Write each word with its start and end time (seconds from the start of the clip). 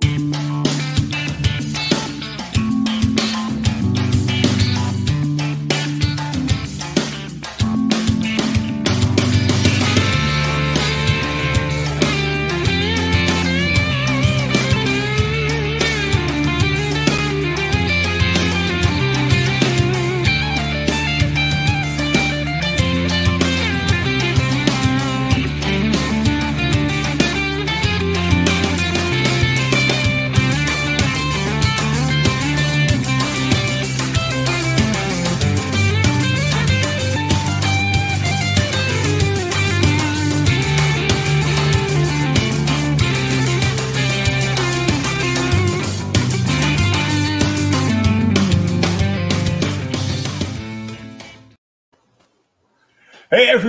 Hey, 0.00 0.67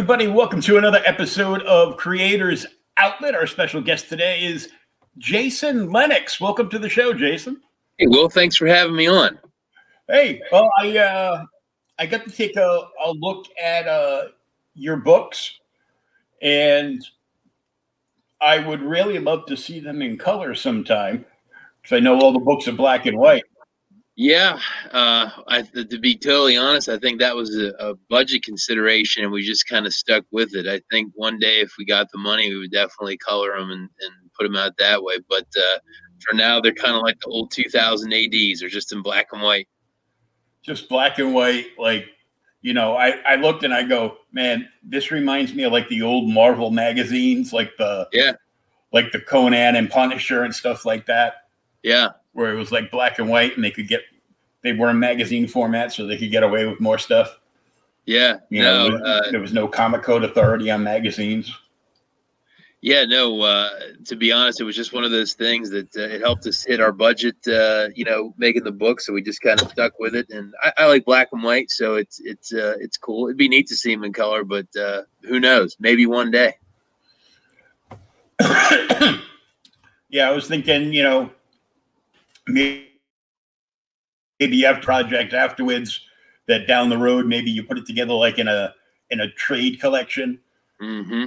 everybody, 0.09 0.27
welcome 0.27 0.59
to 0.59 0.77
another 0.77 1.03
episode 1.05 1.61
of 1.67 1.95
Creators 1.95 2.65
Outlet. 2.97 3.35
Our 3.35 3.45
special 3.45 3.79
guest 3.79 4.09
today 4.09 4.43
is 4.43 4.69
Jason 5.19 5.91
Lenox. 5.91 6.41
Welcome 6.41 6.67
to 6.71 6.79
the 6.79 6.89
show, 6.89 7.13
Jason. 7.13 7.61
Hey, 7.99 8.07
Will, 8.07 8.27
thanks 8.27 8.55
for 8.55 8.65
having 8.65 8.95
me 8.95 9.05
on. 9.05 9.37
Hey, 10.07 10.41
well, 10.51 10.71
I 10.79 10.97
uh, 10.97 11.45
I 11.99 12.07
got 12.07 12.23
to 12.23 12.31
take 12.31 12.55
a, 12.55 12.87
a 13.05 13.11
look 13.11 13.45
at 13.63 13.87
uh, 13.87 14.29
your 14.73 14.97
books, 14.97 15.59
and 16.41 17.05
I 18.41 18.57
would 18.57 18.81
really 18.81 19.19
love 19.19 19.45
to 19.45 19.55
see 19.55 19.79
them 19.79 20.01
in 20.01 20.17
color 20.17 20.55
sometime 20.55 21.23
because 21.83 21.95
I 21.95 21.99
know 21.99 22.19
all 22.19 22.33
the 22.33 22.39
books 22.39 22.67
are 22.67 22.71
black 22.71 23.05
and 23.05 23.15
white. 23.15 23.43
Yeah, 24.21 24.59
uh, 24.91 25.29
I, 25.47 25.61
to 25.61 25.97
be 25.97 26.13
totally 26.13 26.57
honest, 26.57 26.89
I 26.89 26.97
think 26.97 27.21
that 27.21 27.37
was 27.37 27.55
a, 27.55 27.69
a 27.79 27.95
budget 28.09 28.43
consideration, 28.43 29.23
and 29.23 29.31
we 29.31 29.41
just 29.43 29.69
kind 29.69 29.85
of 29.85 29.93
stuck 29.93 30.25
with 30.29 30.53
it. 30.55 30.67
I 30.67 30.81
think 30.91 31.13
one 31.15 31.39
day, 31.39 31.61
if 31.61 31.71
we 31.79 31.85
got 31.85 32.11
the 32.11 32.17
money, 32.17 32.49
we 32.49 32.59
would 32.59 32.71
definitely 32.71 33.15
color 33.15 33.57
them 33.57 33.71
and, 33.71 33.83
and 33.83 34.31
put 34.37 34.43
them 34.43 34.57
out 34.57 34.73
that 34.77 35.01
way. 35.01 35.19
But 35.29 35.47
uh, 35.57 35.79
for 36.19 36.35
now, 36.35 36.59
they're 36.59 36.73
kind 36.73 36.97
of 36.97 37.01
like 37.01 37.17
the 37.21 37.27
old 37.27 37.51
2000 37.51 38.11
ADs. 38.11 38.59
They're 38.59 38.67
just 38.67 38.91
in 38.91 39.01
black 39.01 39.27
and 39.31 39.41
white. 39.41 39.69
Just 40.63 40.89
black 40.89 41.17
and 41.19 41.33
white. 41.33 41.67
Like, 41.77 42.07
you 42.61 42.73
know, 42.73 42.97
I, 42.97 43.21
I 43.25 43.35
looked 43.35 43.63
and 43.63 43.73
I 43.73 43.83
go, 43.83 44.17
man, 44.33 44.67
this 44.83 45.11
reminds 45.11 45.53
me 45.53 45.63
of 45.63 45.71
like 45.71 45.87
the 45.87 46.01
old 46.01 46.29
Marvel 46.29 46.71
magazines, 46.71 47.53
like 47.53 47.71
the 47.77 48.09
yeah, 48.11 48.33
like 48.91 49.13
the 49.13 49.21
Conan 49.21 49.77
and 49.77 49.89
Punisher 49.89 50.43
and 50.43 50.53
stuff 50.53 50.83
like 50.83 51.05
that. 51.05 51.35
Yeah, 51.83 52.09
where 52.33 52.51
it 52.51 52.57
was 52.57 52.71
like 52.71 52.91
black 52.91 53.19
and 53.19 53.29
white 53.29 53.55
and 53.55 53.63
they 53.63 53.71
could 53.71 53.87
get 53.87 54.01
they 54.61 54.73
were 54.73 54.89
in 54.89 54.99
magazine 54.99 55.47
format 55.47 55.93
so 55.93 56.05
they 56.05 56.17
could 56.17 56.31
get 56.31 56.43
away 56.43 56.65
with 56.65 56.79
more 56.79 56.97
stuff. 56.97 57.39
Yeah, 58.05 58.37
you 58.49 58.61
no, 58.61 58.89
know, 58.89 59.05
uh, 59.05 59.31
there 59.31 59.39
was 59.39 59.53
no 59.53 59.67
comic 59.67 60.01
code 60.01 60.23
authority 60.23 60.71
on 60.71 60.83
magazines. 60.83 61.53
Yeah, 62.81 63.03
no. 63.03 63.41
Uh, 63.41 63.69
to 64.05 64.15
be 64.15 64.31
honest, 64.31 64.61
it 64.61 64.63
was 64.63 64.75
just 64.75 64.93
one 64.93 65.03
of 65.03 65.11
those 65.11 65.33
things 65.33 65.69
that 65.71 65.95
uh, 65.97 66.01
it 66.01 66.21
helped 66.21 66.47
us 66.47 66.63
hit 66.63 66.79
our 66.79 66.93
budget. 66.93 67.35
Uh, 67.45 67.89
you 67.93 68.05
know, 68.05 68.33
making 68.37 68.63
the 68.63 68.71
book, 68.71 69.01
so 69.01 69.11
we 69.11 69.21
just 69.21 69.41
kind 69.41 69.61
of 69.61 69.69
stuck 69.69 69.99
with 69.99 70.15
it. 70.15 70.29
And 70.29 70.53
I, 70.63 70.71
I 70.77 70.87
like 70.87 71.03
black 71.03 71.27
and 71.33 71.43
white, 71.43 71.69
so 71.69 71.95
it's 71.95 72.21
it's 72.21 72.53
uh, 72.53 72.75
it's 72.79 72.97
cool. 72.97 73.27
It'd 73.27 73.37
be 73.37 73.49
neat 73.49 73.67
to 73.67 73.75
see 73.75 73.93
them 73.93 74.05
in 74.05 74.13
color, 74.13 74.45
but 74.45 74.67
uh, 74.77 75.01
who 75.23 75.39
knows? 75.41 75.75
Maybe 75.79 76.05
one 76.05 76.31
day. 76.31 76.55
yeah, 80.09 80.29
I 80.29 80.31
was 80.31 80.47
thinking, 80.47 80.93
you 80.93 81.03
know, 81.03 81.29
maybe 82.49 82.87
you 84.39 84.65
have 84.65 84.81
project 84.81 85.33
afterwards 85.33 86.01
that 86.47 86.67
down 86.67 86.89
the 86.89 86.97
road 86.97 87.25
maybe 87.25 87.51
you 87.51 87.63
put 87.63 87.77
it 87.77 87.85
together 87.85 88.13
like 88.13 88.39
in 88.39 88.47
a 88.47 88.73
in 89.09 89.21
a 89.21 89.31
trade 89.31 89.79
collection. 89.79 90.39
Mm-hmm. 90.81 91.25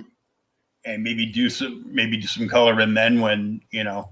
and 0.86 1.02
maybe 1.02 1.26
do 1.26 1.50
some 1.50 1.84
maybe 1.86 2.16
do 2.16 2.26
some 2.26 2.48
color 2.48 2.80
and 2.80 2.96
then 2.96 3.20
when 3.20 3.60
you 3.70 3.84
know 3.84 4.08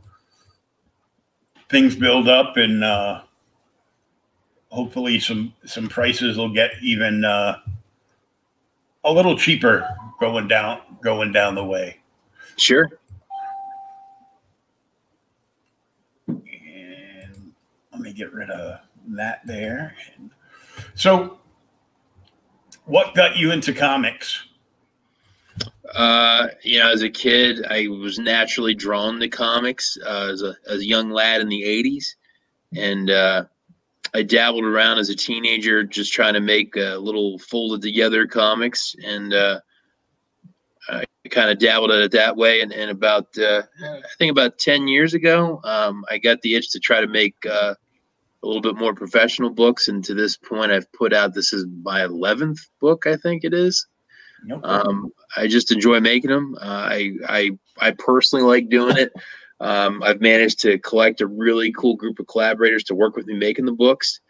things 1.70 1.96
build 1.96 2.28
up 2.28 2.58
and 2.58 2.84
uh 2.84 3.22
hopefully 4.68 5.18
some 5.18 5.54
some 5.64 5.88
prices 5.88 6.36
will 6.36 6.52
get 6.52 6.72
even 6.82 7.24
uh 7.24 7.56
a 9.04 9.10
little 9.10 9.34
cheaper 9.38 9.88
going 10.20 10.46
down 10.46 10.82
going 11.02 11.32
down 11.32 11.54
the 11.54 11.64
way. 11.64 11.96
Sure 12.58 12.99
let 18.00 18.06
me 18.06 18.12
get 18.14 18.32
rid 18.32 18.48
of 18.48 18.80
that 19.08 19.42
there. 19.44 19.94
So, 20.94 21.38
what 22.86 23.14
got 23.14 23.36
you 23.36 23.52
into 23.52 23.74
comics? 23.74 24.46
Uh, 25.94 26.48
you 26.62 26.78
know, 26.78 26.90
as 26.90 27.02
a 27.02 27.10
kid, 27.10 27.66
I 27.68 27.88
was 27.88 28.18
naturally 28.18 28.74
drawn 28.74 29.20
to 29.20 29.28
comics 29.28 29.98
uh, 30.06 30.30
as, 30.32 30.42
a, 30.42 30.54
as 30.66 30.80
a 30.80 30.86
young 30.86 31.10
lad 31.10 31.42
in 31.42 31.48
the 31.50 31.62
80s. 31.62 32.14
And 32.74 33.10
uh, 33.10 33.44
I 34.14 34.22
dabbled 34.22 34.64
around 34.64 34.98
as 34.98 35.10
a 35.10 35.16
teenager 35.16 35.84
just 35.84 36.12
trying 36.12 36.34
to 36.34 36.40
make 36.40 36.76
little 36.76 37.38
folded 37.38 37.82
together 37.82 38.26
comics. 38.26 38.96
And 39.04 39.34
uh, 39.34 39.60
I 40.88 41.04
kind 41.30 41.50
of 41.50 41.58
dabbled 41.58 41.90
at 41.90 42.00
it 42.00 42.12
that 42.12 42.36
way. 42.36 42.62
And, 42.62 42.72
and 42.72 42.90
about, 42.90 43.36
uh, 43.36 43.62
I 43.84 44.00
think 44.16 44.30
about 44.30 44.58
10 44.58 44.88
years 44.88 45.12
ago, 45.12 45.60
um, 45.64 46.02
I 46.08 46.16
got 46.16 46.40
the 46.40 46.54
itch 46.54 46.70
to 46.70 46.80
try 46.80 47.02
to 47.02 47.06
make 47.06 47.34
uh, 47.44 47.74
a 48.42 48.46
little 48.46 48.62
bit 48.62 48.76
more 48.76 48.94
professional 48.94 49.50
books. 49.50 49.88
And 49.88 50.04
to 50.04 50.14
this 50.14 50.36
point, 50.36 50.72
I've 50.72 50.90
put 50.92 51.12
out 51.12 51.34
this 51.34 51.52
is 51.52 51.66
my 51.82 52.00
11th 52.00 52.60
book, 52.80 53.06
I 53.06 53.16
think 53.16 53.44
it 53.44 53.52
is. 53.52 53.86
Nope. 54.44 54.60
Um, 54.64 55.12
I 55.36 55.46
just 55.46 55.70
enjoy 55.70 56.00
making 56.00 56.30
them. 56.30 56.56
Uh, 56.60 56.88
I, 56.90 57.12
I, 57.28 57.50
I 57.78 57.90
personally 57.92 58.44
like 58.44 58.68
doing 58.70 58.96
it. 58.96 59.12
Um, 59.60 60.02
I've 60.02 60.22
managed 60.22 60.60
to 60.60 60.78
collect 60.78 61.20
a 61.20 61.26
really 61.26 61.70
cool 61.72 61.94
group 61.94 62.18
of 62.18 62.26
collaborators 62.26 62.84
to 62.84 62.94
work 62.94 63.16
with 63.16 63.26
me 63.26 63.34
making 63.34 63.66
the 63.66 63.72
books. 63.72 64.20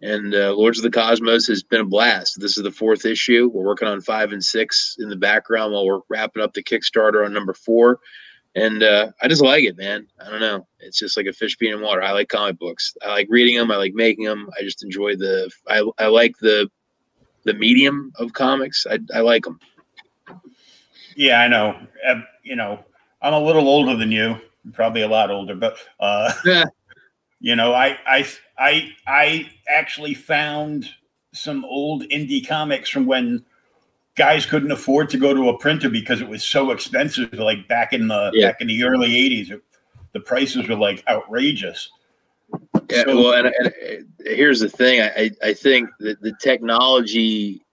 And 0.00 0.34
uh, 0.34 0.52
Lords 0.54 0.78
of 0.78 0.82
the 0.82 0.90
Cosmos 0.90 1.46
has 1.46 1.62
been 1.62 1.82
a 1.82 1.84
blast. 1.84 2.40
This 2.40 2.56
is 2.56 2.64
the 2.64 2.72
fourth 2.72 3.04
issue. 3.04 3.48
We're 3.54 3.64
working 3.64 3.86
on 3.86 4.00
five 4.00 4.32
and 4.32 4.44
six 4.44 4.96
in 4.98 5.08
the 5.08 5.16
background 5.16 5.72
while 5.72 5.86
we're 5.86 6.00
wrapping 6.08 6.42
up 6.42 6.54
the 6.54 6.64
Kickstarter 6.64 7.24
on 7.24 7.32
number 7.32 7.54
four 7.54 8.00
and 8.54 8.82
uh, 8.82 9.10
I 9.22 9.28
just 9.28 9.42
like 9.42 9.64
it, 9.64 9.76
man. 9.76 10.06
I 10.20 10.30
don't 10.30 10.40
know. 10.40 10.66
It's 10.80 10.98
just 10.98 11.16
like 11.16 11.26
a 11.26 11.32
fish 11.32 11.56
being 11.56 11.72
in 11.72 11.80
water. 11.80 12.02
I 12.02 12.12
like 12.12 12.28
comic 12.28 12.58
books. 12.58 12.94
I 13.02 13.08
like 13.08 13.28
reading 13.30 13.56
them. 13.56 13.70
I 13.70 13.76
like 13.76 13.94
making 13.94 14.24
them. 14.24 14.50
I 14.58 14.62
just 14.62 14.84
enjoy 14.84 15.16
the. 15.16 15.50
I, 15.68 15.88
I 15.98 16.06
like 16.06 16.36
the 16.38 16.70
the 17.44 17.54
medium 17.54 18.12
of 18.16 18.32
comics. 18.32 18.86
I 18.88 18.98
I 19.14 19.20
like 19.20 19.44
them. 19.44 19.58
Yeah, 21.16 21.40
I 21.40 21.48
know. 21.48 21.78
You 22.42 22.56
know, 22.56 22.84
I'm 23.20 23.34
a 23.34 23.40
little 23.40 23.68
older 23.68 23.96
than 23.96 24.12
you. 24.12 24.36
Probably 24.72 25.02
a 25.02 25.08
lot 25.08 25.30
older, 25.30 25.56
but 25.56 25.76
uh, 25.98 26.32
yeah. 26.44 26.64
you 27.40 27.56
know, 27.56 27.72
I 27.74 27.98
I 28.06 28.28
I 28.58 28.92
I 29.06 29.50
actually 29.68 30.14
found 30.14 30.90
some 31.32 31.64
old 31.64 32.02
indie 32.04 32.46
comics 32.46 32.90
from 32.90 33.06
when 33.06 33.44
guys 34.16 34.46
couldn't 34.46 34.70
afford 34.70 35.08
to 35.10 35.18
go 35.18 35.34
to 35.34 35.48
a 35.48 35.58
printer 35.58 35.88
because 35.88 36.20
it 36.20 36.28
was 36.28 36.42
so 36.42 36.70
expensive. 36.70 37.32
Like 37.32 37.68
back 37.68 37.92
in 37.92 38.08
the 38.08 38.30
yeah. 38.34 38.48
back 38.48 38.60
in 38.60 38.66
the 38.66 38.84
early 38.84 39.08
'80s, 39.08 39.60
the 40.12 40.20
prices 40.20 40.68
were 40.68 40.76
like 40.76 41.02
outrageous. 41.08 41.90
Yeah, 42.90 43.04
so, 43.04 43.16
well, 43.16 43.32
and, 43.32 43.54
and, 43.58 43.74
and, 43.88 44.06
here's 44.24 44.60
the 44.60 44.68
thing: 44.68 45.00
I 45.00 45.30
I 45.42 45.54
think 45.54 45.88
that 46.00 46.20
the 46.20 46.34
technology 46.40 47.64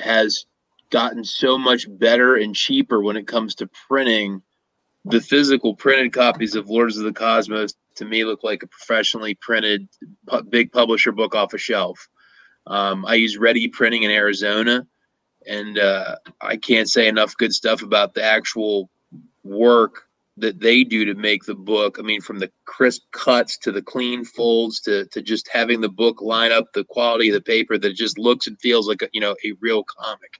has 0.00 0.46
gotten 0.90 1.24
so 1.24 1.58
much 1.58 1.86
better 1.98 2.36
and 2.36 2.54
cheaper 2.54 3.02
when 3.02 3.16
it 3.16 3.26
comes 3.26 3.54
to 3.56 3.68
printing. 3.88 4.42
The 5.08 5.20
physical 5.20 5.72
printed 5.72 6.12
copies 6.12 6.56
of 6.56 6.68
Lords 6.68 6.98
of 6.98 7.04
the 7.04 7.12
Cosmos 7.12 7.74
to 7.94 8.04
me 8.04 8.24
look 8.24 8.42
like 8.42 8.62
a 8.64 8.66
professionally 8.66 9.34
printed 9.34 9.88
big 10.48 10.72
publisher 10.72 11.12
book 11.12 11.34
off 11.34 11.54
a 11.54 11.58
shelf. 11.58 12.08
Um, 12.66 13.06
I 13.06 13.14
use 13.14 13.38
Ready 13.38 13.68
Printing 13.68 14.02
in 14.02 14.10
Arizona 14.10 14.84
and 15.46 15.78
uh, 15.78 16.16
I 16.40 16.56
can't 16.56 16.88
say 16.88 17.08
enough 17.08 17.36
good 17.36 17.52
stuff 17.52 17.82
about 17.82 18.14
the 18.14 18.22
actual 18.22 18.90
work 19.44 20.06
that 20.38 20.60
they 20.60 20.84
do 20.84 21.04
to 21.04 21.14
make 21.14 21.44
the 21.44 21.54
book. 21.54 21.96
I 21.98 22.02
mean, 22.02 22.20
from 22.20 22.38
the 22.38 22.50
crisp 22.66 23.02
cuts 23.12 23.56
to 23.58 23.72
the 23.72 23.82
clean 23.82 24.24
folds 24.24 24.80
to 24.80 25.06
to 25.06 25.22
just 25.22 25.48
having 25.52 25.80
the 25.80 25.88
book 25.88 26.20
line 26.20 26.52
up 26.52 26.72
the 26.72 26.84
quality 26.84 27.28
of 27.28 27.34
the 27.34 27.40
paper 27.40 27.78
that 27.78 27.90
it 27.90 27.96
just 27.96 28.18
looks 28.18 28.46
and 28.46 28.60
feels 28.60 28.88
like 28.88 29.02
a, 29.02 29.08
you 29.12 29.20
know 29.20 29.36
a 29.44 29.52
real 29.60 29.84
comic. 29.84 30.38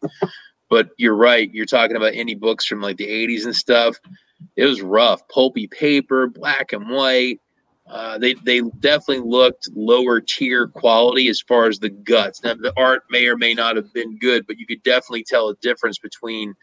But 0.69 0.91
you're 0.99 1.15
right. 1.17 1.49
You're 1.53 1.65
talking 1.65 1.97
about 1.97 2.15
indie 2.15 2.39
books 2.39 2.67
from 2.67 2.81
like 2.81 2.97
the 2.97 3.07
80s 3.07 3.45
and 3.45 3.55
stuff. 3.55 3.99
It 4.57 4.65
was 4.65 4.83
rough, 4.83 5.27
pulpy 5.29 5.69
paper, 5.69 6.27
black 6.27 6.73
and 6.73 6.91
white. 6.91 7.41
Uh, 7.89 8.19
they 8.19 8.35
they 8.45 8.61
definitely 8.81 9.21
looked 9.21 9.69
lower 9.75 10.21
tier 10.21 10.67
quality 10.67 11.29
as 11.29 11.41
far 11.41 11.67
as 11.67 11.79
the 11.79 11.89
guts. 11.91 12.43
Now 12.43 12.55
the 12.55 12.73
art 12.77 13.05
may 13.11 13.27
or 13.27 13.37
may 13.37 13.55
not 13.55 13.77
have 13.77 13.93
been 13.93 14.19
good, 14.19 14.47
but 14.47 14.59
you 14.59 14.67
could 14.67 14.83
definitely 14.83 15.23
tell 15.23 15.49
a 15.49 15.57
difference 15.57 15.99
between, 15.99 16.55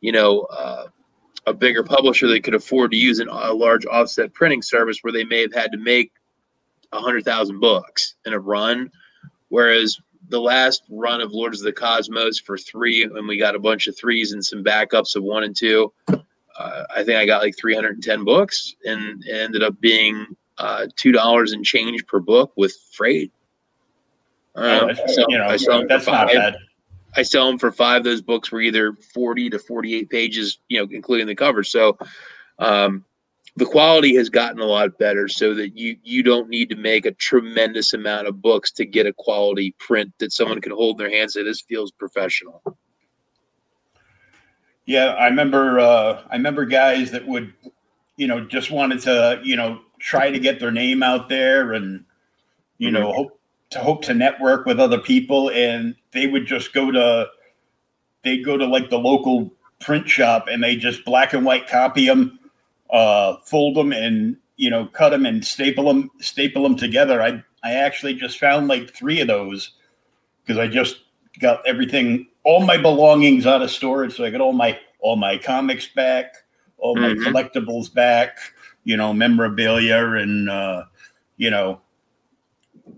you 0.00 0.10
know, 0.10 0.40
uh, 0.42 0.86
a 1.46 1.54
bigger 1.54 1.84
publisher 1.84 2.26
that 2.28 2.42
could 2.42 2.54
afford 2.54 2.90
to 2.90 2.96
use 2.96 3.20
an, 3.20 3.28
a 3.28 3.52
large 3.52 3.86
offset 3.86 4.32
printing 4.34 4.62
service 4.62 4.98
where 5.02 5.12
they 5.12 5.24
may 5.24 5.40
have 5.40 5.54
had 5.54 5.70
to 5.72 5.78
make 5.78 6.12
a 6.92 7.00
hundred 7.00 7.24
thousand 7.24 7.60
books 7.60 8.16
in 8.26 8.32
a 8.32 8.38
run, 8.38 8.90
whereas 9.48 9.98
the 10.28 10.40
last 10.40 10.82
run 10.90 11.20
of 11.20 11.32
Lords 11.32 11.60
of 11.60 11.64
the 11.64 11.72
Cosmos 11.72 12.40
for 12.40 12.58
three, 12.58 13.04
and 13.04 13.28
we 13.28 13.36
got 13.36 13.54
a 13.54 13.60
bunch 13.60 13.86
of 13.86 13.96
threes 13.96 14.32
and 14.32 14.44
some 14.44 14.64
backups 14.64 15.14
of 15.14 15.22
one 15.22 15.44
and 15.44 15.54
two. 15.54 15.92
Uh, 16.08 16.84
I 16.94 17.02
think 17.04 17.18
I 17.18 17.26
got 17.26 17.42
like 17.42 17.56
310 17.56 18.24
books, 18.24 18.74
and 18.84 19.24
ended 19.28 19.62
up 19.62 19.80
being 19.80 20.26
uh, 20.58 20.86
two 20.96 21.12
dollars 21.12 21.52
and 21.52 21.64
change 21.64 22.06
per 22.06 22.20
book 22.20 22.52
with 22.56 22.76
freight. 22.92 23.32
Uh, 24.54 24.94
so, 24.94 25.24
you 25.28 25.38
know, 25.38 25.46
I 25.46 25.56
sell 25.56 25.86
that's 25.88 26.06
not 26.06 26.28
bad. 26.28 26.56
I 27.16 27.22
sell 27.22 27.46
them 27.46 27.58
for 27.58 27.70
five. 27.70 28.04
Those 28.04 28.22
books 28.22 28.50
were 28.50 28.60
either 28.60 28.94
40 28.94 29.50
to 29.50 29.58
48 29.58 30.08
pages, 30.08 30.58
you 30.68 30.80
know, 30.80 30.88
including 30.90 31.26
the 31.26 31.34
cover. 31.34 31.62
So 31.62 31.98
um, 32.58 33.04
the 33.56 33.66
quality 33.66 34.14
has 34.16 34.30
gotten 34.30 34.60
a 34.60 34.64
lot 34.64 34.98
better 34.98 35.28
so 35.28 35.54
that 35.54 35.76
you 35.76 35.96
you 36.02 36.22
don't 36.22 36.48
need 36.48 36.70
to 36.70 36.76
make 36.76 37.04
a 37.04 37.12
tremendous 37.12 37.92
amount 37.92 38.28
of 38.28 38.40
books 38.40 38.72
to 38.72 38.86
get 38.86 39.06
a 39.06 39.12
quality 39.12 39.74
print 39.78 40.12
that 40.18 40.32
someone 40.32 40.60
can 40.60 40.72
hold 40.72 41.00
in 41.00 41.06
their 41.06 41.18
hands 41.18 41.34
that 41.34 41.44
this 41.44 41.60
feels 41.60 41.92
professional. 41.92 42.62
Yeah, 44.86 45.08
I 45.12 45.26
remember 45.26 45.80
uh, 45.80 46.22
I 46.30 46.36
remember 46.36 46.64
guys 46.64 47.10
that 47.10 47.26
would, 47.26 47.52
you 48.16 48.26
know, 48.26 48.44
just 48.44 48.70
wanted 48.70 49.00
to, 49.00 49.40
you 49.44 49.56
know, 49.56 49.80
try 50.02 50.30
to 50.30 50.38
get 50.38 50.60
their 50.60 50.70
name 50.70 51.02
out 51.02 51.28
there 51.28 51.72
and, 51.72 52.04
you 52.78 52.90
mm-hmm. 52.90 53.00
know, 53.00 53.12
hope 53.12 53.40
to 53.72 53.78
hope 53.78 54.02
to 54.04 54.14
network 54.14 54.66
with 54.66 54.78
other 54.78 54.98
people 54.98 55.50
and 55.50 55.94
they 56.12 56.26
would 56.26 56.46
just 56.46 56.72
go 56.72 56.90
to 56.90 57.26
they'd 58.22 58.44
go 58.44 58.56
to 58.56 58.66
like 58.66 58.90
the 58.90 58.98
local 58.98 59.52
print 59.80 60.08
shop 60.08 60.46
and 60.50 60.62
they 60.62 60.76
just 60.76 61.04
black 61.04 61.32
and 61.32 61.44
white 61.44 61.66
copy 61.66 62.06
them 62.06 62.38
uh, 62.90 63.36
fold 63.46 63.74
them 63.74 63.92
and 63.92 64.36
you 64.56 64.70
know 64.70 64.86
cut 64.86 65.10
them 65.10 65.26
and 65.26 65.44
staple 65.44 65.84
them 65.84 66.10
staple 66.20 66.62
them 66.62 66.76
together 66.76 67.22
i 67.22 67.42
i 67.64 67.72
actually 67.72 68.14
just 68.14 68.38
found 68.38 68.68
like 68.68 68.94
three 68.94 69.20
of 69.20 69.26
those 69.26 69.72
because 70.44 70.58
i 70.58 70.66
just 70.66 71.00
got 71.40 71.66
everything 71.66 72.26
all 72.44 72.64
my 72.64 72.76
belongings 72.76 73.46
out 73.46 73.62
of 73.62 73.70
storage 73.70 74.14
so 74.14 74.24
i 74.24 74.30
got 74.30 74.42
all 74.42 74.52
my 74.52 74.78
all 75.00 75.16
my 75.16 75.38
comics 75.38 75.88
back 75.88 76.34
all 76.76 76.94
my 76.94 77.08
mm-hmm. 77.08 77.22
collectibles 77.22 77.92
back 77.92 78.36
you 78.84 78.96
know 78.96 79.12
memorabilia 79.12 80.04
and 80.14 80.48
uh 80.50 80.84
you 81.36 81.50
know 81.50 81.80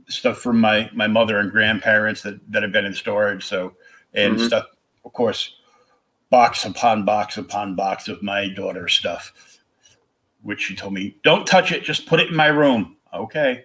stuff 0.09 0.39
from 0.39 0.61
my 0.61 0.91
my 0.93 1.07
mother 1.07 1.39
and 1.39 1.51
grandparents 1.51 2.23
that 2.23 2.41
that 2.51 2.63
have 2.63 2.73
been 2.73 2.85
in 2.85 2.95
storage. 2.95 3.45
So 3.45 3.75
and 4.13 4.37
mm-hmm. 4.37 4.47
stuff, 4.47 4.67
of 5.05 5.13
course, 5.13 5.57
box 6.31 6.65
upon 6.65 7.05
box 7.05 7.37
upon 7.37 7.75
box 7.75 8.09
of 8.09 8.23
my 8.23 8.49
daughter's 8.49 8.95
stuff, 8.95 9.33
which 10.43 10.63
she 10.63 10.75
told 10.75 10.93
me, 10.93 11.17
"Don't 11.23 11.47
touch 11.47 11.73
it. 11.73 11.83
Just 11.83 12.07
put 12.07 12.21
it 12.21 12.29
in 12.29 12.37
my 12.37 12.49
room." 12.49 12.97
Okay. 13.13 13.65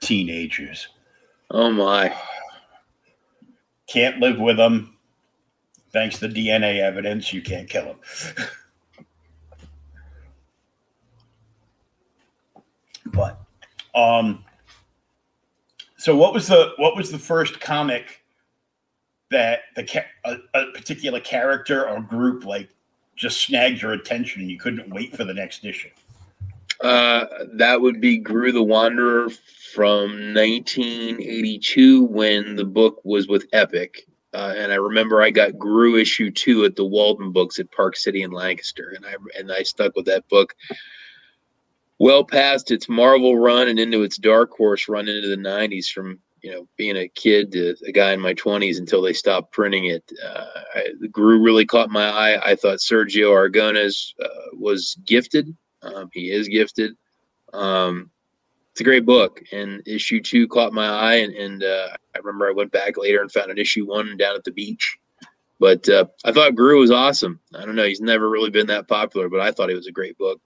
Teenagers. 0.00 0.88
Oh 1.50 1.70
my. 1.70 2.14
Can't 3.86 4.18
live 4.20 4.38
with 4.38 4.56
them. 4.56 4.96
Thanks 5.92 6.20
to 6.20 6.28
DNA 6.28 6.78
evidence, 6.80 7.32
you 7.32 7.42
can't 7.42 7.68
kill 7.68 7.84
them. 7.84 7.96
but 13.12 13.40
um, 13.94 14.44
so 15.96 16.16
what 16.16 16.32
was 16.32 16.48
the 16.48 16.72
what 16.76 16.96
was 16.96 17.10
the 17.10 17.18
first 17.18 17.60
comic 17.60 18.24
that 19.30 19.60
the 19.76 20.04
a, 20.24 20.36
a 20.54 20.72
particular 20.72 21.20
character 21.20 21.88
or 21.88 22.00
group 22.00 22.44
like 22.44 22.68
just 23.16 23.40
snagged 23.42 23.82
your 23.82 23.92
attention 23.92 24.42
and 24.42 24.50
you 24.50 24.58
couldn't 24.58 24.88
wait 24.88 25.16
for 25.16 25.24
the 25.24 25.34
next 25.34 25.64
issue? 25.64 25.90
Uh, 26.80 27.26
that 27.52 27.80
would 27.80 28.00
be 28.00 28.18
Groo 28.18 28.52
the 28.52 28.62
Wanderer 28.62 29.28
from 29.74 30.34
1982 30.34 32.04
when 32.04 32.56
the 32.56 32.64
book 32.64 33.00
was 33.04 33.28
with 33.28 33.46
Epic. 33.52 34.06
Uh, 34.32 34.54
and 34.56 34.72
I 34.72 34.76
remember 34.76 35.20
I 35.20 35.30
got 35.30 35.52
Groo 35.52 36.00
issue 36.00 36.30
two 36.30 36.64
at 36.64 36.76
the 36.76 36.84
Walden 36.84 37.32
Books 37.32 37.58
at 37.58 37.70
Park 37.72 37.96
City 37.96 38.22
in 38.22 38.30
Lancaster, 38.30 38.94
and 38.96 39.04
I 39.04 39.16
and 39.38 39.52
I 39.52 39.64
stuck 39.64 39.94
with 39.96 40.06
that 40.06 40.28
book 40.28 40.54
well 42.00 42.24
past 42.24 42.70
its 42.72 42.88
Marvel 42.88 43.38
run 43.38 43.68
and 43.68 43.78
into 43.78 44.02
its 44.02 44.16
Dark 44.16 44.50
Horse 44.52 44.88
run 44.88 45.06
into 45.06 45.28
the 45.28 45.36
90s 45.36 45.88
from 45.88 46.18
you 46.42 46.50
know 46.50 46.66
being 46.76 46.96
a 46.96 47.08
kid 47.08 47.52
to 47.52 47.76
a 47.86 47.92
guy 47.92 48.12
in 48.12 48.20
my 48.20 48.34
20s 48.34 48.78
until 48.78 49.02
they 49.02 49.12
stopped 49.12 49.52
printing 49.52 49.84
it. 49.84 50.10
Uh, 50.26 50.46
I, 50.74 50.86
the 50.98 51.08
Groo 51.08 51.44
really 51.44 51.66
caught 51.66 51.90
my 51.90 52.08
eye. 52.08 52.50
I 52.50 52.56
thought 52.56 52.78
Sergio 52.78 53.30
Aragonés 53.30 54.14
uh, 54.20 54.28
was 54.54 54.96
gifted. 55.06 55.54
Um, 55.82 56.08
he 56.12 56.32
is 56.32 56.48
gifted. 56.48 56.92
Um, 57.52 58.10
it's 58.72 58.80
a 58.80 58.84
great 58.84 59.04
book, 59.04 59.42
and 59.52 59.86
issue 59.86 60.20
two 60.22 60.48
caught 60.48 60.72
my 60.72 60.86
eye. 60.86 61.14
And, 61.16 61.34
and 61.34 61.64
uh, 61.64 61.88
I 62.14 62.18
remember 62.18 62.48
I 62.48 62.52
went 62.52 62.72
back 62.72 62.96
later 62.96 63.20
and 63.20 63.30
found 63.30 63.50
an 63.50 63.58
issue 63.58 63.86
one 63.86 64.16
down 64.16 64.36
at 64.36 64.44
the 64.44 64.52
beach. 64.52 64.96
But 65.58 65.86
uh, 65.90 66.06
I 66.24 66.32
thought 66.32 66.54
Groo 66.54 66.80
was 66.80 66.90
awesome. 66.90 67.38
I 67.54 67.66
don't 67.66 67.76
know; 67.76 67.84
he's 67.84 68.00
never 68.00 68.30
really 68.30 68.48
been 68.48 68.68
that 68.68 68.88
popular, 68.88 69.28
but 69.28 69.40
I 69.40 69.52
thought 69.52 69.68
he 69.68 69.74
was 69.74 69.88
a 69.88 69.92
great 69.92 70.16
book 70.16 70.40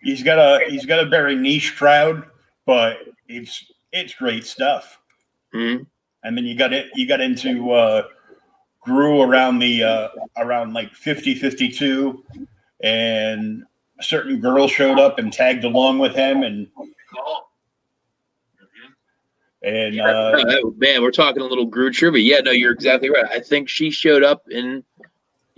he's 0.00 0.22
got 0.22 0.38
a 0.38 0.68
he's 0.68 0.86
got 0.86 1.00
a 1.00 1.08
very 1.08 1.36
niche 1.36 1.76
crowd, 1.76 2.24
but 2.66 2.98
it's 3.28 3.64
it's 3.92 4.14
great 4.14 4.44
stuff. 4.44 4.98
Mm-hmm. 5.54 5.84
And 6.22 6.36
then 6.36 6.44
you 6.44 6.56
got 6.56 6.72
it 6.72 6.86
you 6.94 7.06
got 7.06 7.20
into 7.20 7.70
uh 7.72 8.04
Groo 8.86 9.26
around 9.26 9.58
the 9.58 9.82
uh 9.82 10.08
around 10.38 10.72
like 10.72 10.94
50 10.94 11.34
52 11.34 12.24
and 12.82 13.64
a 13.98 14.02
certain 14.02 14.40
girl 14.40 14.66
showed 14.68 14.98
up 14.98 15.18
and 15.18 15.32
tagged 15.32 15.64
along 15.64 15.98
with 15.98 16.14
him 16.14 16.42
and 16.42 16.66
and 19.62 20.00
uh, 20.00 20.42
man, 20.78 21.02
we're 21.02 21.10
talking 21.10 21.42
a 21.42 21.44
little 21.44 21.70
Groo 21.70 21.92
trivia. 21.92 22.22
Yeah, 22.22 22.40
no, 22.40 22.50
you're 22.50 22.72
exactly 22.72 23.10
right. 23.10 23.26
I 23.30 23.40
think 23.40 23.68
she 23.68 23.90
showed 23.90 24.24
up 24.24 24.44
in 24.50 24.82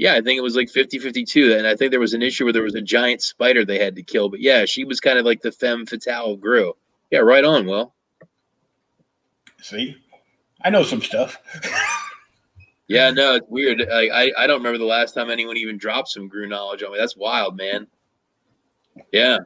yeah, 0.02 0.14
I 0.14 0.20
think 0.20 0.36
it 0.36 0.42
was 0.42 0.56
like 0.56 0.68
50 0.68 0.98
52. 0.98 1.54
And 1.54 1.64
I 1.64 1.76
think 1.76 1.92
there 1.92 2.00
was 2.00 2.12
an 2.12 2.22
issue 2.22 2.42
where 2.42 2.52
there 2.52 2.64
was 2.64 2.74
a 2.74 2.82
giant 2.82 3.22
spider 3.22 3.64
they 3.64 3.78
had 3.78 3.94
to 3.94 4.02
kill. 4.02 4.28
But 4.28 4.40
yeah, 4.40 4.64
she 4.64 4.84
was 4.84 4.98
kind 4.98 5.16
of 5.16 5.24
like 5.24 5.42
the 5.42 5.52
femme 5.52 5.86
fatale 5.86 6.36
Groo. 6.36 6.72
Yeah, 7.12 7.20
right 7.20 7.44
on, 7.44 7.66
Well, 7.66 7.94
See, 9.60 9.96
I 10.64 10.70
know 10.70 10.82
some 10.82 11.02
stuff. 11.02 11.38
yeah, 12.88 13.10
no, 13.10 13.36
it's 13.36 13.46
weird. 13.48 13.78
Like, 13.78 14.10
I, 14.12 14.32
I 14.36 14.48
don't 14.48 14.58
remember 14.58 14.78
the 14.78 14.84
last 14.86 15.12
time 15.12 15.30
anyone 15.30 15.56
even 15.56 15.78
dropped 15.78 16.08
some 16.08 16.28
Groo 16.28 16.48
knowledge 16.48 16.82
on 16.82 16.90
me. 16.90 16.98
That's 16.98 17.16
wild, 17.16 17.56
man. 17.56 17.86
Yeah. 19.12 19.38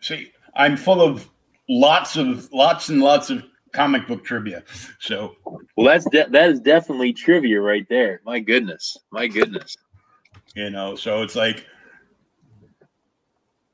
See, 0.00 0.32
I'm 0.56 0.76
full 0.76 1.00
of 1.00 1.30
lots 1.68 2.16
of 2.16 2.52
lots 2.52 2.88
and 2.88 3.00
lots 3.00 3.30
of 3.30 3.44
comic 3.72 4.06
book 4.06 4.24
trivia. 4.24 4.62
So, 5.00 5.36
well, 5.76 5.86
that's 5.86 6.08
de- 6.10 6.28
that 6.30 6.50
is 6.50 6.60
definitely 6.60 7.12
trivia 7.12 7.60
right 7.60 7.86
there. 7.88 8.20
My 8.24 8.38
goodness, 8.38 8.96
my 9.10 9.26
goodness. 9.26 9.76
You 10.54 10.70
know, 10.70 10.94
so 10.94 11.22
it's 11.22 11.34
like 11.34 11.66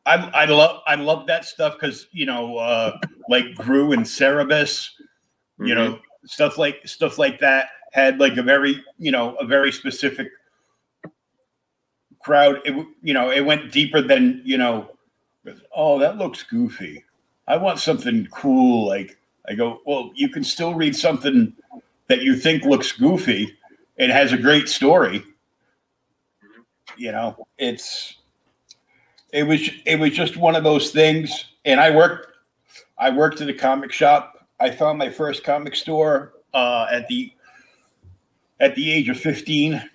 I 0.06 0.14
I 0.34 0.44
love 0.46 0.82
I 0.86 0.94
love 0.94 1.26
that 1.26 1.44
stuff 1.44 1.74
because 1.74 2.06
you 2.12 2.26
know, 2.26 2.56
uh, 2.56 2.98
like 3.28 3.46
Groo 3.56 3.92
and 3.92 4.04
Cerebus, 4.04 4.90
you 5.58 5.66
mm-hmm. 5.66 5.74
know, 5.74 5.98
stuff 6.24 6.56
like 6.56 6.80
stuff 6.86 7.18
like 7.18 7.38
that 7.40 7.68
had 7.92 8.18
like 8.18 8.36
a 8.36 8.42
very 8.42 8.82
you 8.98 9.10
know 9.10 9.34
a 9.36 9.46
very 9.46 9.70
specific 9.70 10.28
crowd. 12.20 12.60
It 12.64 12.86
you 13.02 13.14
know 13.14 13.30
it 13.30 13.44
went 13.44 13.72
deeper 13.72 14.00
than 14.00 14.40
you 14.44 14.58
know. 14.58 14.90
Oh, 15.74 15.98
that 15.98 16.18
looks 16.18 16.42
goofy. 16.42 17.04
I 17.46 17.56
want 17.56 17.78
something 17.78 18.26
cool 18.30 18.86
like 18.86 19.18
I 19.48 19.54
go, 19.54 19.80
well, 19.86 20.10
you 20.14 20.28
can 20.28 20.44
still 20.44 20.74
read 20.74 20.94
something 20.94 21.54
that 22.08 22.22
you 22.22 22.36
think 22.36 22.64
looks 22.64 22.92
goofy 22.92 23.56
and 23.98 24.12
has 24.12 24.32
a 24.32 24.38
great 24.38 24.68
story. 24.68 25.24
You 26.96 27.12
know, 27.12 27.46
it's 27.58 28.16
it 29.32 29.44
was 29.44 29.70
it 29.86 29.98
was 29.98 30.10
just 30.10 30.36
one 30.36 30.56
of 30.56 30.64
those 30.64 30.90
things. 30.90 31.52
And 31.64 31.80
I 31.80 31.94
worked 31.94 32.28
I 32.98 33.10
worked 33.10 33.40
at 33.40 33.48
a 33.48 33.54
comic 33.54 33.92
shop. 33.92 34.46
I 34.60 34.70
found 34.70 34.98
my 34.98 35.10
first 35.10 35.44
comic 35.44 35.76
store 35.76 36.32
uh, 36.52 36.86
at 36.90 37.06
the 37.08 37.32
at 38.60 38.74
the 38.74 38.90
age 38.90 39.08
of 39.08 39.18
15 39.18 39.88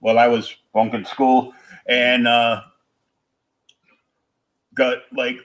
while 0.00 0.18
I 0.18 0.28
was 0.28 0.54
bunking 0.72 1.04
school 1.04 1.52
and 1.88 2.28
uh, 2.28 2.62
got 4.74 4.98
like 5.12 5.38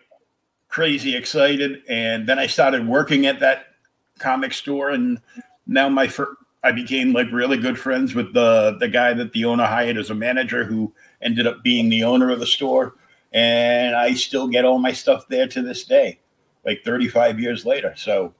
crazy 0.74 1.16
excited. 1.16 1.84
And 1.88 2.28
then 2.28 2.40
I 2.40 2.48
started 2.48 2.88
working 2.88 3.28
at 3.28 3.40
that 3.42 3.68
comic 4.18 4.54
store, 4.54 4.90
and 4.90 5.22
now 5.68 5.88
my 5.88 6.08
fir- 6.08 6.36
I 6.64 6.72
became 6.72 7.14
like 7.14 7.32
really 7.32 7.58
good 7.58 7.78
friends 7.78 8.16
with 8.16 8.34
the 8.34 8.76
the 8.80 8.88
guy 8.88 9.14
that 9.14 9.32
the 9.32 9.46
owner 9.46 9.66
hired 9.66 9.98
as 9.98 10.10
a 10.10 10.16
manager, 10.16 10.66
who 10.66 10.92
ended 11.22 11.46
up 11.46 11.64
being 11.64 11.90
the 11.90 12.04
owner 12.04 12.32
of 12.32 12.40
the 12.40 12.48
store, 12.48 12.96
and 13.32 13.96
I 13.96 14.16
still 14.16 14.48
get 14.48 14.66
all 14.66 14.80
my 14.80 14.92
stuff 14.92 15.28
there 15.28 15.48
to 15.48 15.62
this 15.62 15.86
day, 15.86 16.20
like 16.66 16.84
35 16.84 17.40
years 17.40 17.66
later. 17.66 17.94
So, 17.96 18.34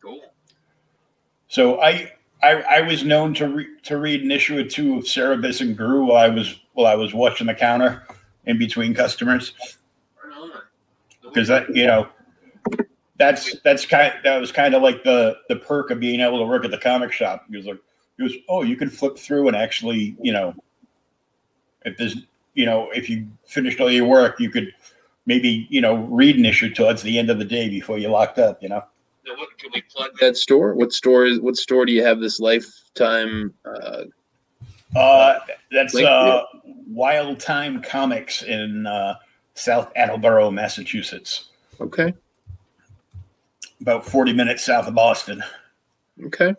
cool. 0.00 0.22
So 1.48 1.80
I 1.82 2.12
I, 2.44 2.62
I 2.62 2.80
was 2.82 3.02
known 3.02 3.34
to 3.34 3.48
re- 3.48 3.80
to 3.82 3.98
read 3.98 4.22
an 4.22 4.30
issue 4.30 4.60
or 4.60 4.64
two 4.64 4.98
of 4.98 5.04
Cerebus 5.04 5.60
and 5.60 5.76
Groo 5.76 6.06
while 6.06 6.18
I 6.18 6.28
was 6.28 6.60
while 6.74 6.86
I 6.86 6.94
was 6.94 7.12
watching 7.12 7.48
the 7.48 7.54
counter 7.54 8.06
in 8.44 8.56
between 8.56 8.94
customers 8.94 9.52
because 11.28 11.48
that 11.48 11.74
you 11.74 11.86
know 11.86 12.08
that's 13.18 13.58
that's 13.60 13.86
kind 13.86 14.12
that 14.24 14.38
was 14.38 14.52
kind 14.52 14.74
of 14.74 14.82
like 14.82 15.02
the 15.04 15.36
the 15.48 15.56
perk 15.56 15.90
of 15.90 16.00
being 16.00 16.20
able 16.20 16.38
to 16.38 16.44
work 16.44 16.64
at 16.64 16.70
the 16.70 16.78
comic 16.78 17.12
shop. 17.12 17.44
Because 17.48 17.66
like 17.66 17.78
it 18.18 18.22
was 18.22 18.34
oh 18.48 18.62
you 18.62 18.76
can 18.76 18.90
flip 18.90 19.18
through 19.18 19.48
and 19.48 19.56
actually 19.56 20.16
you 20.20 20.32
know 20.32 20.54
if 21.84 21.96
there's 21.96 22.16
you 22.54 22.66
know 22.66 22.90
if 22.92 23.08
you 23.08 23.26
finished 23.46 23.80
all 23.80 23.90
your 23.90 24.06
work 24.06 24.40
you 24.40 24.50
could 24.50 24.72
maybe 25.26 25.66
you 25.70 25.80
know 25.80 25.96
read 26.06 26.36
an 26.36 26.44
issue 26.44 26.72
towards 26.72 27.02
the 27.02 27.18
end 27.18 27.30
of 27.30 27.38
the 27.38 27.44
day 27.44 27.68
before 27.68 27.98
you 27.98 28.08
locked 28.08 28.38
up 28.38 28.62
you 28.62 28.68
know? 28.68 28.82
What, 29.26 29.58
can 29.58 29.70
we 29.74 29.82
plug 29.82 30.12
that 30.20 30.36
store? 30.36 30.74
What 30.74 30.92
store 30.92 31.26
is 31.26 31.40
what 31.40 31.56
store 31.56 31.84
do 31.84 31.92
you 31.92 32.02
have 32.04 32.20
this 32.20 32.38
lifetime 32.38 33.52
uh 33.64 34.04
uh 34.96 35.38
that's 35.72 35.96
uh 35.96 36.42
wild 36.88 37.40
time 37.40 37.82
comics 37.82 38.42
in 38.42 38.86
uh 38.86 39.16
south 39.56 39.90
attleboro 39.96 40.50
massachusetts 40.50 41.48
okay 41.80 42.12
about 43.80 44.04
40 44.04 44.32
minutes 44.32 44.64
south 44.64 44.86
of 44.86 44.94
Boston. 44.94 45.42
Okay. 46.24 46.54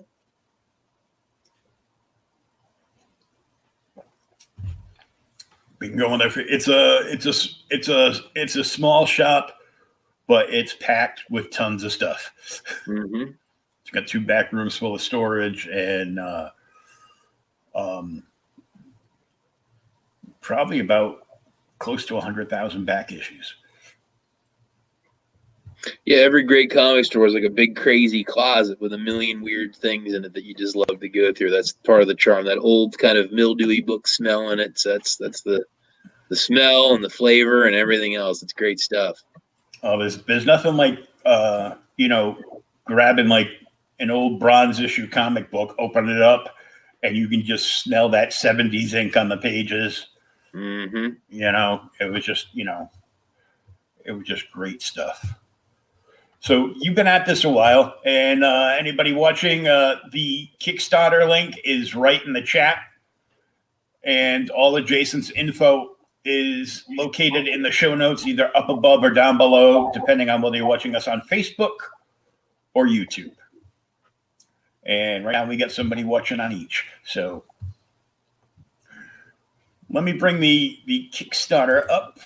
Been 5.79 5.97
going 5.97 6.19
there 6.19 6.31
for 6.31 6.39
it's 6.39 6.67
a 6.67 7.01
it's 7.11 7.25
a 7.27 7.33
it's 7.69 7.87
a 7.87 8.15
it's 8.33 8.55
a 8.55 8.63
small 8.63 9.05
shop, 9.05 9.59
but 10.27 10.51
it's 10.51 10.73
packed 10.79 11.23
with 11.29 11.51
tons 11.51 11.83
of 11.83 11.91
stuff. 11.91 12.31
Mm-hmm. 12.87 13.31
It's 13.81 13.91
got 13.91 14.07
two 14.07 14.21
back 14.21 14.51
rooms 14.51 14.75
full 14.75 14.95
of 14.95 15.01
storage 15.01 15.67
and 15.67 16.17
uh, 16.17 16.49
um, 17.75 18.23
probably 20.41 20.79
about 20.79 21.26
close 21.79 22.05
to 22.05 22.17
a 22.17 22.21
hundred 22.21 22.49
thousand 22.49 22.85
back 22.85 23.11
issues. 23.11 23.55
Yeah, 26.05 26.17
every 26.17 26.43
great 26.43 26.71
comic 26.71 27.05
store 27.05 27.27
is 27.27 27.33
like 27.33 27.43
a 27.43 27.49
big 27.49 27.75
crazy 27.75 28.23
closet 28.23 28.81
with 28.81 28.93
a 28.93 28.97
million 28.97 29.41
weird 29.41 29.75
things 29.75 30.13
in 30.13 30.25
it 30.25 30.33
that 30.33 30.43
you 30.43 30.53
just 30.53 30.75
love 30.75 30.99
to 30.99 31.09
go 31.09 31.31
through. 31.31 31.51
That's 31.51 31.71
part 31.71 32.01
of 32.01 32.07
the 32.07 32.15
charm. 32.15 32.45
That 32.45 32.57
old 32.57 32.97
kind 32.97 33.17
of 33.17 33.31
mildewy 33.31 33.81
book 33.81 34.07
smell 34.07 34.49
in 34.49 34.59
it. 34.59 34.79
So 34.79 34.93
that's 34.93 35.17
that's 35.17 35.41
the 35.41 35.63
the 36.29 36.35
smell 36.35 36.93
and 36.93 37.03
the 37.03 37.09
flavor 37.09 37.65
and 37.65 37.75
everything 37.75 38.15
else. 38.15 38.43
It's 38.43 38.53
great 38.53 38.79
stuff. 38.79 39.17
Oh, 39.83 39.97
there's 39.99 40.23
there's 40.23 40.45
nothing 40.45 40.75
like 40.75 40.99
uh, 41.25 41.75
you 41.97 42.07
know, 42.07 42.37
grabbing 42.85 43.27
like 43.27 43.49
an 43.99 44.09
old 44.09 44.39
bronze 44.39 44.79
issue 44.79 45.09
comic 45.09 45.51
book, 45.51 45.75
open 45.77 46.09
it 46.09 46.21
up, 46.21 46.55
and 47.03 47.15
you 47.15 47.27
can 47.27 47.43
just 47.43 47.83
smell 47.83 48.09
that 48.09 48.29
70s 48.29 48.93
ink 48.93 49.17
on 49.17 49.29
the 49.29 49.37
pages. 49.37 50.07
Mm-hmm. 50.53 51.07
You 51.29 51.51
know, 51.51 51.81
it 51.99 52.11
was 52.11 52.25
just, 52.25 52.47
you 52.53 52.65
know, 52.65 52.89
it 54.05 54.11
was 54.11 54.25
just 54.25 54.51
great 54.51 54.81
stuff. 54.81 55.35
So 56.39 56.73
you've 56.77 56.95
been 56.95 57.07
at 57.07 57.25
this 57.25 57.43
a 57.43 57.49
while, 57.49 57.95
and 58.05 58.43
uh, 58.43 58.75
anybody 58.77 59.11
watching, 59.11 59.67
uh, 59.67 59.95
the 60.11 60.47
Kickstarter 60.59 61.27
link 61.27 61.59
is 61.65 61.95
right 61.95 62.23
in 62.23 62.33
the 62.33 62.41
chat, 62.41 62.77
and 64.03 64.49
all 64.51 64.77
of 64.77 64.85
Jason's 64.85 65.31
info 65.31 65.97
is 66.23 66.83
located 66.89 67.47
in 67.47 67.63
the 67.63 67.71
show 67.71 67.95
notes, 67.95 68.25
either 68.25 68.55
up 68.55 68.69
above 68.69 69.03
or 69.03 69.09
down 69.09 69.37
below, 69.37 69.89
depending 69.93 70.29
on 70.29 70.41
whether 70.41 70.57
you're 70.57 70.67
watching 70.67 70.95
us 70.95 71.07
on 71.07 71.21
Facebook 71.21 71.75
or 72.73 72.85
YouTube. 72.85 73.33
And 74.83 75.25
right 75.25 75.33
now 75.33 75.45
we 75.45 75.57
got 75.57 75.71
somebody 75.71 76.03
watching 76.03 76.39
on 76.39 76.53
each. 76.53 76.85
So 77.03 77.43
let 79.89 80.03
me 80.03 80.13
bring 80.13 80.39
the 80.39 80.79
the 80.85 81.09
Kickstarter 81.13 81.89
up. 81.89 82.19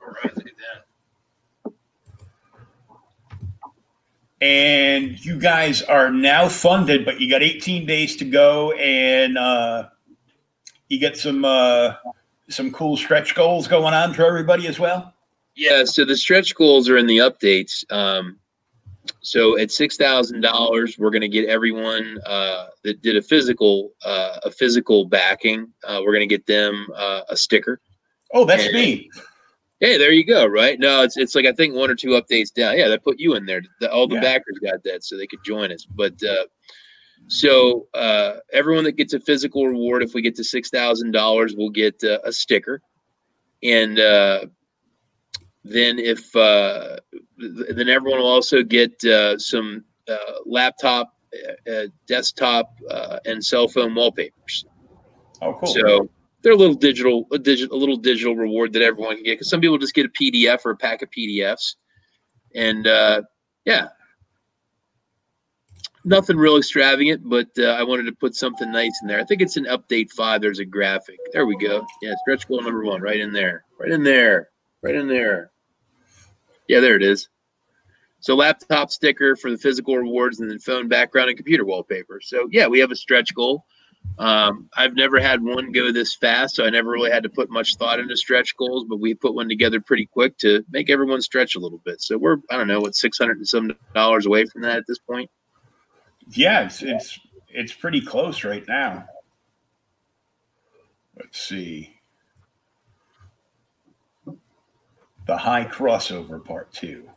All 0.00 0.08
right, 0.08 0.36
look 0.36 0.46
at 0.46 0.52
that. 0.56 0.74
and 4.44 5.24
you 5.24 5.38
guys 5.38 5.80
are 5.82 6.10
now 6.10 6.48
funded, 6.48 7.06
but 7.06 7.18
you 7.18 7.30
got 7.30 7.42
18 7.42 7.86
days 7.86 8.14
to 8.16 8.26
go, 8.26 8.72
and 8.72 9.38
uh, 9.38 9.88
you 10.88 10.98
get 10.98 11.16
some 11.16 11.44
uh, 11.44 11.94
some 12.48 12.70
cool 12.70 12.96
stretch 12.96 13.34
goals 13.34 13.66
going 13.66 13.94
on 13.94 14.12
for 14.12 14.24
everybody 14.26 14.66
as 14.66 14.78
well. 14.78 15.14
Yeah, 15.56 15.84
so 15.84 16.04
the 16.04 16.16
stretch 16.16 16.54
goals 16.54 16.88
are 16.90 16.98
in 16.98 17.06
the 17.06 17.18
updates. 17.18 17.90
Um, 17.90 18.38
so 19.20 19.58
at 19.58 19.70
six 19.70 19.96
thousand 19.96 20.40
dollars, 20.40 20.98
we're 20.98 21.10
going 21.10 21.22
to 21.22 21.28
get 21.28 21.48
everyone 21.48 22.18
uh, 22.26 22.66
that 22.82 23.02
did 23.02 23.16
a 23.16 23.22
physical 23.22 23.92
uh, 24.04 24.38
a 24.44 24.50
physical 24.50 25.04
backing. 25.06 25.72
Uh, 25.86 26.00
we're 26.04 26.12
going 26.12 26.28
to 26.28 26.34
get 26.34 26.46
them 26.46 26.86
uh, 26.94 27.22
a 27.28 27.36
sticker. 27.36 27.80
Oh, 28.32 28.44
that's 28.44 28.64
and, 28.64 28.74
me. 28.74 29.10
Hey, 29.80 29.98
there 29.98 30.12
you 30.12 30.24
go. 30.24 30.46
Right? 30.46 30.78
No, 30.78 31.02
it's 31.02 31.16
it's 31.16 31.34
like 31.34 31.46
I 31.46 31.52
think 31.52 31.74
one 31.74 31.90
or 31.90 31.94
two 31.94 32.10
updates 32.10 32.52
down. 32.52 32.78
Yeah, 32.78 32.88
that 32.88 33.04
put 33.04 33.18
you 33.18 33.34
in 33.34 33.46
there. 33.46 33.62
The, 33.80 33.90
all 33.90 34.06
the 34.06 34.16
yeah. 34.16 34.22
backers 34.22 34.58
got 34.62 34.82
that, 34.84 35.04
so 35.04 35.16
they 35.16 35.26
could 35.26 35.44
join 35.44 35.72
us. 35.72 35.84
But 35.84 36.14
uh, 36.22 36.44
so 37.26 37.88
uh, 37.94 38.34
everyone 38.52 38.84
that 38.84 38.96
gets 38.96 39.14
a 39.14 39.20
physical 39.20 39.66
reward, 39.66 40.02
if 40.02 40.14
we 40.14 40.22
get 40.22 40.36
to 40.36 40.44
six 40.44 40.70
thousand 40.70 41.12
dollars, 41.12 41.54
we'll 41.56 41.70
get 41.70 42.02
uh, 42.04 42.18
a 42.24 42.32
sticker, 42.32 42.80
and 43.62 43.98
uh, 43.98 44.46
then 45.64 45.98
if 45.98 46.34
uh, 46.36 46.96
then 47.38 47.88
everyone 47.88 48.20
will 48.20 48.28
also 48.28 48.62
get 48.62 49.02
uh, 49.04 49.38
some 49.38 49.84
uh, 50.08 50.16
laptop, 50.46 51.14
uh, 51.70 51.86
desktop, 52.06 52.70
uh, 52.90 53.18
and 53.26 53.44
cell 53.44 53.68
phone 53.68 53.94
wallpapers. 53.94 54.64
Oh, 55.42 55.54
cool! 55.54 55.68
So 55.68 56.08
they're 56.42 56.52
a 56.52 56.56
little 56.56 56.74
digital, 56.74 57.26
a 57.32 57.38
digital, 57.38 57.76
a 57.76 57.78
little 57.78 57.96
digital 57.96 58.36
reward 58.36 58.72
that 58.74 58.82
everyone 58.82 59.16
can 59.16 59.24
get 59.24 59.34
because 59.34 59.50
some 59.50 59.60
people 59.60 59.78
just 59.78 59.94
get 59.94 60.06
a 60.06 60.10
PDF 60.10 60.64
or 60.64 60.72
a 60.72 60.76
pack 60.76 61.02
of 61.02 61.10
PDFs, 61.10 61.76
and 62.54 62.86
uh, 62.86 63.22
yeah, 63.64 63.88
nothing 66.04 66.36
real 66.36 66.56
extravagant, 66.56 67.22
but 67.28 67.48
uh, 67.58 67.70
I 67.70 67.82
wanted 67.82 68.04
to 68.04 68.12
put 68.12 68.34
something 68.34 68.70
nice 68.70 68.92
in 69.02 69.08
there. 69.08 69.20
I 69.20 69.24
think 69.24 69.40
it's 69.40 69.56
an 69.56 69.64
update 69.64 70.10
five. 70.12 70.40
There's 70.40 70.58
a 70.58 70.64
graphic. 70.64 71.18
There 71.32 71.46
we 71.46 71.56
go. 71.56 71.84
Yeah, 72.02 72.14
stretch 72.22 72.46
goal 72.46 72.62
number 72.62 72.84
one, 72.84 73.00
right 73.00 73.20
in 73.20 73.32
there, 73.32 73.64
right 73.80 73.90
in 73.90 74.02
there, 74.02 74.50
right 74.82 74.94
in 74.94 75.08
there. 75.08 75.50
Yeah, 76.68 76.80
there 76.80 76.96
it 76.96 77.02
is. 77.02 77.28
So 78.20 78.34
laptop 78.34 78.90
sticker 78.90 79.36
for 79.36 79.50
the 79.50 79.58
physical 79.58 79.96
rewards, 79.98 80.40
and 80.40 80.50
then 80.50 80.58
phone 80.58 80.88
background 80.88 81.28
and 81.28 81.36
computer 81.36 81.64
wallpaper. 81.64 82.20
So 82.22 82.48
yeah, 82.50 82.68
we 82.68 82.78
have 82.78 82.90
a 82.90 82.96
stretch 82.96 83.34
goal. 83.34 83.66
Um, 84.18 84.68
I've 84.76 84.94
never 84.94 85.18
had 85.18 85.42
one 85.42 85.72
go 85.72 85.92
this 85.92 86.14
fast, 86.14 86.56
so 86.56 86.64
I 86.64 86.70
never 86.70 86.90
really 86.90 87.10
had 87.10 87.24
to 87.24 87.28
put 87.28 87.50
much 87.50 87.76
thought 87.76 87.98
into 87.98 88.16
stretch 88.16 88.56
goals. 88.56 88.84
But 88.88 89.00
we 89.00 89.14
put 89.14 89.34
one 89.34 89.48
together 89.48 89.80
pretty 89.80 90.06
quick 90.06 90.38
to 90.38 90.64
make 90.70 90.88
everyone 90.88 91.20
stretch 91.20 91.54
a 91.54 91.58
little 91.58 91.80
bit. 91.84 92.00
So 92.00 92.16
we're 92.16 92.36
I 92.50 92.56
don't 92.56 92.68
know 92.68 92.80
what 92.80 92.94
six 92.94 93.18
hundred 93.18 93.38
and 93.38 93.48
some 93.48 93.72
dollars 93.94 94.26
away 94.26 94.46
from 94.46 94.62
that 94.62 94.78
at 94.78 94.84
this 94.86 94.98
point. 94.98 95.30
Yeah, 96.30 96.64
it's 96.64 96.82
it's 96.82 97.20
it's 97.48 97.72
pretty 97.72 98.00
close 98.00 98.44
right 98.44 98.64
now. 98.66 99.06
Let's 101.16 101.40
see. 101.40 101.93
The 105.26 105.36
high 105.36 105.64
crossover 105.64 106.44
part 106.44 106.72
two. 106.72 107.08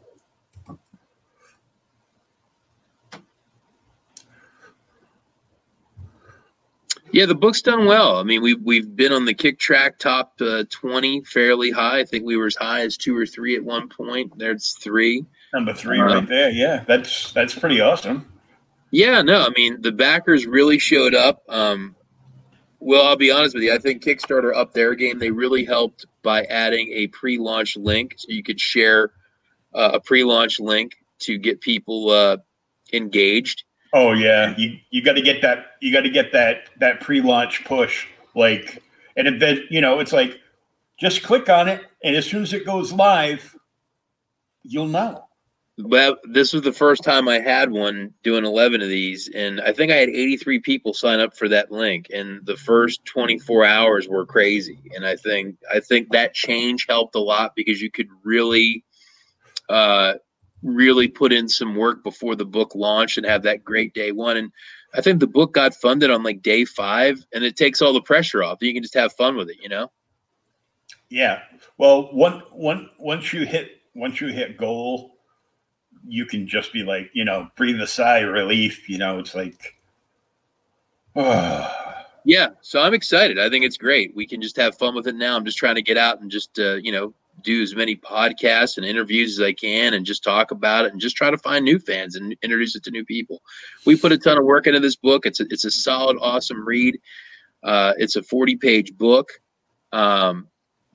Yeah, 7.12 7.26
the 7.26 7.36
book's 7.36 7.62
done 7.62 7.86
well. 7.86 8.18
I 8.18 8.24
mean, 8.24 8.42
we've 8.42 8.62
we've 8.62 8.96
been 8.96 9.14
on 9.14 9.26
the 9.26 9.34
Kicktraq 9.34 9.98
top 9.98 10.34
uh, 10.42 10.66
twenty 10.70 11.24
fairly 11.24 11.72
high. 11.72 12.00
I 12.00 12.06
think 12.06 12.26
we 12.26 12.36
were 12.36 12.48
as 12.48 12.56
high 12.56 12.82
as 12.82 12.98
two 12.98 13.18
or 13.18 13.26
three 13.26 13.56
at 13.56 13.64
one 13.64 13.88
point. 13.88 14.38
There's 14.38 14.74
three. 14.74 15.26
Number 15.54 15.74
three, 15.74 16.00
uh, 16.00 16.06
right 16.06 16.28
there. 16.28 16.50
Yeah, 16.50 16.84
that's 16.86 17.32
that's 17.32 17.58
pretty 17.58 17.80
awesome. 17.80 18.32
Yeah, 18.92 19.22
no, 19.22 19.46
I 19.46 19.50
mean 19.56 19.82
the 19.82 19.92
backers 19.92 20.46
really 20.46 20.80
showed 20.80 21.16
up. 21.16 21.44
Um, 21.50 21.96
well, 22.80 23.08
I'll 23.08 23.18
be 23.18 23.32
honest 23.32 23.56
with 23.56 23.64
you. 23.64 23.74
I 23.74 23.78
think 23.78 24.04
Kickstarter 24.04 24.56
up 24.56 24.74
their 24.74 24.96
game. 24.96 25.20
They 25.20 25.32
really 25.32 25.66
helped 25.66 26.06
by 26.24 26.44
adding 26.44 26.92
a 26.94 27.08
pre-launch 27.08 27.76
link, 27.78 28.16
so 28.18 28.28
you 28.30 28.44
could 28.44 28.60
share 28.60 29.12
uh, 29.74 29.92
a 29.94 30.00
pre-launch 30.00 30.60
link 30.60 30.96
to 31.20 31.38
get 31.38 31.62
people 31.62 32.10
uh, 32.10 32.38
engaged. 32.94 33.64
Oh 33.94 34.12
yeah, 34.12 34.54
you 34.58 34.78
you 34.90 35.02
got 35.02 35.14
to 35.14 35.22
get 35.22 35.42
that 35.42 35.72
you 35.82 35.92
got 35.94 36.02
to 36.02 36.10
get 36.10 36.32
that 36.34 36.70
that 36.80 37.02
pre-launch 37.02 37.64
push 37.66 38.06
like 38.36 38.84
and 39.16 39.42
then 39.42 39.62
you 39.70 39.82
know 39.82 40.00
it's 40.00 40.14
like 40.14 40.40
just 41.00 41.24
click 41.24 41.50
on 41.50 41.68
it 41.68 41.82
and 42.04 42.16
as 42.16 42.26
soon 42.26 42.44
as 42.44 42.54
it 42.54 42.66
goes 42.66 42.92
live 42.94 43.56
you'll 44.64 44.88
know. 44.88 45.27
Well, 45.80 46.18
this 46.24 46.54
was 46.54 46.64
the 46.64 46.74
first 46.74 47.04
time 47.04 47.28
I 47.28 47.40
had 47.40 47.70
one 47.70 48.12
doing 48.24 48.46
11 48.46 48.82
of 48.82 48.90
these, 48.90 49.30
and 49.36 49.62
I 49.62 49.72
think 49.72 49.92
I 49.92 49.98
had 49.98 50.10
83 50.10 50.60
people 50.60 50.92
sign 50.92 51.20
up 51.20 51.38
for 51.38 51.48
that 51.50 51.72
link. 51.72 52.08
And 52.12 52.44
the 52.48 52.58
first 52.58 53.06
24 53.06 53.64
hours 53.64 54.08
were 54.08 54.26
crazy, 54.26 54.80
and 54.96 55.06
I 55.06 55.16
think 55.16 55.56
I 55.72 55.80
think 55.80 56.12
that 56.12 56.34
change 56.34 56.88
helped 56.90 57.14
a 57.14 57.20
lot 57.20 57.54
because 57.56 57.80
you 57.80 57.92
could 57.92 58.10
really, 58.24 58.84
uh, 59.70 60.16
really 60.64 61.08
put 61.08 61.32
in 61.32 61.48
some 61.48 61.76
work 61.76 62.04
before 62.04 62.36
the 62.36 62.46
book 62.46 62.74
launched 62.74 63.18
and 63.18 63.28
have 63.28 63.44
that 63.44 63.64
great 63.64 63.94
day 63.94 64.12
one. 64.12 64.38
And 64.38 64.52
I 64.96 65.02
think 65.02 65.20
the 65.20 65.28
book 65.28 65.54
got 65.54 65.76
funded 65.76 66.10
on 66.10 66.24
like 66.24 66.42
day 66.42 66.66
five, 66.66 67.24
and 67.34 67.44
it 67.44 67.56
takes 67.56 67.84
all 67.84 67.94
the 67.94 68.02
pressure 68.02 68.42
off. 68.42 68.58
You 68.62 68.74
can 68.74 68.82
just 68.82 68.96
have 68.96 69.14
fun 69.14 69.36
with 69.38 69.52
it, 69.52 69.58
you 69.62 69.70
know. 69.70 69.92
Yeah. 71.10 71.44
Well, 71.78 72.12
one 72.14 72.42
one 72.52 72.90
once 72.98 73.32
you 73.32 73.46
hit 73.46 73.74
once 73.94 74.20
you 74.20 74.30
hit 74.30 74.58
goal 74.58 75.17
you 76.08 76.26
can 76.26 76.48
just 76.48 76.74
be 76.74 76.84
like, 76.84 77.10
you 77.14 77.26
know, 77.26 77.50
breathe 77.56 77.80
a 77.82 77.88
sigh 77.88 78.20
of 78.20 78.34
relief. 78.34 78.90
You 78.90 78.98
know, 78.98 79.20
it's 79.20 79.36
like, 79.36 79.76
oh. 81.16 81.74
yeah. 82.26 82.50
So 82.62 82.82
I'm 82.82 82.94
excited. 82.94 83.40
I 83.40 83.50
think 83.50 83.66
it's 83.66 83.78
great. 83.78 84.16
We 84.16 84.28
can 84.28 84.42
just 84.42 84.58
have 84.58 84.78
fun 84.78 84.96
with 84.96 85.08
it 85.08 85.16
now. 85.16 85.36
I'm 85.36 85.46
just 85.46 85.58
trying 85.58 85.76
to 85.76 85.82
get 85.82 85.98
out 85.98 86.22
and 86.22 86.30
just, 86.30 86.60
uh, 86.60 86.76
you 86.76 86.92
know, 86.92 87.14
do 87.44 87.62
as 87.62 87.76
many 87.76 87.96
podcasts 87.96 88.78
and 88.78 88.86
interviews 88.86 89.40
as 89.40 89.46
I 89.46 89.54
can 89.54 89.94
and 89.94 90.06
just 90.06 90.24
talk 90.24 90.52
about 90.52 90.86
it 90.86 90.92
and 90.92 91.00
just 91.00 91.16
try 91.16 91.30
to 91.30 91.38
find 91.38 91.64
new 91.64 91.80
fans 91.80 92.16
and 92.16 92.36
introduce 92.42 92.76
it 92.76 92.84
to 92.86 92.92
new 92.92 93.06
people. 93.06 93.42
We 93.86 93.96
put 93.96 94.12
a 94.12 94.18
ton 94.18 94.38
of 94.38 94.46
work 94.46 94.68
into 94.68 94.80
this 94.80 94.96
book. 94.96 95.26
It's 95.26 95.40
a, 95.40 95.46
it's 95.50 95.66
a 95.66 95.72
solid, 95.72 96.18
awesome 96.20 96.66
read. 96.68 97.00
Uh, 97.64 97.94
it's 97.98 98.16
a 98.16 98.24
40 98.24 98.56
page 98.58 98.98
book. 98.98 99.30
Um, 99.92 100.48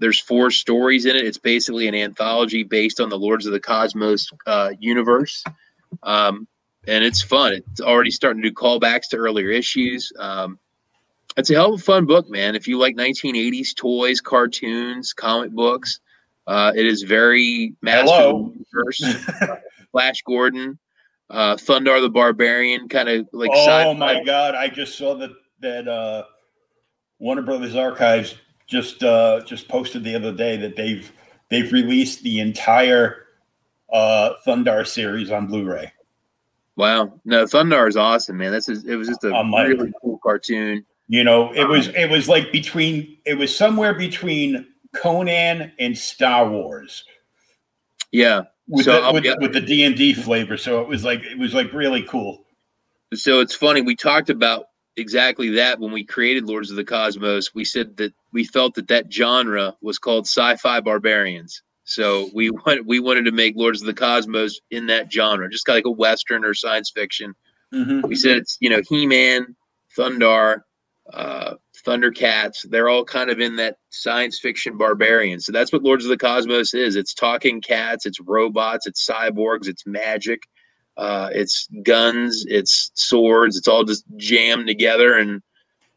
there's 0.02 0.18
four 0.18 0.50
stories 0.50 1.06
in 1.06 1.14
it. 1.14 1.24
It's 1.24 1.38
basically 1.38 1.86
an 1.86 1.94
anthology 1.94 2.64
based 2.64 3.00
on 3.00 3.08
the 3.08 3.16
Lords 3.16 3.46
of 3.46 3.52
the 3.52 3.60
Cosmos 3.60 4.28
uh, 4.48 4.70
universe. 4.80 5.44
Um, 6.02 6.48
and 6.88 7.04
it's 7.04 7.22
fun. 7.22 7.52
It's 7.52 7.80
already 7.80 8.10
starting 8.10 8.42
to 8.42 8.48
do 8.48 8.52
callbacks 8.52 9.08
to 9.10 9.16
earlier 9.16 9.50
issues. 9.50 10.12
Um, 10.18 10.58
it's 11.36 11.50
a 11.50 11.54
hell 11.54 11.74
of 11.74 11.80
a 11.80 11.84
fun 11.84 12.04
book, 12.06 12.28
man. 12.28 12.56
If 12.56 12.66
you 12.66 12.78
like 12.78 12.96
1980s 12.96 13.76
toys, 13.76 14.20
cartoons, 14.20 15.12
comic 15.12 15.52
books, 15.52 16.00
uh, 16.48 16.72
it 16.74 16.84
is 16.84 17.02
very 17.02 17.76
master 17.80 18.32
universe. 18.74 19.24
Flash 19.92 20.22
Gordon, 20.22 20.80
uh, 21.30 21.54
Thundarr 21.54 22.00
the 22.00 22.10
Barbarian, 22.10 22.88
kind 22.88 23.08
of 23.08 23.28
like. 23.32 23.50
Oh 23.52 23.66
sci-fi. 23.66 23.94
my 23.94 24.24
god! 24.24 24.56
I 24.56 24.68
just 24.68 24.98
saw 24.98 25.14
that 25.14 25.30
that 25.60 25.86
uh, 25.86 26.24
Warner 27.20 27.42
Brothers 27.42 27.76
Archives 27.76 28.34
just 28.72 29.04
uh, 29.04 29.42
just 29.44 29.68
posted 29.68 30.02
the 30.02 30.16
other 30.16 30.32
day 30.32 30.56
that 30.56 30.74
they've 30.74 31.12
they've 31.50 31.70
released 31.70 32.22
the 32.22 32.40
entire 32.40 33.26
uh, 33.92 34.32
Thundarr 34.44 34.86
series 34.86 35.30
on 35.30 35.46
Blu-ray. 35.46 35.92
Wow, 36.76 37.20
no, 37.26 37.44
Thundarr 37.44 37.86
is 37.86 37.96
awesome, 37.96 38.38
man. 38.38 38.50
This 38.50 38.68
is 38.68 38.84
it 38.84 38.96
was 38.96 39.06
just 39.06 39.22
a 39.22 39.28
like, 39.28 39.68
really 39.68 39.92
cool 40.02 40.18
cartoon. 40.22 40.84
You 41.06 41.22
know, 41.22 41.52
it 41.52 41.68
was 41.68 41.88
it 41.88 42.08
was 42.08 42.28
like 42.28 42.50
between 42.50 43.18
it 43.26 43.34
was 43.34 43.54
somewhere 43.54 43.92
between 43.92 44.66
Conan 44.94 45.72
and 45.78 45.96
Star 45.96 46.48
Wars. 46.48 47.04
Yeah, 48.10 48.44
with 48.66 48.86
so 48.86 49.02
the, 49.02 49.12
with, 49.12 49.24
yeah. 49.24 49.34
with 49.38 49.52
the 49.52 49.60
D 49.60 49.84
and 49.84 49.94
D 49.94 50.14
flavor. 50.14 50.56
So 50.56 50.80
it 50.80 50.88
was 50.88 51.04
like 51.04 51.22
it 51.22 51.38
was 51.38 51.52
like 51.52 51.70
really 51.74 52.02
cool. 52.02 52.44
So 53.12 53.40
it's 53.40 53.54
funny. 53.54 53.82
We 53.82 53.94
talked 53.94 54.30
about 54.30 54.68
exactly 54.96 55.50
that 55.50 55.80
when 55.80 55.92
we 55.92 56.04
created 56.04 56.46
Lords 56.46 56.70
of 56.70 56.76
the 56.76 56.84
Cosmos. 56.84 57.54
We 57.54 57.64
said 57.64 57.96
that 57.96 58.12
we 58.32 58.44
felt 58.44 58.74
that 58.74 58.88
that 58.88 59.12
genre 59.12 59.74
was 59.80 59.98
called 59.98 60.26
sci-fi 60.26 60.80
barbarians. 60.80 61.62
So 61.84 62.30
we 62.34 62.50
want 62.66 62.86
we 62.86 63.00
wanted 63.00 63.24
to 63.24 63.32
make 63.32 63.56
Lords 63.56 63.80
of 63.80 63.86
the 63.86 63.94
Cosmos 63.94 64.60
in 64.70 64.86
that 64.86 65.12
genre, 65.12 65.48
just 65.50 65.68
like 65.68 65.84
a 65.86 65.90
western 65.90 66.44
or 66.44 66.54
science 66.54 66.90
fiction. 66.90 67.34
Mm-hmm. 67.74 68.06
We 68.06 68.14
said 68.14 68.38
it's 68.38 68.58
you 68.60 68.70
know 68.70 68.82
He-Man, 68.88 69.56
Thundarr, 69.96 70.62
uh, 71.12 71.54
Thundercats. 71.86 72.68
They're 72.68 72.88
all 72.88 73.04
kind 73.04 73.30
of 73.30 73.40
in 73.40 73.56
that 73.56 73.76
science 73.90 74.38
fiction 74.38 74.76
barbarian. 74.76 75.40
So 75.40 75.52
that's 75.52 75.72
what 75.72 75.82
Lords 75.82 76.04
of 76.04 76.10
the 76.10 76.18
Cosmos 76.18 76.74
is. 76.74 76.96
It's 76.96 77.14
talking 77.14 77.60
cats, 77.60 78.06
it's 78.06 78.20
robots, 78.20 78.86
it's 78.86 79.06
cyborgs, 79.06 79.68
it's 79.68 79.86
magic. 79.86 80.42
Uh, 80.96 81.30
it's 81.32 81.68
guns, 81.82 82.44
it's 82.48 82.90
swords, 82.94 83.56
it's 83.56 83.68
all 83.68 83.84
just 83.84 84.04
jammed 84.16 84.66
together, 84.66 85.16
and 85.16 85.42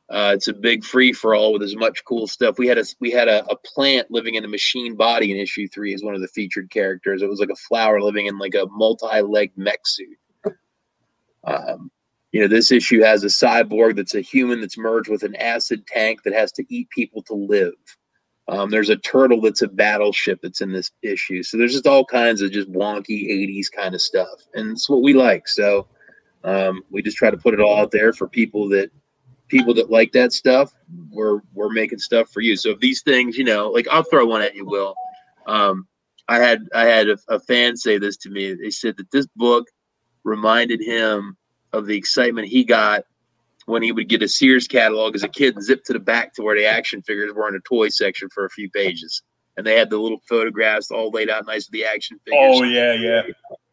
uh, 0.10 0.32
it's 0.36 0.48
a 0.48 0.54
big 0.54 0.84
free 0.84 1.12
for 1.12 1.36
all 1.36 1.52
with 1.52 1.64
as 1.64 1.76
much 1.76 2.04
cool 2.06 2.28
stuff. 2.28 2.58
We 2.58 2.68
had 2.68 2.78
a 2.78 2.86
we 3.00 3.12
had 3.12 3.28
a, 3.28 3.44
a, 3.52 3.58
plant 3.58 4.10
living 4.12 4.36
in 4.36 4.46
a 4.46 4.48
machine 4.48 4.96
body 4.96 5.32
in 5.32 5.38
issue 5.38 5.68
three 5.68 5.94
as 5.94 6.04
one 6.04 6.14
of 6.14 6.22
the 6.22 6.28
featured 6.28 6.70
characters. 6.70 7.22
It 7.22 7.30
was 7.30 7.40
like 7.40 7.50
a 7.50 7.56
flower 7.56 8.02
living 8.02 8.28
in 8.28 8.38
like 8.38 8.54
a 8.54 8.68
multi-legged 8.70 9.58
mech 9.58 9.80
suit. 9.86 10.18
Um, 11.44 11.92
you 12.32 12.42
know, 12.42 12.48
this 12.48 12.72
issue 12.72 13.02
has 13.02 13.24
a 13.24 13.28
cyborg 13.28 13.96
that's 13.96 14.16
a 14.16 14.22
human 14.22 14.62
that's 14.62 14.78
merged 14.78 15.10
with 15.10 15.24
an 15.24 15.36
acid 15.36 15.88
tank 15.88 16.22
that 16.24 16.34
has 16.34 16.52
to 16.54 16.66
eat 16.70 16.90
people 16.90 17.24
to 17.24 17.34
live. 17.34 17.74
Um, 18.48 18.70
there's 18.70 18.90
a 18.90 18.98
turtle 18.98 19.42
that's 19.42 19.64
a 19.64 19.68
battleship 19.68 20.40
that's 20.42 20.62
in 20.62 20.72
this 20.72 20.92
issue. 21.02 21.42
So 21.42 21.58
there's 21.58 21.74
just 21.74 21.88
all 21.88 22.06
kinds 22.06 22.42
of 22.42 22.52
just 22.52 22.72
wonky 22.72 23.28
80s 23.28 23.72
kind 23.72 23.96
of 23.96 24.02
stuff. 24.02 24.40
And 24.54 24.72
it's 24.72 24.90
what 24.90 25.02
we 25.02 25.14
like. 25.14 25.48
So 25.48 25.88
um, 26.44 26.84
we 26.92 27.02
just 27.02 27.18
try 27.18 27.32
to 27.32 27.38
put 27.38 27.56
it 27.56 27.60
all 27.60 27.78
out 27.78 27.92
there 27.92 28.14
for 28.14 28.28
people 28.28 28.70
that 28.70 28.92
people 29.48 29.74
that 29.76 29.90
like 29.90 30.12
that 30.12 30.32
stuff. 30.32 30.74
We're 31.12 31.40
we're 31.54 31.72
making 31.72 32.00
stuff 32.00 32.30
for 32.30 32.42
you. 32.42 32.56
So 32.56 32.72
if 32.72 32.80
these 32.80 33.02
things, 33.02 33.38
you 33.38 33.44
know, 33.44 33.70
like 33.70 33.88
I'll 33.90 34.04
throw 34.04 34.26
one 34.26 34.42
at 34.42 34.56
you, 34.56 34.66
Will. 34.66 34.94
Um, 35.48 35.88
I 36.28 36.38
had 36.38 36.68
I 36.74 36.86
had 36.86 37.10
a, 37.10 37.18
a 37.30 37.40
fan 37.40 37.76
say 37.76 37.98
this 37.98 38.18
to 38.18 38.30
me. 38.30 38.54
They 38.54 38.70
said 38.70 38.98
that 38.98 39.12
this 39.12 39.28
book 39.36 39.68
reminded 40.24 40.82
him 40.82 41.38
of 41.74 41.88
the 41.88 41.98
excitement 41.98 42.48
he 42.48 42.64
got 42.64 43.04
when 43.66 43.82
he 43.82 43.92
would 43.92 44.10
get 44.10 44.22
a 44.22 44.28
Sears 44.28 44.68
catalog 44.68 45.16
as 45.16 45.24
a 45.24 45.28
kid 45.28 45.56
and 45.56 45.64
zip 45.64 45.84
to 45.86 45.94
the 45.94 46.00
back 46.00 46.34
to 46.34 46.44
where 46.44 46.56
the 46.56 46.66
action 46.66 47.02
figures 47.02 47.34
were 47.34 47.48
in 47.50 47.56
a 47.56 47.60
toy 47.62 47.90
section 47.90 48.30
for 48.30 48.46
a 48.46 48.50
few 48.50 48.70
pages. 48.70 49.24
And 49.58 49.66
they 49.66 49.76
had 49.76 49.90
the 49.90 49.98
little 49.98 50.20
photographs 50.28 50.92
all 50.92 51.10
laid 51.12 51.30
out 51.30 51.46
nice 51.46 51.68
with 51.68 51.74
the 51.74 51.86
action 51.86 52.20
figures. 52.26 52.60
Oh 52.60 52.64
yeah, 52.64 52.94
yeah. 52.94 53.22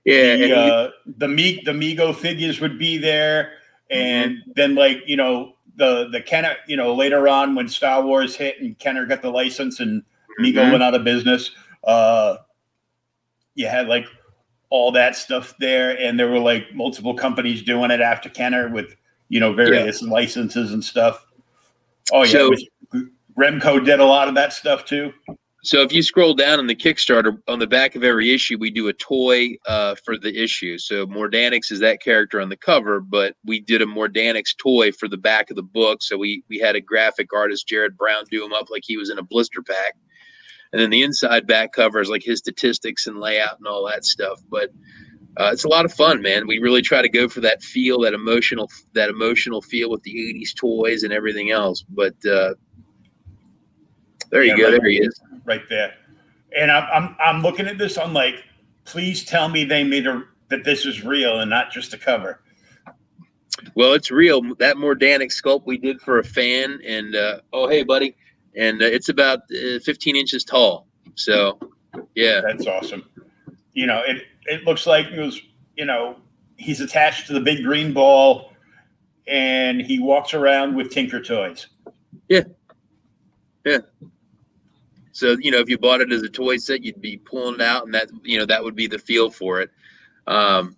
Yeah. 0.04 0.36
The 0.36 0.54
uh, 0.54 0.90
the 1.18 1.28
Me 1.28 1.62
the 1.64 1.72
Mego 1.72 2.14
figures 2.14 2.60
would 2.60 2.78
be 2.78 2.98
there. 2.98 3.52
And 3.90 4.36
mm-hmm. 4.36 4.50
then 4.54 4.74
like, 4.74 5.02
you 5.06 5.16
know, 5.16 5.54
the 5.76 6.08
the 6.10 6.22
Kenner, 6.22 6.56
you 6.66 6.76
know, 6.76 6.94
later 6.94 7.28
on 7.28 7.54
when 7.54 7.68
Star 7.68 8.02
Wars 8.02 8.36
hit 8.36 8.60
and 8.60 8.78
Kenner 8.78 9.06
got 9.06 9.22
the 9.22 9.30
license 9.30 9.80
and 9.80 10.02
Mego 10.40 10.54
mm-hmm. 10.54 10.72
went 10.72 10.82
out 10.82 10.94
of 10.94 11.04
business, 11.04 11.50
uh 11.84 12.36
you 13.54 13.66
had 13.66 13.88
like 13.88 14.06
all 14.70 14.92
that 14.92 15.14
stuff 15.14 15.54
there, 15.58 15.98
and 15.98 16.18
there 16.18 16.30
were 16.30 16.38
like 16.38 16.74
multiple 16.74 17.12
companies 17.12 17.62
doing 17.62 17.90
it 17.90 18.00
after 18.00 18.30
Kenner 18.30 18.70
with 18.70 18.96
you 19.32 19.40
know, 19.40 19.54
various 19.54 20.02
yeah. 20.02 20.10
licenses 20.10 20.74
and 20.74 20.84
stuff. 20.84 21.26
Oh 22.12 22.22
yeah, 22.22 22.30
so, 22.30 22.50
was, 22.50 22.66
Remco 23.38 23.82
did 23.82 23.98
a 23.98 24.04
lot 24.04 24.28
of 24.28 24.34
that 24.34 24.52
stuff 24.52 24.84
too. 24.84 25.10
So 25.64 25.80
if 25.80 25.90
you 25.90 26.02
scroll 26.02 26.34
down 26.34 26.60
in 26.60 26.66
the 26.66 26.74
Kickstarter 26.74 27.38
on 27.48 27.58
the 27.58 27.66
back 27.66 27.94
of 27.94 28.04
every 28.04 28.34
issue, 28.34 28.58
we 28.60 28.68
do 28.68 28.88
a 28.88 28.92
toy 28.92 29.56
uh, 29.66 29.94
for 30.04 30.18
the 30.18 30.36
issue. 30.36 30.76
So 30.76 31.06
Mordanix 31.06 31.72
is 31.72 31.80
that 31.80 32.02
character 32.02 32.42
on 32.42 32.50
the 32.50 32.58
cover, 32.58 33.00
but 33.00 33.34
we 33.46 33.60
did 33.60 33.80
a 33.80 33.86
Mordanix 33.86 34.54
toy 34.58 34.92
for 34.92 35.08
the 35.08 35.16
back 35.16 35.48
of 35.48 35.56
the 35.56 35.62
book. 35.62 36.02
So 36.02 36.18
we 36.18 36.44
we 36.50 36.58
had 36.58 36.76
a 36.76 36.80
graphic 36.82 37.32
artist, 37.32 37.66
Jared 37.66 37.96
Brown, 37.96 38.24
do 38.30 38.44
him 38.44 38.52
up 38.52 38.68
like 38.68 38.82
he 38.84 38.98
was 38.98 39.08
in 39.08 39.18
a 39.18 39.22
blister 39.22 39.62
pack, 39.62 39.94
and 40.74 40.82
then 40.82 40.90
the 40.90 41.02
inside 41.02 41.46
back 41.46 41.72
cover 41.72 42.02
is 42.02 42.10
like 42.10 42.22
his 42.22 42.40
statistics 42.40 43.06
and 43.06 43.18
layout 43.18 43.56
and 43.56 43.66
all 43.66 43.88
that 43.88 44.04
stuff. 44.04 44.42
But 44.50 44.68
uh, 45.38 45.50
it's 45.52 45.64
a 45.64 45.68
lot 45.68 45.84
of 45.84 45.92
fun, 45.92 46.20
man. 46.20 46.46
We 46.46 46.58
really 46.58 46.82
try 46.82 47.00
to 47.00 47.08
go 47.08 47.28
for 47.28 47.40
that 47.40 47.62
feel, 47.62 48.00
that 48.00 48.12
emotional, 48.12 48.70
that 48.92 49.08
emotional 49.08 49.62
feel 49.62 49.90
with 49.90 50.02
the 50.02 50.14
'80s 50.14 50.54
toys 50.54 51.02
and 51.02 51.12
everything 51.12 51.50
else. 51.50 51.82
But 51.88 52.14
uh, 52.26 52.54
there 54.30 54.44
you 54.44 54.56
go. 54.56 54.64
Right, 54.64 54.80
there 54.80 54.90
he 54.90 54.96
is, 54.98 55.20
right 55.44 55.62
there. 55.70 55.94
And 56.54 56.70
I'm, 56.70 56.88
I'm 56.92 57.16
I'm 57.24 57.42
looking 57.42 57.66
at 57.66 57.78
this. 57.78 57.96
I'm 57.96 58.12
like, 58.12 58.44
please 58.84 59.24
tell 59.24 59.48
me 59.48 59.64
they 59.64 59.84
made 59.84 60.06
a 60.06 60.24
that 60.48 60.64
this 60.64 60.84
is 60.84 61.02
real 61.02 61.40
and 61.40 61.48
not 61.48 61.70
just 61.70 61.94
a 61.94 61.98
cover. 61.98 62.40
Well, 63.74 63.94
it's 63.94 64.10
real. 64.10 64.42
That 64.56 64.76
Mordanix 64.76 65.40
sculpt 65.40 65.66
we 65.66 65.78
did 65.78 66.00
for 66.00 66.18
a 66.18 66.24
fan, 66.24 66.78
and 66.86 67.16
uh, 67.16 67.40
oh 67.52 67.68
hey, 67.68 67.82
buddy, 67.84 68.14
and 68.54 68.82
uh, 68.82 68.86
it's 68.86 69.08
about 69.08 69.40
uh, 69.50 69.78
15 69.82 70.14
inches 70.14 70.44
tall. 70.44 70.86
So, 71.14 71.58
yeah, 72.14 72.40
that's 72.42 72.66
awesome. 72.66 73.04
You 73.72 73.86
know, 73.86 74.02
it 74.06 74.26
it 74.46 74.64
looks 74.64 74.86
like 74.86 75.06
it 75.06 75.20
was, 75.20 75.40
you 75.76 75.84
know, 75.84 76.16
he's 76.56 76.80
attached 76.80 77.26
to 77.26 77.32
the 77.32 77.40
big 77.40 77.64
green 77.64 77.92
ball 77.92 78.52
and 79.26 79.80
he 79.80 79.98
walks 79.98 80.34
around 80.34 80.74
with 80.74 80.90
Tinker 80.90 81.20
toys. 81.20 81.68
Yeah. 82.28 82.42
Yeah. 83.64 83.78
So, 85.12 85.36
you 85.40 85.50
know, 85.50 85.58
if 85.58 85.68
you 85.68 85.78
bought 85.78 86.00
it 86.00 86.12
as 86.12 86.22
a 86.22 86.28
toy 86.28 86.56
set, 86.56 86.82
you'd 86.82 87.00
be 87.00 87.18
pulling 87.18 87.56
it 87.56 87.60
out 87.60 87.84
and 87.84 87.94
that, 87.94 88.08
you 88.24 88.38
know, 88.38 88.46
that 88.46 88.62
would 88.62 88.74
be 88.74 88.86
the 88.86 88.98
feel 88.98 89.30
for 89.30 89.60
it. 89.60 89.70
Um, 90.26 90.76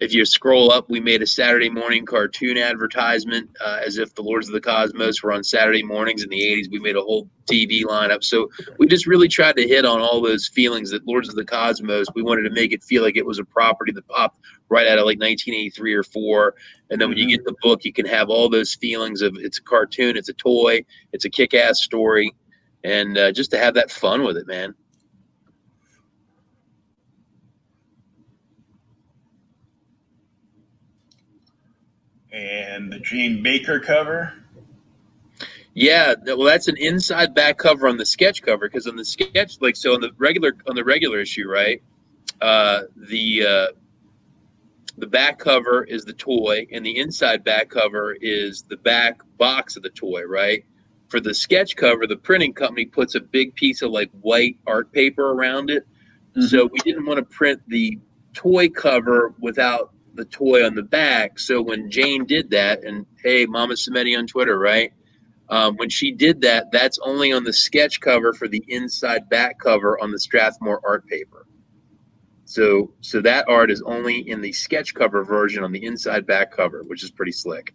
if 0.00 0.12
you 0.12 0.24
scroll 0.24 0.72
up, 0.72 0.88
we 0.88 1.00
made 1.00 1.22
a 1.22 1.26
Saturday 1.26 1.68
morning 1.68 2.04
cartoon 2.04 2.56
advertisement 2.56 3.50
uh, 3.60 3.80
as 3.84 3.98
if 3.98 4.14
the 4.14 4.22
Lords 4.22 4.48
of 4.48 4.54
the 4.54 4.60
Cosmos 4.60 5.22
were 5.22 5.32
on 5.32 5.44
Saturday 5.44 5.82
mornings 5.82 6.22
in 6.22 6.30
the 6.30 6.40
80s. 6.40 6.70
We 6.70 6.78
made 6.78 6.96
a 6.96 7.00
whole 7.00 7.28
TV 7.46 7.82
lineup. 7.84 8.24
So 8.24 8.48
we 8.78 8.86
just 8.86 9.06
really 9.06 9.28
tried 9.28 9.56
to 9.56 9.68
hit 9.68 9.84
on 9.84 10.00
all 10.00 10.20
those 10.20 10.48
feelings 10.48 10.90
that 10.90 11.06
Lords 11.06 11.28
of 11.28 11.34
the 11.34 11.44
Cosmos, 11.44 12.06
we 12.14 12.22
wanted 12.22 12.42
to 12.42 12.50
make 12.50 12.72
it 12.72 12.82
feel 12.82 13.02
like 13.02 13.16
it 13.16 13.26
was 13.26 13.38
a 13.38 13.44
property 13.44 13.92
that 13.92 14.06
popped 14.08 14.40
right 14.68 14.86
out 14.86 14.98
of 14.98 15.04
like 15.04 15.20
1983 15.20 15.94
or 15.94 16.02
4. 16.02 16.54
And 16.90 17.00
then 17.00 17.08
when 17.08 17.18
you 17.18 17.28
get 17.28 17.44
the 17.44 17.54
book, 17.62 17.84
you 17.84 17.92
can 17.92 18.06
have 18.06 18.28
all 18.28 18.48
those 18.48 18.74
feelings 18.74 19.22
of 19.22 19.36
it's 19.36 19.58
a 19.58 19.62
cartoon, 19.62 20.16
it's 20.16 20.28
a 20.28 20.34
toy, 20.34 20.84
it's 21.12 21.26
a 21.26 21.30
kick 21.30 21.54
ass 21.54 21.82
story. 21.82 22.34
And 22.84 23.16
uh, 23.16 23.30
just 23.30 23.50
to 23.52 23.58
have 23.58 23.74
that 23.74 23.90
fun 23.90 24.24
with 24.24 24.36
it, 24.36 24.46
man. 24.46 24.74
And 32.32 32.92
the 32.92 32.98
Jane 32.98 33.42
Baker 33.42 33.78
cover. 33.78 34.34
Yeah, 35.74 36.14
well, 36.26 36.44
that's 36.44 36.68
an 36.68 36.76
inside 36.76 37.34
back 37.34 37.56
cover 37.58 37.88
on 37.88 37.96
the 37.96 38.04
sketch 38.04 38.42
cover 38.42 38.68
because 38.68 38.86
on 38.86 38.96
the 38.96 39.04
sketch, 39.04 39.60
like 39.60 39.76
so 39.76 39.94
on 39.94 40.00
the 40.00 40.10
regular 40.18 40.54
on 40.68 40.74
the 40.74 40.84
regular 40.84 41.20
issue, 41.20 41.48
right? 41.48 41.82
Uh, 42.40 42.82
the 42.96 43.46
uh, 43.46 43.66
the 44.98 45.06
back 45.06 45.38
cover 45.38 45.84
is 45.84 46.04
the 46.04 46.12
toy, 46.12 46.66
and 46.72 46.84
the 46.84 46.98
inside 46.98 47.42
back 47.42 47.70
cover 47.70 48.14
is 48.20 48.62
the 48.62 48.76
back 48.76 49.22
box 49.38 49.76
of 49.76 49.82
the 49.82 49.90
toy, 49.90 50.24
right? 50.24 50.64
For 51.08 51.20
the 51.20 51.34
sketch 51.34 51.74
cover, 51.76 52.06
the 52.06 52.16
printing 52.16 52.52
company 52.52 52.84
puts 52.84 53.14
a 53.14 53.20
big 53.20 53.54
piece 53.54 53.80
of 53.80 53.90
like 53.90 54.10
white 54.20 54.58
art 54.66 54.92
paper 54.92 55.30
around 55.30 55.70
it. 55.70 55.86
Mm-hmm. 56.36 56.42
So 56.48 56.66
we 56.66 56.78
didn't 56.80 57.06
want 57.06 57.18
to 57.18 57.24
print 57.24 57.62
the 57.68 57.98
toy 58.34 58.68
cover 58.68 59.34
without 59.38 59.91
the 60.14 60.24
toy 60.24 60.64
on 60.64 60.74
the 60.74 60.82
back. 60.82 61.38
So 61.38 61.62
when 61.62 61.90
Jane 61.90 62.24
did 62.24 62.50
that, 62.50 62.84
and 62.84 63.06
hey, 63.22 63.46
Mama 63.46 63.74
Samedi 63.74 64.16
on 64.16 64.26
Twitter, 64.26 64.58
right? 64.58 64.92
Um, 65.48 65.76
when 65.76 65.90
she 65.90 66.12
did 66.12 66.40
that, 66.42 66.72
that's 66.72 66.98
only 67.00 67.32
on 67.32 67.44
the 67.44 67.52
sketch 67.52 68.00
cover 68.00 68.32
for 68.32 68.48
the 68.48 68.64
inside 68.68 69.28
back 69.28 69.58
cover 69.58 70.00
on 70.00 70.10
the 70.10 70.18
Strathmore 70.18 70.80
art 70.84 71.06
paper. 71.06 71.46
So, 72.44 72.92
so 73.00 73.20
that 73.22 73.48
art 73.48 73.70
is 73.70 73.82
only 73.82 74.28
in 74.28 74.40
the 74.40 74.52
sketch 74.52 74.94
cover 74.94 75.24
version 75.24 75.64
on 75.64 75.72
the 75.72 75.84
inside 75.84 76.26
back 76.26 76.52
cover, 76.52 76.82
which 76.86 77.02
is 77.02 77.10
pretty 77.10 77.32
slick. 77.32 77.74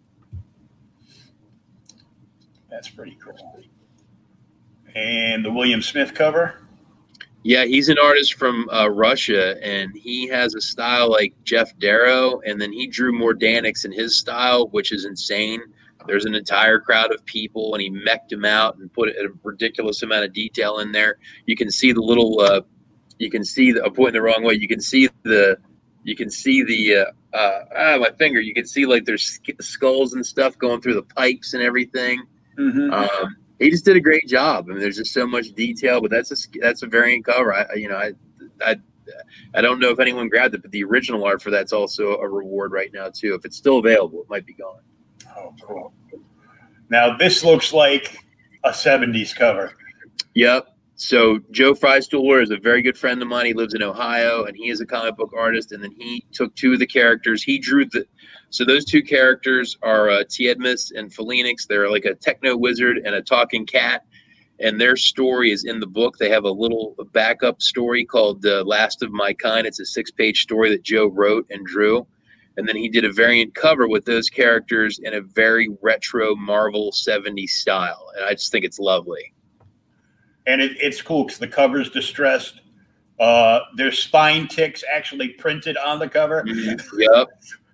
That's 2.70 2.88
pretty 2.88 3.18
cool. 3.22 3.62
And 4.94 5.44
the 5.44 5.50
William 5.50 5.82
Smith 5.82 6.14
cover. 6.14 6.67
Yeah, 7.48 7.64
he's 7.64 7.88
an 7.88 7.96
artist 7.98 8.34
from 8.34 8.68
uh, 8.68 8.90
Russia, 8.90 9.56
and 9.64 9.96
he 9.96 10.28
has 10.28 10.54
a 10.54 10.60
style 10.60 11.10
like 11.10 11.32
Geof 11.44 11.78
Darrow, 11.78 12.42
and 12.44 12.60
then 12.60 12.70
he 12.70 12.86
drew 12.86 13.10
Mordanix 13.10 13.86
in 13.86 13.90
his 13.90 14.18
style, 14.18 14.68
which 14.68 14.92
is 14.92 15.06
insane. 15.06 15.62
There's 16.06 16.26
an 16.26 16.34
entire 16.34 16.78
crowd 16.78 17.10
of 17.10 17.24
people, 17.24 17.74
and 17.74 17.80
he 17.80 17.88
mecked 17.88 18.30
him 18.30 18.44
out 18.44 18.76
and 18.76 18.92
put 18.92 19.08
a 19.08 19.30
ridiculous 19.44 20.02
amount 20.02 20.26
of 20.26 20.34
detail 20.34 20.80
in 20.80 20.92
there. 20.92 21.20
You 21.46 21.56
can 21.56 21.70
see 21.70 21.90
the 21.90 22.02
little, 22.02 22.38
uh, 22.38 22.60
you 23.18 23.30
can 23.30 23.44
see 23.44 23.72
the, 23.72 23.82
I'm 23.82 23.94
pointing 23.94 24.12
the 24.12 24.20
wrong 24.20 24.44
way. 24.44 24.52
You 24.52 24.68
can 24.68 24.82
see 24.82 25.08
the, 25.22 25.56
you 26.04 26.16
can 26.16 26.28
see 26.28 26.62
the, 26.62 26.96
uh, 26.96 27.34
uh, 27.34 27.64
ah, 27.74 27.96
my 27.96 28.10
finger. 28.18 28.42
You 28.42 28.52
can 28.52 28.66
see 28.66 28.84
like 28.84 29.06
there's 29.06 29.40
skulls 29.62 30.12
and 30.12 30.26
stuff 30.26 30.58
going 30.58 30.82
through 30.82 30.96
the 30.96 31.02
pipes 31.16 31.54
and 31.54 31.62
everything. 31.62 32.26
Mm-hmm. 32.58 32.92
Um, 32.92 33.36
he 33.58 33.70
just 33.70 33.84
did 33.84 33.96
a 33.96 34.00
great 34.00 34.26
job. 34.26 34.66
I 34.68 34.72
mean, 34.72 34.80
there's 34.80 34.96
just 34.96 35.12
so 35.12 35.26
much 35.26 35.52
detail, 35.52 36.00
but 36.00 36.10
that's 36.10 36.30
a 36.30 36.58
that's 36.60 36.82
a 36.82 36.86
variant 36.86 37.24
cover. 37.24 37.52
I 37.52 37.74
you 37.74 37.88
know 37.88 37.96
I 37.96 38.12
I 38.64 38.76
I 39.54 39.60
don't 39.60 39.80
know 39.80 39.90
if 39.90 39.98
anyone 39.98 40.28
grabbed 40.28 40.54
it, 40.54 40.62
but 40.62 40.70
the 40.70 40.84
original 40.84 41.24
art 41.24 41.42
for 41.42 41.50
that's 41.50 41.72
also 41.72 42.16
a 42.18 42.28
reward 42.28 42.72
right 42.72 42.92
now 42.92 43.08
too. 43.08 43.34
If 43.34 43.44
it's 43.44 43.56
still 43.56 43.78
available, 43.78 44.22
it 44.22 44.28
might 44.28 44.46
be 44.46 44.54
gone. 44.54 44.80
Oh, 45.36 45.54
cool. 45.62 45.92
Now 46.90 47.16
this 47.16 47.44
looks 47.44 47.72
like 47.72 48.18
a 48.64 48.70
'70s 48.70 49.34
cover. 49.34 49.72
Yep. 50.34 50.68
So 50.96 51.38
Joe 51.52 51.74
Frystuhler 51.74 52.42
is 52.42 52.50
a 52.50 52.56
very 52.56 52.82
good 52.82 52.98
friend 52.98 53.22
of 53.22 53.28
mine. 53.28 53.46
He 53.46 53.54
lives 53.54 53.74
in 53.74 53.82
Ohio, 53.82 54.44
and 54.44 54.56
he 54.56 54.68
is 54.68 54.80
a 54.80 54.86
comic 54.86 55.16
book 55.16 55.32
artist. 55.36 55.70
And 55.70 55.82
then 55.82 55.92
he 55.96 56.24
took 56.32 56.54
two 56.56 56.72
of 56.72 56.80
the 56.80 56.86
characters. 56.86 57.42
He 57.42 57.58
drew 57.58 57.84
the 57.84 58.04
so 58.50 58.64
those 58.64 58.84
two 58.84 59.02
characters 59.02 59.76
are 59.82 60.08
uh, 60.08 60.24
Tiedmus 60.24 60.92
and 60.92 61.12
Phoenix. 61.12 61.66
They're 61.66 61.90
like 61.90 62.06
a 62.06 62.14
techno 62.14 62.56
wizard 62.56 62.98
and 63.04 63.14
a 63.14 63.22
talking 63.22 63.66
cat, 63.66 64.04
and 64.58 64.80
their 64.80 64.96
story 64.96 65.50
is 65.50 65.64
in 65.64 65.80
the 65.80 65.86
book. 65.86 66.16
They 66.16 66.30
have 66.30 66.44
a 66.44 66.50
little 66.50 66.94
backup 67.12 67.60
story 67.60 68.04
called 68.04 68.44
uh, 68.46 68.64
"Last 68.64 69.02
of 69.02 69.12
My 69.12 69.34
Kind." 69.34 69.66
It's 69.66 69.80
a 69.80 69.84
six-page 69.84 70.42
story 70.42 70.70
that 70.70 70.82
Joe 70.82 71.08
wrote 71.08 71.46
and 71.50 71.66
drew, 71.66 72.06
and 72.56 72.66
then 72.66 72.76
he 72.76 72.88
did 72.88 73.04
a 73.04 73.12
variant 73.12 73.54
cover 73.54 73.86
with 73.86 74.06
those 74.06 74.30
characters 74.30 74.98
in 75.02 75.14
a 75.14 75.20
very 75.20 75.68
retro 75.82 76.34
Marvel 76.34 76.90
'70s 76.92 77.50
style, 77.50 78.10
and 78.16 78.24
I 78.24 78.32
just 78.32 78.50
think 78.50 78.64
it's 78.64 78.78
lovely. 78.78 79.34
And 80.46 80.62
it, 80.62 80.72
it's 80.80 81.02
cool 81.02 81.24
because 81.24 81.38
the 81.38 81.48
cover's 81.48 81.90
distressed. 81.90 82.62
Uh, 83.20 83.60
there's 83.76 83.98
spine 83.98 84.48
ticks 84.48 84.82
actually 84.90 85.28
printed 85.30 85.76
on 85.76 85.98
the 85.98 86.08
cover. 86.08 86.44
Mm-hmm. 86.44 87.00
Yep 87.00 87.28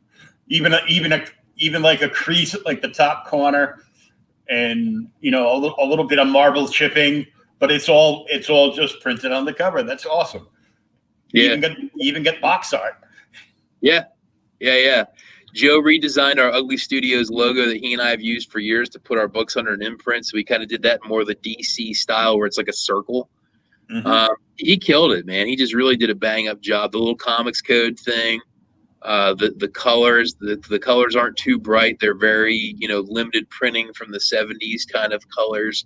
even 0.49 0.75
a, 0.75 0.81
even 0.89 1.13
a 1.13 1.25
even 1.57 1.83
like 1.83 2.03
a 2.03 2.09
crease 2.09 2.55
at 2.55 2.65
like 2.67 2.83
the 2.83 2.89
top 2.89 3.27
corner, 3.27 3.81
and 4.49 5.09
you 5.21 5.31
know 5.31 5.55
a, 5.55 5.57
little, 5.57 5.77
a 5.79 5.87
little 5.87 6.07
bit 6.07 6.19
of 6.19 6.27
marble 6.27 6.69
chipping, 6.69 7.27
but 7.59 7.71
it's 7.71 7.89
all 7.89 8.27
it's 8.29 8.51
all 8.51 8.73
just 8.73 9.01
printed 9.01 9.33
on 9.33 9.45
the 9.45 9.53
cover. 9.53 9.83
That's 9.83 10.07
awesome. 10.07 10.49
Yeah, 11.33 11.45
even 11.45 11.61
get, 11.61 11.77
even 11.99 12.23
get 12.23 12.41
box 12.41 12.73
art. 12.73 12.95
Yeah, 13.81 14.05
yeah, 14.61 14.77
yeah. 14.79 15.05
Joe 15.55 15.81
redesigned 15.81 16.39
our 16.39 16.51
UGLI 16.51 16.79
Studios 16.79 17.31
logo 17.31 17.67
that 17.67 17.77
he 17.77 17.93
and 17.93 18.03
I 18.03 18.11
have 18.11 18.21
used 18.21 18.51
for 18.51 18.59
years 18.59 18.89
to 18.91 18.99
put 18.99 19.19
our 19.19 19.29
books 19.29 19.57
under 19.57 19.73
an 19.73 19.83
imprint. 19.83 20.27
So 20.27 20.35
we 20.35 20.43
kind 20.43 20.65
of 20.65 20.69
did 20.69 20.83
that 20.83 21.01
more 21.07 21.21
of 21.21 21.29
the 21.29 21.37
DC 21.37 21.95
style 21.95 22.37
where 22.37 22.47
it's 22.47 22.59
like 22.59 22.67
a 22.67 22.73
circle. 22.73 23.31
Mm-hmm. 23.89 24.07
Um, 24.07 24.35
he 24.57 24.77
killed 24.77 25.13
it, 25.13 25.27
man. 25.27 25.47
He 25.47 25.55
just 25.55 25.73
really 25.73 25.97
did 25.97 26.11
a 26.11 26.15
bang 26.15 26.49
up 26.49 26.61
job. 26.61 26.91
The 26.91 26.99
little 26.99 27.15
comics 27.15 27.61
code 27.61 27.99
thing, 27.99 28.41
uh, 29.05 29.35
the 29.35 29.51
the 29.59 29.69
colors 29.69 30.35
the, 30.41 30.57
the 30.69 30.79
colors 30.79 31.15
aren't 31.15 31.37
too 31.37 31.59
bright. 31.59 31.99
They're 32.01 32.17
very 32.17 32.75
you 32.79 32.89
know 32.89 33.01
limited 33.01 33.49
printing 33.51 33.93
from 33.93 34.11
the 34.11 34.19
70s 34.19 34.91
kind 34.91 35.13
of 35.13 35.23
colors. 35.29 35.85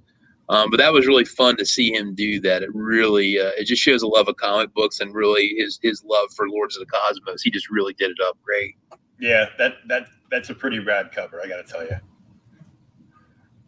Um, 0.51 0.71
but 0.71 0.79
that 0.79 0.95
was 0.95 1.07
really 1.07 1.27
fun 1.27 1.59
to 1.59 1.67
see 1.67 1.93
him 1.93 2.15
do 2.15 2.41
that. 2.41 2.63
It 2.63 2.75
really 2.75 3.39
uh, 3.39 3.51
it 3.59 3.65
just 3.65 3.83
shows 3.83 4.03
a 4.03 4.07
love 4.07 4.29
of 4.29 4.37
comic 4.37 4.73
books 4.73 5.01
and 5.01 5.15
really 5.15 5.55
his 5.57 5.79
his 5.83 6.03
love 6.05 6.33
for 6.35 6.49
Lords 6.49 6.77
of 6.77 6.81
the 6.81 6.87
Cosmos. 6.87 7.43
He 7.43 7.51
just 7.51 7.69
really 7.69 7.93
did 7.95 8.11
it 8.11 8.19
up 8.25 8.39
great. 8.43 8.77
Yeah, 9.21 9.47
that 9.59 9.75
that 9.89 10.07
that's 10.31 10.51
a 10.51 10.55
pretty 10.55 10.79
rad 10.79 11.11
cover. 11.13 11.41
I 11.43 11.49
got 11.49 11.67
to 11.67 11.71
tell 11.71 11.85
you. 11.85 11.97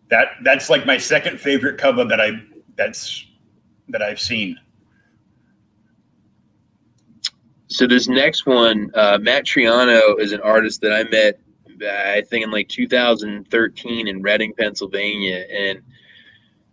That 0.08 0.28
that's 0.42 0.70
like 0.70 0.86
my 0.86 0.96
second 0.96 1.40
favorite 1.40 1.76
cover 1.76 2.04
that 2.04 2.20
I 2.20 2.42
that's 2.76 3.26
that 3.88 4.02
I've 4.02 4.20
seen. 4.20 4.58
So 7.70 7.86
this 7.86 8.08
next 8.08 8.46
one, 8.46 8.90
uh, 8.94 9.18
Matt 9.22 9.44
Triano 9.44 10.18
is 10.18 10.32
an 10.32 10.40
artist 10.40 10.80
that 10.80 10.92
I 10.92 11.04
met, 11.04 11.38
I 11.88 12.20
think 12.28 12.44
in 12.44 12.50
like 12.50 12.68
2013 12.68 14.08
in 14.08 14.22
Reading, 14.22 14.52
Pennsylvania, 14.58 15.44
and 15.48 15.80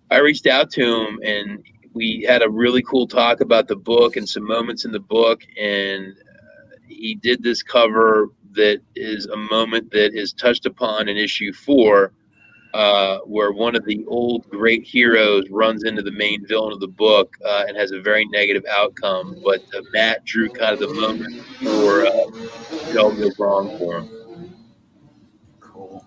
I 0.10 0.18
reached 0.18 0.48
out 0.48 0.72
to 0.72 0.82
him 0.82 1.20
and 1.24 1.64
we 1.94 2.26
had 2.28 2.42
a 2.42 2.50
really 2.50 2.82
cool 2.82 3.08
talk 3.08 3.42
about 3.42 3.68
the 3.68 3.76
book 3.76 4.18
and 4.18 4.28
some 4.28 4.46
moments 4.46 4.86
in 4.86 4.92
the 4.92 5.00
book, 5.00 5.44
and 5.60 6.14
uh, 6.14 6.78
he 6.88 7.14
did 7.14 7.44
this 7.44 7.62
cover 7.62 8.30
that 8.54 8.82
is 8.96 9.28
a 9.28 9.38
moment 9.38 9.92
that 9.92 10.16
is 10.16 10.34
touched 10.34 10.66
upon 10.66 11.10
in 11.10 11.16
issue 11.16 11.54
four 11.54 12.12
uh, 12.78 13.22
where 13.26 13.52
one 13.52 13.76
of 13.76 13.84
the 13.86 14.06
old 14.06 14.48
great 14.52 14.86
heroes 14.86 15.50
runs 15.50 15.84
into 15.84 16.04
the 16.04 16.12
main 16.12 16.46
villain 16.46 16.72
of 16.72 16.80
the 16.80 16.88
book 16.88 17.36
uh, 17.44 17.66
and 17.68 17.76
has 17.76 17.90
a 17.92 18.00
very 18.00 18.24
negative 18.26 18.64
outcome. 18.70 19.36
But 19.44 19.64
uh, 19.76 19.82
Matt 19.94 20.24
drew 20.26 20.48
kind 20.48 20.74
of 20.74 20.80
the 20.80 20.94
moment 20.94 21.44
for 21.64 22.06
uh, 22.06 22.94
goes 22.94 23.40
wrong 23.40 23.76
for 23.80 24.02
him. 24.02 24.54
Cool. 25.60 26.06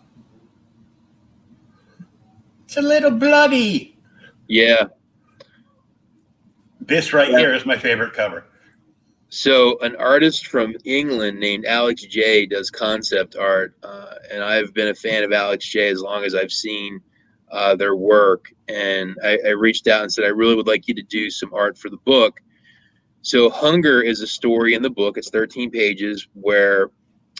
It's 2.66 2.76
a 2.76 2.82
little 2.82 3.10
bloody. 3.10 3.98
Yeah. 4.46 4.84
This 6.80 7.12
right 7.12 7.32
yeah. 7.32 7.38
here 7.38 7.52
is 7.52 7.66
my 7.66 7.76
favorite 7.76 8.12
cover. 8.12 8.44
So, 9.32 9.78
an 9.78 9.94
artist 9.94 10.48
from 10.48 10.74
England 10.84 11.38
named 11.38 11.64
Alex 11.64 12.02
J 12.02 12.46
does 12.46 12.68
concept 12.68 13.36
art, 13.36 13.76
uh, 13.84 14.14
and 14.28 14.42
I've 14.42 14.74
been 14.74 14.88
a 14.88 14.94
fan 14.94 15.22
of 15.22 15.32
Alex 15.32 15.64
J 15.68 15.88
as 15.88 16.00
long 16.00 16.24
as 16.24 16.34
I've 16.34 16.50
seen 16.50 17.00
uh, 17.52 17.76
their 17.76 17.94
work. 17.94 18.52
And 18.66 19.16
I, 19.22 19.38
I, 19.46 19.50
reached 19.50 19.86
out 19.86 20.02
and 20.02 20.12
said, 20.12 20.24
I 20.24 20.28
really 20.28 20.56
would 20.56 20.66
like 20.66 20.88
you 20.88 20.94
to 20.94 21.02
do 21.02 21.30
some 21.30 21.54
art 21.54 21.78
for 21.78 21.90
the 21.90 21.96
book. 21.98 22.40
So, 23.22 23.48
Hunger 23.50 24.02
is 24.02 24.20
a 24.20 24.26
story 24.26 24.74
in 24.74 24.82
the 24.82 24.90
book. 24.90 25.16
It's 25.16 25.30
13 25.30 25.70
pages 25.70 26.26
where 26.34 26.90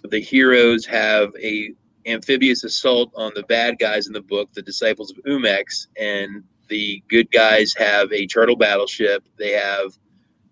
the 0.09 0.21
heroes 0.21 0.87
have 0.87 1.33
a 1.43 1.73
amphibious 2.07 2.63
assault 2.63 3.11
on 3.17 3.33
the 3.35 3.43
bad 3.45 3.81
guys 3.81 4.07
in 4.07 4.13
the 4.13 4.23
book, 4.23 4.53
the 4.53 4.63
disciples 4.63 5.11
of 5.11 5.17
Umex, 5.25 5.89
and 5.99 6.45
the 6.69 7.03
good 7.09 7.29
guys 7.33 7.75
have 7.77 8.13
a 8.13 8.29
turtle 8.29 8.55
battleship. 8.55 9.25
They 9.39 9.51
have 9.51 9.91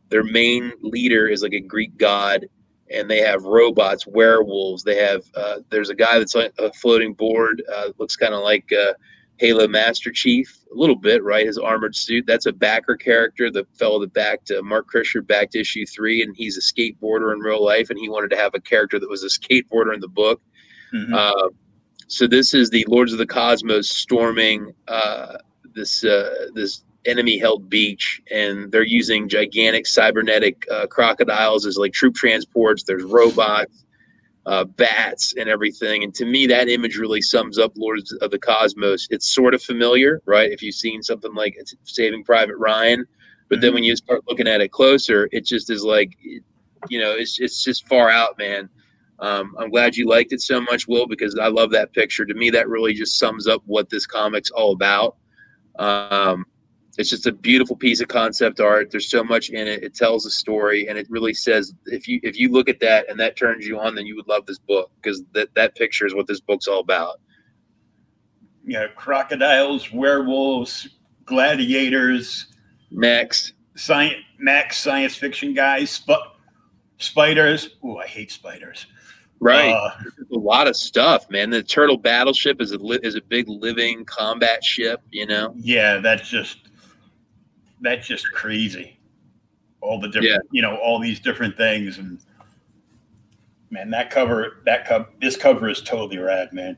their 0.08 0.24
main 0.24 0.72
leader 0.82 1.28
is 1.28 1.42
like 1.42 1.52
a 1.52 1.60
Greek 1.60 1.96
god, 1.96 2.46
and 2.90 3.10
they 3.10 3.18
have 3.18 3.44
robots, 3.44 4.06
werewolves. 4.06 4.82
They 4.82 4.96
have 4.96 5.22
uh, 5.34 5.60
there's 5.70 5.90
a 5.90 5.94
guy 5.94 6.18
that's 6.18 6.34
on 6.34 6.48
a 6.58 6.72
floating 6.72 7.14
board, 7.14 7.62
uh, 7.74 7.88
looks 7.98 8.16
kind 8.16 8.34
of 8.34 8.42
like 8.42 8.72
uh, 8.72 8.94
Halo 9.36 9.68
Master 9.68 10.10
Chief, 10.10 10.58
a 10.72 10.74
little 10.74 10.96
bit, 10.96 11.22
right? 11.22 11.46
His 11.46 11.58
armored 11.58 11.94
suit. 11.94 12.24
That's 12.26 12.46
a 12.46 12.52
backer 12.52 12.96
character, 12.96 13.50
the 13.50 13.66
fellow 13.78 14.00
that 14.00 14.12
backed 14.14 14.50
uh, 14.50 14.62
Mark 14.62 14.86
Krisher 14.92 15.26
backed 15.26 15.54
issue 15.54 15.86
three, 15.86 16.22
and 16.22 16.34
he's 16.36 16.56
a 16.56 16.60
skateboarder 16.60 17.32
in 17.32 17.40
real 17.40 17.64
life, 17.64 17.90
and 17.90 17.98
he 17.98 18.08
wanted 18.08 18.30
to 18.30 18.36
have 18.36 18.54
a 18.54 18.60
character 18.60 18.98
that 18.98 19.08
was 19.08 19.24
a 19.24 19.28
skateboarder 19.28 19.94
in 19.94 20.00
the 20.00 20.08
book. 20.08 20.40
Mm-hmm. 20.94 21.14
Uh, 21.14 21.48
so 22.06 22.26
this 22.26 22.54
is 22.54 22.70
the 22.70 22.86
Lords 22.88 23.12
of 23.12 23.18
the 23.18 23.26
Cosmos 23.26 23.90
storming 23.90 24.72
uh, 24.88 25.36
this 25.74 26.00
this 26.54 26.82
enemy 27.08 27.38
held 27.38 27.68
beach 27.70 28.20
and 28.30 28.70
they're 28.70 28.84
using 28.84 29.28
gigantic 29.28 29.86
cybernetic 29.86 30.64
uh, 30.70 30.86
crocodiles 30.86 31.66
as 31.66 31.76
like 31.76 31.92
troop 31.92 32.14
transports. 32.14 32.82
There's 32.82 33.04
robots 33.04 33.84
uh, 34.48 34.64
bats 34.64 35.34
and 35.36 35.48
everything. 35.48 36.04
And 36.04 36.14
to 36.14 36.24
me 36.24 36.46
that 36.46 36.68
image 36.68 36.96
really 36.96 37.20
sums 37.20 37.58
up 37.58 37.72
lords 37.76 38.12
of 38.12 38.30
the 38.30 38.38
cosmos. 38.38 39.06
It's 39.10 39.32
sort 39.32 39.54
of 39.54 39.62
familiar 39.62 40.22
right? 40.24 40.50
If 40.50 40.62
you've 40.62 40.74
seen 40.74 41.02
something 41.02 41.34
like 41.34 41.58
saving 41.84 42.24
private 42.24 42.56
ryan. 42.56 43.04
But 43.50 43.60
then 43.60 43.74
when 43.74 43.84
you 43.84 43.94
start 43.96 44.24
looking 44.26 44.48
at 44.48 44.60
it 44.60 44.72
closer 44.72 45.28
it 45.32 45.44
just 45.44 45.70
is 45.70 45.84
like 45.84 46.16
you 46.88 47.00
know 47.00 47.12
it's, 47.12 47.38
it's 47.40 47.62
just 47.62 47.86
far 47.88 48.08
out 48.08 48.38
man. 48.38 48.68
Um, 49.20 49.56
i'm 49.58 49.68
glad 49.68 49.96
you 49.96 50.06
liked 50.06 50.32
it 50.32 50.40
so 50.40 50.60
much 50.60 50.86
will 50.86 51.08
because 51.08 51.36
i 51.38 51.48
love 51.48 51.70
that 51.72 51.92
picture. 51.92 52.24
To 52.24 52.34
me 52.34 52.50
that 52.50 52.68
really 52.68 52.94
just 52.94 53.18
sums 53.18 53.46
up 53.46 53.62
what 53.66 53.90
this 53.90 54.06
comic's 54.06 54.50
all 54.50 54.72
about. 54.72 55.16
Um, 55.78 56.46
it's 56.98 57.10
just 57.10 57.26
a 57.26 57.32
beautiful 57.32 57.76
piece 57.76 58.00
of 58.00 58.08
concept 58.08 58.60
art. 58.60 58.90
There's 58.90 59.08
so 59.08 59.22
much 59.22 59.50
in 59.50 59.68
it. 59.68 59.84
It 59.84 59.94
tells 59.94 60.26
a 60.26 60.30
story, 60.30 60.88
and 60.88 60.98
it 60.98 61.06
really 61.08 61.32
says 61.32 61.72
if 61.86 62.08
you 62.08 62.18
if 62.24 62.36
you 62.36 62.50
look 62.50 62.68
at 62.68 62.80
that 62.80 63.08
and 63.08 63.18
that 63.20 63.36
turns 63.36 63.66
you 63.66 63.78
on, 63.78 63.94
then 63.94 64.04
you 64.04 64.16
would 64.16 64.26
love 64.26 64.46
this 64.46 64.58
book 64.58 64.90
because 65.00 65.22
that 65.32 65.54
that 65.54 65.76
picture 65.76 66.06
is 66.06 66.14
what 66.14 66.26
this 66.26 66.40
book's 66.40 66.66
all 66.66 66.80
about. 66.80 67.20
Yeah, 68.66 68.88
crocodiles, 68.96 69.92
werewolves, 69.92 70.88
gladiators, 71.24 72.48
Max, 72.90 73.52
science, 73.76 74.16
Max 74.40 74.78
science 74.78 75.14
fiction 75.14 75.54
guys, 75.54 76.00
but 76.04 76.20
spiders. 76.98 77.76
Oh, 77.82 77.98
I 77.98 78.08
hate 78.08 78.32
spiders. 78.32 78.86
Right, 79.40 79.70
uh, 79.70 79.92
a 80.34 80.36
lot 80.36 80.66
of 80.66 80.74
stuff, 80.74 81.30
man. 81.30 81.50
The 81.50 81.62
turtle 81.62 81.96
battleship 81.96 82.60
is 82.60 82.72
a 82.72 82.78
li- 82.78 82.98
is 83.04 83.14
a 83.14 83.20
big 83.20 83.48
living 83.48 84.04
combat 84.04 84.64
ship. 84.64 85.00
You 85.12 85.26
know. 85.26 85.54
Yeah, 85.56 85.98
that's 85.98 86.28
just 86.28 86.67
that's 87.80 88.06
just 88.06 88.30
crazy. 88.32 88.98
All 89.80 90.00
the 90.00 90.08
different, 90.08 90.26
yeah. 90.30 90.38
you 90.50 90.62
know, 90.62 90.76
all 90.76 90.98
these 90.98 91.20
different 91.20 91.56
things, 91.56 91.98
and 91.98 92.18
man, 93.70 93.90
that 93.90 94.10
cover, 94.10 94.62
that 94.64 94.86
cover, 94.86 95.08
this 95.20 95.36
cover 95.36 95.68
is 95.68 95.80
totally 95.80 96.18
rad, 96.18 96.52
man. 96.52 96.76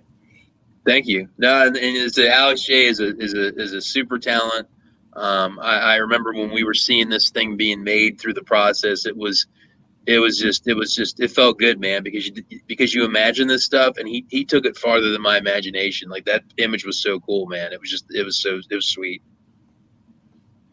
Thank 0.87 1.07
you. 1.07 1.29
No, 1.39 1.67
and, 1.67 1.77
it's, 1.77 2.19
Alex 2.19 2.63
J 2.63 2.87
is 2.87 3.01
a 3.01 3.17
is 3.19 3.35
a 3.35 3.55
is 3.59 3.73
a 3.73 3.81
super 3.81 4.19
talent. 4.19 4.69
Um, 5.15 5.59
I, 5.61 5.79
I 5.79 5.97
remember 5.97 6.33
when 6.33 6.51
we 6.51 6.63
were 6.63 6.75
seeing 6.75 7.09
this 7.09 7.31
thing 7.31 7.57
being 7.57 7.83
made 7.83 8.21
through 8.21 8.35
the 8.35 8.45
process, 8.45 9.07
it 9.07 9.17
was 9.17 9.47
it 10.07 10.19
was 10.19 10.39
just 10.39 10.67
it 10.67 10.75
was 10.75 10.95
just 10.95 11.21
it 11.21 11.31
felt 11.31 11.59
good 11.59 11.79
man 11.79 12.03
because 12.03 12.27
you 12.27 12.35
because 12.67 12.95
you 12.95 13.05
imagine 13.05 13.47
this 13.47 13.65
stuff 13.65 13.97
and 13.99 14.09
he 14.09 14.25
he 14.31 14.45
took 14.45 14.65
it 14.65 14.77
farther 14.77 15.11
than 15.11 15.21
my 15.21 15.37
imagination 15.37 16.09
like 16.09 16.25
that 16.25 16.43
image 16.57 16.87
was 16.87 17.01
so 17.01 17.21
cool 17.21 17.47
man 17.47 17.73
it 17.73 17.81
was 17.81 17.91
just 17.91 18.07
it 18.11 18.25
was 18.25 18.41
so 18.41 18.61
it 18.71 18.75
was 18.75 18.87
sweet 18.87 19.23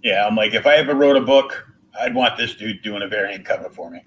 yeah, 0.07 0.25
I'm 0.25 0.37
like, 0.37 0.53
if 0.53 0.65
I 0.65 0.75
ever 0.75 0.95
wrote 0.95 1.17
a 1.17 1.21
book, 1.21 1.67
I'd 1.99 2.15
want 2.15 2.37
this 2.37 2.55
dude 2.55 2.81
doing 2.81 3.01
a 3.01 3.09
variant 3.09 3.43
cover 3.43 3.69
for 3.69 3.89
me. 3.89 4.05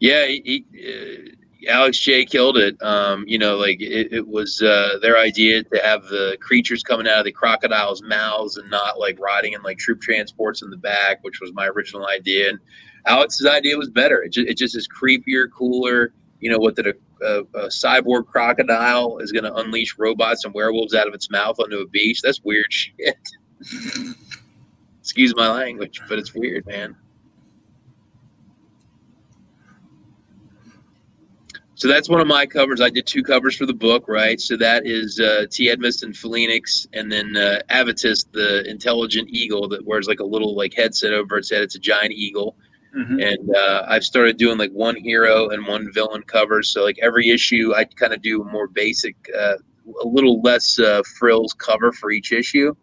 Yeah, 0.00 0.24
he, 0.24 0.64
uh, 0.74 1.70
Alex 1.70 1.98
J 1.98 2.24
killed 2.24 2.56
it. 2.56 2.82
Um, 2.82 3.24
you 3.26 3.38
know, 3.38 3.56
like 3.56 3.78
it, 3.82 4.10
it 4.10 4.26
was 4.26 4.62
uh, 4.62 4.98
their 5.02 5.18
idea 5.18 5.64
to 5.64 5.80
have 5.84 6.04
the 6.04 6.38
creatures 6.40 6.82
coming 6.82 7.06
out 7.06 7.18
of 7.18 7.24
the 7.26 7.32
crocodiles' 7.32 8.02
mouths 8.02 8.56
and 8.56 8.70
not 8.70 8.98
like 8.98 9.20
riding 9.20 9.52
in 9.52 9.62
like 9.62 9.76
troop 9.76 10.00
transports 10.00 10.62
in 10.62 10.70
the 10.70 10.78
back, 10.78 11.22
which 11.22 11.42
was 11.42 11.52
my 11.52 11.66
original 11.66 12.06
idea. 12.08 12.48
And 12.48 12.58
Alex's 13.04 13.46
idea 13.46 13.76
was 13.76 13.90
better. 13.90 14.22
It 14.22 14.32
just, 14.32 14.48
it 14.48 14.56
just 14.56 14.76
is 14.76 14.88
creepier, 14.88 15.50
cooler. 15.52 16.14
You 16.40 16.50
know, 16.50 16.58
what 16.58 16.74
that 16.76 16.86
a, 16.86 16.94
a, 17.22 17.40
a 17.40 17.68
cyborg 17.68 18.28
crocodile 18.28 19.18
is 19.18 19.30
going 19.30 19.44
to 19.44 19.54
unleash 19.56 19.98
robots 19.98 20.46
and 20.46 20.54
werewolves 20.54 20.94
out 20.94 21.06
of 21.06 21.12
its 21.12 21.30
mouth 21.30 21.58
onto 21.58 21.80
a 21.80 21.86
beach. 21.86 22.22
That's 22.22 22.40
weird 22.42 22.66
shit. 22.72 23.18
Excuse 25.06 25.36
my 25.36 25.48
language, 25.48 26.00
but 26.08 26.18
it's 26.18 26.34
weird, 26.34 26.66
man. 26.66 26.96
So 31.76 31.86
that's 31.86 32.08
one 32.08 32.20
of 32.20 32.26
my 32.26 32.44
covers. 32.44 32.80
I 32.80 32.90
did 32.90 33.06
two 33.06 33.22
covers 33.22 33.54
for 33.54 33.66
the 33.66 33.72
book, 33.72 34.08
right? 34.08 34.40
So 34.40 34.56
that 34.56 34.84
is 34.84 35.20
uh, 35.20 35.44
Tiedmus 35.48 36.02
and 36.02 36.16
Phoenix, 36.16 36.88
and 36.92 37.12
then 37.12 37.36
uh, 37.36 37.60
Avitus, 37.70 38.26
the 38.32 38.68
intelligent 38.68 39.28
eagle 39.30 39.68
that 39.68 39.86
wears 39.86 40.08
like 40.08 40.18
a 40.18 40.24
little 40.24 40.56
like 40.56 40.74
headset 40.74 41.12
over 41.12 41.38
its 41.38 41.50
head. 41.50 41.62
It's 41.62 41.76
a 41.76 41.78
giant 41.78 42.10
eagle. 42.10 42.56
Mm-hmm. 42.96 43.20
And 43.20 43.54
uh, 43.54 43.84
I've 43.86 44.02
started 44.02 44.38
doing 44.38 44.58
like 44.58 44.72
one 44.72 44.96
hero 44.96 45.50
and 45.50 45.64
one 45.68 45.92
villain 45.92 46.24
cover. 46.24 46.64
So 46.64 46.82
like 46.82 46.98
every 47.00 47.28
issue, 47.28 47.74
I 47.76 47.84
kind 47.84 48.12
of 48.12 48.22
do 48.22 48.42
a 48.42 48.44
more 48.44 48.66
basic, 48.66 49.14
uh, 49.38 49.54
a 50.02 50.08
little 50.08 50.40
less 50.40 50.80
uh, 50.80 51.02
frills 51.16 51.54
cover 51.56 51.92
for 51.92 52.10
each 52.10 52.32
issue. 52.32 52.74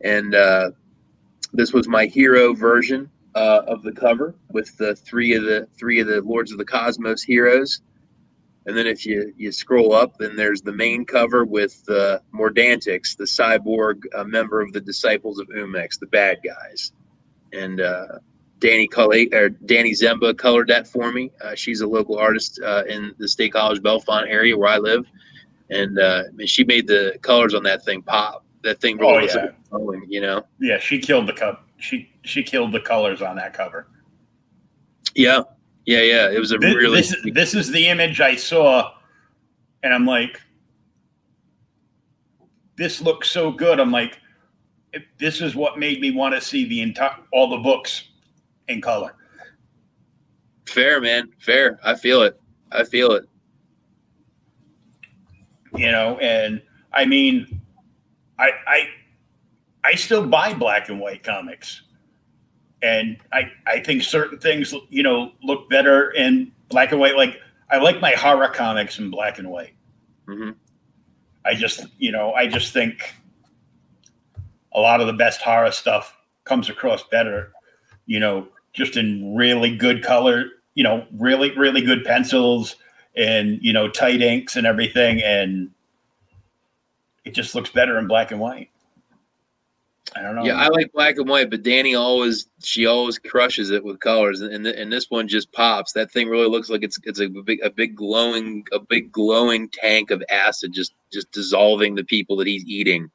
And 0.00 0.34
uh, 0.34 0.70
this 1.52 1.72
was 1.72 1.88
my 1.88 2.06
hero 2.06 2.54
version 2.54 3.10
uh, 3.34 3.62
of 3.66 3.82
the 3.82 3.92
cover 3.92 4.34
with 4.50 4.76
the 4.78 4.94
three 4.96 5.34
of 5.34 5.44
the 5.44 5.66
three 5.78 6.00
of 6.00 6.06
the 6.06 6.20
Lords 6.22 6.52
of 6.52 6.58
the 6.58 6.64
Cosmos 6.64 7.22
heroes. 7.22 7.82
And 8.64 8.76
then 8.76 8.86
if 8.86 9.04
you, 9.04 9.32
you 9.36 9.50
scroll 9.50 9.92
up, 9.92 10.18
then 10.18 10.36
there's 10.36 10.62
the 10.62 10.72
main 10.72 11.04
cover 11.04 11.44
with 11.44 11.82
uh, 11.88 12.20
Mordanix, 12.32 13.16
the 13.16 13.24
cyborg 13.24 14.02
uh, 14.14 14.22
member 14.22 14.60
of 14.60 14.72
the 14.72 14.80
Disciples 14.80 15.40
of 15.40 15.48
Umex, 15.48 15.98
the 15.98 16.06
bad 16.06 16.38
guys. 16.44 16.92
And 17.52 17.80
uh, 17.80 18.18
Danny 18.60 18.86
Culley, 18.86 19.34
or 19.34 19.48
Danny 19.48 19.92
Zemba 19.92 20.38
colored 20.38 20.68
that 20.68 20.86
for 20.86 21.10
me. 21.10 21.32
Uh, 21.42 21.56
she's 21.56 21.80
a 21.80 21.86
local 21.88 22.16
artist 22.16 22.60
uh, 22.64 22.84
in 22.88 23.12
the 23.18 23.26
State 23.26 23.52
College 23.52 23.80
Bellefonte 23.82 24.28
area 24.28 24.56
where 24.56 24.70
I 24.70 24.78
live. 24.78 25.06
And 25.70 25.98
uh, 25.98 26.22
she 26.46 26.62
made 26.62 26.86
the 26.86 27.18
colors 27.20 27.54
on 27.54 27.64
that 27.64 27.84
thing 27.84 28.00
pop 28.02 28.44
that 28.62 28.80
thing 28.80 28.98
oh, 29.00 29.16
really 29.16 29.30
oh, 29.30 29.34
yeah. 29.34 29.50
Going, 29.70 30.06
you 30.08 30.20
know. 30.20 30.44
Yeah, 30.60 30.78
she 30.78 30.98
killed 30.98 31.26
the 31.26 31.32
cup. 31.32 31.66
She 31.78 32.12
she 32.22 32.42
killed 32.42 32.72
the 32.72 32.80
colors 32.80 33.22
on 33.22 33.36
that 33.36 33.52
cover. 33.52 33.88
Yeah, 35.14 35.42
yeah, 35.84 36.02
yeah. 36.02 36.30
It 36.30 36.38
was 36.38 36.52
a 36.52 36.58
this, 36.58 36.74
really. 36.74 36.98
This, 36.98 37.16
this 37.32 37.54
is 37.54 37.70
the 37.70 37.88
image 37.88 38.20
I 38.20 38.36
saw, 38.36 38.92
and 39.82 39.92
I'm 39.92 40.06
like, 40.06 40.40
this 42.76 43.00
looks 43.00 43.30
so 43.30 43.50
good. 43.50 43.80
I'm 43.80 43.90
like, 43.90 44.18
this 45.18 45.40
is 45.40 45.54
what 45.54 45.78
made 45.78 46.00
me 46.00 46.10
want 46.10 46.34
to 46.34 46.40
see 46.40 46.66
the 46.68 46.80
entire 46.82 47.16
all 47.32 47.48
the 47.48 47.58
books 47.58 48.08
in 48.68 48.80
color. 48.80 49.14
Fair, 50.66 51.00
man. 51.00 51.30
Fair. 51.38 51.78
I 51.82 51.94
feel 51.94 52.22
it. 52.22 52.40
I 52.70 52.84
feel 52.84 53.12
it. 53.12 53.24
You 55.74 55.90
know, 55.90 56.18
and 56.18 56.62
I 56.92 57.06
mean, 57.06 57.61
I 58.42 58.50
I 58.66 58.88
I 59.84 59.94
still 59.94 60.26
buy 60.26 60.52
black 60.52 60.88
and 60.88 61.00
white 61.00 61.22
comics, 61.22 61.82
and 62.82 63.16
I 63.32 63.52
I 63.66 63.80
think 63.80 64.02
certain 64.02 64.38
things 64.38 64.74
you 64.90 65.02
know 65.02 65.32
look 65.42 65.70
better 65.70 66.10
in 66.10 66.50
black 66.68 66.90
and 66.90 67.00
white. 67.00 67.16
Like 67.16 67.38
I 67.70 67.78
like 67.78 68.00
my 68.00 68.12
horror 68.12 68.48
comics 68.48 68.98
in 68.98 69.10
black 69.10 69.38
and 69.38 69.48
white. 69.48 69.74
Mm-hmm. 70.26 70.50
I 71.44 71.54
just 71.54 71.86
you 71.98 72.10
know 72.10 72.32
I 72.32 72.48
just 72.48 72.72
think 72.72 73.14
a 74.74 74.80
lot 74.80 75.00
of 75.00 75.06
the 75.06 75.12
best 75.12 75.40
horror 75.42 75.70
stuff 75.70 76.16
comes 76.44 76.68
across 76.68 77.04
better, 77.04 77.52
you 78.06 78.18
know, 78.18 78.48
just 78.72 78.96
in 78.96 79.36
really 79.36 79.76
good 79.76 80.02
color, 80.02 80.46
you 80.74 80.82
know, 80.82 81.06
really 81.16 81.56
really 81.56 81.80
good 81.80 82.04
pencils 82.04 82.74
and 83.14 83.58
you 83.62 83.72
know 83.72 83.88
tight 83.88 84.20
inks 84.20 84.56
and 84.56 84.66
everything 84.66 85.22
and 85.22 85.70
it 87.24 87.34
just 87.34 87.54
looks 87.54 87.70
better 87.70 87.98
in 87.98 88.06
black 88.06 88.30
and 88.30 88.40
white. 88.40 88.70
I 90.14 90.20
don't 90.20 90.34
know. 90.34 90.44
Yeah, 90.44 90.56
I 90.56 90.68
like 90.68 90.92
black 90.92 91.16
and 91.16 91.28
white, 91.28 91.48
but 91.48 91.62
Danny 91.62 91.94
always 91.94 92.46
she 92.62 92.86
always 92.86 93.18
crushes 93.18 93.70
it 93.70 93.82
with 93.82 94.00
colors, 94.00 94.40
and 94.40 94.66
and 94.66 94.92
this 94.92 95.10
one 95.10 95.26
just 95.26 95.52
pops. 95.52 95.92
That 95.92 96.10
thing 96.10 96.28
really 96.28 96.48
looks 96.48 96.68
like 96.68 96.82
it's 96.82 96.98
it's 97.04 97.20
a 97.20 97.28
big 97.28 97.60
a 97.62 97.70
big 97.70 97.96
glowing 97.96 98.66
a 98.72 98.78
big 98.78 99.10
glowing 99.10 99.68
tank 99.70 100.10
of 100.10 100.22
acid 100.28 100.72
just 100.72 100.92
just 101.10 101.30
dissolving 101.32 101.94
the 101.94 102.04
people 102.04 102.36
that 102.36 102.46
he's 102.46 102.64
eating. 102.66 103.10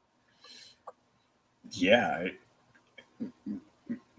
Yeah, 1.70 2.28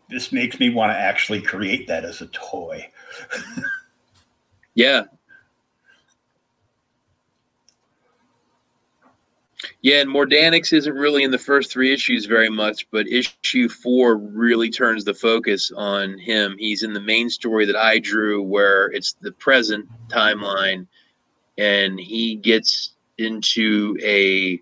this 0.10 0.32
makes 0.32 0.60
me 0.60 0.69
want 0.69 0.91
to 0.91 0.97
actually 0.97 1.41
create 1.41 1.88
that 1.88 2.06
as 2.06 2.21
a 2.21 2.28
toy. 2.28 2.89
yeah, 4.73 5.04
Yeah, 9.82 10.02
and 10.02 10.10
Mordanix 10.10 10.74
isn't 10.74 10.94
really 10.94 11.24
in 11.24 11.32
the 11.32 11.38
first 11.38 11.72
three 11.72 11.94
issues 11.94 12.26
very 12.26 12.50
much, 12.50 12.86
but 12.92 13.08
issue 13.08 13.70
four 13.70 14.18
really 14.18 14.70
turns 14.70 15.06
the 15.06 15.13
focus 15.13 15.72
on 15.74 16.18
him. 16.18 16.58
He's 16.60 16.84
in 16.84 16.92
the 16.92 17.00
main 17.00 17.30
story 17.30 17.65
that 17.65 17.78
I 17.78 18.00
drew, 18.00 18.44
where 18.44 18.88
it's 18.88 19.13
the 19.22 19.32
present 19.32 19.88
timeline, 20.10 20.86
and 21.58 21.98
he 21.98 22.36
gets 22.36 22.96
into 23.18 23.98
a 24.04 24.62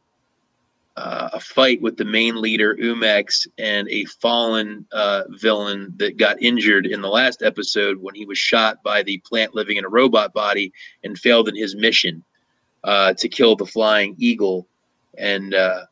uh, 0.97 1.29
a 1.33 1.39
fight 1.39 1.79
with 1.81 1.95
the 1.95 2.05
main 2.05 2.41
leader 2.41 2.75
Umex 2.75 3.47
and 3.59 3.87
a 3.89 4.03
fallen 4.05 4.85
uh, 4.91 5.23
villain 5.29 5.93
that 5.97 6.17
got 6.17 6.41
injured 6.41 6.87
in 6.87 7.01
the 7.01 7.07
last 7.07 7.43
episode 7.43 7.97
when 8.01 8.15
he 8.15 8.25
was 8.25 8.39
shot 8.39 8.81
by 8.81 9.03
the 9.03 9.19
plant 9.19 9.53
living 9.53 9.77
in 9.77 9.85
a 9.85 9.89
robot 9.89 10.33
body 10.33 10.73
and 11.03 11.19
failed 11.19 11.47
in 11.47 11.55
his 11.55 11.75
mission 11.75 12.23
uh, 12.83 13.13
to 13.13 13.29
kill 13.29 13.55
the 13.55 13.65
flying 13.65 14.15
eagle. 14.17 14.67
And 15.17 15.53
uh, 15.53 15.85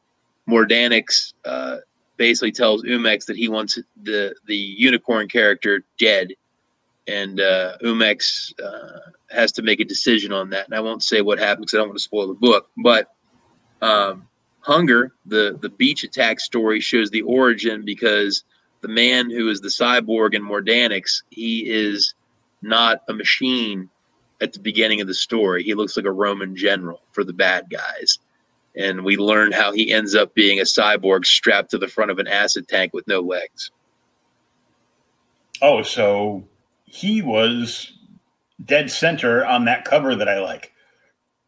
Mordanix 0.49 1.33
uh, 1.43 1.77
basically 2.17 2.51
tells 2.51 2.83
Umex 2.83 3.25
that 3.25 3.37
he 3.37 3.47
wants 3.49 3.79
the 4.01 4.35
the 4.47 4.55
unicorn 4.55 5.27
character 5.27 5.83
dead, 5.97 6.33
and 7.07 7.39
uh, 7.39 7.77
Umex 7.83 8.53
uh, 8.63 9.11
has 9.31 9.51
to 9.53 9.61
make 9.61 9.79
a 9.79 9.85
decision 9.85 10.31
on 10.31 10.49
that. 10.51 10.65
And 10.65 10.75
I 10.75 10.79
won't 10.79 11.03
say 11.03 11.21
what 11.21 11.39
happens 11.39 11.65
because 11.65 11.73
I 11.73 11.77
don't 11.79 11.89
want 11.89 11.97
to 11.99 12.03
spoil 12.03 12.27
the 12.27 12.33
book, 12.35 12.69
but. 12.77 13.11
Um, 13.81 14.27
Hunger, 14.65 15.13
the 15.27 15.59
the 15.61 15.69
beach 15.69 16.03
attack 16.03 16.39
story 16.39 16.79
shows 16.79 17.11
the 17.11 17.21
origin 17.21 17.85
because 17.85 18.43
the 18.81 18.87
man 18.87 19.29
who 19.29 19.47
is 19.49 19.61
the 19.61 19.67
cyborg 19.67 20.33
in 20.33 20.41
Mordanix, 20.41 21.21
he 21.29 21.69
is 21.69 22.15
not 22.63 23.01
a 23.07 23.13
machine 23.13 23.89
at 24.41 24.53
the 24.53 24.59
beginning 24.59 25.01
of 25.01 25.07
the 25.07 25.13
story. 25.13 25.63
He 25.63 25.75
looks 25.75 25.95
like 25.95 26.05
a 26.05 26.11
Roman 26.11 26.55
general 26.55 27.01
for 27.11 27.23
the 27.23 27.33
bad 27.33 27.69
guys. 27.69 28.17
And 28.77 29.05
we 29.05 29.17
learn 29.17 29.51
how 29.51 29.71
he 29.71 29.93
ends 29.93 30.15
up 30.15 30.33
being 30.33 30.59
a 30.59 30.63
cyborg 30.63 31.25
strapped 31.25 31.71
to 31.71 31.77
the 31.77 31.87
front 31.87 32.11
of 32.11 32.19
an 32.19 32.27
acid 32.27 32.67
tank 32.67 32.93
with 32.93 33.07
no 33.07 33.21
legs. 33.21 33.71
Oh, 35.61 35.81
so 35.81 36.43
he 36.85 37.21
was 37.21 37.93
dead 38.63 38.91
center 38.91 39.45
on 39.45 39.65
that 39.65 39.85
cover 39.85 40.15
that 40.15 40.27
I 40.27 40.39
like. 40.39 40.73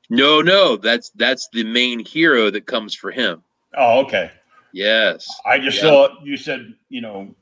No, 0.10 0.42
no, 0.42 0.78
that's 0.78 1.10
that's 1.16 1.50
the 1.52 1.64
main 1.64 2.00
hero 2.06 2.50
that 2.50 2.66
comes 2.66 2.96
for 2.96 3.12
him. 3.12 3.44
Oh, 3.76 4.00
okay. 4.06 4.32
Yes. 4.72 5.28
I 5.46 5.60
just 5.60 5.78
yeah. 5.78 5.84
saw 5.84 6.24
you 6.24 6.38
said, 6.38 6.74
you 6.90 7.02
know, 7.02 7.36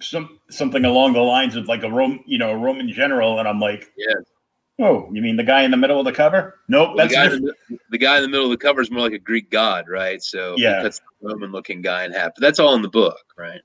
some 0.00 0.38
something 0.48 0.84
along 0.84 1.14
the 1.14 1.20
lines 1.20 1.56
of 1.56 1.66
like 1.66 1.82
a 1.82 1.90
Rome, 1.90 2.20
you 2.26 2.38
know, 2.38 2.50
a 2.50 2.56
Roman 2.56 2.90
general, 2.90 3.38
and 3.38 3.48
I'm 3.48 3.60
like, 3.60 3.92
yeah. 3.96 4.14
Oh, 4.80 5.08
you 5.12 5.20
mean 5.20 5.36
the 5.36 5.44
guy 5.44 5.62
in 5.62 5.70
the 5.70 5.76
middle 5.76 5.98
of 5.98 6.06
the 6.06 6.12
cover? 6.12 6.60
Nope, 6.68 6.96
well, 6.96 7.08
that's 7.08 7.10
the 7.10 7.16
guy, 7.16 7.52
the, 7.68 7.78
the 7.90 7.98
guy, 7.98 8.16
in 8.16 8.22
the 8.22 8.28
middle 8.28 8.46
of 8.46 8.50
the 8.50 8.56
cover 8.56 8.80
is 8.80 8.90
more 8.90 9.02
like 9.02 9.12
a 9.12 9.18
Greek 9.18 9.50
god, 9.50 9.88
right? 9.88 10.22
So 10.22 10.54
yeah, 10.56 10.82
that's 10.82 10.98
the 10.98 11.28
Roman-looking 11.28 11.82
guy 11.82 12.04
in 12.04 12.12
half. 12.12 12.32
But 12.34 12.40
that's 12.40 12.58
all 12.58 12.74
in 12.74 12.82
the 12.82 12.88
book, 12.88 13.24
right? 13.36 13.60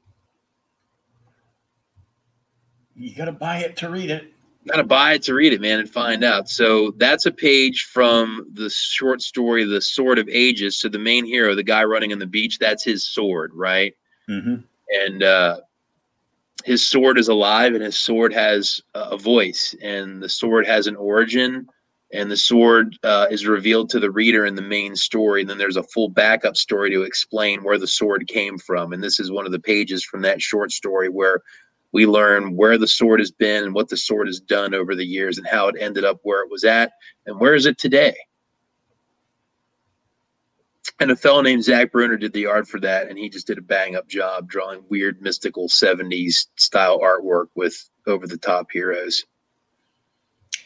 You 2.95 3.15
got 3.15 3.25
to 3.25 3.31
buy 3.31 3.59
it 3.59 3.77
to 3.77 3.89
read 3.89 4.11
it 4.11 4.35
got 4.67 4.77
to 4.77 4.83
buy 4.83 5.13
it 5.13 5.23
to 5.23 5.33
read 5.33 5.53
it, 5.53 5.61
man, 5.61 5.79
and 5.79 5.89
find 5.89 6.23
out. 6.23 6.49
So 6.49 6.91
that's 6.97 7.25
a 7.25 7.31
page 7.31 7.89
from 7.91 8.47
the 8.53 8.69
short 8.69 9.21
story, 9.21 9.63
The 9.63 9.81
Sword 9.81 10.19
of 10.19 10.27
Ages. 10.29 10.79
So 10.79 10.89
the 10.89 10.99
main 10.99 11.25
hero, 11.25 11.55
the 11.55 11.63
guy 11.63 11.83
running 11.83 12.11
on 12.11 12.19
the 12.19 12.25
beach, 12.25 12.57
that's 12.59 12.83
his 12.83 13.05
sword, 13.05 13.51
right? 13.53 13.93
Mm-hmm. 14.29 14.55
And 15.05 15.23
uh, 15.23 15.61
his 16.65 16.83
sword 16.83 17.19
is 17.19 17.27
alive, 17.27 17.75
and 17.75 17.83
his 17.83 17.95
sword 17.95 18.33
has 18.33 18.81
a 18.95 19.17
voice, 19.17 19.75
and 19.83 20.21
the 20.21 20.27
sword 20.27 20.65
has 20.65 20.87
an 20.87 20.95
origin, 20.95 21.67
and 22.11 22.31
the 22.31 22.37
sword 22.37 22.97
uh, 23.03 23.27
is 23.29 23.45
revealed 23.45 23.87
to 23.91 23.99
the 23.99 24.09
reader 24.09 24.47
in 24.47 24.55
the 24.55 24.63
main 24.63 24.95
story. 24.95 25.41
And 25.41 25.49
then 25.49 25.59
there's 25.59 25.77
a 25.77 25.83
full 25.83 26.09
backup 26.09 26.57
story 26.57 26.89
to 26.89 27.03
explain 27.03 27.63
where 27.63 27.77
the 27.77 27.85
sword 27.85 28.27
came 28.27 28.57
from. 28.57 28.93
And 28.93 29.03
this 29.03 29.19
is 29.19 29.31
one 29.31 29.45
of 29.45 29.51
the 29.51 29.59
pages 29.59 30.03
from 30.03 30.23
that 30.23 30.41
short 30.41 30.71
story 30.71 31.07
where 31.07 31.41
we 31.91 32.07
learn 32.07 32.55
where 32.55 32.79
the 32.79 32.87
sword 32.87 33.19
has 33.19 33.31
been 33.31 33.63
and 33.63 33.75
what 33.75 33.89
the 33.89 33.97
sword 33.97 34.25
has 34.25 34.39
done 34.39 34.73
over 34.73 34.95
the 34.95 35.05
years 35.05 35.37
and 35.37 35.45
how 35.45 35.67
it 35.67 35.75
ended 35.79 36.03
up 36.03 36.19
where 36.23 36.43
it 36.43 36.49
was 36.49 36.63
at 36.63 36.93
and 37.27 37.39
where 37.39 37.53
is 37.53 37.67
it 37.67 37.77
today. 37.77 38.15
And 40.99 41.11
a 41.11 41.15
fellow 41.15 41.41
named 41.41 41.63
Zach 41.63 41.91
Bruner 41.91 42.15
did 42.15 42.31
the 42.31 42.45
art 42.45 42.67
for 42.67 42.79
that, 42.79 43.09
and 43.09 43.17
he 43.17 43.27
just 43.27 43.47
did 43.47 43.57
a 43.57 43.61
bang 43.61 43.95
up 43.95 44.07
job 44.07 44.47
drawing 44.47 44.83
weird, 44.89 45.21
mystical 45.21 45.67
70s 45.67 46.47
style 46.55 46.99
artwork 46.99 47.47
with 47.55 47.89
over 48.07 48.27
the 48.27 48.37
top 48.37 48.71
heroes. 48.71 49.25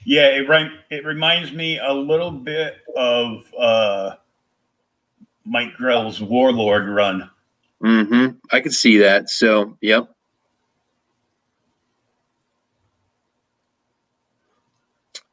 Yeah, 0.05 0.27
it, 0.27 0.71
it 0.91 1.05
reminds 1.05 1.51
me 1.51 1.79
a 1.79 1.91
little 1.91 2.31
bit 2.31 2.77
of 2.95 3.43
uh, 3.57 4.11
Mike 5.45 5.73
Grell's 5.75 6.21
Warlord 6.21 6.87
run. 6.87 7.29
Mm-hmm. 7.83 8.37
I 8.51 8.59
could 8.59 8.73
see 8.73 8.97
that. 8.99 9.29
So, 9.29 9.77
yep. 9.81 10.09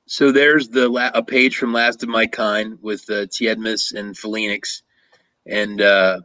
So 0.06 0.30
there's 0.30 0.68
the 0.68 0.88
la- 0.88 1.11
a 1.14 1.22
page 1.22 1.56
from 1.56 1.72
Last 1.72 2.02
of 2.02 2.09
My 2.09 2.26
Kind 2.26 2.78
with 2.80 3.04
uh, 3.11 3.26
Tiedmus 3.26 3.92
and 3.92 4.16
Phoenix, 4.16 4.82
and 5.48 5.80
uh, 5.80 6.20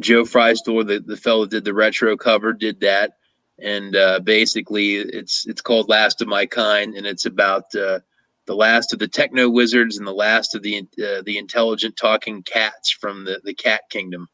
Joe 0.00 0.24
Freistler, 0.24 0.86
the 0.86 1.00
the 1.00 1.16
fellow 1.16 1.46
did 1.46 1.64
the 1.64 1.74
retro 1.74 2.16
cover, 2.16 2.52
did 2.52 2.80
that, 2.80 3.12
and 3.58 3.94
uh, 3.96 4.20
basically 4.20 4.96
it's 4.96 5.46
it's 5.46 5.60
called 5.60 5.88
Last 5.88 6.22
of 6.22 6.28
My 6.28 6.46
Kind, 6.46 6.94
and 6.94 7.06
it's 7.06 7.26
about 7.26 7.74
uh, 7.74 8.00
the 8.46 8.54
last 8.54 8.92
of 8.92 8.98
the 8.98 9.08
techno 9.08 9.48
wizards 9.48 9.98
and 9.98 10.06
the 10.06 10.12
last 10.12 10.54
of 10.54 10.62
the 10.62 10.86
uh, 11.02 11.22
the 11.22 11.38
intelligent 11.38 11.96
talking 11.96 12.42
cats 12.42 12.90
from 12.90 13.24
the 13.24 13.40
the 13.44 13.54
cat 13.54 13.82
kingdom, 13.90 14.28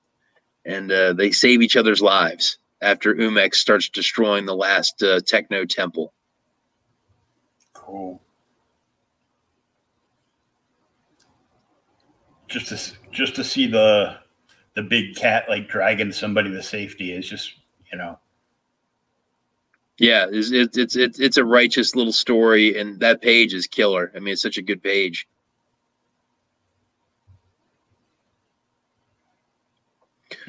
and 0.64 0.90
uh, 0.90 1.12
they 1.12 1.30
save 1.30 1.62
each 1.62 1.76
other's 1.76 2.02
lives 2.02 2.58
after 2.82 3.14
Umex 3.14 3.54
starts 3.54 3.88
destroying 3.88 4.44
the 4.44 4.56
last 4.56 5.02
techno 5.26 5.64
temple. 5.64 6.12
Cool. 7.72 8.23
Just 12.54 12.68
to 12.68 13.10
just 13.10 13.34
to 13.34 13.42
see 13.42 13.66
the 13.66 14.16
the 14.74 14.82
big 14.82 15.16
cat 15.16 15.46
like 15.48 15.68
dragging 15.68 16.12
somebody 16.12 16.50
to 16.50 16.62
safety 16.62 17.12
is 17.12 17.28
just 17.28 17.52
you 17.90 17.98
know. 17.98 18.18
Yeah 19.98 20.26
it's, 20.30 20.52
it's 20.52 20.96
it's 20.96 21.18
it's 21.18 21.36
a 21.36 21.44
righteous 21.44 21.96
little 21.96 22.12
story 22.12 22.78
and 22.78 23.00
that 23.00 23.20
page 23.20 23.54
is 23.54 23.66
killer. 23.66 24.12
I 24.14 24.20
mean 24.20 24.32
it's 24.34 24.42
such 24.42 24.56
a 24.56 24.62
good 24.62 24.82
page. 24.82 25.26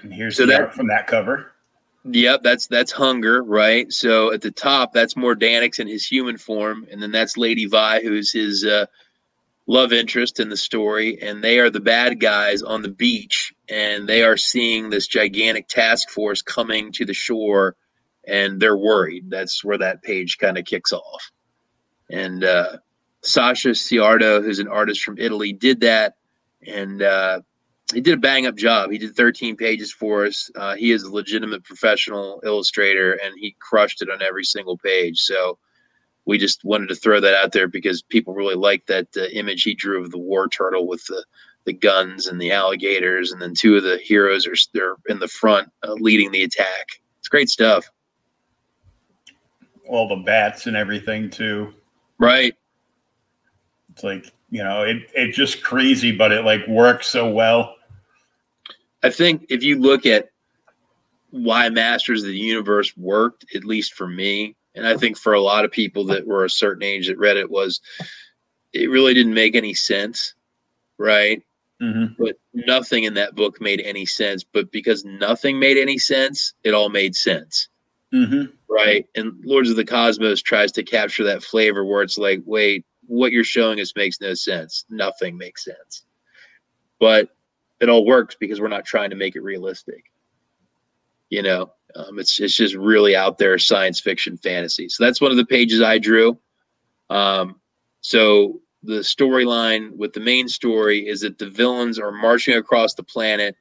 And 0.04 0.14
here's 0.14 0.38
so 0.38 0.46
the 0.46 0.52
that, 0.52 0.62
art 0.62 0.74
from 0.76 0.88
that 0.88 1.08
cover. 1.08 1.54
Yep, 2.04 2.44
that's 2.44 2.68
that's 2.68 2.92
hunger, 2.92 3.42
right? 3.42 3.92
So 3.92 4.32
at 4.32 4.42
the 4.42 4.52
top, 4.52 4.94
that's 4.94 5.16
Mordanix 5.16 5.80
in 5.80 5.88
his 5.88 6.06
human 6.06 6.38
form, 6.38 6.86
and 6.92 7.02
then 7.02 7.12
that's 7.12 7.36
Lady 7.36 7.66
Vi, 7.66 8.02
who's 8.02 8.32
his 8.32 8.64
uh, 8.64 8.86
love 9.68 9.92
interest 9.94 10.40
in 10.40 10.50
the 10.50 10.58
story, 10.58 11.22
and 11.22 11.44
they 11.44 11.60
are 11.60 11.70
the 11.70 11.80
bad 11.80 12.20
guys 12.20 12.62
on 12.62 12.82
the 12.82 12.90
beach, 12.90 13.54
and 13.70 14.08
they 14.08 14.24
are 14.24 14.38
seeing 14.38 14.90
this 14.90 15.08
gigantic 15.08 15.68
task 15.68 16.10
force 16.10 16.42
coming 16.42 16.92
to 16.94 17.06
the 17.06 17.14
shore, 17.14 17.76
and 18.28 18.60
they're 18.60 18.78
worried. 18.78 19.30
That's 19.30 19.64
where 19.64 19.78
that 19.80 20.04
page 20.04 20.38
kind 20.38 20.58
of 20.58 20.66
kicks 20.66 20.94
off. 20.94 21.32
And 22.10 22.44
uh, 22.44 22.78
Sasha 23.22 23.70
Ciardo, 23.70 24.44
who's 24.44 24.60
an 24.60 24.68
artist 24.68 25.04
from 25.04 25.18
Italy, 25.18 25.52
did 25.52 25.82
that, 25.82 26.16
and 26.66 27.02
uh, 27.02 27.42
he 27.94 28.02
did 28.02 28.16
a 28.16 28.22
bang 28.22 28.46
up 28.46 28.56
job. 28.56 28.92
He 28.92 28.98
did 29.00 29.16
13 29.16 29.58
pages 29.58 29.92
for 29.92 30.26
us. 30.26 30.50
Uh, 30.56 30.76
he 30.76 30.92
is 30.92 31.04
a 31.04 31.12
legitimate 31.12 31.64
professional 31.64 32.42
illustrator, 32.44 33.14
and 33.14 33.34
he 33.40 33.56
crushed 33.60 34.02
it 34.02 34.10
on 34.10 34.22
every 34.22 34.44
single 34.44 34.78
page. 34.78 35.22
So 35.22 35.58
we 36.26 36.38
just 36.38 36.64
wanted 36.64 36.90
to 36.90 36.96
throw 36.96 37.20
that 37.20 37.36
out 37.36 37.52
there 37.52 37.68
because 37.68 38.02
people 38.02 38.34
really 38.34 38.56
like 38.56 38.86
that 38.88 39.08
uh, 39.16 39.26
image 39.26 39.64
he 39.64 39.74
drew 39.74 40.02
of 40.04 40.12
the 40.12 40.18
war 40.18 40.48
turtle 40.48 40.88
with 40.88 41.06
the 41.06 41.24
the 41.66 41.74
guns 41.74 42.28
and 42.28 42.40
the 42.40 42.52
alligators, 42.52 43.32
and 43.32 43.42
then 43.42 43.56
two 43.56 43.76
of 43.76 43.84
the 43.84 43.98
heroes 43.98 44.46
are 44.46 44.54
they're 44.74 44.96
in 45.08 45.20
the 45.20 45.28
front 45.28 45.70
uh, 45.84 45.94
leading 45.94 46.32
the 46.32 46.44
attack. 46.44 47.02
It's 47.20 47.28
great 47.28 47.50
stuff. 47.50 47.90
All 49.90 50.08
the 50.08 50.24
bats 50.24 50.68
and 50.68 50.78
everything 50.78 51.30
too. 51.30 51.74
Right. 52.20 52.54
It's 53.92 54.04
like 54.04 54.32
you 54.52 54.64
know 54.64 54.84
it 54.84 55.10
it's 55.16 55.36
just 55.36 55.64
crazy, 55.64 56.12
but 56.12 56.32
it 56.32 56.46
like 56.46 56.68
works 56.68 57.08
so 57.08 57.30
well. 57.30 57.76
I 59.04 59.10
think 59.10 59.46
if 59.50 59.64
you 59.64 59.80
look 59.80 60.06
at 60.06 60.30
why 61.32 61.70
Masters 61.70 62.24
of 62.24 62.30
the 62.30 62.38
Universe 62.38 62.96
worked, 62.96 63.46
at 63.56 63.66
least 63.66 63.94
for 63.94 64.08
me, 64.08 64.56
and 64.76 64.88
I 64.88 64.98
think 64.98 65.18
for 65.18 65.34
a 65.34 65.42
lot 65.42 65.66
of 65.66 65.72
people 65.72 66.06
that 66.06 66.28
were 66.28 66.46
a 66.46 66.50
certain 66.50 66.84
age 66.84 67.08
that 67.08 67.18
read 67.18 67.38
it 67.38 67.50
was 67.50 67.82
it 68.74 68.90
really 68.90 69.14
didn't 69.14 69.34
make 69.34 69.56
any 69.56 69.74
sense, 69.74 70.36
right? 70.98 71.42
Mm-hmm. 71.82 72.22
But 72.22 72.38
nothing 72.54 73.04
in 73.04 73.14
that 73.16 73.36
book 73.36 73.62
made 73.62 73.82
any 73.82 74.06
sense. 74.06 74.44
But 74.44 74.72
because 74.72 75.06
nothing 75.06 75.60
made 75.60 75.78
any 75.78 75.98
sense, 75.98 76.54
it 76.64 76.74
all 76.74 76.90
made 76.90 77.16
sense. 77.16 77.70
Mm-hmm. 78.14 78.54
Right. 78.70 79.06
And 79.16 79.34
Lords 79.44 79.70
of 79.70 79.76
the 79.76 79.86
Cosmos 79.86 80.42
tries 80.42 80.72
to 80.74 80.84
capture 80.84 81.24
that 81.26 81.44
flavor 81.44 81.86
where 81.86 82.02
it's 82.02 82.18
like, 82.18 82.42
wait, 82.46 82.86
what 83.08 83.32
you're 83.32 83.44
showing 83.44 83.80
us 83.80 83.94
makes 83.96 84.22
no 84.22 84.34
sense. 84.34 84.86
Nothing 84.90 85.38
makes 85.38 85.64
sense. 85.64 86.06
But 87.00 87.30
it 87.80 87.90
all 87.90 88.06
works 88.06 88.36
because 88.40 88.62
we're 88.62 88.68
not 88.68 88.86
trying 88.86 89.10
to 89.10 89.16
make 89.16 89.36
it 89.36 89.42
realistic. 89.42 90.06
You 91.30 91.42
know, 91.42 91.74
um, 91.96 92.20
it's 92.20 92.40
it's 92.40 92.56
just 92.56 92.76
really 92.76 93.16
out 93.16 93.38
there 93.38 93.58
science 93.58 94.00
fiction 94.00 94.38
fantasy. 94.38 94.90
So 94.90 95.04
that's 95.04 95.22
one 95.22 95.32
of 95.32 95.38
the 95.38 95.46
pages 95.46 95.82
I 95.82 95.98
drew. 95.98 96.38
Um, 97.10 97.60
so 98.02 98.62
the 98.84 99.00
storyline 99.00 99.96
with 99.96 100.14
the 100.14 100.20
main 100.20 100.48
story 100.48 101.08
is 101.08 101.22
that 101.22 101.40
the 101.40 101.50
villains 101.50 101.98
are 102.00 102.12
marching 102.12 102.56
across 102.56 102.94
the 102.94 103.04
planet 103.04 103.56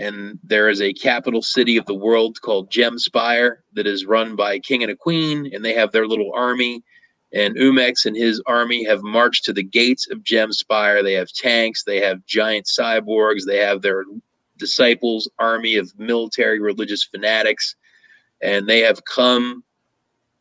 and 0.00 0.38
there 0.42 0.70
is 0.70 0.80
a 0.80 0.94
capital 0.94 1.42
city 1.42 1.76
of 1.76 1.84
the 1.84 1.94
world 1.94 2.40
called 2.40 2.70
Gemspire 2.70 3.56
that 3.74 3.86
is 3.86 4.06
run 4.06 4.34
by 4.34 4.54
a 4.54 4.58
king 4.58 4.82
and 4.82 4.90
a 4.90 4.96
queen, 4.96 5.50
and 5.52 5.62
they 5.62 5.74
have 5.74 5.92
their 5.92 6.06
little 6.06 6.32
army. 6.34 6.82
And 7.34 7.54
Umex 7.56 8.06
and 8.06 8.16
his 8.16 8.42
army 8.46 8.82
have 8.84 9.02
marched 9.02 9.44
to 9.44 9.52
the 9.52 9.62
gates 9.62 10.10
of 10.10 10.24
Gemspire. 10.24 11.02
They 11.02 11.12
have 11.12 11.30
tanks, 11.32 11.84
they 11.84 12.00
have 12.00 12.24
giant 12.24 12.66
cyborgs, 12.66 13.42
they 13.46 13.58
have 13.58 13.82
their 13.82 14.04
disciples' 14.60 15.28
army 15.38 15.76
of 15.76 15.92
military 15.98 16.60
religious 16.60 17.02
fanatics, 17.02 17.74
and 18.40 18.68
they 18.68 18.80
have 18.80 19.04
come 19.04 19.64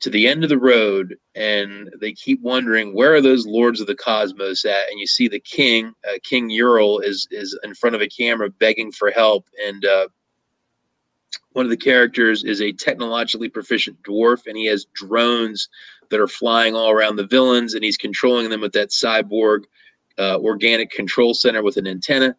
to 0.01 0.09
the 0.09 0.27
end 0.27 0.43
of 0.43 0.49
the 0.49 0.57
road 0.57 1.17
and 1.35 1.89
they 1.99 2.13
keep 2.13 2.41
wondering 2.41 2.93
where 2.93 3.13
are 3.13 3.21
those 3.21 3.45
lords 3.45 3.81
of 3.81 3.87
the 3.87 3.95
cosmos 3.95 4.63
at? 4.63 4.89
And 4.89 4.99
you 4.99 5.07
see 5.07 5.27
the 5.27 5.41
king 5.41 5.93
uh, 6.07 6.17
king 6.23 6.49
ural 6.49 6.99
is 6.99 7.27
is 7.31 7.57
in 7.63 7.73
front 7.73 7.95
of 7.95 8.01
a 8.01 8.07
camera 8.07 8.49
begging 8.49 8.91
for 8.91 9.11
help 9.11 9.45
and 9.65 9.83
uh, 9.85 10.07
one 11.51 11.65
of 11.65 11.69
the 11.69 11.77
characters 11.77 12.43
is 12.43 12.61
a 12.61 12.71
technologically 12.71 13.49
proficient 13.49 14.01
dwarf 14.03 14.47
and 14.47 14.57
he 14.57 14.65
has 14.65 14.85
drones 14.93 15.67
that 16.09 16.19
are 16.19 16.27
flying 16.27 16.75
all 16.75 16.89
around 16.89 17.15
the 17.15 17.27
villains 17.27 17.73
and 17.73 17.83
he's 17.83 17.97
controlling 17.97 18.49
them 18.49 18.61
with 18.61 18.73
that 18.73 18.89
cyborg 18.89 19.63
uh, 20.17 20.37
organic 20.39 20.89
control 20.91 21.33
center 21.33 21.61
with 21.61 21.77
an 21.77 21.87
antenna 21.87 22.35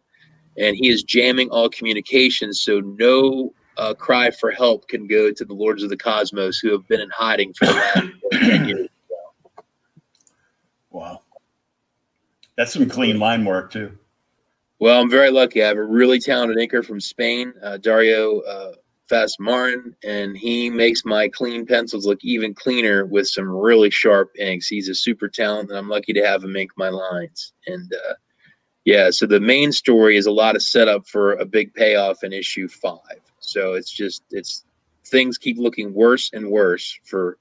and 0.61 0.75
he 0.75 0.89
is 0.89 1.03
jamming 1.03 1.49
all 1.49 1.69
communications 1.69 2.61
so 2.61 2.79
no 2.79 3.53
uh, 3.77 3.93
cry 3.93 4.29
for 4.29 4.51
help 4.51 4.87
can 4.87 5.07
go 5.07 5.31
to 5.31 5.43
the 5.43 5.53
lords 5.53 5.83
of 5.83 5.89
the 5.89 5.97
cosmos 5.97 6.59
who 6.59 6.71
have 6.71 6.87
been 6.87 7.01
in 7.01 7.09
hiding 7.09 7.53
for 7.53 7.65
the 7.65 7.73
last 7.73 8.07
10 8.33 8.67
years. 8.67 8.87
Wow. 10.91 11.21
That's 12.57 12.73
some 12.73 12.87
clean 12.89 13.17
line 13.17 13.45
work, 13.45 13.71
too. 13.71 13.97
Well, 14.79 15.01
I'm 15.01 15.09
very 15.09 15.31
lucky. 15.31 15.63
I 15.63 15.67
have 15.67 15.77
a 15.77 15.83
really 15.83 16.19
talented 16.19 16.57
inker 16.57 16.85
from 16.85 16.99
Spain, 16.99 17.53
uh, 17.63 17.77
Dario 17.77 18.41
uh, 18.41 18.73
Fastmarin, 19.09 19.93
and 20.03 20.37
he 20.37 20.69
makes 20.69 21.05
my 21.05 21.29
clean 21.29 21.65
pencils 21.65 22.05
look 22.05 22.19
even 22.23 22.53
cleaner 22.53 23.05
with 23.05 23.27
some 23.27 23.47
really 23.47 23.89
sharp 23.89 24.31
inks. 24.37 24.67
He's 24.67 24.89
a 24.89 24.95
super 24.95 25.27
talent, 25.27 25.69
and 25.69 25.77
I'm 25.77 25.89
lucky 25.89 26.13
to 26.13 26.25
have 26.25 26.43
him 26.43 26.55
ink 26.55 26.71
my 26.77 26.89
lines. 26.89 27.53
And 27.67 27.91
uh, 27.93 28.13
yeah, 28.85 29.11
so 29.11 29.25
the 29.27 29.39
main 29.39 29.71
story 29.71 30.17
is 30.17 30.25
a 30.25 30.31
lot 30.31 30.55
of 30.55 30.63
setup 30.63 31.07
for 31.07 31.33
a 31.33 31.45
big 31.45 31.73
payoff 31.73 32.23
in 32.23 32.33
issue 32.33 32.67
five. 32.67 33.21
So 33.39 33.73
it's 33.73 33.91
just 33.91 34.23
it's 34.31 34.65
things 35.05 35.37
keep 35.37 35.57
looking 35.57 35.93
worse 35.93 36.31
and 36.33 36.49
worse 36.49 36.97
for 37.03 37.37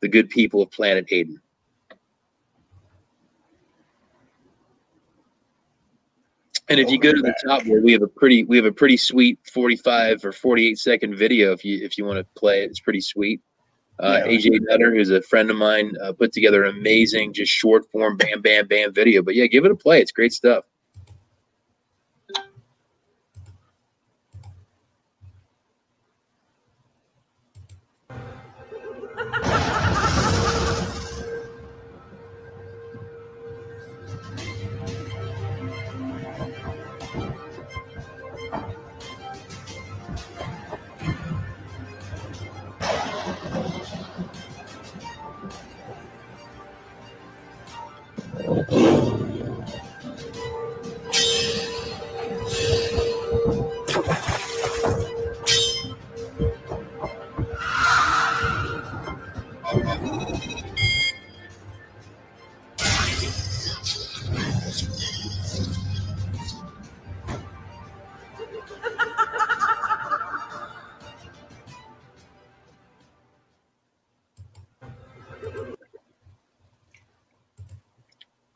the 0.00 0.08
good 0.08 0.28
people 0.28 0.62
of 0.62 0.70
planet 0.70 1.06
Aiden. 1.08 1.36
And 6.68 6.78
if 6.78 6.88
you 6.88 7.00
go 7.00 7.12
to 7.12 7.20
the 7.20 7.34
top 7.44 7.66
where 7.66 7.80
we 7.80 7.92
have 7.92 8.02
a 8.02 8.06
pretty 8.06 8.44
we 8.44 8.56
have 8.56 8.66
a 8.66 8.72
pretty 8.72 8.96
sweet 8.96 9.38
45 9.52 10.24
or 10.24 10.32
48 10.32 10.78
second 10.78 11.16
video 11.16 11.52
if 11.52 11.64
you 11.64 11.84
if 11.84 11.98
you 11.98 12.04
want 12.04 12.18
to 12.18 12.24
play 12.38 12.62
it, 12.62 12.70
it's 12.70 12.80
pretty 12.80 13.00
sweet. 13.00 13.40
Uh, 14.02 14.22
yeah. 14.24 14.32
AJ 14.32 14.60
Nutter, 14.62 14.94
who's 14.94 15.10
a 15.10 15.22
friend 15.22 15.50
of 15.50 15.56
mine, 15.56 15.92
uh, 16.02 16.12
put 16.12 16.32
together 16.32 16.64
an 16.64 16.76
amazing, 16.76 17.32
just 17.32 17.52
short 17.52 17.84
form, 17.90 18.16
bam, 18.16 18.40
bam, 18.40 18.66
bam 18.66 18.94
video. 18.94 19.22
But 19.22 19.34
yeah, 19.34 19.46
give 19.46 19.64
it 19.64 19.70
a 19.70 19.76
play. 19.76 20.00
It's 20.00 20.12
great 20.12 20.32
stuff. 20.32 20.64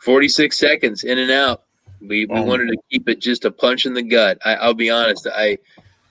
46 0.05 0.59
seconds 0.59 1.05
in 1.05 1.19
and 1.19 1.31
out. 1.31 1.63
We, 2.01 2.27
we 2.27 2.37
oh. 2.37 2.43
wanted 2.43 2.67
to 2.69 2.77
keep 2.91 3.09
it 3.09 3.21
just 3.21 3.47
a 3.47 3.51
punch 3.51 3.87
in 3.87 3.95
the 3.95 4.03
gut. 4.03 4.39
I, 4.45 4.67
will 4.67 4.75
be 4.75 4.91
honest. 4.91 5.27
I 5.35 5.59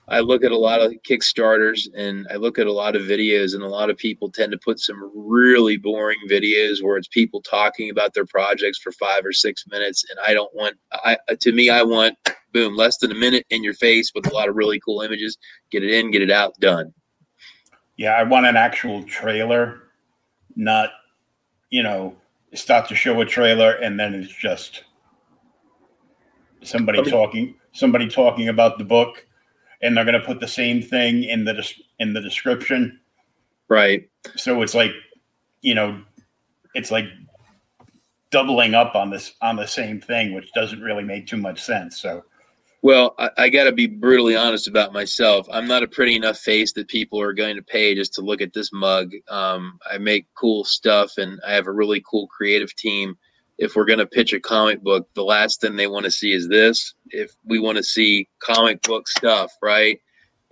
I 0.06 0.20
look 0.20 0.44
at 0.44 0.52
a 0.52 0.58
lot 0.58 0.82
of 0.82 0.92
Kickstarters 1.08 1.88
and 1.96 2.26
I 2.30 2.36
look 2.36 2.58
at 2.58 2.66
a 2.66 2.72
lot 2.72 2.94
of 2.94 3.02
videos, 3.02 3.54
and 3.54 3.62
a 3.62 3.68
lot 3.68 3.88
of 3.88 3.96
people 3.96 4.30
tend 4.30 4.52
to 4.52 4.58
put 4.58 4.78
some 4.78 5.10
really 5.14 5.78
boring 5.78 6.18
videos 6.28 6.82
where 6.82 6.98
it's 6.98 7.08
people 7.08 7.40
talking 7.40 7.88
about 7.88 8.12
their 8.12 8.26
projects 8.26 8.78
for 8.78 8.92
five 8.92 9.24
or 9.24 9.32
six 9.32 9.64
minutes. 9.70 10.04
And 10.10 10.18
I 10.26 10.34
don't 10.34 10.54
want. 10.54 10.76
I 10.92 11.16
to 11.40 11.52
me, 11.52 11.70
I 11.70 11.82
want 11.82 12.18
boom, 12.52 12.76
less 12.76 12.98
than 12.98 13.12
a 13.12 13.14
minute 13.14 13.46
in 13.50 13.64
your 13.64 13.74
face 13.74 14.12
with 14.14 14.26
a 14.26 14.34
lot 14.34 14.48
of 14.48 14.56
really 14.56 14.80
cool 14.80 15.00
images. 15.00 15.38
Get 15.70 15.82
it 15.82 15.90
in, 15.90 16.10
get 16.10 16.20
it 16.20 16.30
out, 16.30 16.58
done. 16.60 16.92
Yeah, 17.96 18.12
I 18.12 18.24
want 18.24 18.46
an 18.46 18.56
actual 18.56 19.04
trailer, 19.04 19.84
not 20.56 20.90
you 21.70 21.82
know 21.82 22.16
start 22.54 22.88
to 22.88 22.94
show 22.94 23.20
a 23.20 23.24
trailer 23.24 23.72
and 23.72 23.98
then 23.98 24.14
it's 24.14 24.32
just 24.32 24.84
somebody 26.62 27.02
talking 27.02 27.54
somebody 27.72 28.08
talking 28.08 28.48
about 28.48 28.78
the 28.78 28.84
book 28.84 29.26
and 29.82 29.96
they're 29.96 30.04
going 30.04 30.18
to 30.18 30.26
put 30.26 30.40
the 30.40 30.48
same 30.48 30.80
thing 30.82 31.24
in 31.24 31.44
the 31.44 31.72
in 31.98 32.12
the 32.12 32.20
description. 32.20 32.98
Right. 33.68 34.08
So 34.36 34.62
it's 34.62 34.74
like 34.74 34.92
you 35.60 35.74
know 35.74 36.00
it's 36.74 36.90
like 36.90 37.06
doubling 38.30 38.74
up 38.74 38.94
on 38.94 39.10
this 39.10 39.34
on 39.42 39.56
the 39.56 39.66
same 39.66 40.00
thing 40.00 40.34
which 40.34 40.52
doesn't 40.54 40.80
really 40.80 41.04
make 41.04 41.26
too 41.26 41.36
much 41.36 41.62
sense. 41.62 42.00
So 42.00 42.24
well, 42.84 43.14
I, 43.18 43.30
I 43.38 43.48
got 43.48 43.64
to 43.64 43.72
be 43.72 43.86
brutally 43.86 44.36
honest 44.36 44.68
about 44.68 44.92
myself. 44.92 45.46
I'm 45.50 45.66
not 45.66 45.82
a 45.82 45.88
pretty 45.88 46.16
enough 46.16 46.36
face 46.36 46.70
that 46.74 46.86
people 46.86 47.18
are 47.18 47.32
going 47.32 47.56
to 47.56 47.62
pay 47.62 47.94
just 47.94 48.12
to 48.14 48.20
look 48.20 48.42
at 48.42 48.52
this 48.52 48.74
mug. 48.74 49.10
Um, 49.30 49.78
I 49.90 49.96
make 49.96 50.26
cool 50.34 50.64
stuff, 50.64 51.16
and 51.16 51.40
I 51.48 51.54
have 51.54 51.66
a 51.66 51.72
really 51.72 52.04
cool 52.06 52.26
creative 52.26 52.76
team. 52.76 53.16
If 53.56 53.74
we're 53.74 53.86
going 53.86 54.00
to 54.00 54.06
pitch 54.06 54.34
a 54.34 54.38
comic 54.38 54.82
book, 54.82 55.08
the 55.14 55.24
last 55.24 55.62
thing 55.62 55.76
they 55.76 55.86
want 55.86 56.04
to 56.04 56.10
see 56.10 56.32
is 56.32 56.46
this. 56.46 56.92
If 57.06 57.32
we 57.46 57.58
want 57.58 57.78
to 57.78 57.82
see 57.82 58.28
comic 58.42 58.82
book 58.82 59.08
stuff, 59.08 59.50
right? 59.62 59.98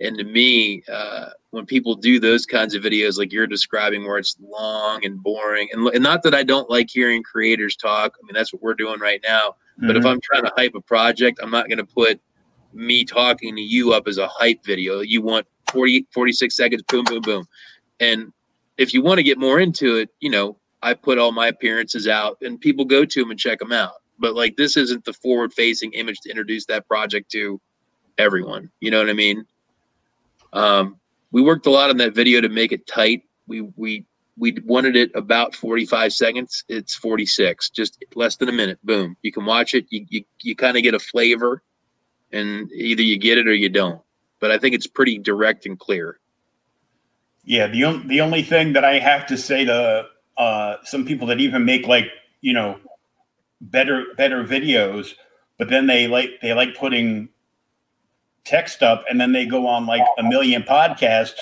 And 0.01 0.17
to 0.17 0.23
me, 0.23 0.81
uh, 0.91 1.29
when 1.51 1.67
people 1.67 1.93
do 1.93 2.19
those 2.19 2.47
kinds 2.47 2.73
of 2.73 2.81
videos 2.81 3.19
like 3.19 3.31
you're 3.31 3.45
describing, 3.45 4.07
where 4.07 4.17
it's 4.17 4.37
long 4.41 5.05
and 5.05 5.21
boring, 5.21 5.69
and, 5.71 5.85
and 5.89 6.01
not 6.01 6.23
that 6.23 6.33
I 6.33 6.41
don't 6.41 6.67
like 6.67 6.89
hearing 6.89 7.21
creators 7.21 7.75
talk. 7.75 8.15
I 8.15 8.25
mean, 8.25 8.33
that's 8.33 8.51
what 8.51 8.63
we're 8.63 8.73
doing 8.73 8.99
right 8.99 9.21
now 9.23 9.53
Mm-hmm. 9.77 9.87
But 9.87 9.97
if 9.97 10.03
mm-hmm. 10.03 10.11
I'm 10.11 10.21
trying 10.21 10.43
to 10.43 10.53
hype 10.55 10.75
a 10.75 10.81
project, 10.81 11.39
I'm 11.41 11.51
not 11.51 11.67
going 11.67 11.79
to 11.79 11.85
put 11.85 12.19
me 12.73 13.05
talking 13.05 13.55
to 13.55 13.61
you 13.61 13.93
up 13.93 14.07
as 14.07 14.17
a 14.17 14.27
hype 14.27 14.63
video. 14.63 15.01
You 15.01 15.21
want 15.21 15.47
40, 15.71 16.07
46 16.11 16.55
seconds, 16.55 16.83
boom, 16.83 17.05
boom, 17.05 17.21
boom. 17.21 17.45
And 17.99 18.33
if 18.77 18.93
you 18.93 19.01
want 19.01 19.19
to 19.19 19.23
get 19.23 19.37
more 19.37 19.59
into 19.59 19.97
it, 19.97 20.09
you 20.19 20.29
know, 20.29 20.57
I 20.81 20.93
put 20.93 21.17
all 21.17 21.31
my 21.31 21.47
appearances 21.47 22.07
out 22.07 22.37
and 22.41 22.59
people 22.59 22.85
go 22.85 23.05
to 23.05 23.19
them 23.19 23.31
and 23.31 23.39
check 23.39 23.59
them 23.59 23.71
out. 23.71 23.93
But 24.19 24.35
like, 24.35 24.57
this 24.57 24.77
isn't 24.77 25.05
the 25.05 25.13
forward 25.13 25.53
facing 25.53 25.93
image 25.93 26.19
to 26.21 26.29
introduce 26.29 26.65
that 26.67 26.87
project 26.87 27.31
to 27.31 27.59
everyone. 28.17 28.69
You 28.79 28.91
know 28.91 28.99
what 28.99 29.09
I 29.09 29.13
mean? 29.13 29.45
Um, 30.51 30.99
we 31.31 31.41
worked 31.41 31.65
a 31.65 31.71
lot 31.71 31.89
on 31.89 31.97
that 31.97 32.13
video 32.13 32.41
to 32.41 32.49
make 32.49 32.71
it 32.71 32.85
tight. 32.85 33.23
We, 33.47 33.61
we 33.61 34.05
we 34.37 34.57
wanted 34.65 34.95
it 34.95 35.11
about 35.15 35.55
45 35.55 36.13
seconds 36.13 36.63
it's 36.67 36.95
46 36.95 37.69
just 37.69 38.03
less 38.15 38.35
than 38.37 38.49
a 38.49 38.53
minute 38.53 38.79
boom. 38.83 39.15
You 39.21 39.31
can 39.31 39.45
watch 39.45 39.73
it 39.73 39.85
you 39.89 40.05
you, 40.09 40.23
you 40.41 40.55
kind 40.55 40.77
of 40.77 40.83
get 40.83 40.93
a 40.93 40.99
flavor 40.99 41.61
and 42.31 42.71
either 42.71 43.01
you 43.01 43.17
get 43.17 43.37
it 43.37 43.47
or 43.47 43.53
you 43.53 43.69
don't 43.69 44.01
but 44.39 44.51
i 44.51 44.57
think 44.57 44.75
it's 44.75 44.87
pretty 44.87 45.17
direct 45.17 45.65
and 45.65 45.79
clear. 45.79 46.19
Yeah 47.45 47.67
the, 47.67 47.83
on, 47.83 48.07
the 48.07 48.21
only 48.21 48.41
thing 48.41 48.73
that 48.73 48.83
i 48.83 48.99
have 48.99 49.25
to 49.27 49.37
say 49.37 49.65
to 49.65 50.07
uh, 50.35 50.77
some 50.83 51.05
people 51.05 51.27
that 51.27 51.39
even 51.39 51.63
make 51.63 51.87
like 51.87 52.07
you 52.41 52.53
know 52.53 52.79
better 53.61 54.05
better 54.17 54.43
videos 54.43 55.13
but 55.57 55.69
then 55.69 55.87
they 55.87 56.07
like 56.07 56.31
they 56.41 56.53
like 56.53 56.75
putting 56.75 57.29
text 58.43 58.83
up 58.83 59.05
and 59.09 59.21
then 59.21 59.31
they 59.31 59.45
go 59.45 59.67
on 59.67 59.85
like 59.85 60.03
a 60.17 60.23
million 60.23 60.63
podcasts 60.63 61.39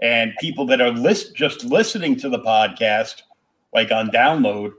and 0.00 0.32
people 0.40 0.64
that 0.66 0.80
are 0.80 0.90
list 0.90 1.34
just 1.34 1.64
listening 1.64 2.16
to 2.16 2.28
the 2.28 2.38
podcast 2.38 3.22
like 3.72 3.90
on 3.90 4.08
download 4.10 4.72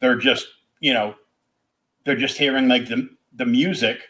they're 0.00 0.16
just 0.16 0.46
you 0.80 0.92
know 0.92 1.14
they're 2.04 2.16
just 2.16 2.38
hearing 2.38 2.68
like 2.68 2.86
the 2.86 3.08
the 3.34 3.46
music 3.46 4.00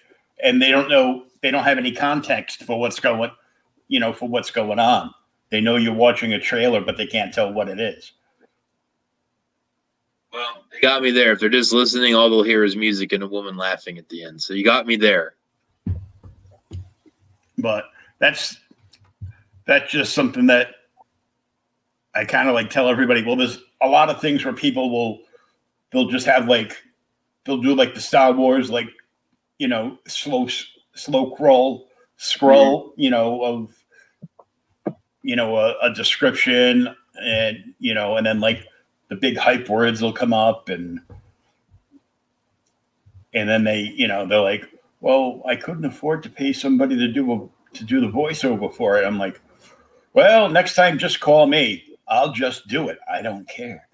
and 0.42 0.60
they 0.60 0.70
don't 0.70 0.88
know 0.88 1.24
they 1.42 1.50
don't 1.50 1.64
have 1.64 1.78
any 1.78 1.92
context 1.92 2.62
for 2.64 2.78
what's 2.78 3.00
going 3.00 3.30
you 3.88 4.00
know 4.00 4.12
for 4.12 4.28
what's 4.28 4.50
going 4.50 4.78
on. 4.78 5.12
They 5.50 5.60
know 5.62 5.76
you're 5.76 5.94
watching 5.94 6.34
a 6.34 6.38
trailer 6.38 6.80
but 6.80 6.96
they 6.96 7.06
can't 7.06 7.32
tell 7.32 7.52
what 7.52 7.68
it 7.68 7.80
is. 7.80 8.12
Well 10.32 10.64
they 10.70 10.80
got 10.80 11.02
me 11.02 11.10
there. 11.10 11.32
If 11.32 11.40
they're 11.40 11.48
just 11.48 11.72
listening 11.72 12.14
all 12.14 12.28
they'll 12.30 12.42
hear 12.42 12.64
is 12.64 12.76
music 12.76 13.12
and 13.12 13.22
a 13.22 13.28
woman 13.28 13.56
laughing 13.56 13.98
at 13.98 14.08
the 14.08 14.24
end. 14.24 14.40
So 14.40 14.54
you 14.54 14.64
got 14.64 14.86
me 14.86 14.96
there. 14.96 15.34
But 17.56 17.86
that's 18.20 18.58
that's 19.68 19.92
just 19.92 20.14
something 20.14 20.46
that 20.46 20.68
I 22.14 22.24
kind 22.24 22.48
of 22.48 22.54
like 22.54 22.70
tell 22.70 22.88
everybody. 22.88 23.22
Well, 23.22 23.36
there's 23.36 23.58
a 23.82 23.86
lot 23.86 24.08
of 24.08 24.20
things 24.20 24.44
where 24.44 24.54
people 24.54 24.90
will 24.90 25.20
they'll 25.92 26.08
just 26.08 26.26
have 26.26 26.48
like 26.48 26.82
they'll 27.44 27.60
do 27.60 27.74
like 27.74 27.94
the 27.94 28.00
Star 28.00 28.32
Wars 28.32 28.70
like 28.70 28.88
you 29.58 29.68
know 29.68 29.98
slow 30.08 30.48
slow 30.94 31.30
crawl 31.36 31.86
scroll 32.16 32.88
mm-hmm. 32.88 33.00
you 33.00 33.10
know 33.10 33.44
of 33.44 33.84
you 35.22 35.36
know 35.36 35.56
a, 35.56 35.76
a 35.82 35.94
description 35.94 36.88
and 37.22 37.58
you 37.78 37.94
know 37.94 38.16
and 38.16 38.26
then 38.26 38.40
like 38.40 38.64
the 39.08 39.16
big 39.16 39.36
hype 39.36 39.68
words 39.68 40.02
will 40.02 40.12
come 40.12 40.32
up 40.32 40.68
and 40.70 40.98
and 43.34 43.48
then 43.48 43.64
they 43.64 43.80
you 43.80 44.08
know 44.08 44.26
they're 44.26 44.40
like 44.40 44.68
well, 45.00 45.42
I 45.46 45.56
couldn't 45.56 45.84
afford 45.84 46.22
to 46.24 46.30
pay 46.30 46.52
somebody 46.52 46.96
to 46.96 47.08
do 47.08 47.32
a 47.32 47.76
to 47.76 47.84
do 47.84 48.00
the 48.00 48.08
voiceover 48.08 48.72
for 48.72 48.98
it. 48.98 49.06
I'm 49.06 49.18
like, 49.18 49.40
well, 50.18 50.48
next 50.48 50.74
time 50.74 50.98
just 50.98 51.20
call 51.20 51.46
me. 51.46 51.84
I'll 52.08 52.32
just 52.32 52.66
do 52.66 52.88
it. 52.88 52.98
I 53.08 53.22
don't 53.22 53.48
care. 53.48 53.86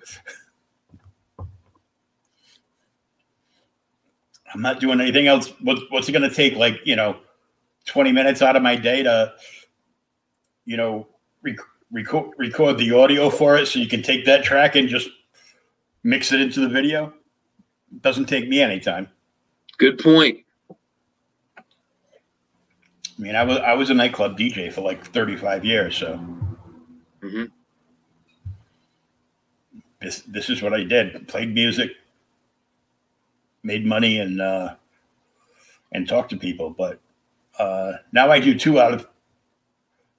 I'm 4.54 4.62
not 4.62 4.80
doing 4.80 5.02
anything 5.02 5.26
else. 5.26 5.52
What, 5.60 5.80
what's 5.90 6.08
it 6.08 6.12
going 6.12 6.26
to 6.26 6.34
take? 6.34 6.56
Like, 6.56 6.80
you 6.86 6.96
know, 6.96 7.18
20 7.84 8.10
minutes 8.10 8.40
out 8.40 8.56
of 8.56 8.62
my 8.62 8.74
day 8.74 9.02
to, 9.02 9.34
you 10.64 10.78
know, 10.78 11.06
rec- 11.42 11.58
record, 11.92 12.30
record 12.38 12.78
the 12.78 12.92
audio 12.92 13.28
for 13.28 13.58
it 13.58 13.66
so 13.66 13.78
you 13.78 13.86
can 13.86 14.02
take 14.02 14.24
that 14.24 14.44
track 14.44 14.76
and 14.76 14.88
just 14.88 15.10
mix 16.04 16.32
it 16.32 16.40
into 16.40 16.60
the 16.60 16.70
video. 16.70 17.12
It 17.92 18.00
doesn't 18.00 18.30
take 18.30 18.48
me 18.48 18.62
any 18.62 18.80
time. 18.80 19.10
Good 19.76 19.98
point. 19.98 20.43
I 23.16 23.22
mean, 23.22 23.36
I 23.36 23.44
was 23.44 23.58
I 23.58 23.74
was 23.74 23.90
a 23.90 23.94
nightclub 23.94 24.36
DJ 24.36 24.72
for 24.72 24.80
like 24.80 25.04
35 25.04 25.64
years, 25.64 25.96
so 25.96 26.18
mm-hmm. 27.22 27.44
this 30.00 30.22
this 30.22 30.50
is 30.50 30.62
what 30.62 30.74
I 30.74 30.82
did: 30.82 31.28
played 31.28 31.54
music, 31.54 31.92
made 33.62 33.86
money, 33.86 34.18
and 34.18 34.40
uh, 34.40 34.74
and 35.92 36.08
talked 36.08 36.30
to 36.30 36.36
people. 36.36 36.70
But 36.70 36.98
uh, 37.58 37.92
now 38.12 38.30
I 38.30 38.40
do 38.40 38.58
two 38.58 38.80
out 38.80 38.94
of 38.94 39.08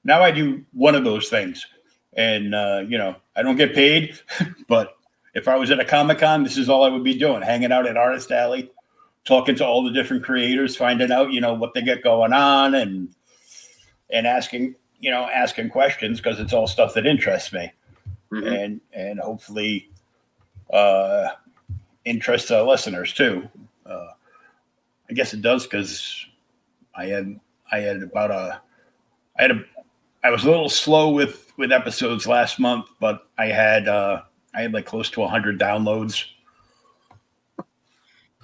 now 0.05 0.21
I 0.21 0.31
do 0.31 0.63
one 0.71 0.95
of 0.95 1.03
those 1.03 1.27
things, 1.27 1.65
and 2.13 2.55
uh, 2.55 2.83
you 2.87 2.97
know 2.97 3.17
I 3.35 3.41
don't 3.41 3.57
get 3.57 3.75
paid, 3.75 4.17
but 4.69 4.95
if 5.33 5.49
I 5.49 5.57
was 5.57 5.69
at 5.69 5.81
a 5.81 5.85
comic 5.85 6.19
con, 6.19 6.43
this 6.43 6.57
is 6.57 6.69
all 6.69 6.83
I 6.83 6.89
would 6.89 7.03
be 7.03 7.17
doing: 7.17 7.41
hanging 7.41 7.73
out 7.73 7.87
at 7.87 7.97
Artist 7.97 8.31
Alley, 8.31 8.71
talking 9.25 9.55
to 9.55 9.65
all 9.65 9.83
the 9.83 9.91
different 9.91 10.23
creators, 10.23 10.75
finding 10.75 11.11
out, 11.11 11.33
you 11.33 11.41
know, 11.41 11.53
what 11.53 11.73
they 11.73 11.81
get 11.81 12.03
going 12.03 12.31
on 12.31 12.75
and 12.75 13.09
and 14.11 14.27
asking, 14.27 14.75
you 14.99 15.11
know, 15.11 15.27
asking 15.33 15.69
questions 15.69 16.19
because 16.21 16.39
it's 16.39 16.53
all 16.53 16.67
stuff 16.67 16.93
that 16.93 17.07
interests 17.07 17.51
me. 17.51 17.71
Mm-hmm. 18.31 18.47
And 18.47 18.81
and 18.93 19.19
hopefully 19.19 19.89
uh 20.71 21.29
interests 22.05 22.51
our 22.51 22.63
listeners 22.63 23.13
too. 23.13 23.49
Uh 23.85 24.09
I 25.09 25.13
guess 25.13 25.33
it 25.33 25.41
does 25.41 25.63
because 25.63 26.25
I 26.95 27.05
had 27.07 27.39
I 27.71 27.79
had 27.79 28.03
about 28.03 28.31
a 28.31 28.61
I 29.37 29.41
had 29.41 29.51
a 29.51 29.65
I 30.23 30.29
was 30.29 30.43
a 30.43 30.49
little 30.49 30.69
slow 30.69 31.09
with 31.09 31.51
with 31.57 31.71
episodes 31.71 32.27
last 32.27 32.59
month, 32.59 32.87
but 32.99 33.27
I 33.39 33.47
had 33.47 33.87
uh 33.87 34.21
I 34.53 34.61
had 34.61 34.73
like 34.73 34.85
close 34.85 35.09
to 35.11 35.19
100 35.21 35.59
downloads. 35.59 36.25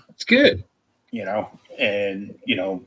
It's 0.09 0.23
good 0.23 0.63
you 1.11 1.25
know, 1.25 1.49
and 1.77 2.37
you 2.45 2.55
know, 2.55 2.83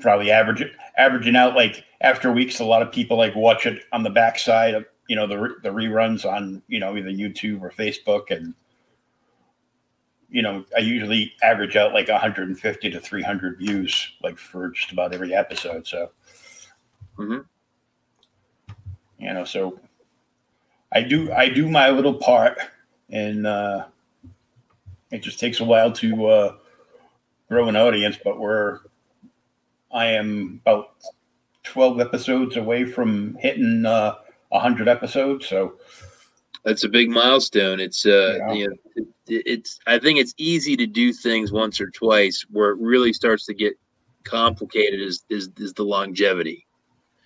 probably 0.00 0.30
average 0.30 0.64
averaging 0.96 1.36
out 1.36 1.54
like 1.54 1.84
after 2.00 2.32
weeks, 2.32 2.60
a 2.60 2.64
lot 2.64 2.82
of 2.82 2.92
people 2.92 3.16
like 3.16 3.34
watch 3.34 3.66
it 3.66 3.84
on 3.92 4.02
the 4.02 4.10
backside 4.10 4.74
of 4.74 4.84
you 5.08 5.16
know 5.16 5.26
the 5.26 5.56
the 5.62 5.70
reruns 5.70 6.30
on 6.30 6.62
you 6.68 6.78
know 6.78 6.96
either 6.96 7.10
YouTube 7.10 7.62
or 7.62 7.70
Facebook, 7.70 8.30
and 8.30 8.54
you 10.28 10.42
know 10.42 10.64
I 10.76 10.80
usually 10.80 11.32
average 11.42 11.76
out 11.76 11.94
like 11.94 12.08
150 12.08 12.90
to 12.90 13.00
300 13.00 13.58
views 13.58 14.12
like 14.22 14.38
for 14.38 14.68
just 14.70 14.92
about 14.92 15.14
every 15.14 15.34
episode. 15.34 15.86
So, 15.86 16.10
mm-hmm. 17.16 17.38
you 19.18 19.32
know, 19.32 19.44
so 19.44 19.80
I 20.92 21.02
do 21.02 21.32
I 21.32 21.48
do 21.48 21.68
my 21.68 21.90
little 21.90 22.14
part, 22.14 22.58
and 23.10 23.46
uh, 23.46 23.86
it 25.10 25.22
just 25.22 25.38
takes 25.38 25.60
a 25.60 25.64
while 25.64 25.92
to 25.92 26.26
uh, 26.26 26.56
grow 27.48 27.68
an 27.68 27.76
audience, 27.76 28.16
but 28.22 28.38
we're 28.38 28.80
I 29.92 30.06
am 30.06 30.60
about 30.64 30.90
twelve 31.62 32.00
episodes 32.00 32.56
away 32.56 32.84
from 32.84 33.36
hitting 33.40 33.86
uh, 33.86 34.14
hundred 34.52 34.88
episodes. 34.88 35.46
So 35.46 35.74
that's 36.64 36.84
a 36.84 36.88
big 36.88 37.08
milestone. 37.10 37.80
It's 37.80 38.06
uh, 38.06 38.38
yeah. 38.38 38.52
you 38.52 38.68
know, 38.68 38.76
it, 38.96 39.42
it's 39.46 39.78
I 39.86 39.98
think 39.98 40.18
it's 40.18 40.34
easy 40.36 40.76
to 40.76 40.86
do 40.86 41.12
things 41.12 41.52
once 41.52 41.80
or 41.80 41.90
twice. 41.90 42.44
Where 42.50 42.70
it 42.70 42.78
really 42.78 43.12
starts 43.12 43.46
to 43.46 43.54
get 43.54 43.74
complicated 44.24 45.00
is 45.00 45.24
is, 45.30 45.50
is 45.58 45.72
the 45.72 45.84
longevity. 45.84 46.66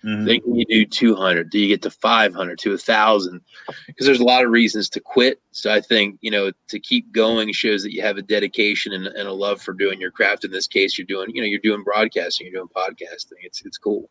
Mm-hmm. 0.05 0.25
Then 0.25 0.41
can 0.41 0.55
you 0.55 0.65
do 0.65 0.85
200? 0.85 1.49
Do 1.49 1.59
you 1.59 1.67
get 1.67 1.81
to 1.83 1.89
500 1.89 2.59
to 2.59 2.73
a 2.73 2.77
thousand? 2.77 3.39
Because 3.87 4.05
there's 4.05 4.19
a 4.19 4.25
lot 4.25 4.43
of 4.43 4.51
reasons 4.51 4.89
to 4.89 4.99
quit. 4.99 5.41
So 5.51 5.71
I 5.71 5.79
think 5.79 6.17
you 6.21 6.29
know 6.29 6.51
to 6.67 6.79
keep 6.79 7.11
going 7.13 7.53
shows 7.53 7.83
that 7.83 7.93
you 7.93 8.01
have 8.01 8.17
a 8.17 8.21
dedication 8.21 8.91
and, 8.91 9.07
and, 9.07 9.27
a 9.27 9.33
love 9.33 9.61
for 9.61 9.73
doing 9.73 10.01
your 10.01 10.11
craft. 10.11 10.43
In 10.43 10.51
this 10.51 10.67
case, 10.67 10.97
you're 10.97 11.07
doing 11.07 11.29
you 11.33 11.41
know 11.41 11.47
you're 11.47 11.59
doing 11.59 11.83
broadcasting, 11.83 12.47
you're 12.47 12.61
doing 12.61 12.69
podcasting. 12.75 13.39
It's 13.43 13.63
it's 13.65 13.77
cool. 13.77 14.09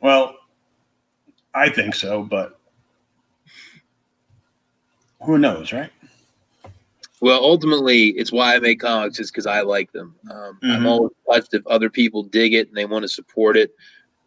Well, 0.00 0.36
I 1.54 1.68
think 1.68 1.94
so, 1.94 2.22
but 2.22 2.58
who 5.22 5.36
knows, 5.36 5.74
right? 5.74 5.90
Well, 7.20 7.42
ultimately, 7.42 8.08
it's 8.10 8.32
why 8.32 8.54
I 8.54 8.60
make 8.60 8.80
comics 8.80 9.20
is 9.20 9.30
because 9.30 9.46
I 9.46 9.60
like 9.60 9.92
them. 9.92 10.14
Um, 10.30 10.36
mm-hmm. 10.36 10.70
I'm 10.70 10.86
always 10.86 11.12
touched 11.30 11.52
if 11.52 11.66
other 11.66 11.90
people 11.90 12.22
dig 12.22 12.54
it 12.54 12.68
and 12.68 12.76
they 12.76 12.86
want 12.86 13.02
to 13.02 13.08
support 13.08 13.58
it, 13.58 13.74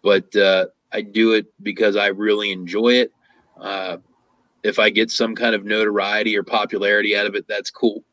but 0.03 0.33
uh, 0.35 0.67
I 0.91 1.01
do 1.01 1.33
it 1.33 1.47
because 1.63 1.95
I 1.95 2.07
really 2.07 2.51
enjoy 2.51 2.93
it. 2.93 3.11
Uh, 3.59 3.97
if 4.63 4.77
I 4.77 4.91
get 4.91 5.09
some 5.09 5.35
kind 5.35 5.55
of 5.55 5.65
notoriety 5.65 6.37
or 6.37 6.43
popularity 6.43 7.17
out 7.17 7.25
of 7.25 7.35
it, 7.35 7.47
that's 7.47 7.71
cool. 7.71 8.03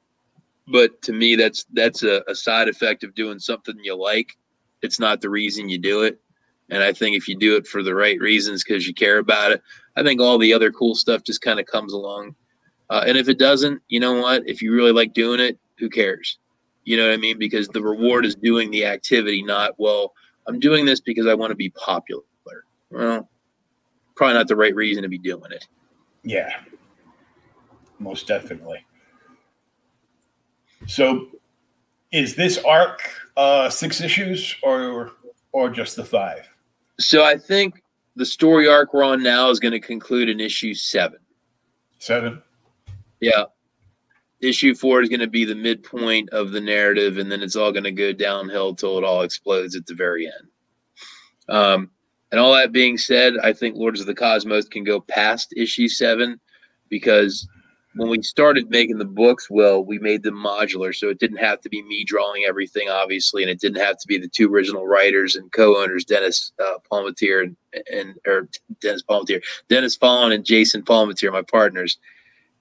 But 0.66 1.02
to 1.02 1.12
me, 1.12 1.36
that's 1.36 1.66
that's 1.72 2.02
a, 2.02 2.22
a 2.26 2.34
side 2.34 2.68
effect 2.68 3.04
of 3.04 3.14
doing 3.14 3.38
something 3.38 3.76
you 3.82 3.94
like. 3.96 4.36
It's 4.82 4.98
not 4.98 5.20
the 5.20 5.30
reason 5.30 5.68
you 5.68 5.78
do 5.78 6.02
it. 6.02 6.18
And 6.70 6.82
I 6.82 6.92
think 6.92 7.16
if 7.16 7.28
you 7.28 7.36
do 7.36 7.56
it 7.56 7.66
for 7.66 7.82
the 7.82 7.94
right 7.94 8.18
reasons 8.18 8.64
because 8.64 8.86
you 8.86 8.94
care 8.94 9.18
about 9.18 9.52
it, 9.52 9.62
I 9.96 10.02
think 10.02 10.20
all 10.20 10.38
the 10.38 10.54
other 10.54 10.70
cool 10.70 10.94
stuff 10.94 11.22
just 11.24 11.42
kind 11.42 11.60
of 11.60 11.66
comes 11.66 11.92
along 11.92 12.34
uh, 12.90 13.04
and 13.06 13.16
if 13.16 13.28
it 13.28 13.38
doesn't, 13.38 13.80
you 13.88 14.00
know 14.00 14.20
what? 14.20 14.42
If 14.46 14.60
you 14.60 14.72
really 14.72 14.92
like 14.92 15.14
doing 15.14 15.40
it, 15.40 15.58
who 15.78 15.88
cares? 15.88 16.38
You 16.84 16.96
know 16.96 17.06
what 17.06 17.14
I 17.14 17.16
mean? 17.16 17.38
Because 17.38 17.68
the 17.68 17.82
reward 17.82 18.26
is 18.26 18.34
doing 18.34 18.70
the 18.70 18.84
activity, 18.84 19.42
not, 19.42 19.72
well, 19.78 20.12
I'm 20.46 20.58
doing 20.58 20.84
this 20.84 21.00
because 21.00 21.26
I 21.26 21.34
want 21.34 21.50
to 21.50 21.56
be 21.56 21.70
popular. 21.70 22.24
Well, 22.90 23.28
probably 24.16 24.34
not 24.34 24.48
the 24.48 24.56
right 24.56 24.74
reason 24.74 25.02
to 25.02 25.08
be 25.08 25.18
doing 25.18 25.52
it. 25.52 25.66
Yeah, 26.24 26.50
most 27.98 28.26
definitely. 28.26 28.84
So, 30.86 31.28
is 32.10 32.34
this 32.34 32.58
arc 32.58 33.00
uh, 33.36 33.70
six 33.70 34.00
issues 34.00 34.56
or 34.62 35.12
or 35.52 35.70
just 35.70 35.96
the 35.96 36.04
five? 36.04 36.48
So 36.98 37.24
I 37.24 37.38
think 37.38 37.82
the 38.16 38.26
story 38.26 38.68
arc 38.68 38.92
we're 38.92 39.04
on 39.04 39.22
now 39.22 39.48
is 39.50 39.60
going 39.60 39.72
to 39.72 39.80
conclude 39.80 40.28
in 40.28 40.40
issue 40.40 40.74
seven. 40.74 41.20
Seven. 41.98 42.42
Yeah. 43.20 43.44
Issue 44.40 44.74
four 44.74 45.02
is 45.02 45.10
going 45.10 45.20
to 45.20 45.26
be 45.26 45.44
the 45.44 45.54
midpoint 45.54 46.30
of 46.30 46.50
the 46.50 46.60
narrative, 46.60 47.18
and 47.18 47.30
then 47.30 47.42
it's 47.42 47.56
all 47.56 47.72
going 47.72 47.84
to 47.84 47.92
go 47.92 48.12
downhill 48.12 48.74
till 48.74 48.96
it 48.96 49.04
all 49.04 49.22
explodes 49.22 49.76
at 49.76 49.86
the 49.86 49.94
very 49.94 50.26
end. 50.26 51.54
Um, 51.54 51.90
and 52.30 52.40
all 52.40 52.54
that 52.54 52.72
being 52.72 52.96
said, 52.96 53.34
I 53.42 53.52
think 53.52 53.76
Lords 53.76 54.00
of 54.00 54.06
the 54.06 54.14
Cosmos 54.14 54.68
can 54.68 54.84
go 54.84 55.00
past 55.00 55.52
issue 55.56 55.88
seven 55.88 56.40
because 56.88 57.46
when 57.96 58.08
we 58.08 58.22
started 58.22 58.70
making 58.70 58.98
the 58.98 59.04
books, 59.04 59.48
well, 59.50 59.84
we 59.84 59.98
made 59.98 60.22
them 60.22 60.36
modular, 60.36 60.94
so 60.94 61.08
it 61.08 61.18
didn't 61.18 61.38
have 61.38 61.60
to 61.62 61.68
be 61.68 61.82
me 61.82 62.04
drawing 62.04 62.44
everything, 62.48 62.88
obviously, 62.88 63.42
and 63.42 63.50
it 63.50 63.60
didn't 63.60 63.82
have 63.82 63.98
to 63.98 64.06
be 64.06 64.16
the 64.16 64.28
two 64.28 64.52
original 64.52 64.86
writers 64.86 65.34
and 65.34 65.50
co-owners, 65.52 66.04
Dennis 66.04 66.52
uh, 66.64 66.74
Palmatier 66.90 67.42
and, 67.42 67.56
and 67.92 68.14
or 68.26 68.48
Dennis 68.80 69.02
Palmatier, 69.02 69.42
Dennis 69.68 69.96
Fallon 69.96 70.32
and 70.32 70.44
Jason 70.44 70.82
Palmatier, 70.82 71.32
my 71.32 71.42
partners, 71.42 71.98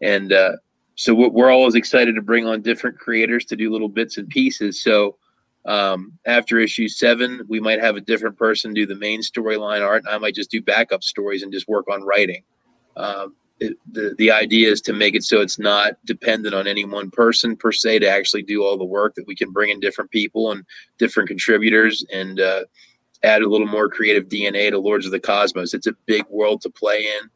and 0.01 0.33
uh, 0.33 0.53
so 0.95 1.13
we're 1.13 1.49
always 1.49 1.75
excited 1.75 2.15
to 2.15 2.21
bring 2.21 2.45
on 2.45 2.61
different 2.61 2.99
creators 2.99 3.45
to 3.45 3.55
do 3.55 3.71
little 3.71 3.87
bits 3.87 4.17
and 4.17 4.27
pieces. 4.27 4.81
So 4.81 5.15
um, 5.65 6.11
after 6.25 6.59
issue 6.59 6.89
seven, 6.89 7.45
we 7.47 7.59
might 7.59 7.79
have 7.79 7.95
a 7.95 8.01
different 8.01 8.37
person 8.37 8.73
do 8.73 8.85
the 8.85 8.95
main 8.95 9.21
storyline 9.21 9.81
art, 9.81 10.03
and 10.05 10.13
I 10.13 10.17
might 10.17 10.35
just 10.35 10.51
do 10.51 10.61
backup 10.61 11.03
stories 11.03 11.43
and 11.43 11.53
just 11.53 11.67
work 11.67 11.85
on 11.89 12.03
writing. 12.03 12.43
Um, 12.97 13.35
it, 13.59 13.77
the 13.91 14.15
the 14.17 14.31
idea 14.31 14.69
is 14.69 14.81
to 14.81 14.93
make 14.93 15.15
it 15.15 15.23
so 15.23 15.41
it's 15.41 15.59
not 15.59 15.93
dependent 16.05 16.55
on 16.55 16.67
any 16.67 16.85
one 16.85 17.11
person 17.11 17.55
per 17.55 17.71
se 17.71 17.99
to 17.99 18.09
actually 18.09 18.43
do 18.43 18.63
all 18.63 18.77
the 18.77 18.85
work 18.85 19.15
that 19.15 19.27
we 19.27 19.35
can 19.35 19.51
bring 19.51 19.69
in 19.69 19.79
different 19.79 20.11
people 20.11 20.51
and 20.51 20.65
different 20.97 21.27
contributors 21.27 22.05
and 22.11 22.39
uh, 22.39 22.63
add 23.23 23.41
a 23.41 23.49
little 23.49 23.67
more 23.67 23.89
creative 23.89 24.29
DNA 24.29 24.69
to 24.69 24.79
Lords 24.79 25.05
of 25.05 25.11
the 25.11 25.19
Cosmos. 25.19 25.73
It's 25.73 25.87
a 25.87 25.95
big 26.05 26.25
world 26.29 26.61
to 26.61 26.69
play 26.69 27.05
in. 27.05 27.29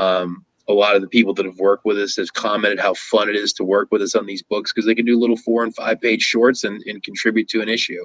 Um, 0.00 0.44
a 0.68 0.72
lot 0.72 0.96
of 0.96 1.02
the 1.02 1.08
people 1.08 1.34
that 1.34 1.44
have 1.44 1.58
worked 1.58 1.84
with 1.84 1.98
us 1.98 2.16
have 2.16 2.32
commented 2.32 2.80
how 2.80 2.94
fun 2.94 3.28
it 3.28 3.36
is 3.36 3.52
to 3.54 3.64
work 3.64 3.88
with 3.90 4.00
us 4.00 4.14
on 4.14 4.26
these 4.26 4.42
books 4.42 4.72
because 4.72 4.86
they 4.86 4.94
can 4.94 5.04
do 5.04 5.18
little 5.18 5.36
four 5.36 5.62
and 5.62 5.74
five 5.74 6.00
page 6.00 6.22
shorts 6.22 6.64
and, 6.64 6.82
and 6.86 7.02
contribute 7.02 7.48
to 7.48 7.60
an 7.60 7.68
issue. 7.68 8.04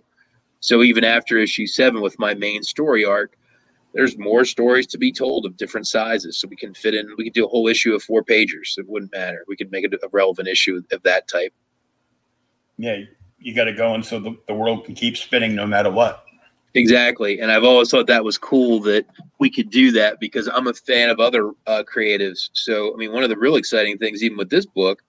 So 0.60 0.84
even 0.84 1.06
after 1.06 1.38
issue 1.38 1.68
seven 1.68 2.02
with 2.02 2.20
my 2.20 2.34
main 2.34 2.64
story 2.64 3.06
arc, 3.06 3.38
there's 3.94 4.18
more 4.18 4.44
stories 4.46 4.86
to 4.88 4.98
be 4.98 5.12
told 5.12 5.46
of 5.46 5.58
different 5.58 5.88
sizes. 5.88 6.40
So 6.40 6.48
we 6.48 6.58
can 6.58 6.74
fit 6.74 6.94
in, 6.94 7.08
we 7.18 7.24
could 7.24 7.34
do 7.34 7.46
a 7.46 7.50
whole 7.50 7.68
issue 7.68 7.96
of 7.96 8.04
four 8.04 8.24
pagers. 8.24 8.78
It 8.78 8.88
wouldn't 8.88 9.14
matter. 9.14 9.44
We 9.48 9.56
could 9.56 9.72
make 9.72 9.86
it 9.86 9.94
a 9.94 10.10
relevant 10.12 10.48
issue 10.48 10.82
of 10.92 11.04
that 11.04 11.28
type. 11.28 11.54
Yeah, 12.78 12.98
you 13.40 13.56
got 13.56 13.66
to 13.66 13.74
go 13.74 13.94
and 13.94 14.06
so 14.06 14.20
the, 14.20 14.36
the 14.48 14.54
world 14.54 14.86
can 14.86 14.96
keep 14.96 15.18
spinning 15.18 15.56
no 15.56 15.66
matter 15.66 15.90
what. 15.90 16.26
Exactly. 16.76 17.40
And 17.40 17.52
I've 17.52 17.64
always 17.64 17.90
thought 17.90 18.08
that 18.08 18.24
was 18.24 18.38
cool 18.38 18.80
that 18.82 19.06
we 19.40 19.50
could 19.50 19.70
do 19.70 19.92
that 19.94 20.20
because 20.20 20.48
I'm 20.48 20.68
a 20.68 20.74
fan 20.74 21.10
of 21.10 21.20
other 21.20 21.52
uh, 21.66 21.84
creatives. 21.92 22.50
So, 22.54 22.94
I 22.94 22.98
mean, 22.98 23.12
one 23.12 23.24
of 23.24 23.30
the 23.30 23.38
real 23.38 23.56
exciting 23.56 23.98
things, 23.98 24.24
even 24.24 24.38
with 24.38 24.50
this 24.50 24.66
book, 24.66 25.02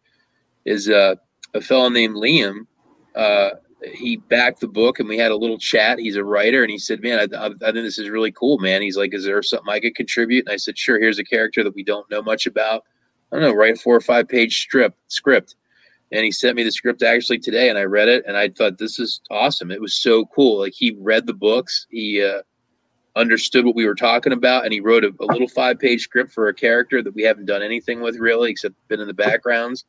is 0.64 0.88
uh, 0.88 1.16
a 1.54 1.60
fellow 1.60 1.88
named 1.88 2.16
Liam. 2.16 2.66
Uh, 3.14 3.50
he 3.92 4.16
backed 4.16 4.60
the 4.60 4.68
book 4.68 5.00
and 5.00 5.08
we 5.08 5.18
had 5.18 5.32
a 5.32 5.36
little 5.36 5.58
chat. 5.58 5.98
He's 5.98 6.16
a 6.16 6.24
writer 6.24 6.62
and 6.62 6.70
he 6.70 6.78
said, 6.78 7.02
Man, 7.02 7.18
I, 7.18 7.36
I, 7.36 7.46
I, 7.46 7.72
think 7.72 7.74
this 7.74 7.98
is 7.98 8.08
really 8.08 8.32
cool, 8.32 8.58
man. 8.58 8.82
He's 8.82 8.96
like, 8.96 9.14
Is 9.14 9.24
there 9.24 9.42
something 9.42 9.72
I 9.72 9.80
could 9.80 9.94
contribute? 9.94 10.46
And 10.46 10.52
I 10.52 10.56
said, 10.56 10.78
Sure, 10.78 10.98
here's 10.98 11.18
a 11.18 11.24
character 11.24 11.64
that 11.64 11.74
we 11.74 11.82
don't 11.82 12.10
know 12.10 12.22
much 12.22 12.46
about. 12.46 12.84
I 13.32 13.36
don't 13.36 13.42
know, 13.42 13.54
write 13.54 13.76
a 13.76 13.80
four 13.80 13.96
or 13.96 14.00
five 14.00 14.28
page 14.28 14.60
strip 14.60 14.94
script. 15.08 15.56
And 16.12 16.24
he 16.24 16.32
sent 16.32 16.56
me 16.56 16.64
the 16.64 16.72
script 16.72 17.02
actually 17.02 17.38
today 17.38 17.68
and 17.68 17.78
I 17.78 17.84
read 17.84 18.08
it 18.08 18.24
and 18.26 18.36
I 18.36 18.48
thought 18.48 18.78
this 18.78 18.98
is 18.98 19.20
awesome. 19.30 19.70
It 19.70 19.80
was 19.80 19.94
so 19.94 20.26
cool. 20.26 20.58
Like 20.60 20.72
he 20.74 20.96
read 21.00 21.26
the 21.26 21.34
books, 21.34 21.86
he 21.90 22.22
uh, 22.22 22.42
understood 23.14 23.64
what 23.64 23.76
we 23.76 23.86
were 23.86 23.94
talking 23.94 24.32
about, 24.32 24.64
and 24.64 24.72
he 24.72 24.80
wrote 24.80 25.04
a, 25.04 25.12
a 25.20 25.26
little 25.26 25.48
five 25.48 25.78
page 25.78 26.02
script 26.02 26.32
for 26.32 26.48
a 26.48 26.54
character 26.54 27.02
that 27.02 27.14
we 27.14 27.22
haven't 27.22 27.46
done 27.46 27.62
anything 27.62 28.00
with 28.00 28.16
really, 28.16 28.50
except 28.50 28.74
been 28.88 29.00
in 29.00 29.06
the 29.06 29.14
backgrounds 29.14 29.84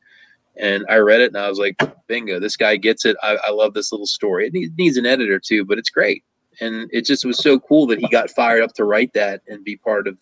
and 0.56 0.84
I 0.88 0.96
read 0.96 1.20
it 1.20 1.28
and 1.28 1.38
I 1.38 1.48
was 1.48 1.58
like, 1.58 1.76
bingo, 2.06 2.38
this 2.38 2.56
guy 2.56 2.76
gets 2.76 3.04
it. 3.04 3.16
I, 3.22 3.38
I 3.44 3.50
love 3.50 3.74
this 3.74 3.92
little 3.92 4.06
story. 4.06 4.46
It 4.46 4.52
needs, 4.52 4.72
needs, 4.76 4.96
an 4.96 5.06
editor 5.06 5.38
too, 5.38 5.64
but 5.64 5.78
it's 5.78 5.90
great. 5.90 6.24
And 6.60 6.90
it 6.92 7.06
just 7.06 7.24
was 7.24 7.38
so 7.38 7.58
cool 7.58 7.86
that 7.86 7.98
he 7.98 8.08
got 8.08 8.30
fired 8.30 8.62
up 8.62 8.74
to 8.74 8.84
write 8.84 9.12
that 9.14 9.40
and 9.48 9.64
be 9.64 9.76
part 9.76 10.06
of 10.06 10.18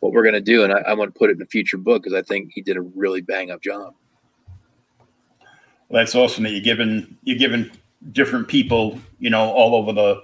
what 0.00 0.12
we're 0.12 0.22
going 0.22 0.34
to 0.34 0.40
do. 0.40 0.64
And 0.64 0.72
I, 0.72 0.78
I 0.78 0.94
want 0.94 1.12
to 1.12 1.18
put 1.18 1.28
it 1.28 1.36
in 1.36 1.42
a 1.42 1.46
future 1.46 1.76
book 1.76 2.02
because 2.02 2.16
I 2.18 2.22
think 2.22 2.50
he 2.54 2.62
did 2.62 2.78
a 2.78 2.80
really 2.80 3.20
bang 3.20 3.50
up 3.50 3.62
job. 3.62 3.94
Well, 5.88 6.00
that's 6.00 6.14
awesome 6.14 6.44
that 6.44 6.50
you're 6.50 6.60
giving, 6.60 7.16
you're 7.24 7.38
giving 7.38 7.70
different 8.12 8.48
people, 8.48 9.00
you 9.18 9.30
know, 9.30 9.50
all 9.50 9.74
over 9.74 9.92
the, 9.92 10.22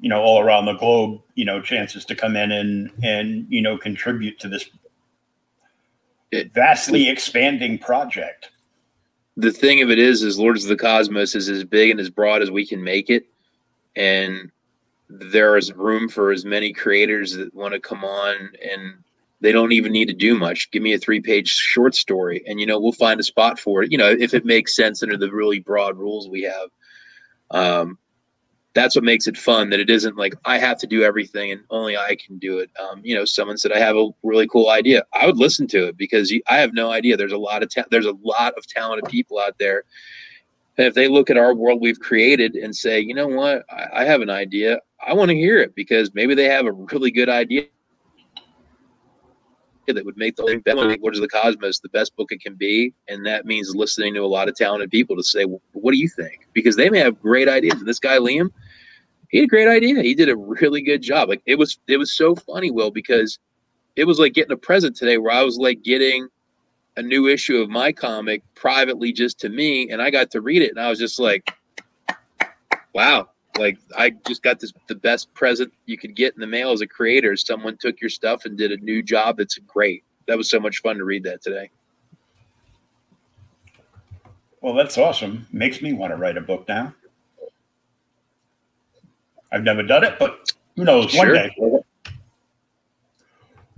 you 0.00 0.08
know, 0.08 0.20
all 0.20 0.40
around 0.40 0.66
the 0.66 0.74
globe, 0.74 1.20
you 1.34 1.44
know, 1.44 1.60
chances 1.60 2.04
to 2.04 2.14
come 2.14 2.36
in 2.36 2.52
and, 2.52 2.90
and, 3.02 3.46
you 3.48 3.60
know, 3.60 3.76
contribute 3.76 4.38
to 4.38 4.48
this 4.48 4.70
vastly 6.52 7.08
expanding 7.08 7.78
project. 7.78 8.50
The 9.36 9.50
thing 9.50 9.82
of 9.82 9.90
it 9.90 9.98
is, 9.98 10.22
is 10.22 10.38
Lords 10.38 10.64
of 10.64 10.68
the 10.68 10.76
Cosmos 10.76 11.34
is 11.34 11.48
as 11.48 11.64
big 11.64 11.90
and 11.90 12.00
as 12.00 12.10
broad 12.10 12.42
as 12.42 12.50
we 12.50 12.66
can 12.66 12.82
make 12.82 13.10
it, 13.10 13.26
and 13.96 14.50
there 15.08 15.56
is 15.56 15.72
room 15.72 16.08
for 16.08 16.30
as 16.30 16.44
many 16.44 16.72
creators 16.72 17.32
that 17.36 17.54
want 17.54 17.72
to 17.72 17.80
come 17.80 18.04
on 18.04 18.50
and 18.62 18.94
they 19.40 19.52
don't 19.52 19.72
even 19.72 19.92
need 19.92 20.08
to 20.08 20.14
do 20.14 20.36
much. 20.36 20.70
Give 20.70 20.82
me 20.82 20.94
a 20.94 20.98
three 20.98 21.20
page 21.20 21.48
short 21.48 21.94
story 21.94 22.42
and, 22.46 22.60
you 22.60 22.66
know, 22.66 22.80
we'll 22.80 22.92
find 22.92 23.20
a 23.20 23.24
spot 23.24 23.58
for 23.58 23.82
it, 23.82 23.92
you 23.92 23.98
know, 23.98 24.10
if 24.10 24.34
it 24.34 24.44
makes 24.44 24.74
sense 24.74 25.02
under 25.02 25.16
the 25.16 25.32
really 25.32 25.60
broad 25.60 25.96
rules 25.96 26.28
we 26.28 26.42
have. 26.42 26.68
Um, 27.50 27.98
that's 28.74 28.94
what 28.94 29.04
makes 29.04 29.26
it 29.26 29.36
fun 29.36 29.70
that 29.70 29.80
it 29.80 29.90
isn't 29.90 30.16
like 30.16 30.34
i 30.44 30.56
have 30.58 30.78
to 30.78 30.86
do 30.86 31.02
everything 31.02 31.50
and 31.50 31.62
only 31.70 31.96
i 31.96 32.16
can 32.24 32.38
do 32.38 32.58
it. 32.58 32.70
Um, 32.80 33.00
you 33.02 33.14
know 33.14 33.24
someone 33.24 33.58
said 33.58 33.72
i 33.72 33.78
have 33.78 33.96
a 33.96 34.10
really 34.22 34.46
cool 34.46 34.70
idea. 34.70 35.02
I 35.12 35.26
would 35.26 35.38
listen 35.38 35.66
to 35.68 35.88
it 35.88 35.96
because 35.96 36.32
i 36.48 36.58
have 36.58 36.74
no 36.74 36.90
idea. 36.90 37.16
There's 37.16 37.32
a 37.32 37.38
lot 37.38 37.62
of 37.62 37.74
ta- 37.74 37.88
there's 37.90 38.06
a 38.06 38.16
lot 38.22 38.54
of 38.56 38.66
talented 38.66 39.10
people 39.10 39.38
out 39.38 39.58
there. 39.58 39.84
And 40.76 40.86
if 40.86 40.94
they 40.94 41.08
look 41.08 41.28
at 41.30 41.36
our 41.36 41.54
world 41.54 41.80
we've 41.80 41.98
created 41.98 42.54
and 42.54 42.74
say 42.74 43.00
you 43.00 43.14
know 43.14 43.28
what? 43.28 43.64
I, 43.70 44.02
I 44.02 44.04
have 44.04 44.20
an 44.20 44.30
idea. 44.30 44.80
I 45.04 45.14
want 45.14 45.30
to 45.30 45.36
hear 45.36 45.58
it 45.58 45.74
because 45.74 46.14
maybe 46.14 46.34
they 46.34 46.44
have 46.44 46.66
a 46.66 46.72
really 46.72 47.10
good 47.10 47.28
idea 47.28 47.64
that 49.94 50.04
would 50.04 50.16
make 50.16 50.36
the 50.36 50.44
link 50.44 50.64
that 50.64 50.78
of 50.78 51.20
the 51.20 51.28
Cosmos 51.28 51.80
the 51.80 51.88
best 51.88 52.14
book 52.16 52.32
it 52.32 52.40
can 52.40 52.54
be, 52.54 52.92
and 53.08 53.24
that 53.26 53.46
means 53.46 53.74
listening 53.74 54.14
to 54.14 54.20
a 54.20 54.26
lot 54.26 54.48
of 54.48 54.54
talented 54.54 54.90
people 54.90 55.16
to 55.16 55.22
say, 55.22 55.44
well, 55.44 55.60
"What 55.72 55.92
do 55.92 55.98
you 55.98 56.08
think?" 56.08 56.46
Because 56.52 56.76
they 56.76 56.90
may 56.90 56.98
have 56.98 57.20
great 57.20 57.48
ideas. 57.48 57.74
And 57.74 57.86
this 57.86 57.98
guy 57.98 58.18
Liam, 58.18 58.50
he 59.30 59.38
had 59.38 59.44
a 59.44 59.48
great 59.48 59.68
idea. 59.68 60.02
He 60.02 60.14
did 60.14 60.28
a 60.28 60.36
really 60.36 60.82
good 60.82 61.02
job. 61.02 61.28
Like 61.28 61.42
it 61.46 61.56
was, 61.56 61.78
it 61.86 61.96
was 61.96 62.12
so 62.12 62.34
funny, 62.34 62.70
Will, 62.70 62.90
because 62.90 63.38
it 63.96 64.04
was 64.04 64.18
like 64.18 64.34
getting 64.34 64.52
a 64.52 64.56
present 64.56 64.96
today, 64.96 65.18
where 65.18 65.32
I 65.32 65.42
was 65.42 65.56
like 65.58 65.82
getting 65.82 66.28
a 66.96 67.02
new 67.02 67.28
issue 67.28 67.58
of 67.58 67.68
my 67.70 67.92
comic 67.92 68.42
privately 68.54 69.12
just 69.12 69.38
to 69.40 69.48
me, 69.48 69.90
and 69.90 70.02
I 70.02 70.10
got 70.10 70.30
to 70.32 70.40
read 70.40 70.62
it, 70.62 70.70
and 70.70 70.80
I 70.80 70.90
was 70.90 70.98
just 70.98 71.18
like, 71.18 71.50
"Wow." 72.94 73.28
Like 73.58 73.78
I 73.96 74.10
just 74.26 74.42
got 74.42 74.60
this 74.60 74.72
the 74.86 74.94
best 74.94 75.32
present 75.34 75.72
you 75.86 75.98
could 75.98 76.14
get 76.14 76.34
in 76.34 76.40
the 76.40 76.46
mail 76.46 76.70
as 76.70 76.80
a 76.80 76.86
creator. 76.86 77.36
Someone 77.36 77.76
took 77.76 78.00
your 78.00 78.10
stuff 78.10 78.44
and 78.44 78.56
did 78.56 78.72
a 78.72 78.76
new 78.78 79.02
job 79.02 79.36
that's 79.38 79.58
great. 79.58 80.04
That 80.26 80.36
was 80.36 80.48
so 80.48 80.60
much 80.60 80.78
fun 80.78 80.96
to 80.96 81.04
read 81.04 81.24
that 81.24 81.42
today. 81.42 81.70
Well, 84.60 84.74
that's 84.74 84.98
awesome. 84.98 85.46
Makes 85.52 85.82
me 85.82 85.92
want 85.92 86.12
to 86.12 86.16
write 86.16 86.36
a 86.36 86.40
book 86.40 86.66
now. 86.68 86.94
I've 89.52 89.62
never 89.62 89.82
done 89.82 90.04
it, 90.04 90.18
but 90.18 90.52
who 90.76 90.84
knows? 90.84 91.10
Sure. 91.10 91.26
One 91.26 91.34
day. 91.34 91.56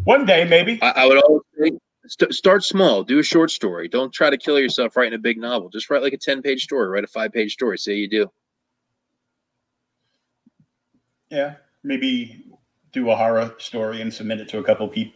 One 0.05 0.27
day, 0.27 0.45
maybe. 0.45 0.79
I, 0.83 0.91
I 0.91 1.07
would 1.07 1.19
always 1.23 1.43
say 1.59 1.71
st- 2.07 2.35
start 2.35 2.65
small. 2.65 3.05
Do 3.05 3.19
a 3.19 3.23
short 3.23 3.51
story. 3.51 3.89
Don't 3.89 4.13
try 4.13 4.31
to 4.31 4.39
kill 4.39 4.59
yourself 4.59 4.97
writing 4.97 5.15
a 5.15 5.19
big 5.19 5.39
novel. 5.39 5.69
Just 5.69 5.91
write 5.91 6.03
like 6.03 6.13
a 6.13 6.19
10 6.19 6.43
page 6.43 6.65
story, 6.65 6.89
write 6.89 7.05
a 7.05 7.09
five 7.09 7.33
page 7.33 7.53
story. 7.53 7.79
Say 7.79 7.95
you 7.95 8.09
do. 8.09 8.31
Yeah. 11.31 11.55
Maybe 11.83 12.45
do 12.93 13.11
a 13.11 13.17
horror 13.17 13.55
story 13.59 14.01
and 14.03 14.13
submit 14.13 14.41
it 14.41 14.49
to 14.51 14.59
a 14.59 14.65
couple 14.65 14.87
of 14.87 14.93
people. 14.93 15.15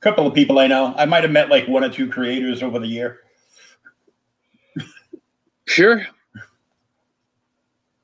Couple 0.00 0.26
of 0.26 0.34
people 0.34 0.58
I 0.58 0.66
know. 0.66 0.94
I 0.96 1.04
might 1.04 1.22
have 1.22 1.30
met 1.30 1.48
like 1.48 1.68
one 1.68 1.84
or 1.84 1.88
two 1.88 2.08
creators 2.08 2.62
over 2.62 2.78
the 2.80 2.88
year. 2.88 3.20
Sure. 5.66 6.04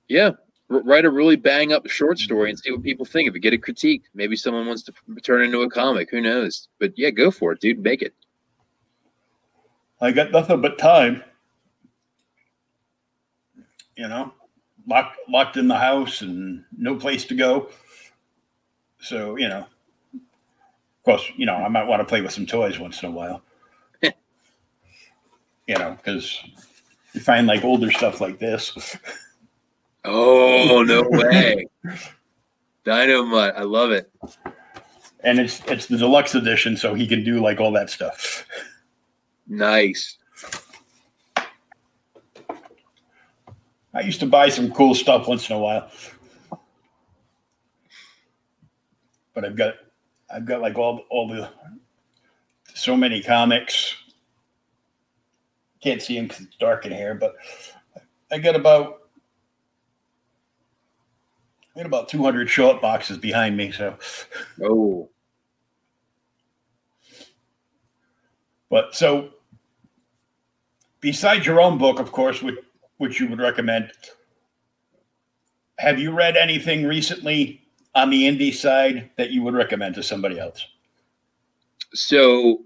Yeah 0.06 0.30
write 0.68 1.04
a 1.04 1.10
really 1.10 1.36
bang 1.36 1.72
up 1.72 1.88
short 1.88 2.18
story 2.18 2.50
and 2.50 2.58
see 2.58 2.70
what 2.70 2.82
people 2.82 3.06
think. 3.06 3.28
If 3.28 3.34
you 3.34 3.40
get 3.40 3.54
a 3.54 3.58
critique, 3.58 4.04
maybe 4.14 4.36
someone 4.36 4.66
wants 4.66 4.82
to 4.84 4.92
turn 5.22 5.42
into 5.42 5.62
a 5.62 5.70
comic. 5.70 6.10
Who 6.10 6.20
knows? 6.20 6.68
But 6.78 6.92
yeah, 6.96 7.10
go 7.10 7.30
for 7.30 7.52
it, 7.52 7.60
dude. 7.60 7.78
Make 7.78 8.02
it. 8.02 8.14
I 10.00 10.12
got 10.12 10.30
nothing 10.30 10.60
but 10.60 10.78
time. 10.78 11.24
You 13.96 14.08
know, 14.08 14.32
locked 14.88 15.18
locked 15.28 15.56
in 15.56 15.68
the 15.68 15.76
house 15.76 16.22
and 16.22 16.64
no 16.76 16.96
place 16.96 17.24
to 17.26 17.34
go. 17.34 17.70
So 19.00 19.36
you 19.36 19.48
know, 19.48 19.66
of 20.14 21.04
course, 21.04 21.24
you 21.36 21.46
know 21.46 21.54
I 21.54 21.68
might 21.68 21.86
want 21.86 22.00
to 22.00 22.04
play 22.06 22.20
with 22.20 22.32
some 22.32 22.46
toys 22.46 22.78
once 22.78 23.02
in 23.02 23.10
a 23.10 23.12
while. 23.12 23.42
you 24.02 24.12
know, 25.68 25.92
because 25.92 26.42
you 27.12 27.20
find 27.20 27.46
like 27.46 27.64
older 27.64 27.90
stuff 27.90 28.20
like 28.20 28.38
this. 28.38 28.96
Oh 30.04 30.82
no 30.86 31.02
way! 31.10 31.66
Dynamite, 32.84 33.54
I 33.56 33.62
love 33.62 33.90
it. 33.92 34.10
And 35.20 35.38
it's 35.38 35.60
it's 35.66 35.86
the 35.86 35.98
deluxe 35.98 36.34
edition, 36.34 36.76
so 36.76 36.94
he 36.94 37.06
can 37.06 37.22
do 37.24 37.40
like 37.40 37.60
all 37.60 37.72
that 37.72 37.90
stuff. 37.90 38.46
Nice. 39.46 40.17
I 43.98 44.02
used 44.02 44.20
to 44.20 44.26
buy 44.26 44.48
some 44.48 44.70
cool 44.70 44.94
stuff 44.94 45.26
once 45.26 45.50
in 45.50 45.56
a 45.56 45.58
while, 45.58 45.90
but 49.34 49.44
I've 49.44 49.56
got 49.56 49.74
I've 50.32 50.44
got 50.44 50.60
like 50.60 50.78
all 50.78 51.00
all 51.10 51.26
the 51.26 51.50
so 52.74 52.96
many 52.96 53.20
comics. 53.20 53.96
Can't 55.82 56.00
see 56.00 56.16
him 56.16 56.28
because 56.28 56.46
it's 56.46 56.56
dark 56.58 56.86
in 56.86 56.92
here, 56.92 57.16
but 57.16 57.34
I 58.30 58.38
got 58.38 58.54
about 58.54 59.00
I 61.74 61.80
got 61.80 61.86
about 61.86 62.08
200 62.08 62.48
short 62.48 62.80
boxes 62.80 63.18
behind 63.18 63.56
me. 63.56 63.72
So, 63.72 63.98
oh, 64.62 65.10
but 68.70 68.94
so 68.94 69.30
besides 71.00 71.44
your 71.44 71.60
own 71.60 71.78
book, 71.78 71.98
of 71.98 72.12
course, 72.12 72.40
which 72.42 72.54
which 72.98 73.18
you 73.20 73.28
would 73.28 73.40
recommend, 73.40 73.90
have 75.78 75.98
you 75.98 76.12
read 76.12 76.36
anything 76.36 76.86
recently 76.86 77.62
on 77.94 78.10
the 78.10 78.24
indie 78.24 78.54
side 78.54 79.10
that 79.16 79.30
you 79.30 79.42
would 79.42 79.54
recommend 79.54 79.94
to 79.94 80.02
somebody 80.02 80.38
else? 80.38 80.64
So, 81.94 82.62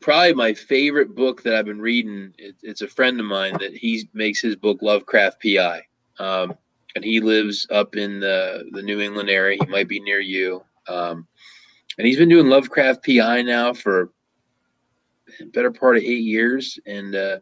probably 0.00 0.32
my 0.32 0.54
favorite 0.54 1.14
book 1.14 1.42
that 1.42 1.54
I've 1.54 1.66
been 1.66 1.80
reading. 1.80 2.34
It, 2.38 2.56
it's 2.62 2.82
a 2.82 2.88
friend 2.88 3.20
of 3.20 3.26
mine 3.26 3.56
that 3.60 3.76
he 3.76 4.08
makes 4.12 4.40
his 4.40 4.56
book 4.56 4.78
Lovecraft 4.82 5.42
PI, 5.42 5.82
um, 6.18 6.54
and 6.96 7.04
he 7.04 7.20
lives 7.20 7.66
up 7.70 7.96
in 7.96 8.18
the 8.18 8.64
the 8.72 8.82
New 8.82 9.00
England 9.00 9.30
area. 9.30 9.58
He 9.60 9.70
might 9.70 9.88
be 9.88 10.00
near 10.00 10.20
you, 10.20 10.64
um, 10.88 11.28
and 11.98 12.06
he's 12.06 12.18
been 12.18 12.28
doing 12.28 12.48
Lovecraft 12.48 13.04
PI 13.06 13.42
now 13.42 13.72
for 13.72 14.10
better 15.52 15.70
part 15.70 15.96
of 15.96 16.02
eight 16.02 16.24
years, 16.24 16.78
and 16.86 17.14
uh, 17.14 17.38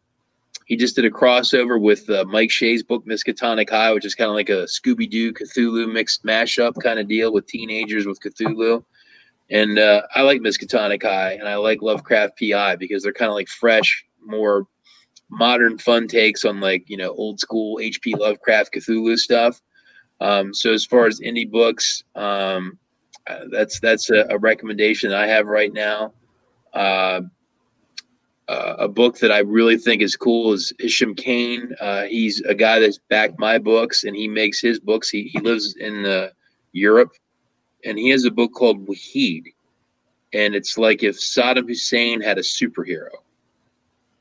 he 0.69 0.77
just 0.77 0.95
did 0.95 1.07
a 1.07 1.11
crossover 1.11 1.81
with 1.81 2.09
uh, 2.11 2.25
Mike 2.29 2.51
Shea's 2.51 2.83
book 2.83 3.05
Miskatonic 3.07 3.71
High, 3.71 3.91
which 3.93 4.05
is 4.05 4.15
kind 4.15 4.29
of 4.29 4.35
like 4.35 4.51
a 4.51 4.65
Scooby 4.67 5.09
Doo 5.09 5.33
Cthulhu 5.33 5.91
mixed 5.91 6.25
mashup 6.25 6.75
kind 6.83 6.99
of 6.99 7.09
deal 7.09 7.33
with 7.33 7.47
teenagers 7.47 8.07
with 8.07 8.21
Cthulhu. 8.21 8.85
And 9.51 9.79
uh, 9.79 10.03
I 10.15 10.21
like 10.23 10.43
Miskatonic 10.43 11.03
High 11.03 11.33
and 11.33 11.49
I 11.49 11.57
like 11.57 11.81
Lovecraft 11.81 12.39
PI 12.39 12.77
because 12.77 13.03
they're 13.03 13.15
kind 13.15 13.31
of 13.31 13.35
like 13.35 13.49
fresh, 13.49 14.05
more 14.23 14.67
modern, 15.31 15.79
fun 15.79 16.07
takes 16.07 16.45
on 16.45 16.61
like 16.61 16.85
you 16.89 16.99
know 16.99 17.13
old 17.13 17.41
school 17.41 17.81
H.P. 17.81 18.15
Lovecraft 18.15 18.75
Cthulhu 18.75 19.17
stuff. 19.17 19.61
Um, 20.21 20.53
so 20.53 20.73
as 20.73 20.85
far 20.85 21.07
as 21.07 21.21
indie 21.21 21.51
books, 21.51 22.03
um, 22.15 22.79
uh, 23.27 23.45
that's 23.51 23.81
that's 23.81 24.11
a, 24.11 24.27
a, 24.29 24.39
recommendation 24.39 25.13
I 25.13 25.29
have 25.29 25.47
right 25.47 25.73
now. 25.73 26.13
Uh, 26.75 27.23
uh, 28.49 28.77
a 28.79 28.89
book 28.89 29.19
that 29.19 29.31
I 29.31 29.41
really 29.41 29.77
think 29.77 30.01
is 30.01 30.17
cool 30.17 30.55
is 30.55 30.73
Isham 30.81 31.15
Kane. 31.15 31.75
Uh, 31.81 32.05
he's 32.05 32.41
a 32.43 32.55
guy 32.55 32.79
that's 32.79 32.99
backed 33.11 33.39
my 33.39 33.59
books, 33.59 34.05
and 34.05 34.17
he 34.17 34.27
makes 34.27 34.61
his 34.61 34.81
books. 34.81 35.11
He 35.11 35.25
he 35.25 35.39
lives 35.41 35.77
in 35.77 36.07
uh, 36.07 36.29
Europe, 36.73 37.13
and 37.85 37.99
he 37.99 38.09
has 38.09 38.25
a 38.25 38.31
book 38.31 38.53
called 38.55 38.87
Wahid, 38.87 39.53
and 40.33 40.55
it's 40.55 40.79
like 40.79 41.03
if 41.03 41.17
Saddam 41.17 41.69
Hussein 41.69 42.21
had 42.21 42.39
a 42.39 42.43
superhero. 42.43 43.11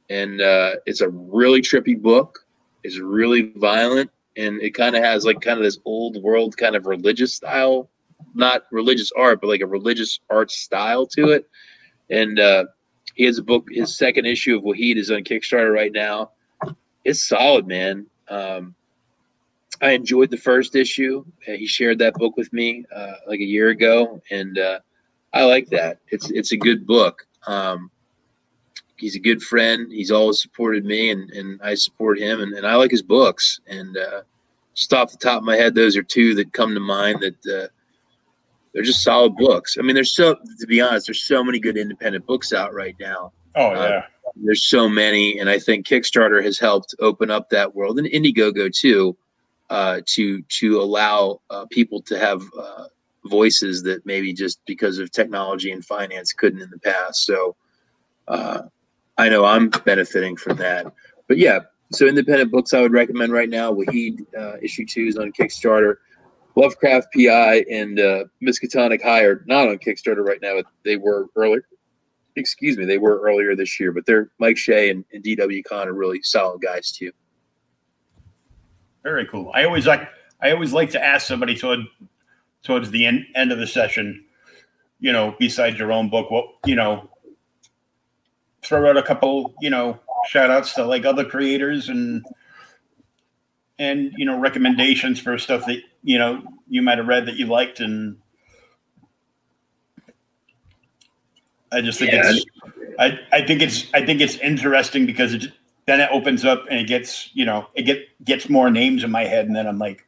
And 0.09 0.41
uh, 0.41 0.75
it's 0.85 1.01
a 1.01 1.09
really 1.09 1.61
trippy 1.61 2.01
book. 2.01 2.45
It's 2.83 2.99
really 2.99 3.53
violent, 3.55 4.11
and 4.35 4.61
it 4.61 4.71
kind 4.71 4.95
of 4.95 5.03
has 5.03 5.25
like 5.25 5.41
kind 5.41 5.57
of 5.57 5.63
this 5.63 5.79
old 5.85 6.21
world 6.21 6.57
kind 6.57 6.75
of 6.75 6.85
religious 6.85 7.33
style, 7.33 7.89
not 8.33 8.63
religious 8.71 9.11
art, 9.17 9.39
but 9.39 9.47
like 9.47 9.61
a 9.61 9.67
religious 9.67 10.19
art 10.29 10.51
style 10.51 11.05
to 11.07 11.29
it. 11.29 11.45
And 12.09 12.39
uh, 12.39 12.65
he 13.17 13.25
has 13.25 13.39
a 13.39 13.43
book. 13.43 13.67
His 13.71 13.97
second 13.97 14.27
issue 14.27 14.55
of 14.55 14.63
Wahid 14.63 14.95
is 14.95 15.09
on 15.09 15.23
Kickstarter 15.23 15.73
right 15.73 15.91
now. 15.91 16.31
It's 17.03 17.27
solid, 17.27 17.65
man. 17.67 18.05
Um, 18.29 18.75
I 19.81 19.91
enjoyed 19.91 20.29
the 20.29 20.37
first 20.37 20.75
issue. 20.75 21.25
He 21.41 21.65
shared 21.65 21.97
that 21.99 22.13
book 22.13 22.37
with 22.37 22.53
me 22.53 22.85
uh, 22.95 23.13
like 23.27 23.39
a 23.39 23.43
year 23.43 23.69
ago, 23.69 24.21
and 24.29 24.59
uh, 24.59 24.79
I 25.33 25.45
like 25.45 25.67
that. 25.69 25.97
It's 26.09 26.29
it's 26.29 26.51
a 26.51 26.57
good 26.57 26.85
book. 26.85 27.25
Um, 27.47 27.89
he's 28.97 29.15
a 29.15 29.19
good 29.19 29.41
friend. 29.41 29.91
He's 29.91 30.11
always 30.11 30.39
supported 30.39 30.85
me, 30.85 31.09
and, 31.09 31.29
and 31.31 31.59
I 31.63 31.73
support 31.73 32.19
him, 32.19 32.41
and, 32.41 32.53
and 32.53 32.67
I 32.67 32.75
like 32.75 32.91
his 32.91 33.01
books. 33.03 33.59
And 33.67 33.97
uh, 33.97 34.21
just 34.75 34.93
off 34.93 35.11
the 35.11 35.17
top 35.17 35.39
of 35.39 35.43
my 35.43 35.55
head, 35.55 35.73
those 35.73 35.97
are 35.97 36.03
two 36.03 36.35
that 36.35 36.53
come 36.53 36.75
to 36.75 36.79
mind 36.79 37.21
that 37.21 37.63
uh, 37.63 37.67
they're 38.77 38.83
just 38.83 39.01
solid 39.01 39.35
books. 39.37 39.75
I 39.79 39.81
mean, 39.81 39.95
there's 39.95 40.15
so 40.15 40.35
to 40.35 40.67
be 40.67 40.79
honest, 40.79 41.07
there's 41.07 41.23
so 41.23 41.43
many 41.43 41.57
good 41.57 41.77
independent 41.77 42.27
books 42.27 42.53
out 42.53 42.75
right 42.75 42.95
now. 42.99 43.33
Oh 43.55 43.71
uh, 43.71 43.73
yeah. 43.73 43.79
Uh, 43.79 44.01
there's 44.35 44.67
so 44.67 44.87
many, 44.87 45.39
and 45.39 45.49
I 45.49 45.57
think 45.57 45.87
Kickstarter 45.87 46.43
has 46.43 46.59
helped 46.59 46.93
open 46.99 47.31
up 47.31 47.49
that 47.49 47.73
world, 47.73 47.97
and 47.97 48.07
Indiegogo 48.07 48.71
too, 48.71 49.17
uh, 49.71 50.01
to 50.05 50.43
to 50.43 50.79
allow 50.79 51.41
uh, 51.49 51.65
people 51.71 52.03
to 52.03 52.19
have 52.19 52.43
uh, 52.55 52.83
voices 53.25 53.81
that 53.81 54.05
maybe 54.05 54.31
just 54.31 54.59
because 54.67 54.99
of 54.99 55.11
technology 55.11 55.71
and 55.71 55.83
finance 55.83 56.31
couldn't 56.31 56.61
in 56.61 56.69
the 56.69 56.77
past. 56.77 57.25
So 57.25 57.55
uh, 58.27 58.61
I 59.17 59.27
know 59.27 59.43
I'm 59.43 59.69
benefiting 59.69 60.37
from 60.37 60.57
that. 60.57 60.93
But 61.27 61.39
yeah, 61.39 61.61
so 61.93 62.05
independent 62.05 62.51
books 62.51 62.75
I 62.75 62.81
would 62.81 62.93
recommend 62.93 63.33
right 63.33 63.49
now. 63.49 63.73
Wahid 63.73 64.23
issue 64.61 64.85
two 64.85 65.07
is 65.07 65.17
on 65.17 65.31
Kickstarter. 65.31 65.95
Lovecraft 66.57 67.09
PI 67.15 67.65
and 67.71 67.99
uh, 67.99 68.23
Miskatonic 68.41 69.03
High 69.03 69.21
are 69.21 69.43
not 69.45 69.67
on 69.67 69.77
Kickstarter 69.77 70.25
right 70.25 70.41
now. 70.41 70.55
but 70.55 70.65
They 70.83 70.97
were 70.97 71.27
earlier. 71.35 71.63
Excuse 72.35 72.77
me, 72.77 72.85
they 72.85 72.97
were 72.97 73.21
earlier 73.21 73.55
this 73.55 73.79
year, 73.79 73.91
but 73.91 74.07
they're 74.07 74.31
Mike 74.39 74.57
Shea 74.57 74.89
and, 74.89 75.05
and 75.13 75.23
DW 75.23 75.63
Khan 75.65 75.87
are 75.87 75.93
really 75.93 76.19
solid 76.23 76.61
guys 76.61 76.91
too. 76.91 77.11
Very 79.03 79.27
cool. 79.27 79.51
I 79.53 79.65
always 79.65 79.85
like 79.85 80.09
I 80.41 80.51
always 80.51 80.73
like 80.73 80.89
to 80.91 81.03
ask 81.03 81.27
somebody 81.27 81.55
toward 81.55 81.81
towards 82.63 82.89
the 82.89 83.05
end 83.05 83.27
end 83.35 83.51
of 83.51 83.59
the 83.59 83.67
session, 83.67 84.25
you 84.99 85.11
know, 85.11 85.35
besides 85.37 85.77
your 85.77 85.91
own 85.91 86.09
book, 86.09 86.31
what 86.31 86.45
you 86.65 86.75
know, 86.75 87.07
throw 88.63 88.89
out 88.89 88.97
a 88.97 89.03
couple, 89.03 89.53
you 89.61 89.69
know, 89.69 89.99
shout 90.27 90.49
outs 90.49 90.73
to 90.73 90.85
like 90.85 91.05
other 91.05 91.23
creators 91.23 91.89
and 91.89 92.25
and 93.79 94.11
you 94.17 94.25
know 94.25 94.39
recommendations 94.39 95.19
for 95.19 95.37
stuff 95.37 95.65
that 95.65 95.81
you 96.03 96.17
know 96.17 96.41
you 96.67 96.81
might 96.81 96.97
have 96.97 97.07
read 97.07 97.25
that 97.25 97.35
you 97.35 97.45
liked 97.45 97.79
and 97.79 98.17
i 101.71 101.81
just 101.81 101.99
think 101.99 102.11
yeah. 102.11 102.21
it's 102.25 102.45
I, 102.99 103.19
I 103.31 103.45
think 103.45 103.61
it's 103.61 103.87
i 103.93 104.05
think 104.05 104.21
it's 104.21 104.37
interesting 104.37 105.05
because 105.05 105.33
it 105.33 105.51
then 105.85 106.01
it 106.01 106.09
opens 106.11 106.43
up 106.43 106.65
and 106.69 106.79
it 106.79 106.87
gets 106.87 107.29
you 107.33 107.45
know 107.45 107.67
it 107.75 107.83
get 107.83 107.99
gets 108.25 108.49
more 108.49 108.69
names 108.69 109.03
in 109.03 109.11
my 109.11 109.25
head 109.25 109.45
and 109.45 109.55
then 109.55 109.67
i'm 109.67 109.79
like 109.79 110.05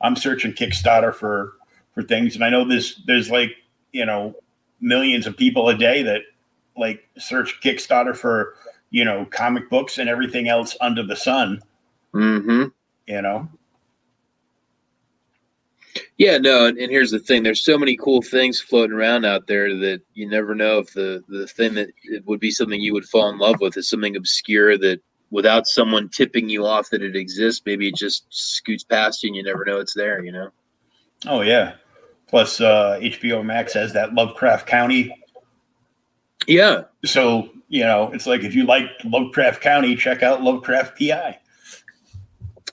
i'm 0.00 0.16
searching 0.16 0.52
kickstarter 0.52 1.14
for 1.14 1.54
for 1.98 2.04
things. 2.04 2.36
And 2.36 2.44
i 2.44 2.48
know 2.48 2.64
there's 2.64 3.02
there's 3.06 3.28
like 3.28 3.50
you 3.92 4.06
know 4.06 4.36
millions 4.80 5.26
of 5.26 5.36
people 5.36 5.68
a 5.68 5.76
day 5.76 6.02
that 6.04 6.22
like 6.76 7.02
search 7.18 7.60
kickstarter 7.60 8.16
for 8.16 8.54
you 8.90 9.04
know 9.04 9.26
comic 9.30 9.68
books 9.68 9.98
and 9.98 10.08
everything 10.08 10.48
else 10.48 10.76
under 10.80 11.02
the 11.02 11.16
sun. 11.16 11.60
Mm-hmm 12.14 12.68
you 13.08 13.22
know? 13.22 13.48
Yeah 16.16 16.38
no 16.38 16.66
and, 16.66 16.78
and, 16.78 16.90
here's 16.90 17.10
the 17.10 17.18
thing 17.18 17.42
there's 17.42 17.64
so 17.64 17.78
many 17.78 17.96
cool 17.96 18.22
things 18.22 18.60
floating 18.60 18.94
around 18.94 19.24
out 19.24 19.46
there 19.46 19.74
that 19.76 20.02
you 20.14 20.28
never 20.28 20.54
know 20.54 20.78
if 20.78 20.92
the 20.92 21.24
the 21.28 21.46
thing 21.46 21.74
that 21.74 21.88
it 22.04 22.24
would 22.26 22.38
be 22.38 22.50
something 22.50 22.80
you 22.80 22.92
would 22.92 23.06
fall 23.06 23.30
in 23.30 23.38
love 23.38 23.60
with. 23.60 23.76
Is 23.76 23.88
something 23.88 24.16
obscure 24.16 24.76
that 24.78 25.00
without 25.30 25.66
someone 25.66 26.08
tipping 26.08 26.48
you 26.48 26.64
off 26.66 26.90
that 26.90 27.02
it 27.02 27.16
exists 27.16 27.62
maybe 27.64 27.88
it 27.88 27.94
just 27.94 28.26
scoots 28.30 28.84
past 28.84 29.22
you 29.22 29.28
and 29.28 29.36
you 29.36 29.42
never 29.42 29.64
know 29.64 29.80
it's 29.80 29.94
there 29.94 30.22
you 30.22 30.32
know? 30.32 30.50
Oh 31.26 31.40
yeah. 31.40 31.74
Plus 32.28 32.60
uh 32.60 32.98
hbo 33.00 33.44
max 33.44 33.72
has 33.72 33.94
that 33.94 34.14
lovecraft 34.14 34.66
country. 34.66 35.14
Yeah. 36.46 36.84
So 37.04 37.48
you 37.68 37.84
know 37.84 38.10
it's 38.12 38.26
like 38.26 38.42
if 38.42 38.54
you 38.54 38.64
like 38.64 38.86
lovecraft 39.04 39.62
country 39.62 39.96
check 39.96 40.22
out 40.22 40.42
lovecraft 40.42 40.98
pi 40.98 41.38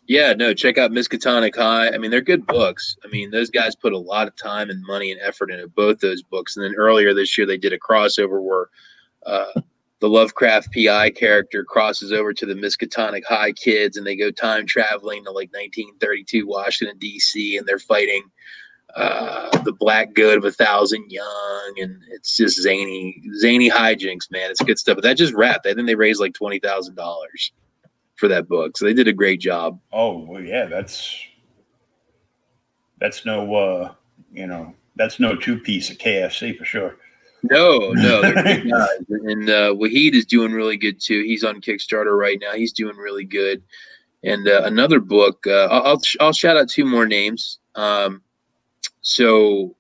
yeah, 0.08 0.34
no, 0.34 0.54
check 0.54 0.78
out 0.78 0.92
Miskatonic 0.92 1.56
High. 1.56 1.90
I 1.90 1.98
mean, 1.98 2.12
they're 2.12 2.22
good 2.22 2.46
books. 2.46 2.96
I 3.04 3.08
mean, 3.08 3.32
those 3.32 3.50
guys 3.50 3.76
put 3.76 3.94
a 3.94 3.98
lot 3.98 4.28
of 4.28 4.36
time 4.36 4.70
and 4.70 4.84
money 4.84 5.12
and 5.12 5.20
effort 5.22 5.50
into 5.50 5.68
both 5.68 6.00
those 6.00 6.22
books. 6.22 6.56
And 6.56 6.64
then 6.64 6.76
earlier 6.76 7.14
this 7.14 7.38
year, 7.38 7.48
they 7.48 7.58
did 7.58 7.74
a 7.74 7.80
crossover 7.80 8.42
where 8.42 8.68
uh, 9.26 9.60
the 10.00 10.10
Lovecraft 10.10 10.74
PI 10.74 11.10
character 11.12 11.64
crosses 11.64 12.12
over 12.12 12.34
to 12.34 12.46
the 12.46 12.54
Miskatonic 12.54 13.24
High 13.26 13.52
kids, 13.54 13.98
and 13.98 14.06
they 14.06 14.16
go 14.16 14.30
time 14.30 14.68
traveling 14.68 15.24
to 15.24 15.32
like 15.32 15.52
1932 15.54 16.48
Washington 16.48 17.00
D.C. 17.00 17.58
and 17.58 17.66
they're 17.66 17.80
fighting 17.80 18.24
uh, 18.96 19.58
the 19.64 19.74
Black 19.74 20.14
Goat 20.14 20.38
of 20.38 20.46
a 20.46 20.52
Thousand 20.52 21.10
Young, 21.10 21.74
and 21.78 22.00
it's 22.12 22.38
just 22.38 22.62
zany, 22.62 23.22
zany 23.40 23.72
hijinks, 23.72 24.30
man. 24.30 24.52
It's 24.52 24.62
good 24.62 24.78
stuff. 24.78 24.98
But 24.98 25.04
that 25.04 25.18
just 25.18 25.34
wrapped. 25.34 25.66
I 25.66 25.74
think 25.74 25.88
they 25.88 25.96
raised 25.96 26.22
like 26.22 26.36
twenty 26.36 26.60
thousand 26.60 26.94
dollars 26.96 27.52
for 28.16 28.28
that 28.28 28.48
book. 28.48 28.78
So 28.78 28.86
they 28.86 28.94
did 28.94 29.08
a 29.08 29.14
great 29.14 29.40
job. 29.40 29.80
Oh 29.92 30.20
well, 30.20 30.42
yeah, 30.42 30.66
that's 30.66 31.18
that's 33.00 33.26
no 33.26 33.54
uh, 33.56 33.94
you 34.34 34.48
know 34.48 34.74
that's 34.96 35.20
no 35.20 35.36
two 35.36 35.60
piece 35.60 35.90
of 35.90 35.98
KFC 35.98 36.58
for 36.58 36.66
sure. 36.66 36.98
No, 37.44 37.92
no, 37.92 38.22
they're 38.22 38.34
good 38.44 38.70
guys. 38.70 39.06
And 39.10 39.50
uh, 39.50 39.74
Wahid 39.74 40.14
is 40.14 40.26
doing 40.26 40.52
really 40.52 40.78
good 40.78 41.00
too. 41.00 41.24
He's 41.24 41.44
on 41.44 41.62
Kickstarter 41.62 42.18
right 42.18 42.40
now. 42.42 42.54
He's 42.54 42.74
doing 42.74 42.96
really 42.96 43.26
good. 43.26 43.62
And 44.24 44.48
uh, 44.48 44.64
another 44.64 45.00
book, 45.00 45.46
uh, 45.46 45.68
I'll 45.68 46.02
I'll 46.20 46.34
shout 46.34 46.58
out 46.58 46.70
two 46.70 46.86
more 46.86 47.06
names. 47.06 47.60
Um, 47.76 48.22
so, 49.02 49.76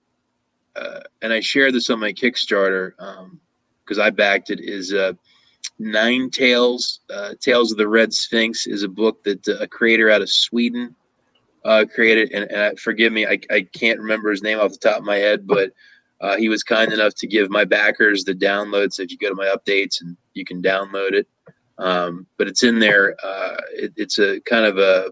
uh, 0.75 0.99
and 1.23 1.33
I 1.33 1.39
share 1.39 1.71
this 1.71 1.89
on 1.89 1.99
my 1.99 2.13
Kickstarter 2.13 2.91
because 3.83 3.97
um, 3.97 4.05
I 4.05 4.11
backed 4.11 4.51
it. 4.51 4.59
Is 4.61 4.93
uh, 4.93 5.13
Nine 5.79 6.29
Tails, 6.29 7.01
uh, 7.13 7.33
Tales 7.39 7.71
of 7.71 7.77
the 7.77 7.87
Red 7.87 8.13
Sphinx 8.13 8.67
is 8.67 8.83
a 8.83 8.87
book 8.87 9.23
that 9.23 9.47
uh, 9.47 9.57
a 9.59 9.67
creator 9.67 10.09
out 10.09 10.21
of 10.21 10.29
Sweden 10.29 10.95
uh, 11.63 11.85
created. 11.93 12.31
And, 12.31 12.51
and 12.51 12.79
forgive 12.79 13.11
me, 13.11 13.25
I, 13.25 13.39
I 13.51 13.61
can't 13.61 13.99
remember 13.99 14.31
his 14.31 14.43
name 14.43 14.59
off 14.59 14.71
the 14.71 14.77
top 14.77 14.99
of 14.99 15.03
my 15.03 15.17
head, 15.17 15.47
but 15.47 15.71
uh, 16.21 16.37
he 16.37 16.49
was 16.49 16.63
kind 16.63 16.93
enough 16.93 17.13
to 17.15 17.27
give 17.27 17.49
my 17.49 17.65
backers 17.65 18.23
the 18.23 18.33
download. 18.33 18.93
So 18.93 19.03
if 19.03 19.11
you 19.11 19.17
go 19.17 19.29
to 19.29 19.35
my 19.35 19.53
updates 19.55 20.01
and 20.01 20.15
you 20.33 20.45
can 20.45 20.61
download 20.61 21.13
it. 21.13 21.27
Um, 21.77 22.25
but 22.37 22.47
it's 22.47 22.63
in 22.63 22.79
there. 22.79 23.15
Uh, 23.23 23.57
it, 23.73 23.93
it's 23.97 24.17
a 24.19 24.39
kind 24.41 24.65
of 24.65 24.77
a, 24.77 25.09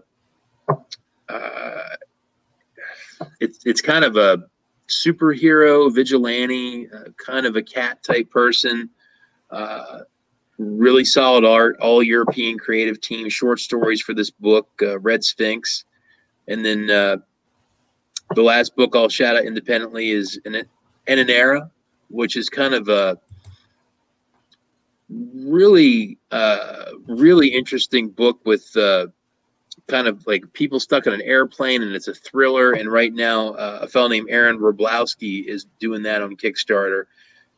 uh, 1.28 1.96
it's, 3.40 3.64
it's 3.66 3.80
kind 3.82 4.04
of 4.04 4.16
a 4.16 4.44
superhero 4.88 5.94
vigilante, 5.94 6.88
kind 7.24 7.46
of 7.46 7.56
a 7.56 7.62
cat 7.62 8.02
type 8.02 8.30
person 8.30 8.90
really 10.58 11.04
solid 11.04 11.44
art, 11.44 11.76
all 11.80 12.02
European 12.02 12.58
creative 12.58 13.00
team, 13.00 13.28
short 13.28 13.60
stories 13.60 14.00
for 14.00 14.14
this 14.14 14.30
book, 14.30 14.68
uh, 14.82 14.98
Red 15.00 15.24
Sphinx. 15.24 15.84
And 16.48 16.64
then 16.64 16.90
uh, 16.90 17.16
the 18.34 18.42
last 18.42 18.76
book 18.76 18.94
I'll 18.94 19.08
shout 19.08 19.36
out 19.36 19.44
independently 19.44 20.10
is 20.10 20.40
in 20.44 20.54
an, 20.54 20.66
an 21.06 21.30
era, 21.30 21.70
which 22.08 22.36
is 22.36 22.48
kind 22.48 22.74
of 22.74 22.88
a 22.88 23.18
really, 25.08 26.18
uh, 26.30 26.92
really 27.06 27.48
interesting 27.48 28.08
book 28.08 28.40
with 28.44 28.76
uh, 28.76 29.06
kind 29.88 30.06
of 30.06 30.26
like 30.26 30.50
people 30.52 30.80
stuck 30.80 31.06
in 31.06 31.12
an 31.12 31.22
airplane, 31.22 31.82
and 31.82 31.94
it's 31.94 32.08
a 32.08 32.14
thriller. 32.14 32.72
And 32.72 32.90
right 32.90 33.12
now, 33.12 33.50
uh, 33.54 33.80
a 33.82 33.88
fellow 33.88 34.08
named 34.08 34.28
Aaron 34.30 34.58
Wroblewski 34.58 35.44
is 35.46 35.66
doing 35.78 36.02
that 36.02 36.22
on 36.22 36.36
Kickstarter, 36.36 37.04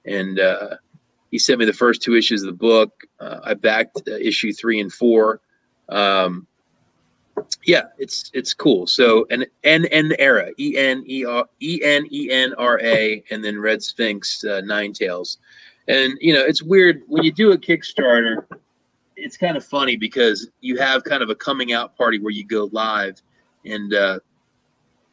and 0.05 0.41
uh, 0.41 0.77
he 1.31 1.39
sent 1.39 1.59
me 1.59 1.65
the 1.65 1.73
first 1.73 2.03
two 2.03 2.15
issues 2.15 2.43
of 2.43 2.47
the 2.47 2.53
book. 2.53 3.05
Uh, 3.21 3.41
I 3.43 3.55
backed 3.55 4.03
uh, 4.09 4.13
issue 4.13 4.53
three 4.53 4.81
and 4.81 4.93
four. 4.93 5.41
Um, 5.89 6.47
yeah, 7.65 7.83
it's 7.99 8.31
it's 8.33 8.55
cool. 8.55 8.87
So 8.87 9.27
an 9.31 9.45
N 9.65 9.87
N 9.87 10.13
era 10.19 10.51
E 10.59 10.77
N 10.77 11.05
E 11.07 11.25
R 11.25 11.47
E 11.61 11.81
N 11.83 12.07
E 12.11 12.31
N 12.31 12.55
R 12.57 12.81
A 12.81 13.23
and 13.31 13.45
then 13.45 13.59
Red 13.59 13.83
Sphinx 13.83 14.45
uh, 14.45 14.63
Nine 14.65 14.93
Tails, 14.93 15.39
and 15.89 16.15
you 16.21 16.33
know 16.33 16.43
it's 16.43 16.63
weird 16.63 17.03
when 17.07 17.25
you 17.25 17.33
do 17.33 17.53
a 17.53 17.59
Kickstarter. 17.59 18.45
It's 19.17 19.37
kind 19.37 19.57
of 19.57 19.65
funny 19.65 19.97
because 19.97 20.51
you 20.61 20.77
have 20.79 21.05
kind 21.05 21.23
of 21.23 21.31
a 21.31 21.35
coming 21.35 21.73
out 21.73 21.97
party 21.97 22.19
where 22.19 22.33
you 22.33 22.45
go 22.45 22.69
live, 22.73 23.21
and 23.65 23.93
uh, 23.93 24.21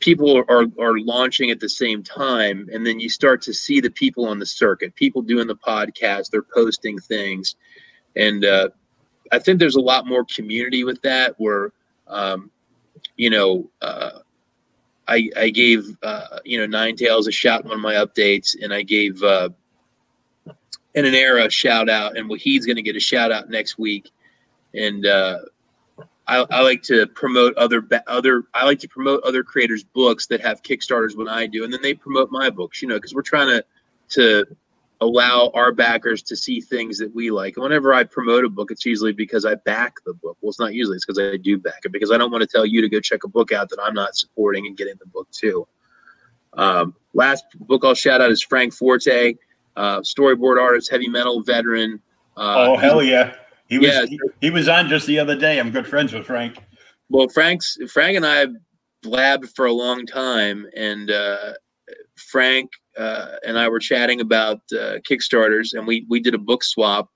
people 0.04 0.36
are, 0.50 0.66
are 0.80 1.00
launching 1.00 1.50
at 1.50 1.60
the 1.60 1.70
same 1.70 2.04
time 2.04 2.68
and 2.74 2.86
then 2.86 3.00
you 3.00 3.10
start 3.10 3.42
to 3.42 3.54
see 3.54 3.80
the 3.80 3.90
people 3.90 4.28
on 4.28 4.38
the 4.38 4.46
circuit 4.46 4.94
people 4.96 5.22
doing 5.22 5.48
the 5.48 5.56
podcast 5.56 6.30
they're 6.30 6.42
posting 6.54 7.00
things. 7.00 7.56
And 8.16 8.44
uh, 8.44 8.70
i 9.32 9.40
think 9.40 9.60
there's 9.60 9.78
a 9.78 9.82
lot 9.82 10.06
more 10.06 10.26
community 10.26 10.84
with 10.84 11.02
that 11.02 11.36
where 11.38 11.72
um, 12.08 12.52
you 13.16 13.30
know 13.30 13.70
uh, 13.82 14.20
I, 15.08 15.30
I 15.38 15.50
gave 15.50 15.86
uh, 16.04 16.40
you 16.44 16.58
know 16.60 16.66
nine 16.66 16.96
tails 16.96 17.28
a 17.28 17.32
shout 17.32 17.64
in 17.64 17.70
one 17.70 17.78
of 17.78 17.82
my 17.82 17.96
updates 17.96 18.56
and 18.62 18.74
i 18.74 18.82
gave 18.84 19.24
uh, 19.24 19.50
in 20.96 21.06
an 21.06 21.16
era 21.16 21.50
shout 21.50 21.90
out 21.90 22.18
and 22.18 22.32
he's 22.40 22.66
going 22.66 22.76
to 22.76 22.82
get 22.82 22.96
a 22.96 23.00
shout 23.00 23.32
out 23.32 23.50
next 23.50 23.78
week. 23.78 24.12
And 24.74 25.06
uh, 25.06 25.40
I, 26.28 26.46
I, 26.50 26.62
like 26.62 26.82
to 26.84 27.06
promote 27.08 27.54
other 27.58 27.86
other 28.08 28.44
I 28.54 28.66
like 28.66 28.80
to 28.80 28.88
promote 28.88 29.24
other 29.24 29.44
creators' 29.44 29.84
books 29.84 30.28
that 30.28 30.42
have 30.42 30.64
Kickstarters 30.64 31.18
when 31.18 31.28
I 31.28 31.48
do, 31.48 31.64
and 31.64 31.74
then 31.74 31.82
they 31.82 31.94
promote 31.94 32.32
my 32.32 32.50
books. 32.50 32.82
You 32.82 32.88
know, 32.88 32.96
because 32.96 33.14
we're 33.14 33.24
trying 33.24 33.50
to 33.50 33.66
to 34.10 34.46
allow 35.02 35.52
our 35.54 35.74
backers 35.74 36.22
to 36.24 36.36
see 36.36 36.62
things 36.62 36.98
that 36.98 37.14
we 37.14 37.30
like. 37.30 37.58
And 37.58 37.64
whenever 37.64 37.94
I 37.94 38.04
promote 38.04 38.46
a 38.46 38.50
book, 38.50 38.72
it's 38.72 38.86
usually 38.86 39.12
because 39.12 39.46
I 39.46 39.56
back 39.56 39.96
the 40.06 40.14
book. 40.14 40.38
Well, 40.42 40.50
it's 40.50 40.60
not 40.60 40.74
usually; 40.74 40.96
it's 40.96 41.06
because 41.06 41.20
I 41.20 41.38
do 41.38 41.58
back 41.58 41.82
it 41.84 41.92
because 41.92 42.12
I 42.12 42.18
don't 42.18 42.32
want 42.32 42.42
to 42.42 42.48
tell 42.48 42.66
you 42.66 42.82
to 42.82 42.90
go 42.90 43.00
check 43.00 43.24
a 43.26 43.28
book 43.28 43.52
out 43.52 43.70
that 43.70 43.80
I'm 43.84 43.94
not 43.94 44.16
supporting 44.16 44.66
and 44.66 44.78
getting 44.78 44.96
the 45.00 45.08
book 45.08 45.30
too. 45.32 45.68
Um, 46.54 46.96
last 47.14 47.44
book 47.56 47.84
I'll 47.84 47.96
shout 47.96 48.22
out 48.22 48.32
is 48.32 48.42
Frank 48.42 48.74
Forte, 48.74 49.36
uh, 49.76 50.00
storyboard 50.00 50.62
artist, 50.62 50.90
heavy 50.90 51.08
metal 51.08 51.44
veteran. 51.44 52.00
Uh, 52.38 52.68
oh 52.70 52.78
hell 52.78 53.04
yeah! 53.04 53.36
He 53.68 53.80
was 53.80 53.90
yeah. 53.90 54.06
he, 54.06 54.20
he, 54.42 54.50
was 54.50 54.68
on 54.68 54.90
just 54.90 55.08
the 55.08 55.20
other 55.20 55.36
day. 55.36 55.60
I'm 55.60 55.72
good 55.72 55.88
friends 55.88 56.14
with 56.14 56.26
Frank. 56.26 56.58
Well, 57.10 57.28
Frank's 57.30 57.78
Frank 57.92 58.18
and 58.18 58.26
I 58.26 58.48
blabbed 59.02 59.50
for 59.56 59.66
a 59.66 59.74
long 59.74 60.06
time, 60.06 60.66
and 60.76 61.10
uh, 61.10 61.54
Frank 62.16 62.72
uh, 62.98 63.36
and 63.46 63.58
I 63.58 63.70
were 63.70 63.80
chatting 63.80 64.22
about 64.22 64.60
uh, 64.72 65.00
Kickstarters, 65.10 65.74
and 65.74 65.88
we 65.88 66.06
we 66.10 66.20
did 66.20 66.36
a 66.36 66.40
book 66.40 66.64
swap, 66.64 67.10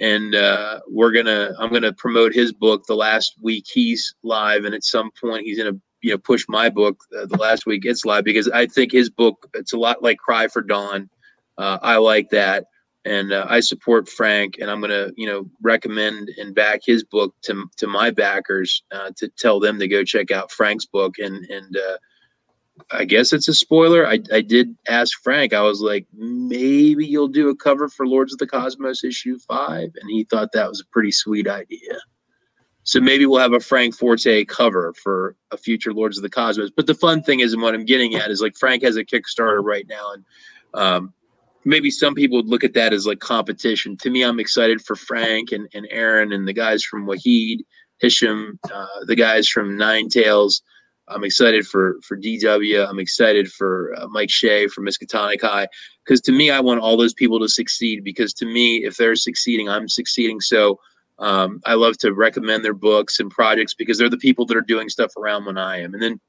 and 0.00 0.34
uh, 0.34 0.80
we're 0.88 1.12
gonna 1.12 1.54
I'm 1.58 1.72
gonna 1.72 1.92
promote 1.92 2.34
his 2.34 2.52
book 2.52 2.84
the 2.86 2.96
last 2.96 3.34
week 3.40 3.64
he's 3.72 4.14
live, 4.22 4.64
and 4.64 4.74
at 4.74 4.84
some 4.84 5.10
point 5.20 5.44
he's 5.44 5.58
gonna 5.58 5.78
you 6.02 6.10
know 6.10 6.18
push 6.18 6.44
my 6.48 6.68
book 6.68 7.02
uh, 7.18 7.26
the 7.26 7.36
last 7.36 7.66
week 7.66 7.84
it's 7.84 8.04
live 8.04 8.24
because 8.24 8.48
I 8.48 8.66
think 8.66 8.92
his 8.92 9.10
book 9.10 9.48
it's 9.54 9.72
a 9.72 9.78
lot 9.78 10.02
like 10.02 10.18
Cry 10.18 10.48
for 10.48 10.62
Dawn. 10.62 11.08
Uh, 11.56 11.78
I 11.82 11.96
like 11.96 12.30
that 12.30 12.64
and 13.04 13.32
uh, 13.32 13.46
I 13.48 13.60
support 13.60 14.08
Frank, 14.08 14.56
and 14.60 14.70
I'm 14.70 14.80
going 14.80 14.90
to, 14.90 15.12
you 15.16 15.26
know, 15.26 15.48
recommend 15.62 16.30
and 16.38 16.54
back 16.54 16.80
his 16.84 17.04
book 17.04 17.34
to 17.42 17.66
to 17.76 17.86
my 17.86 18.10
backers 18.10 18.82
uh, 18.92 19.10
to 19.16 19.28
tell 19.28 19.60
them 19.60 19.78
to 19.78 19.88
go 19.88 20.04
check 20.04 20.30
out 20.30 20.50
Frank's 20.50 20.86
book. 20.86 21.18
And 21.18 21.44
and 21.46 21.76
uh, 21.76 21.98
I 22.90 23.04
guess 23.04 23.32
it's 23.32 23.48
a 23.48 23.54
spoiler. 23.54 24.06
I 24.06 24.20
I 24.32 24.40
did 24.40 24.74
ask 24.88 25.22
Frank. 25.22 25.52
I 25.52 25.60
was 25.62 25.80
like, 25.80 26.06
maybe 26.14 27.06
you'll 27.06 27.28
do 27.28 27.50
a 27.50 27.56
cover 27.56 27.88
for 27.88 28.06
Lords 28.06 28.32
of 28.32 28.38
the 28.38 28.46
Cosmos 28.46 29.04
issue 29.04 29.38
five, 29.38 29.90
and 30.00 30.10
he 30.10 30.24
thought 30.24 30.52
that 30.52 30.68
was 30.68 30.80
a 30.80 30.86
pretty 30.92 31.12
sweet 31.12 31.46
idea. 31.46 31.98
So 32.86 33.00
maybe 33.00 33.24
we'll 33.24 33.40
have 33.40 33.54
a 33.54 33.60
Frank 33.60 33.94
Forte 33.94 34.44
cover 34.44 34.92
for 35.02 35.36
a 35.50 35.56
future 35.56 35.94
Lords 35.94 36.18
of 36.18 36.22
the 36.22 36.28
Cosmos. 36.28 36.70
But 36.70 36.86
the 36.86 36.94
fun 36.94 37.22
thing 37.22 37.40
is, 37.40 37.54
and 37.54 37.62
what 37.62 37.74
I'm 37.74 37.86
getting 37.86 38.14
at 38.14 38.30
is 38.30 38.42
like 38.42 38.56
Frank 38.58 38.82
has 38.82 38.96
a 38.96 39.04
Kickstarter 39.04 39.64
right 39.64 39.86
now, 39.88 40.12
and 40.12 40.24
um, 40.74 41.14
maybe 41.64 41.90
some 41.90 42.14
people 42.14 42.36
would 42.36 42.48
look 42.48 42.64
at 42.64 42.74
that 42.74 42.92
as 42.92 43.06
like 43.06 43.20
competition. 43.20 43.96
To 43.98 44.10
me, 44.10 44.22
I'm 44.22 44.40
excited 44.40 44.82
for 44.82 44.96
Frank 44.96 45.52
and, 45.52 45.68
and 45.74 45.86
Aaron 45.90 46.32
and 46.32 46.46
the 46.46 46.52
guys 46.52 46.84
from 46.84 47.06
Wahid, 47.06 47.60
Hisham, 48.00 48.58
uh, 48.72 49.04
the 49.06 49.16
guys 49.16 49.48
from 49.48 49.76
Nine 49.76 50.08
Tails. 50.08 50.62
I'm 51.08 51.24
excited 51.24 51.66
for 51.66 51.98
for 52.02 52.16
DW. 52.16 52.88
I'm 52.88 52.98
excited 52.98 53.50
for 53.52 53.94
uh, 53.98 54.08
Mike 54.08 54.30
Shea 54.30 54.68
from 54.68 54.86
Miskatonic 54.86 55.42
High 55.42 55.68
because 56.04 56.20
to 56.22 56.32
me, 56.32 56.50
I 56.50 56.60
want 56.60 56.80
all 56.80 56.96
those 56.96 57.12
people 57.12 57.38
to 57.40 57.48
succeed. 57.48 58.04
Because 58.04 58.32
to 58.34 58.46
me, 58.46 58.84
if 58.84 58.96
they're 58.96 59.16
succeeding, 59.16 59.68
I'm 59.68 59.88
succeeding. 59.88 60.40
So 60.40 60.80
um, 61.18 61.60
I 61.66 61.74
love 61.74 61.98
to 61.98 62.12
recommend 62.14 62.64
their 62.64 62.74
books 62.74 63.20
and 63.20 63.30
projects 63.30 63.74
because 63.74 63.98
they're 63.98 64.08
the 64.08 64.16
people 64.16 64.46
that 64.46 64.56
are 64.56 64.62
doing 64.62 64.88
stuff 64.88 65.16
around 65.16 65.44
when 65.44 65.58
I 65.58 65.80
am. 65.80 65.94
And 65.94 66.02
then 66.02 66.20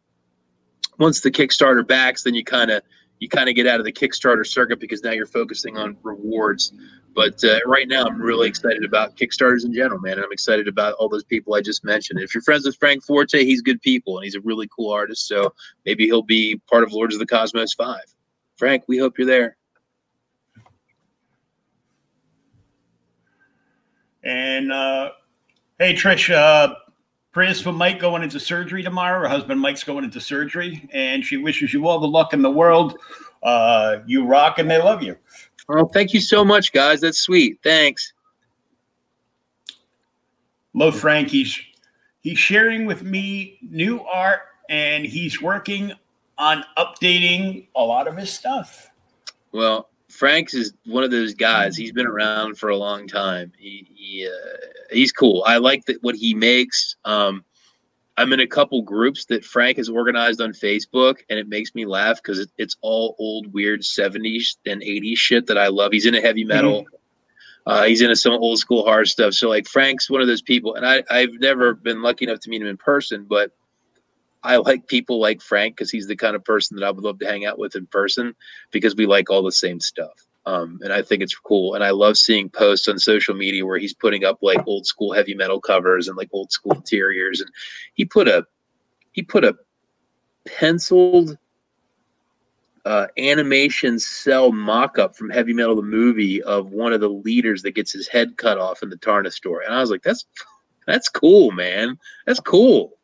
once 0.99 1.21
the 1.21 1.31
Kickstarter 1.31 1.85
backs, 1.85 2.23
then 2.23 2.35
you 2.35 2.43
kind 2.43 2.71
of 2.71 2.83
you 3.19 3.29
kind 3.29 3.49
of 3.49 3.55
get 3.55 3.67
out 3.67 3.79
of 3.79 3.85
the 3.85 3.91
Kickstarter 3.91 4.45
circuit 4.45 4.79
because 4.79 5.03
now 5.03 5.11
you're 5.11 5.25
focusing 5.25 5.77
on 5.77 5.97
rewards. 6.03 6.73
But 7.15 7.41
uh, 7.45 7.59
right 7.65 7.87
now, 7.87 8.05
I'm 8.05 8.21
really 8.21 8.49
excited 8.49 8.83
about 8.83 9.15
Kickstarters 9.15 9.63
in 9.63 9.73
general, 9.73 9.99
man. 10.01 10.13
And 10.13 10.23
I'm 10.23 10.33
excited 10.33 10.67
about 10.67 10.95
all 10.95 11.07
those 11.07 11.23
people 11.23 11.55
I 11.55 11.61
just 11.61 11.85
mentioned. 11.85 12.19
If 12.19 12.35
you're 12.35 12.43
friends 12.43 12.65
with 12.65 12.75
Frank 12.77 13.05
Forte, 13.05 13.45
he's 13.45 13.61
good 13.61 13.81
people 13.81 14.17
and 14.17 14.25
he's 14.25 14.35
a 14.35 14.41
really 14.41 14.67
cool 14.75 14.91
artist. 14.91 15.27
So 15.27 15.53
maybe 15.85 16.05
he'll 16.05 16.21
be 16.21 16.61
part 16.69 16.83
of 16.83 16.91
Lords 16.91 17.15
of 17.15 17.19
the 17.19 17.25
Cosmos 17.25 17.73
5. 17.73 17.99
Frank, 18.57 18.83
we 18.87 18.97
hope 18.97 19.17
you're 19.17 19.27
there. 19.27 19.55
And 24.23 24.71
uh, 24.71 25.11
hey, 25.79 25.93
Trish, 25.93 26.33
uh, 26.33 26.75
prayers 27.35 27.61
for 27.61 27.73
Mike 27.73 27.99
going 27.99 28.23
into 28.23 28.39
surgery 28.39 28.81
tomorrow. 28.81 29.19
Her 29.19 29.27
husband 29.27 29.59
Mike's 29.59 29.83
going 29.83 30.05
into 30.05 30.21
surgery, 30.21 30.87
and 30.93 31.23
she 31.23 31.35
wishes 31.35 31.73
you 31.73 31.85
all 31.85 31.99
the 31.99 32.07
luck 32.07 32.31
in 32.31 32.41
the 32.41 32.49
world. 32.49 32.97
Uh, 33.43 33.97
you 34.07 34.25
rock, 34.25 34.57
and 34.57 34.71
they 34.71 34.81
love 34.81 35.03
you. 35.03 35.17
Well, 35.67 35.85
thank 35.89 36.13
you 36.13 36.21
so 36.21 36.45
much, 36.45 36.71
guys. 36.71 37.01
That's 37.01 37.19
sweet. 37.19 37.59
Thanks. 37.61 38.13
Love 40.73 40.97
Frank. 40.97 41.27
He's 41.27 41.59
he's 42.21 42.39
sharing 42.39 42.85
with 42.85 43.03
me 43.03 43.59
new 43.61 43.99
art, 43.99 44.43
and 44.69 45.05
he's 45.05 45.41
working 45.41 45.91
on 46.37 46.63
updating 46.77 47.67
a 47.75 47.83
lot 47.83 48.07
of 48.07 48.15
his 48.15 48.31
stuff. 48.31 48.91
Well, 49.51 49.89
Frank's 50.15 50.53
is 50.53 50.73
one 50.85 51.03
of 51.03 51.11
those 51.11 51.33
guys. 51.33 51.75
He's 51.75 51.91
been 51.91 52.07
around 52.07 52.57
for 52.57 52.69
a 52.69 52.77
long 52.77 53.07
time. 53.07 53.51
He, 53.57 53.85
he 53.93 54.27
uh, 54.27 54.57
he's 54.91 55.11
cool. 55.11 55.43
I 55.45 55.57
like 55.57 55.85
that 55.85 56.01
what 56.03 56.15
he 56.15 56.33
makes. 56.33 56.95
Um, 57.03 57.43
I'm 58.17 58.31
in 58.31 58.39
a 58.39 58.47
couple 58.47 58.81
groups 58.81 59.25
that 59.25 59.43
Frank 59.43 59.75
has 59.75 59.89
organized 59.89 60.39
on 60.39 60.53
Facebook, 60.53 61.17
and 61.29 61.37
it 61.37 61.49
makes 61.49 61.75
me 61.75 61.85
laugh 61.85 62.21
because 62.23 62.39
it, 62.39 62.49
it's 62.57 62.77
all 62.81 63.15
old, 63.19 63.51
weird 63.53 63.81
70s 63.81 64.55
and 64.65 64.81
80s 64.81 65.17
shit 65.17 65.47
that 65.47 65.57
I 65.57 65.67
love. 65.67 65.91
He's 65.91 66.05
into 66.05 66.21
heavy 66.21 66.45
metal. 66.45 66.83
Mm-hmm. 66.83 66.95
Uh, 67.67 67.83
he's 67.83 68.01
into 68.01 68.15
some 68.15 68.33
old 68.33 68.59
school 68.59 68.85
hard 68.85 69.09
stuff. 69.09 69.33
So 69.33 69.49
like 69.49 69.67
Frank's 69.67 70.09
one 70.09 70.21
of 70.21 70.27
those 70.27 70.41
people, 70.41 70.75
and 70.75 70.85
I 70.85 71.03
I've 71.09 71.33
never 71.39 71.73
been 71.73 72.01
lucky 72.01 72.25
enough 72.25 72.39
to 72.41 72.49
meet 72.49 72.61
him 72.61 72.67
in 72.67 72.77
person, 72.77 73.25
but 73.27 73.51
I 74.45 74.57
like 74.57 74.87
people 74.87 75.19
like 75.19 75.41
Frank 75.41 75.75
because 75.75 75.89
he's 75.89 76.07
the 76.07 76.15
kind 76.15 76.35
of 76.35 76.43
person 76.43 76.77
that 76.77 76.85
I 76.85 76.91
would 76.91 77.03
love 77.03 77.19
to 77.19 77.25
hang 77.25 77.45
out 77.45 77.57
with 77.57 77.75
in 77.75 77.87
person 77.87 78.35
because 78.71 78.95
we 78.95 79.05
like 79.07 79.29
all 79.29 79.41
the 79.41 79.51
same 79.51 79.79
stuff. 79.79 80.25
Um, 80.45 80.79
and 80.83 80.93
I 80.93 81.01
think 81.01 81.23
it's 81.23 81.35
cool. 81.35 81.73
And 81.73 81.83
I 81.83 81.89
love 81.89 82.15
seeing 82.17 82.49
posts 82.49 82.87
on 82.87 82.99
social 82.99 83.33
media 83.33 83.65
where 83.65 83.79
he's 83.79 83.95
putting 83.95 84.23
up 84.23 84.37
like 84.43 84.65
old 84.67 84.85
school 84.85 85.13
heavy 85.13 85.33
metal 85.33 85.59
covers 85.59 86.07
and 86.07 86.15
like 86.15 86.29
old 86.31 86.51
school 86.51 86.73
interiors. 86.73 87.41
And 87.41 87.49
he 87.95 88.05
put 88.05 88.27
a 88.27 88.45
he 89.13 89.23
put 89.23 89.43
a 89.43 89.55
penciled 90.45 91.37
uh, 92.85 93.07
animation 93.17 93.97
cell 93.97 94.51
mock-up 94.51 95.15
from 95.15 95.31
Heavy 95.31 95.53
Metal 95.53 95.75
the 95.75 95.81
movie 95.81 96.43
of 96.43 96.71
one 96.71 96.93
of 96.93 97.01
the 97.01 97.09
leaders 97.09 97.63
that 97.63 97.71
gets 97.71 97.91
his 97.91 98.07
head 98.07 98.37
cut 98.37 98.59
off 98.59 98.83
in 98.83 98.89
the 98.89 98.97
Taarna 98.97 99.33
store, 99.33 99.61
and 99.61 99.73
I 99.73 99.81
was 99.81 99.89
like, 99.89 100.03
"That's 100.03 100.25
that's 100.85 101.09
cool, 101.09 101.49
man. 101.51 101.97
That's 102.27 102.39
cool." 102.39 102.95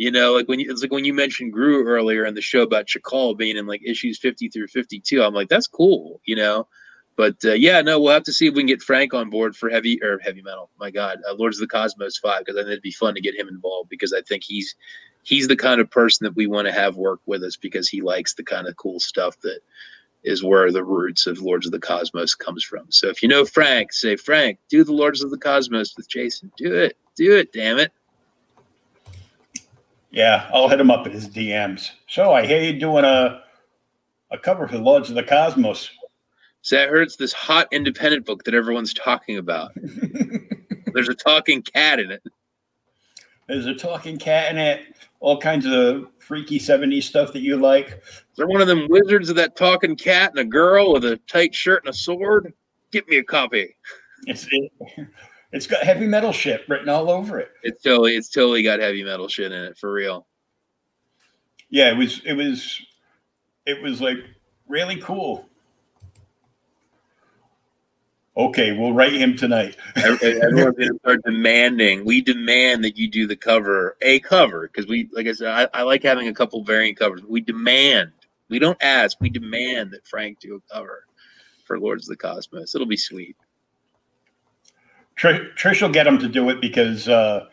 You 0.00 0.10
know, 0.10 0.32
like 0.32 0.48
when 0.48 0.58
you, 0.58 0.70
it's 0.70 0.80
like 0.80 0.92
when 0.92 1.04
you 1.04 1.12
mentioned 1.12 1.52
Gru 1.52 1.84
earlier 1.84 2.24
in 2.24 2.32
the 2.32 2.40
show 2.40 2.62
about 2.62 2.86
Chakal 2.86 3.36
being 3.36 3.58
in 3.58 3.66
like 3.66 3.82
issues 3.84 4.18
fifty 4.18 4.48
through 4.48 4.68
fifty-two. 4.68 5.22
I'm 5.22 5.34
like, 5.34 5.50
that's 5.50 5.66
cool, 5.66 6.22
you 6.24 6.36
know. 6.36 6.68
But 7.16 7.36
uh, 7.44 7.52
yeah, 7.52 7.82
no, 7.82 8.00
we'll 8.00 8.14
have 8.14 8.22
to 8.22 8.32
see 8.32 8.46
if 8.46 8.54
we 8.54 8.62
can 8.62 8.66
get 8.66 8.80
Frank 8.80 9.12
on 9.12 9.28
board 9.28 9.54
for 9.54 9.68
heavy 9.68 10.02
or 10.02 10.18
heavy 10.20 10.40
metal. 10.40 10.70
My 10.78 10.90
God, 10.90 11.18
uh, 11.28 11.34
Lords 11.34 11.58
of 11.58 11.68
the 11.68 11.76
Cosmos 11.76 12.16
five 12.16 12.46
because 12.46 12.56
I 12.56 12.60
think 12.60 12.70
it'd 12.70 12.82
be 12.82 12.92
fun 12.92 13.14
to 13.14 13.20
get 13.20 13.38
him 13.38 13.46
involved 13.46 13.90
because 13.90 14.14
I 14.14 14.22
think 14.22 14.42
he's 14.42 14.74
he's 15.22 15.48
the 15.48 15.54
kind 15.54 15.82
of 15.82 15.90
person 15.90 16.24
that 16.24 16.34
we 16.34 16.46
want 16.46 16.66
to 16.66 16.72
have 16.72 16.96
work 16.96 17.20
with 17.26 17.42
us 17.42 17.56
because 17.56 17.86
he 17.86 18.00
likes 18.00 18.32
the 18.32 18.42
kind 18.42 18.68
of 18.68 18.76
cool 18.76 19.00
stuff 19.00 19.38
that 19.40 19.60
is 20.24 20.42
where 20.42 20.72
the 20.72 20.82
roots 20.82 21.26
of 21.26 21.42
Lords 21.42 21.66
of 21.66 21.72
the 21.72 21.78
Cosmos 21.78 22.34
comes 22.34 22.64
from. 22.64 22.86
So 22.88 23.08
if 23.08 23.22
you 23.22 23.28
know 23.28 23.44
Frank, 23.44 23.92
say 23.92 24.16
Frank, 24.16 24.60
do 24.70 24.82
the 24.82 24.94
Lords 24.94 25.22
of 25.22 25.30
the 25.30 25.36
Cosmos 25.36 25.94
with 25.94 26.08
Jason. 26.08 26.50
Do 26.56 26.74
it. 26.74 26.96
Do 27.16 27.36
it, 27.36 27.52
damn 27.52 27.78
it. 27.78 27.92
Yeah, 30.10 30.48
I'll 30.52 30.68
hit 30.68 30.80
him 30.80 30.90
up 30.90 31.06
in 31.06 31.12
his 31.12 31.28
DMs. 31.28 31.90
So 32.08 32.32
I 32.32 32.46
hear 32.46 32.62
you 32.62 32.78
doing 32.78 33.04
a 33.04 33.42
a 34.32 34.38
cover 34.38 34.68
for 34.68 34.78
Lords 34.78 35.08
of 35.08 35.16
the 35.16 35.22
Cosmos. 35.22 35.90
So 36.62 36.80
I 36.80 36.86
heard 36.86 37.02
it's 37.02 37.16
this 37.16 37.32
hot 37.32 37.68
independent 37.72 38.26
book 38.26 38.44
that 38.44 38.54
everyone's 38.54 38.94
talking 38.94 39.38
about. 39.38 39.72
There's 40.94 41.08
a 41.08 41.14
talking 41.14 41.62
cat 41.62 41.98
in 41.98 42.10
it. 42.10 42.22
There's 43.48 43.66
a 43.66 43.74
talking 43.74 44.18
cat 44.18 44.52
in 44.52 44.58
it 44.58 44.94
all 45.20 45.38
kinds 45.38 45.66
of 45.66 46.06
freaky 46.18 46.58
70s 46.58 47.04
stuff 47.04 47.32
that 47.34 47.42
you 47.42 47.56
like. 47.56 47.88
Is 47.88 48.36
there 48.36 48.46
one 48.46 48.60
of 48.60 48.66
them 48.66 48.86
wizards 48.88 49.28
of 49.28 49.36
that 49.36 49.54
talking 49.54 49.94
cat 49.94 50.30
and 50.30 50.40
a 50.40 50.44
girl 50.44 50.94
with 50.94 51.04
a 51.04 51.18
tight 51.28 51.54
shirt 51.54 51.84
and 51.84 51.94
a 51.94 51.96
sword? 51.96 52.52
Get 52.90 53.06
me 53.08 53.18
a 53.18 53.22
copy. 53.22 53.76
It's 54.26 54.46
it, 54.50 54.72
it's 55.52 55.66
got 55.66 55.82
heavy 55.82 56.06
metal 56.06 56.32
shit 56.32 56.68
written 56.68 56.88
all 56.88 57.10
over 57.10 57.38
it. 57.38 57.50
It's 57.62 57.82
totally 57.82 58.16
it's 58.16 58.28
totally 58.28 58.62
got 58.62 58.80
heavy 58.80 59.02
metal 59.02 59.28
shit 59.28 59.52
in 59.52 59.64
it 59.64 59.78
for 59.78 59.92
real. 59.92 60.26
Yeah, 61.68 61.90
it 61.90 61.96
was 61.96 62.20
it 62.24 62.34
was 62.34 62.80
it 63.66 63.82
was 63.82 64.00
like 64.00 64.18
really 64.68 64.96
cool. 64.96 65.46
Okay, 68.36 68.72
we'll 68.72 68.92
write 68.94 69.12
him 69.12 69.36
tonight. 69.36 69.76
Everyone's 69.96 70.76
to 70.78 70.98
start 71.00 71.20
demanding. 71.24 72.04
We 72.04 72.20
demand 72.20 72.84
that 72.84 72.96
you 72.96 73.08
do 73.08 73.26
the 73.26 73.36
cover, 73.36 73.96
a 74.00 74.20
cover, 74.20 74.68
because 74.68 74.88
we, 74.88 75.10
like 75.12 75.26
I 75.26 75.32
said, 75.32 75.48
I, 75.48 75.80
I, 75.80 75.82
like 75.82 76.02
having 76.02 76.28
a 76.28 76.32
couple 76.32 76.62
variant 76.62 76.96
covers. 76.96 77.22
We 77.24 77.40
demand. 77.40 78.12
We 78.48 78.58
don't 78.58 78.80
ask. 78.80 79.20
We 79.20 79.30
demand 79.30 79.90
that 79.90 80.06
Frank 80.06 80.38
do 80.38 80.54
a 80.54 80.74
cover 80.74 81.04
for 81.66 81.78
Lords 81.78 82.08
of 82.08 82.16
the 82.16 82.16
Cosmos. 82.16 82.74
It'll 82.74 82.86
be 82.86 82.96
sweet. 82.96 83.36
Trish, 85.20 85.54
Trish 85.54 85.82
will 85.82 85.90
get 85.90 86.06
him 86.06 86.18
to 86.18 86.28
do 86.28 86.48
it 86.48 86.62
because 86.62 87.06
uh, 87.06 87.46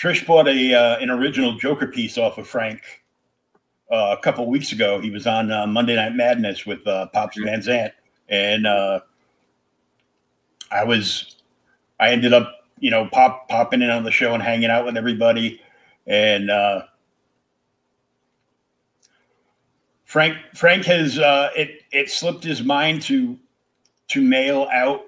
Trish 0.00 0.26
bought 0.26 0.48
a 0.48 0.74
uh, 0.74 0.98
an 1.00 1.10
original 1.10 1.58
Joker 1.58 1.86
piece 1.86 2.16
off 2.16 2.38
of 2.38 2.48
Frank 2.48 2.80
uh, 3.92 4.16
a 4.18 4.22
couple 4.22 4.46
weeks 4.46 4.72
ago. 4.72 5.00
He 5.00 5.10
was 5.10 5.26
on 5.26 5.52
uh, 5.52 5.66
Monday 5.66 5.96
Night 5.96 6.14
Madness 6.14 6.64
with 6.64 6.86
uh, 6.86 7.08
Pops. 7.08 7.38
Van 7.38 7.60
Zant 7.60 7.92
and 8.30 8.66
uh, 8.66 9.00
I 10.70 10.82
was, 10.82 11.36
I 12.00 12.08
ended 12.08 12.32
up, 12.32 12.50
you 12.78 12.90
know, 12.90 13.06
pop 13.12 13.46
popping 13.50 13.82
in 13.82 13.90
on 13.90 14.02
the 14.02 14.10
show 14.10 14.32
and 14.32 14.42
hanging 14.42 14.70
out 14.70 14.86
with 14.86 14.96
everybody, 14.96 15.60
and 16.06 16.50
Frank 20.06 20.38
Frank 20.54 20.86
has 20.86 21.18
it 21.18 21.82
it 21.92 22.08
slipped 22.08 22.44
his 22.44 22.62
mind 22.62 23.02
to 23.02 23.38
to 24.08 24.22
mail 24.22 24.68
out 24.72 25.02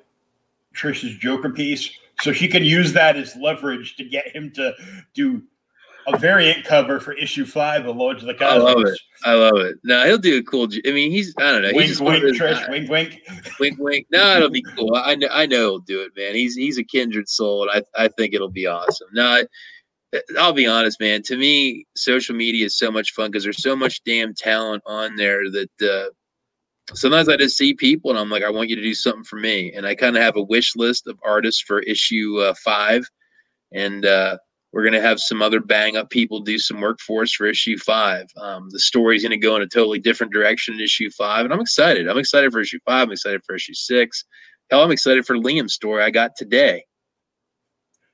Trish's 0.77 1.17
Joker 1.19 1.51
piece, 1.51 1.91
so 2.21 2.33
she 2.33 2.49
can 2.49 2.65
use 2.65 2.93
that 2.93 3.17
as 3.17 3.35
leverage 3.37 3.97
to 3.97 4.05
get 4.05 4.35
him 4.35 4.51
to 4.53 4.75
do 5.15 5.43
a 6.07 6.17
variant 6.17 6.65
cover 6.65 7.01
for 7.01 7.13
issue 7.15 7.45
five 7.45 7.87
of 7.87 7.97
Lords 7.97 8.23
of 8.23 8.29
the 8.29 8.35
Cosmos. 8.35 8.63
I 8.63 8.73
love 8.73 8.85
it. 8.85 9.01
I 9.25 9.35
love 9.35 9.57
it. 9.67 9.77
No, 9.83 10.05
he'll 10.05 10.19
do 10.19 10.39
a 10.39 10.43
cool. 10.43 10.69
I 10.87 10.93
mean, 10.93 11.11
he's 11.11 11.35
I 11.39 11.51
don't 11.51 11.63
know. 11.63 11.73
Wink, 11.73 11.89
he's 11.89 12.01
wink, 12.01 12.23
wink, 12.23 12.37
Trish, 12.37 12.71
wink, 12.71 12.89
wink, 12.89 13.23
wink, 13.59 13.79
wink. 13.79 14.07
No, 14.11 14.37
it'll 14.37 14.51
be 14.51 14.63
cool. 14.77 14.95
I 14.95 15.17
know. 15.17 15.29
I 15.31 15.47
know 15.47 15.63
he'll 15.63 15.79
do 15.81 16.03
it, 16.03 16.13
man. 16.17 16.35
He's 16.35 16.55
he's 16.55 16.79
a 16.79 16.85
kindred 16.85 17.29
soul, 17.29 17.69
and 17.69 17.85
I 17.97 18.05
I 18.05 18.09
think 18.09 18.35
it'll 18.35 18.49
be 18.49 18.67
awesome. 18.67 19.09
No, 19.13 19.25
I, 19.25 20.21
I'll 20.39 20.53
be 20.53 20.67
honest, 20.67 21.01
man. 21.01 21.23
To 21.23 21.37
me, 21.37 21.87
social 21.97 22.37
media 22.37 22.67
is 22.67 22.79
so 22.79 22.91
much 22.91 23.13
fun 23.13 23.31
because 23.31 23.43
there's 23.43 23.63
so 23.63 23.75
much 23.75 24.05
damn 24.05 24.35
talent 24.35 24.83
on 24.87 25.17
there 25.17 25.51
that. 25.51 25.71
Uh, 25.83 26.13
sometimes 26.95 27.29
I 27.29 27.37
just 27.37 27.57
see 27.57 27.75
people 27.75 28.11
and 28.11 28.19
I'm 28.19 28.31
like, 28.31 28.45
I 28.45 28.51
want 28.51 28.69
you 28.69 28.77
to 28.77 28.83
do 28.83 28.95
something 28.95 29.25
for 29.25 29.37
me. 29.37 29.73
And 29.73 29.87
I 29.87 29.95
kind 29.95 30.17
of 30.17 30.23
have 30.23 30.37
a 30.37 30.43
wish 30.43 30.77
list 30.77 31.07
of 31.07 31.19
artists 31.25 31.61
for 31.61 31.81
issue 31.81 32.39
uh, 32.39 32.55
five. 32.55 33.09
And 33.73 34.07
uh, 34.07 34.39
we're 34.73 34.83
going 34.83 34.93
to 34.93 35.01
have 35.01 35.19
some 35.21 35.43
other 35.43 35.61
bang 35.61 35.97
up 35.97 36.11
people 36.11 36.41
do 36.41 36.59
some 36.59 36.81
work 36.81 37.01
for 37.01 37.23
us 37.23 37.33
for 37.33 37.47
issue 37.47 37.79
five. 37.79 38.27
Um, 38.37 38.69
the 38.71 38.79
story's 38.79 39.23
going 39.23 39.39
to 39.39 39.45
go 39.45 39.57
in 39.57 39.63
a 39.63 39.67
totally 39.67 39.99
different 39.99 40.33
direction 40.33 40.75
in 40.75 40.81
issue 40.81 41.11
five, 41.11 41.45
and 41.45 41.53
I'm 41.53 41.61
excited. 41.61 42.09
I'm 42.09 42.19
excited 42.19 42.53
for 42.53 42.61
issue 42.61 42.79
five. 42.85 43.09
I'm 43.09 43.13
excited 43.13 43.43
for 43.45 43.55
issue 43.55 43.75
six. 43.75 44.25
Hell, 44.71 44.83
I'm 44.83 44.93
excited 44.93 45.27
for 45.27 45.37
Liam's 45.37 45.75
story 45.75 46.03
I 46.03 46.11
got 46.11 46.37
today. 46.37 46.85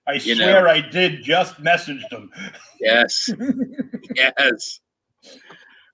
I 0.06 0.14
you 0.14 0.34
swear 0.36 0.64
know. 0.64 0.70
I 0.70 0.80
did 0.80 1.22
just 1.22 1.58
message 1.60 2.04
them. 2.10 2.30
Yes. 2.80 3.28
yes 4.14 4.80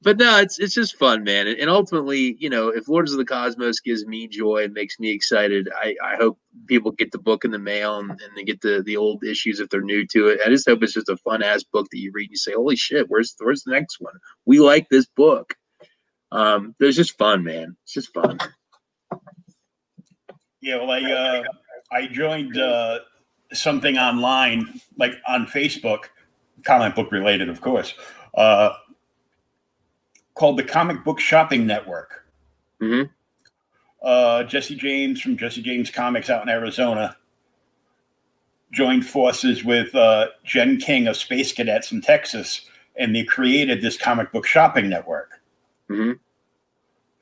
but 0.02 0.16
no, 0.16 0.38
it's 0.38 0.58
it's 0.58 0.74
just 0.74 0.96
fun, 0.96 1.24
man. 1.24 1.48
And, 1.48 1.68
ultimately, 1.68 2.36
you 2.38 2.48
know, 2.48 2.68
if 2.68 2.88
Lords 2.88 3.10
of 3.10 3.18
the 3.18 3.24
Cosmos 3.24 3.80
gives 3.80 4.06
me 4.06 4.28
joy 4.28 4.64
and 4.64 4.72
makes 4.72 5.00
me 5.00 5.10
excited, 5.10 5.68
I, 5.74 5.96
I 6.04 6.14
hope 6.16 6.38
people 6.66 6.92
get 6.92 7.10
the 7.10 7.18
book 7.18 7.44
in 7.44 7.50
the 7.50 7.58
mail 7.58 7.98
and, 7.98 8.10
and 8.10 8.36
they 8.36 8.44
get 8.44 8.60
the 8.60 8.82
the 8.84 8.96
old 8.96 9.24
issues 9.24 9.58
if 9.58 9.70
they're 9.70 9.80
new 9.80 10.06
to 10.08 10.28
it. 10.28 10.40
I 10.44 10.50
just 10.50 10.68
hope 10.68 10.82
it's 10.82 10.92
just 10.94 11.08
a 11.08 11.16
fun 11.16 11.42
ass 11.42 11.64
book 11.64 11.88
that 11.90 11.98
you 11.98 12.12
read 12.14 12.26
and 12.26 12.32
you 12.32 12.36
say, 12.36 12.52
"Holy 12.52 12.76
shit, 12.76 13.06
where's 13.08 13.34
where's 13.38 13.64
the 13.64 13.72
next 13.72 14.00
one? 14.00 14.14
We 14.46 14.60
like 14.60 14.88
this 14.88 15.06
book." 15.06 15.54
Um, 16.30 16.76
it's 16.78 16.96
just 16.96 17.18
fun, 17.18 17.42
man. 17.42 17.76
It's 17.82 17.94
just 17.94 18.12
fun. 18.12 18.38
Yeah, 20.60 20.76
well, 20.76 20.90
I 20.90 21.00
uh, 21.12 21.42
I 21.90 22.06
joined 22.06 22.56
uh, 22.56 23.00
something 23.52 23.98
online, 23.98 24.80
like 24.96 25.14
on 25.26 25.46
Facebook, 25.46 26.04
comic 26.64 26.94
book 26.94 27.10
related, 27.10 27.48
of 27.48 27.60
course. 27.60 27.94
Uh, 28.34 28.74
called 30.38 30.56
the 30.56 30.62
Comic 30.62 31.02
Book 31.02 31.18
Shopping 31.18 31.66
Network. 31.66 32.24
Mm-hmm. 32.80 33.10
Uh, 34.00 34.44
Jesse 34.44 34.76
James 34.76 35.20
from 35.20 35.36
Jesse 35.36 35.60
James 35.60 35.90
Comics 35.90 36.30
out 36.30 36.42
in 36.42 36.48
Arizona 36.48 37.16
joined 38.70 39.04
forces 39.04 39.64
with 39.64 39.92
uh, 39.96 40.28
Jen 40.44 40.76
King 40.76 41.08
of 41.08 41.16
Space 41.16 41.52
Cadets 41.52 41.90
in 41.90 42.00
Texas, 42.00 42.66
and 42.96 43.16
they 43.16 43.24
created 43.24 43.82
this 43.82 43.96
comic 43.96 44.30
book 44.30 44.46
shopping 44.46 44.88
network. 44.88 45.40
Mm-hmm. 45.90 46.12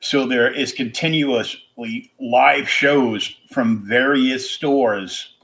So 0.00 0.26
there 0.26 0.52
is 0.52 0.72
continuously 0.72 2.12
live 2.20 2.68
shows 2.68 3.34
from 3.50 3.86
various 3.86 4.50
stores 4.50 5.36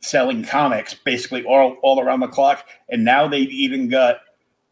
selling 0.00 0.42
comics, 0.42 0.94
basically 0.94 1.44
all 1.44 1.76
all 1.82 2.00
around 2.00 2.20
the 2.20 2.28
clock. 2.28 2.66
And 2.88 3.04
now 3.04 3.28
they've 3.28 3.50
even 3.50 3.90
got 3.90 4.20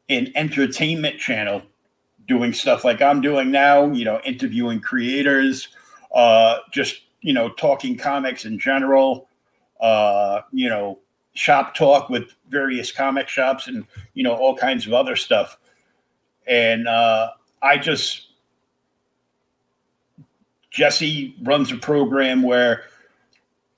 an 0.09 0.33
entertainment 0.35 1.21
channel 1.21 1.63
doing 2.31 2.53
stuff 2.53 2.85
like 2.85 3.03
I'm 3.03 3.21
doing 3.21 3.51
now, 3.51 3.91
you 3.91 4.05
know, 4.05 4.21
interviewing 4.25 4.81
creators, 4.81 5.69
uh, 6.15 6.59
just, 6.71 7.03
you 7.23 7.33
know, 7.33 7.51
talking 7.51 7.97
comics 7.97 8.45
in 8.45 8.57
general, 8.57 9.29
uh, 9.81 10.43
you 10.53 10.69
know, 10.69 11.01
shop 11.35 11.75
talk 11.75 12.09
with 12.09 12.37
various 12.49 12.93
comic 12.93 13.29
shops 13.29 13.67
and, 13.67 13.85
you 14.15 14.23
know, 14.23 14.33
all 14.33 14.57
kinds 14.57 14.87
of 14.87 14.93
other 14.93 15.17
stuff. 15.17 15.59
And 16.47 16.87
uh, 16.87 17.31
I 17.63 17.79
just, 17.79 18.29
Jesse 20.71 21.35
runs 21.43 21.73
a 21.73 21.77
program 21.77 22.43
where 22.43 22.85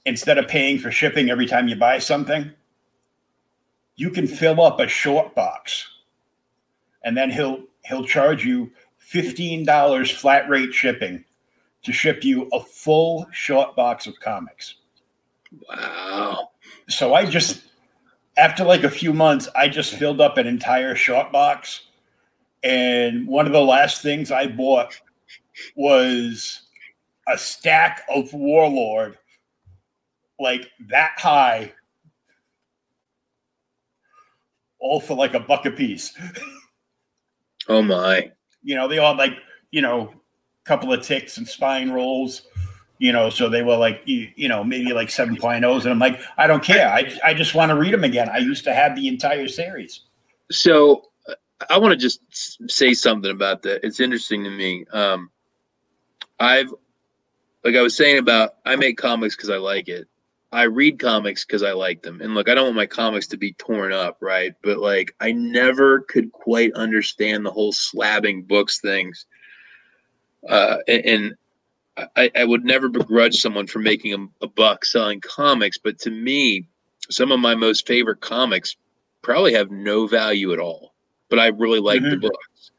instead 0.04 0.36
of 0.36 0.46
paying 0.46 0.78
for 0.78 0.90
shipping 0.90 1.30
every 1.30 1.46
time 1.46 1.68
you 1.68 1.76
buy 1.76 1.98
something, 1.98 2.52
you 3.96 4.10
can 4.10 4.26
fill 4.26 4.60
up 4.60 4.78
a 4.78 4.88
short 4.88 5.34
box 5.34 5.88
and 7.02 7.16
then 7.16 7.30
he'll 7.30 7.64
he'll 7.84 8.04
charge 8.04 8.44
you 8.44 8.70
$15 9.12 10.12
flat 10.14 10.48
rate 10.48 10.72
shipping 10.72 11.24
to 11.82 11.92
ship 11.92 12.24
you 12.24 12.48
a 12.52 12.60
full 12.60 13.26
short 13.32 13.74
box 13.74 14.06
of 14.06 14.18
comics. 14.20 14.76
Wow. 15.68 16.50
So 16.88 17.14
I 17.14 17.26
just, 17.26 17.62
after 18.36 18.64
like 18.64 18.84
a 18.84 18.90
few 18.90 19.12
months, 19.12 19.48
I 19.54 19.68
just 19.68 19.94
filled 19.94 20.20
up 20.20 20.38
an 20.38 20.46
entire 20.46 20.94
short 20.94 21.32
box. 21.32 21.82
And 22.62 23.26
one 23.26 23.46
of 23.46 23.52
the 23.52 23.60
last 23.60 24.02
things 24.02 24.30
I 24.30 24.46
bought 24.46 24.98
was 25.74 26.62
a 27.28 27.36
stack 27.36 28.02
of 28.08 28.32
Warlord, 28.32 29.18
like 30.38 30.68
that 30.88 31.12
high, 31.18 31.72
all 34.78 35.00
for 35.00 35.16
like 35.16 35.34
a 35.34 35.40
buck 35.40 35.66
a 35.66 35.70
piece. 35.70 36.16
Oh 37.68 37.82
my! 37.82 38.30
You 38.62 38.74
know, 38.74 38.88
they 38.88 38.98
all 38.98 39.16
like 39.16 39.34
you 39.70 39.82
know, 39.82 40.08
a 40.08 40.68
couple 40.68 40.92
of 40.92 41.02
ticks 41.02 41.38
and 41.38 41.46
spine 41.46 41.90
rolls. 41.90 42.42
You 42.98 43.12
know, 43.12 43.30
so 43.30 43.48
they 43.48 43.62
were 43.62 43.76
like 43.76 44.02
you, 44.04 44.28
you 44.36 44.48
know 44.48 44.62
maybe 44.62 44.92
like 44.92 45.08
7.0s, 45.08 45.82
and 45.82 45.90
I'm 45.90 45.98
like, 45.98 46.20
I 46.36 46.46
don't 46.46 46.62
care. 46.62 46.88
I 46.88 47.12
I 47.24 47.34
just 47.34 47.54
want 47.54 47.70
to 47.70 47.76
read 47.76 47.92
them 47.92 48.04
again. 48.04 48.28
I 48.28 48.38
used 48.38 48.64
to 48.64 48.74
have 48.74 48.94
the 48.94 49.08
entire 49.08 49.48
series. 49.48 50.02
So 50.52 51.10
I 51.70 51.78
want 51.78 51.92
to 51.92 51.96
just 51.96 52.20
say 52.70 52.94
something 52.94 53.30
about 53.30 53.62
that. 53.62 53.84
It's 53.84 54.00
interesting 54.00 54.44
to 54.44 54.50
me. 54.50 54.84
Um, 54.92 55.30
I've, 56.40 56.72
like 57.64 57.76
I 57.76 57.82
was 57.82 57.96
saying 57.96 58.18
about, 58.18 58.56
I 58.64 58.76
make 58.76 58.96
comics 58.96 59.36
because 59.36 59.50
I 59.50 59.56
like 59.56 59.88
it. 59.88 60.08
I 60.52 60.64
read 60.64 60.98
comics 60.98 61.44
because 61.44 61.62
I 61.62 61.72
like 61.72 62.02
them. 62.02 62.20
And 62.20 62.34
look, 62.34 62.48
I 62.48 62.54
don't 62.54 62.66
want 62.66 62.76
my 62.76 62.86
comics 62.86 63.26
to 63.28 63.36
be 63.36 63.54
torn 63.54 63.92
up, 63.92 64.18
right? 64.20 64.54
But 64.62 64.78
like, 64.78 65.14
I 65.20 65.32
never 65.32 66.00
could 66.00 66.30
quite 66.32 66.72
understand 66.74 67.44
the 67.44 67.50
whole 67.50 67.72
slabbing 67.72 68.46
books 68.46 68.80
things. 68.80 69.26
Uh, 70.48 70.78
and, 70.86 71.04
and 71.06 71.34
I, 72.16 72.30
I, 72.36 72.44
would 72.44 72.64
never 72.64 72.88
begrudge 72.88 73.36
someone 73.36 73.68
for 73.68 73.78
making 73.78 74.12
a, 74.12 74.44
a 74.44 74.48
buck 74.48 74.84
selling 74.84 75.20
comics, 75.20 75.78
but 75.78 76.00
to 76.00 76.10
me, 76.10 76.66
some 77.10 77.30
of 77.30 77.38
my 77.38 77.54
most 77.54 77.86
favorite 77.86 78.20
comics 78.20 78.76
probably 79.22 79.54
have 79.54 79.70
no 79.70 80.08
value 80.08 80.52
at 80.52 80.58
all 80.58 80.92
but 81.32 81.38
I 81.38 81.46
really 81.46 81.80
like 81.80 82.02
mm-hmm. 82.02 82.10
the 82.10 82.28
books. 82.28 82.72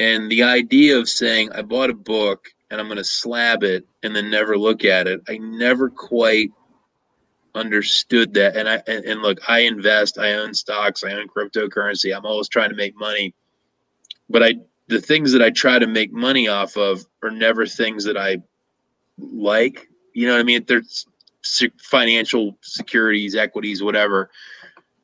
And 0.00 0.28
the 0.28 0.42
idea 0.42 0.98
of 0.98 1.08
saying 1.08 1.52
I 1.52 1.62
bought 1.62 1.88
a 1.88 1.94
book 1.94 2.48
and 2.68 2.80
I'm 2.80 2.88
going 2.88 2.96
to 2.96 3.04
slab 3.04 3.62
it 3.62 3.86
and 4.02 4.14
then 4.14 4.28
never 4.28 4.58
look 4.58 4.84
at 4.84 5.06
it, 5.06 5.20
I 5.28 5.38
never 5.38 5.88
quite 5.88 6.50
understood 7.56 8.34
that. 8.34 8.56
And 8.56 8.68
I 8.68 8.82
and, 8.86 9.04
and 9.04 9.22
look, 9.22 9.38
I 9.48 9.60
invest, 9.60 10.18
I 10.18 10.34
own 10.34 10.54
stocks, 10.54 11.02
I 11.02 11.12
own 11.12 11.28
cryptocurrency. 11.28 12.16
I'm 12.16 12.26
always 12.26 12.48
trying 12.48 12.70
to 12.70 12.76
make 12.76 12.96
money, 12.96 13.34
but 14.28 14.42
I 14.42 14.54
the 14.88 15.00
things 15.00 15.32
that 15.32 15.42
I 15.42 15.50
try 15.50 15.78
to 15.78 15.86
make 15.86 16.12
money 16.12 16.46
off 16.46 16.76
of 16.76 17.04
are 17.22 17.30
never 17.30 17.66
things 17.66 18.04
that 18.04 18.16
I 18.16 18.42
like. 19.18 19.88
You 20.12 20.28
know 20.28 20.34
what 20.34 20.40
I 20.40 20.44
mean? 20.44 20.64
There's 20.66 21.06
financial 21.78 22.56
securities, 22.62 23.34
equities, 23.34 23.82
whatever. 23.82 24.30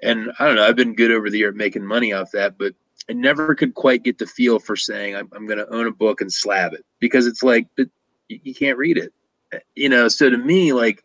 And 0.02 0.32
I 0.38 0.46
don't 0.46 0.56
know, 0.56 0.64
I've 0.64 0.76
been 0.76 0.94
good 0.94 1.10
over 1.10 1.30
the 1.30 1.38
year 1.38 1.52
making 1.52 1.84
money 1.84 2.12
off 2.12 2.30
that, 2.32 2.58
but 2.58 2.74
I 3.08 3.12
never 3.12 3.54
could 3.54 3.74
quite 3.74 4.02
get 4.02 4.18
the 4.18 4.26
feel 4.26 4.58
for 4.58 4.76
saying 4.76 5.16
I'm, 5.16 5.28
I'm 5.34 5.46
going 5.46 5.58
to 5.58 5.72
own 5.72 5.86
a 5.86 5.92
book 5.92 6.20
and 6.20 6.32
slab 6.32 6.72
it 6.72 6.84
because 6.98 7.26
it's 7.26 7.42
like, 7.42 7.68
you 8.28 8.54
can't 8.54 8.78
read 8.78 8.98
it, 8.98 9.12
you 9.74 9.88
know? 9.88 10.08
So 10.08 10.30
to 10.30 10.38
me, 10.38 10.72
like, 10.72 11.04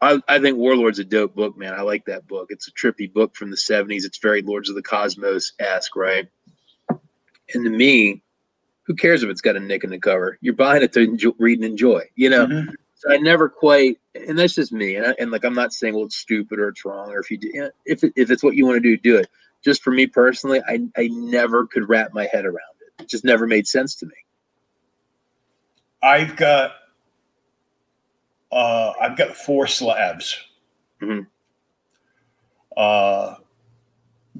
I, 0.00 0.20
I 0.28 0.38
think 0.40 0.58
Warlord's 0.58 0.98
a 0.98 1.04
dope 1.04 1.34
book, 1.34 1.56
man. 1.56 1.72
I 1.72 1.80
like 1.80 2.04
that 2.06 2.26
book. 2.26 2.48
It's 2.50 2.68
a 2.68 2.72
trippy 2.72 3.10
book 3.10 3.34
from 3.34 3.50
the 3.50 3.56
70s. 3.56 4.04
It's 4.04 4.18
very 4.18 4.42
Lords 4.42 4.68
of 4.68 4.74
the 4.74 4.82
Cosmos 4.82 5.52
esque, 5.58 5.96
right? 5.96 6.28
And 6.90 7.64
to 7.64 7.70
me, 7.70 8.22
who 8.82 8.94
cares 8.94 9.22
if 9.22 9.30
it's 9.30 9.40
got 9.40 9.56
a 9.56 9.60
nick 9.60 9.84
in 9.84 9.90
the 9.90 9.98
cover? 9.98 10.38
You're 10.40 10.54
buying 10.54 10.82
it 10.82 10.92
to 10.92 11.00
enjoy, 11.00 11.32
read 11.38 11.58
and 11.58 11.64
enjoy, 11.64 12.02
you 12.14 12.28
know? 12.28 12.46
Mm-hmm. 12.46 12.70
So 12.96 13.12
I 13.12 13.16
never 13.18 13.48
quite, 13.48 13.98
and 14.14 14.38
that's 14.38 14.54
just 14.54 14.72
me. 14.72 14.96
And, 14.96 15.06
I, 15.06 15.14
and 15.18 15.30
like, 15.30 15.44
I'm 15.44 15.54
not 15.54 15.72
saying, 15.72 15.94
well, 15.94 16.04
it's 16.04 16.16
stupid 16.16 16.58
or 16.58 16.68
it's 16.68 16.84
wrong, 16.84 17.10
or 17.10 17.20
if 17.20 17.30
you 17.30 17.38
do, 17.38 17.70
if, 17.84 18.04
it, 18.04 18.12
if 18.16 18.30
it's 18.30 18.42
what 18.42 18.54
you 18.54 18.66
want 18.66 18.76
to 18.76 18.80
do, 18.80 18.96
do 18.96 19.16
it. 19.16 19.28
Just 19.64 19.82
for 19.82 19.90
me 19.90 20.06
personally, 20.06 20.60
I, 20.66 20.80
I 20.96 21.08
never 21.08 21.66
could 21.66 21.88
wrap 21.88 22.12
my 22.14 22.26
head 22.26 22.44
around 22.44 22.76
it. 22.80 23.02
It 23.02 23.08
just 23.08 23.24
never 23.24 23.46
made 23.46 23.66
sense 23.66 23.96
to 23.96 24.06
me. 24.06 24.14
I've 26.02 26.36
got, 26.36 26.72
uh, 28.52 28.92
I've 29.00 29.16
got 29.16 29.36
four 29.36 29.66
slabs. 29.66 30.38
Mm-hmm. 31.02 31.22
Uh, 32.76 33.36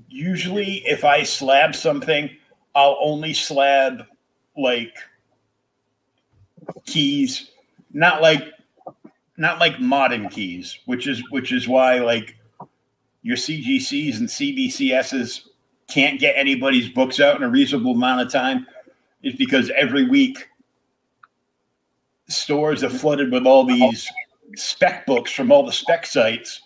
usually, 0.09 0.83
if 0.87 1.05
I 1.05 1.23
slab 1.23 1.75
something, 1.75 2.31
I'll 2.75 2.99
only 3.01 3.33
slab 3.33 4.07
like 4.57 4.95
keys 6.85 7.51
not 7.93 8.21
like 8.21 8.53
not 9.37 9.59
like 9.59 9.81
modern 9.81 10.29
keys, 10.29 10.79
which 10.85 11.07
is 11.07 11.23
which 11.31 11.53
is 11.53 11.67
why 11.67 11.99
like 11.99 12.37
your 13.23 13.37
CGCs 13.37 14.19
and 14.19 14.29
CBCSs 14.29 15.49
can't 15.89 16.21
get 16.21 16.35
anybody's 16.37 16.89
books 16.89 17.21
out 17.21 17.37
in 17.37 17.43
a 17.43 17.49
reasonable 17.49 17.93
amount 17.93 18.21
of 18.21 18.31
time 18.31 18.67
is 19.23 19.35
because 19.35 19.71
every 19.77 20.07
week 20.07 20.49
stores 22.47 22.85
are 22.85 22.91
flooded 22.91 23.33
with 23.33 23.45
all 23.45 23.65
these 23.65 24.09
spec 24.55 25.05
books 25.05 25.33
from 25.33 25.51
all 25.51 25.67
the 25.67 25.73
spec 25.73 26.07
sites. 26.07 26.61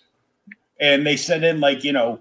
And 0.78 1.06
they 1.06 1.16
send 1.16 1.42
in 1.42 1.58
like 1.58 1.84
you 1.84 1.94
know 1.94 2.20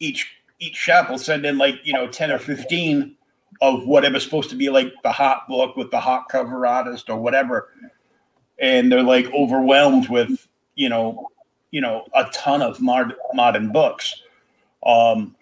each 0.00 0.28
each 0.58 0.74
shop 0.74 1.08
will 1.08 1.18
send 1.18 1.46
in 1.46 1.56
like 1.56 1.76
you 1.84 1.92
know 1.92 2.08
10 2.08 2.32
or 2.32 2.38
15 2.40 3.14
of 3.60 3.86
whatever's 3.86 4.24
supposed 4.24 4.50
to 4.50 4.56
be 4.56 4.70
like 4.70 4.92
the 5.04 5.12
hot 5.12 5.46
book 5.48 5.76
with 5.76 5.92
the 5.92 6.00
hot 6.00 6.28
cover 6.28 6.66
artist 6.66 7.08
or 7.08 7.16
whatever. 7.16 7.68
And 8.58 8.90
they're 8.90 9.04
like 9.04 9.32
overwhelmed 9.32 10.08
with 10.08 10.48
you 10.74 10.88
know 10.88 11.28
you 11.70 11.80
know 11.80 12.06
a 12.12 12.24
ton 12.32 12.60
of 12.60 12.80
mod- 12.80 13.14
modern 13.34 13.70
books. 13.70 14.20
Um 14.84 15.36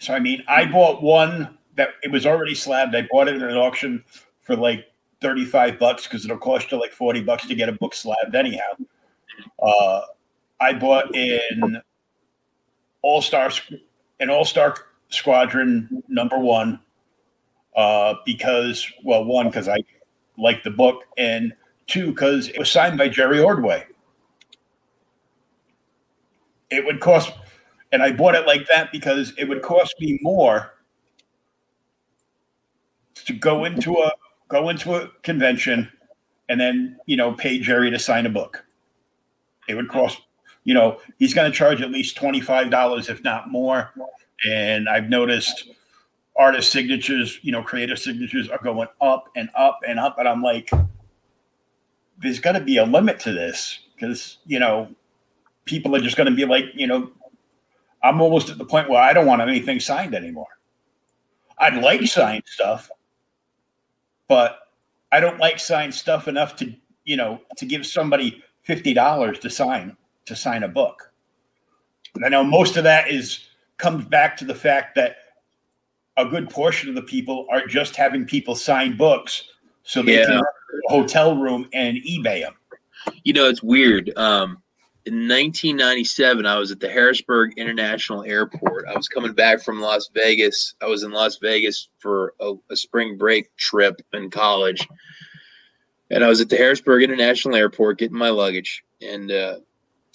so 0.00 0.14
i 0.14 0.20
mean 0.20 0.44
i 0.46 0.64
bought 0.64 1.02
one 1.02 1.58
that 1.74 1.88
it 2.04 2.12
was 2.12 2.24
already 2.24 2.54
slabbed 2.54 2.94
i 2.94 3.02
bought 3.10 3.26
it 3.26 3.42
at 3.42 3.50
an 3.50 3.56
auction 3.56 4.04
for 4.42 4.54
like 4.54 4.86
35 5.20 5.78
bucks 5.78 6.04
because 6.04 6.24
it'll 6.24 6.38
cost 6.38 6.70
you 6.70 6.80
like 6.80 6.92
40 6.92 7.22
bucks 7.22 7.46
to 7.46 7.54
get 7.54 7.68
a 7.68 7.72
book 7.72 7.94
slabbed 7.94 8.34
anyhow 8.34 8.72
uh 9.62 10.00
i 10.60 10.72
bought 10.72 11.14
in 11.14 11.80
all 13.02 13.22
star 13.22 13.50
an 14.20 14.30
all 14.30 14.44
star 14.44 14.74
Squadron 15.10 16.02
number 16.08 16.38
one, 16.38 16.80
uh, 17.76 18.14
because 18.24 18.90
well, 19.04 19.24
one 19.24 19.46
because 19.46 19.68
I 19.68 19.78
like 20.36 20.62
the 20.62 20.70
book, 20.70 21.04
and 21.16 21.52
two 21.86 22.08
because 22.08 22.48
it 22.48 22.58
was 22.58 22.70
signed 22.70 22.98
by 22.98 23.08
Jerry 23.08 23.40
Ordway. 23.40 23.86
It 26.70 26.84
would 26.84 27.00
cost, 27.00 27.32
and 27.92 28.02
I 28.02 28.12
bought 28.12 28.34
it 28.34 28.46
like 28.46 28.66
that 28.68 28.92
because 28.92 29.32
it 29.38 29.48
would 29.48 29.62
cost 29.62 29.94
me 30.00 30.18
more 30.20 30.74
to 33.14 33.32
go 33.32 33.64
into 33.64 33.94
a 33.94 34.12
go 34.48 34.68
into 34.68 34.94
a 34.94 35.08
convention 35.22 35.90
and 36.48 36.60
then 36.60 36.98
you 37.06 37.16
know 37.16 37.32
pay 37.32 37.58
Jerry 37.58 37.90
to 37.90 37.98
sign 37.98 38.26
a 38.26 38.30
book. 38.30 38.64
It 39.68 39.74
would 39.74 39.88
cost, 39.88 40.20
you 40.64 40.72
know, 40.72 40.98
he's 41.18 41.34
going 41.34 41.50
to 41.50 41.56
charge 41.56 41.82
at 41.82 41.90
least 41.90 42.16
twenty 42.16 42.40
five 42.40 42.70
dollars, 42.70 43.08
if 43.08 43.22
not 43.22 43.50
more, 43.50 43.92
and 44.48 44.88
I've 44.88 45.08
noticed 45.08 45.70
artist 46.38 46.70
signatures, 46.70 47.38
you 47.42 47.52
know, 47.52 47.62
creative 47.62 47.98
signatures 47.98 48.48
are 48.48 48.60
going 48.62 48.88
up 49.00 49.28
and 49.36 49.50
up 49.56 49.80
and 49.86 49.98
up. 49.98 50.18
And 50.18 50.28
I'm 50.28 50.40
like, 50.40 50.70
there's 52.18 52.38
got 52.38 52.52
to 52.52 52.60
be 52.60 52.78
a 52.78 52.84
limit 52.84 53.18
to 53.20 53.32
this 53.32 53.80
because, 53.94 54.38
you 54.46 54.60
know, 54.60 54.88
people 55.64 55.94
are 55.96 56.00
just 56.00 56.16
going 56.16 56.30
to 56.30 56.34
be 56.34 56.44
like, 56.44 56.66
you 56.74 56.86
know, 56.86 57.10
I'm 58.02 58.20
almost 58.20 58.48
at 58.48 58.58
the 58.58 58.64
point 58.64 58.88
where 58.88 59.02
I 59.02 59.12
don't 59.12 59.26
want 59.26 59.42
anything 59.42 59.80
signed 59.80 60.14
anymore. 60.14 60.46
I'd 61.58 61.82
like 61.82 62.06
signed 62.06 62.44
stuff, 62.46 62.88
but 64.28 64.60
I 65.10 65.20
don't 65.20 65.38
like 65.38 65.58
signed 65.58 65.94
stuff 65.94 66.28
enough 66.28 66.56
to, 66.56 66.74
you 67.04 67.16
know, 67.16 67.40
to 67.56 67.66
give 67.66 67.86
somebody 67.86 68.42
$50 68.66 69.40
to 69.40 69.50
sign 69.50 69.96
to 70.26 70.36
sign 70.36 70.62
a 70.62 70.68
book. 70.68 71.10
And 72.14 72.24
I 72.24 72.28
know 72.28 72.44
most 72.44 72.76
of 72.76 72.84
that 72.84 73.10
is 73.10 73.46
comes 73.78 74.04
back 74.04 74.36
to 74.36 74.44
the 74.44 74.54
fact 74.54 74.94
that 74.96 75.16
a 76.16 76.26
good 76.26 76.50
portion 76.50 76.88
of 76.88 76.94
the 76.94 77.02
people 77.02 77.46
are 77.50 77.66
just 77.66 77.96
having 77.96 78.24
people 78.26 78.54
sign 78.54 78.96
books 78.96 79.44
so 79.84 80.02
they 80.02 80.18
yeah. 80.18 80.26
can 80.26 80.36
a 80.38 80.42
hotel 80.88 81.36
room 81.36 81.68
and 81.72 81.96
eBay 81.98 82.42
them. 82.42 82.54
You 83.24 83.32
know, 83.32 83.48
it's 83.48 83.62
weird. 83.62 84.12
Um, 84.16 84.60
in 85.08 85.26
1997, 85.26 86.44
I 86.44 86.58
was 86.58 86.70
at 86.70 86.80
the 86.80 86.90
Harrisburg 86.90 87.54
International 87.56 88.24
Airport. 88.24 88.86
I 88.86 88.94
was 88.94 89.08
coming 89.08 89.32
back 89.32 89.62
from 89.62 89.80
Las 89.80 90.10
Vegas. 90.14 90.74
I 90.82 90.86
was 90.86 91.02
in 91.02 91.12
Las 91.12 91.38
Vegas 91.38 91.88
for 91.98 92.34
a, 92.40 92.52
a 92.70 92.76
spring 92.76 93.16
break 93.16 93.54
trip 93.56 94.02
in 94.12 94.28
college. 94.28 94.86
And 96.10 96.22
I 96.22 96.28
was 96.28 96.42
at 96.42 96.50
the 96.50 96.58
Harrisburg 96.58 97.02
International 97.02 97.56
Airport 97.56 97.98
getting 97.98 98.18
my 98.18 98.28
luggage. 98.28 98.84
And 99.00 99.32
uh, 99.32 99.60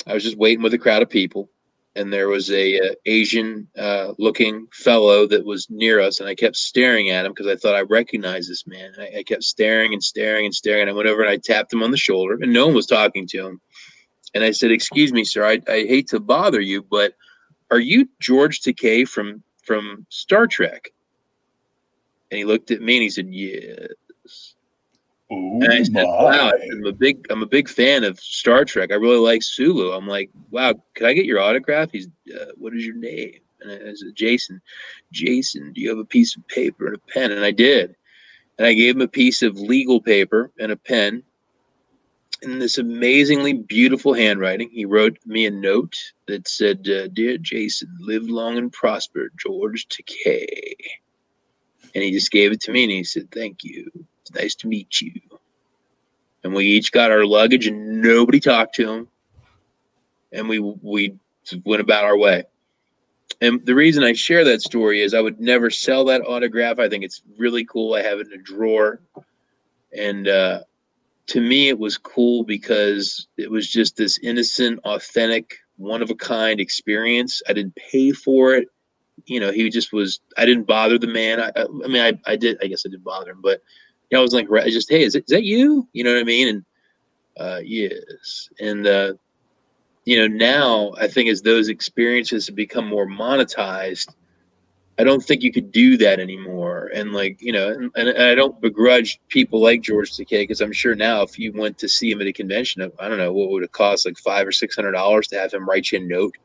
I 0.06 0.14
was 0.14 0.22
just 0.22 0.38
waiting 0.38 0.61
with 0.61 0.76
a 0.76 0.78
crowd 0.78 1.02
of 1.02 1.10
people 1.10 1.49
and 1.95 2.11
there 2.11 2.28
was 2.28 2.49
a, 2.49 2.78
a 2.78 2.91
uh, 2.91 2.94
Asian 3.06 3.68
uh, 3.78 4.14
looking 4.18 4.68
fellow 4.74 5.28
that 5.28 5.45
was 5.45 5.70
near 5.70 5.99
us, 5.99 6.20
and 6.20 6.28
I 6.28 6.36
kept 6.36 6.56
staring 6.56 7.10
at 7.10 7.26
him 7.26 7.34
because 7.34 7.48
I 7.48 7.56
thought 7.56 7.76
I 7.76 7.82
recognized 7.82 8.49
this 8.49 8.65
man. 8.65 8.94
I, 8.99 9.20
I, 9.20 9.24
kept 9.24 9.44
staring 9.44 9.94
and 9.94 10.03
staring 10.03 10.45
and 10.45 10.56
staring. 10.56 10.82
And 10.82 10.90
I 10.90 10.94
went 10.94 11.07
over 11.07 11.22
and 11.22 11.30
I 11.30 11.38
tapped 11.38 11.72
him 11.72 11.84
on 11.84 11.91
the 11.91 11.98
shoulder, 11.98 12.38
and 12.41 12.52
no 12.52 12.65
one 12.65 12.76
was 12.76 12.88
talking 12.88 13.28
to 13.28 13.48
him. 13.48 13.61
And 14.34 14.44
I 14.44 14.52
said, 14.52 14.72
"Excuse 14.72 15.14
me, 15.14 15.24
sir. 15.24 15.46
I, 15.46 15.62
I 15.68 15.86
hate 15.86 16.08
to 16.10 16.20
bother 16.20 16.62
you, 16.62 16.82
but 16.82 17.14
are 17.72 17.80
you 17.80 18.08
George 18.20 18.62
Takei 18.62 19.08
from 19.08 19.44
from 19.64 20.06
Star 20.10 20.48
Trek?" 20.48 20.92
And 22.34 22.40
he 22.40 22.46
looked 22.46 22.72
at 22.72 22.82
me 22.82 22.96
and 22.96 23.04
he 23.04 23.12
said, 23.12 23.28
Yes. 23.30 24.56
Ooh, 25.32 25.60
And 25.62 25.72
I 25.72 25.84
said, 25.84 25.94
my. 25.94 26.04
Wow, 26.04 26.52
I'm 26.72 26.84
a 26.84 26.92
big 26.92 27.28
I'm 27.30 27.44
a 27.44 27.46
big 27.46 27.70
fan 27.70 28.04
of 28.04 28.20
Star 28.20 28.66
Trek. 28.66 28.92
I 28.92 28.96
really 28.96 29.20
like 29.20 29.44
Sulu. 29.44 29.92
I'm 29.92 30.08
like, 30.08 30.32
wow, 30.50 30.74
could 30.96 31.06
I 31.06 31.14
get 31.14 31.26
your 31.26 31.40
autograph? 31.40 31.92
He's 31.92 32.08
uh, 32.36 32.46
what 32.58 32.74
is 32.74 32.84
your 32.88 32.96
name? 32.96 33.36
And 33.62 33.72
I 33.72 33.94
said, 33.94 34.16
Jason. 34.16 34.60
Jason, 35.12 35.74
do 35.74 35.82
you 35.82 35.90
have 35.90 36.00
a 36.00 36.06
piece 36.06 36.36
of 36.36 36.48
paper 36.48 36.88
and 36.88 36.96
a 36.96 37.00
pen? 37.14 37.32
And 37.32 37.46
I 37.46 37.52
did. 37.52 37.96
And 38.58 38.66
I 38.66 38.74
gave 38.74 38.96
him 38.96 39.02
a 39.02 39.08
piece 39.08 39.44
of 39.44 39.56
legal 39.60 40.02
paper 40.02 40.52
and 40.60 40.72
a 40.72 40.76
pen. 40.76 41.22
In 42.44 42.60
this 42.60 42.78
amazingly 42.78 43.53
beautiful 43.53 44.14
handwriting, 44.14 44.70
he 44.70 44.84
wrote 44.84 45.18
me 45.26 45.45
a 45.45 45.52
note 45.52 45.95
that 46.28 46.45
said, 46.45 46.88
uh, 46.90 47.07
"Dear 47.07 47.38
Jason, 47.38 47.95
live 48.02 48.30
long 48.30 48.57
and 48.57 48.72
prosper, 48.72 49.32
George 49.38 49.88
Takei." 49.88 50.76
And 51.95 52.03
he 52.03 52.11
just 52.11 52.32
gave 52.32 52.52
it 52.52 52.60
to 52.61 52.72
me, 52.74 52.84
and 52.84 52.91
he 52.91 53.06
said, 53.06 53.32
"Thank 53.32 53.64
you. 53.64 53.90
It's 54.22 54.34
nice 54.34 54.56
to 54.56 54.68
meet 54.68 54.99
you." 54.99 55.14
And 56.44 56.53
we 56.53 56.65
each 56.65 56.91
got 56.91 57.11
our 57.11 57.26
luggage, 57.26 57.65
and 57.65 58.02
nobody 58.02 58.41
talked 58.41 58.76
to 58.76 58.91
him. 58.91 59.07
And 60.34 60.49
we 60.49 60.60
we 60.60 61.15
went 61.64 61.82
about 61.82 62.03
our 62.03 62.18
way. 62.18 62.44
And 63.40 63.65
the 63.65 63.76
reason 63.76 64.03
I 64.03 64.14
share 64.14 64.44
that 64.44 64.61
story 64.61 65.02
is 65.02 65.14
I 65.14 65.22
would 65.22 65.40
never 65.40 65.70
sell 65.70 66.03
that 66.06 66.28
autograph. 66.28 66.78
I 66.78 66.90
think 66.90 67.06
it's 67.06 67.22
really 67.38 67.64
cool. 67.64 67.94
I 67.94 68.02
have 68.02 68.20
it 68.20 68.28
in 68.28 68.34
a 68.34 68.44
drawer. 68.44 68.99
And 69.98 70.28
uh, 70.28 70.61
to 71.28 71.41
me, 71.41 71.70
it 71.70 71.80
was 71.80 71.98
cool 71.98 72.44
because 72.44 73.28
it 73.38 73.50
was 73.50 73.70
just 73.70 73.95
this 73.95 74.20
innocent, 74.20 74.80
authentic, 74.86 75.56
one 75.78 76.02
of 76.02 76.10
a 76.10 76.16
kind 76.16 76.60
experience. 76.60 77.41
I 77.48 77.54
didn't 77.54 77.76
pay 77.76 78.12
for 78.12 78.56
it. 78.56 78.68
You 79.26 79.40
know, 79.40 79.52
he 79.52 79.70
just 79.70 79.94
was, 79.94 80.20
I 80.38 80.45
didn't 80.45 80.68
bother 80.68 80.98
the 80.98 81.08
man. 81.08 81.40
I, 81.40 81.52
I, 81.56 81.88
mean, 81.88 82.02
I, 82.02 82.32
I 82.32 82.36
did, 82.36 82.58
I 82.62 82.68
guess 82.68 82.84
I 82.86 82.90
didn't 82.90 83.04
bother 83.04 83.32
him, 83.32 83.41
but 83.41 83.62
you 84.10 84.16
know, 84.16 84.20
I 84.20 84.22
was 84.22 84.34
like, 84.34 84.48
just, 84.66 84.90
hey, 84.90 85.04
is, 85.04 85.16
it, 85.16 85.24
is 85.28 85.32
that 85.32 85.44
you? 85.44 85.88
You 85.94 86.04
know 86.04 86.14
what 86.14 86.20
I 86.20 86.24
mean? 86.24 86.48
And 86.50 86.66
uh, 87.38 87.60
yes. 87.64 88.50
And, 88.60 88.86
uh, 88.86 89.14
you 90.06 90.18
know, 90.18 90.28
now 90.28 90.94
I 91.00 91.08
think 91.08 91.30
as 91.30 91.41
those 91.41 91.70
experiences 91.70 92.48
have 92.48 92.56
become 92.56 92.88
more 92.88 93.08
monetized, 93.08 94.14
I 94.99 95.03
don't 95.03 95.22
think 95.22 95.41
you 95.41 95.52
could 95.52 95.72
do 95.72 95.98
that 95.98 96.20
anymore. 96.20 96.91
And 96.94 97.14
like, 97.14 97.41
you 97.41 97.52
know, 97.52 97.70
and, 97.70 97.91
and 97.95 98.10
I 98.18 98.36
don't 98.36 98.61
begrudge 98.61 99.20
people 99.28 99.60
like 99.60 99.82
George 99.82 100.11
Takei 100.11 100.44
because 100.44 100.61
I'm 100.61 100.72
sure 100.72 100.94
now 100.94 101.24
if 101.24 101.40
you 101.40 101.52
went 101.52 101.80
to 101.80 101.90
see 101.90 102.11
him 102.11 102.22
at 102.22 102.28
a 102.28 102.34
convention, 102.34 102.91
I 102.99 103.07
don't 103.10 103.18
know 103.18 103.34
what 103.34 103.49
would 103.49 103.64
it 103.64 103.72
cost, 103.72 104.06
like 104.06 104.18
five 104.20 104.45
or 104.45 104.52
six 104.52 104.76
hundred 104.76 104.91
dollars 104.91 105.28
to 105.30 105.40
have 105.40 105.52
him 105.52 105.68
write 105.68 105.91
you 105.91 105.99
a 105.99 106.02
note, 106.03 106.38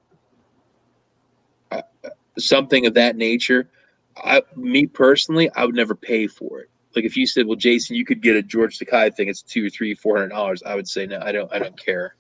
uh, 1.71 1.83
something 2.39 2.87
of 2.87 2.95
that 2.95 3.17
nature. 3.17 3.69
I, 4.17 4.43
me 4.57 4.87
personally, 4.87 5.51
I 5.55 5.67
would 5.67 5.75
never 5.75 5.95
pay 5.95 6.27
for 6.27 6.61
it. 6.61 6.71
Like 6.97 7.05
if 7.05 7.17
you 7.17 7.27
said, 7.27 7.47
"Well, 7.47 7.57
Jason, 7.57 7.97
you 7.97 8.05
could 8.05 8.23
get 8.23 8.35
a 8.35 8.43
George 8.43 8.79
Takei 8.79 9.15
thing. 9.15 9.29
It's 9.29 9.43
two 9.43 9.67
or 9.67 9.71
three, 9.71 9.95
four 9.95 10.17
hundred 10.17 10.31
dollars," 10.31 10.63
I 10.65 10.75
would 10.75 10.89
say, 10.89 11.07
"No, 11.07 11.21
I 11.21 11.33
don't. 11.33 11.53
I 11.53 11.59
don't 11.59 11.79
care." 11.79 12.17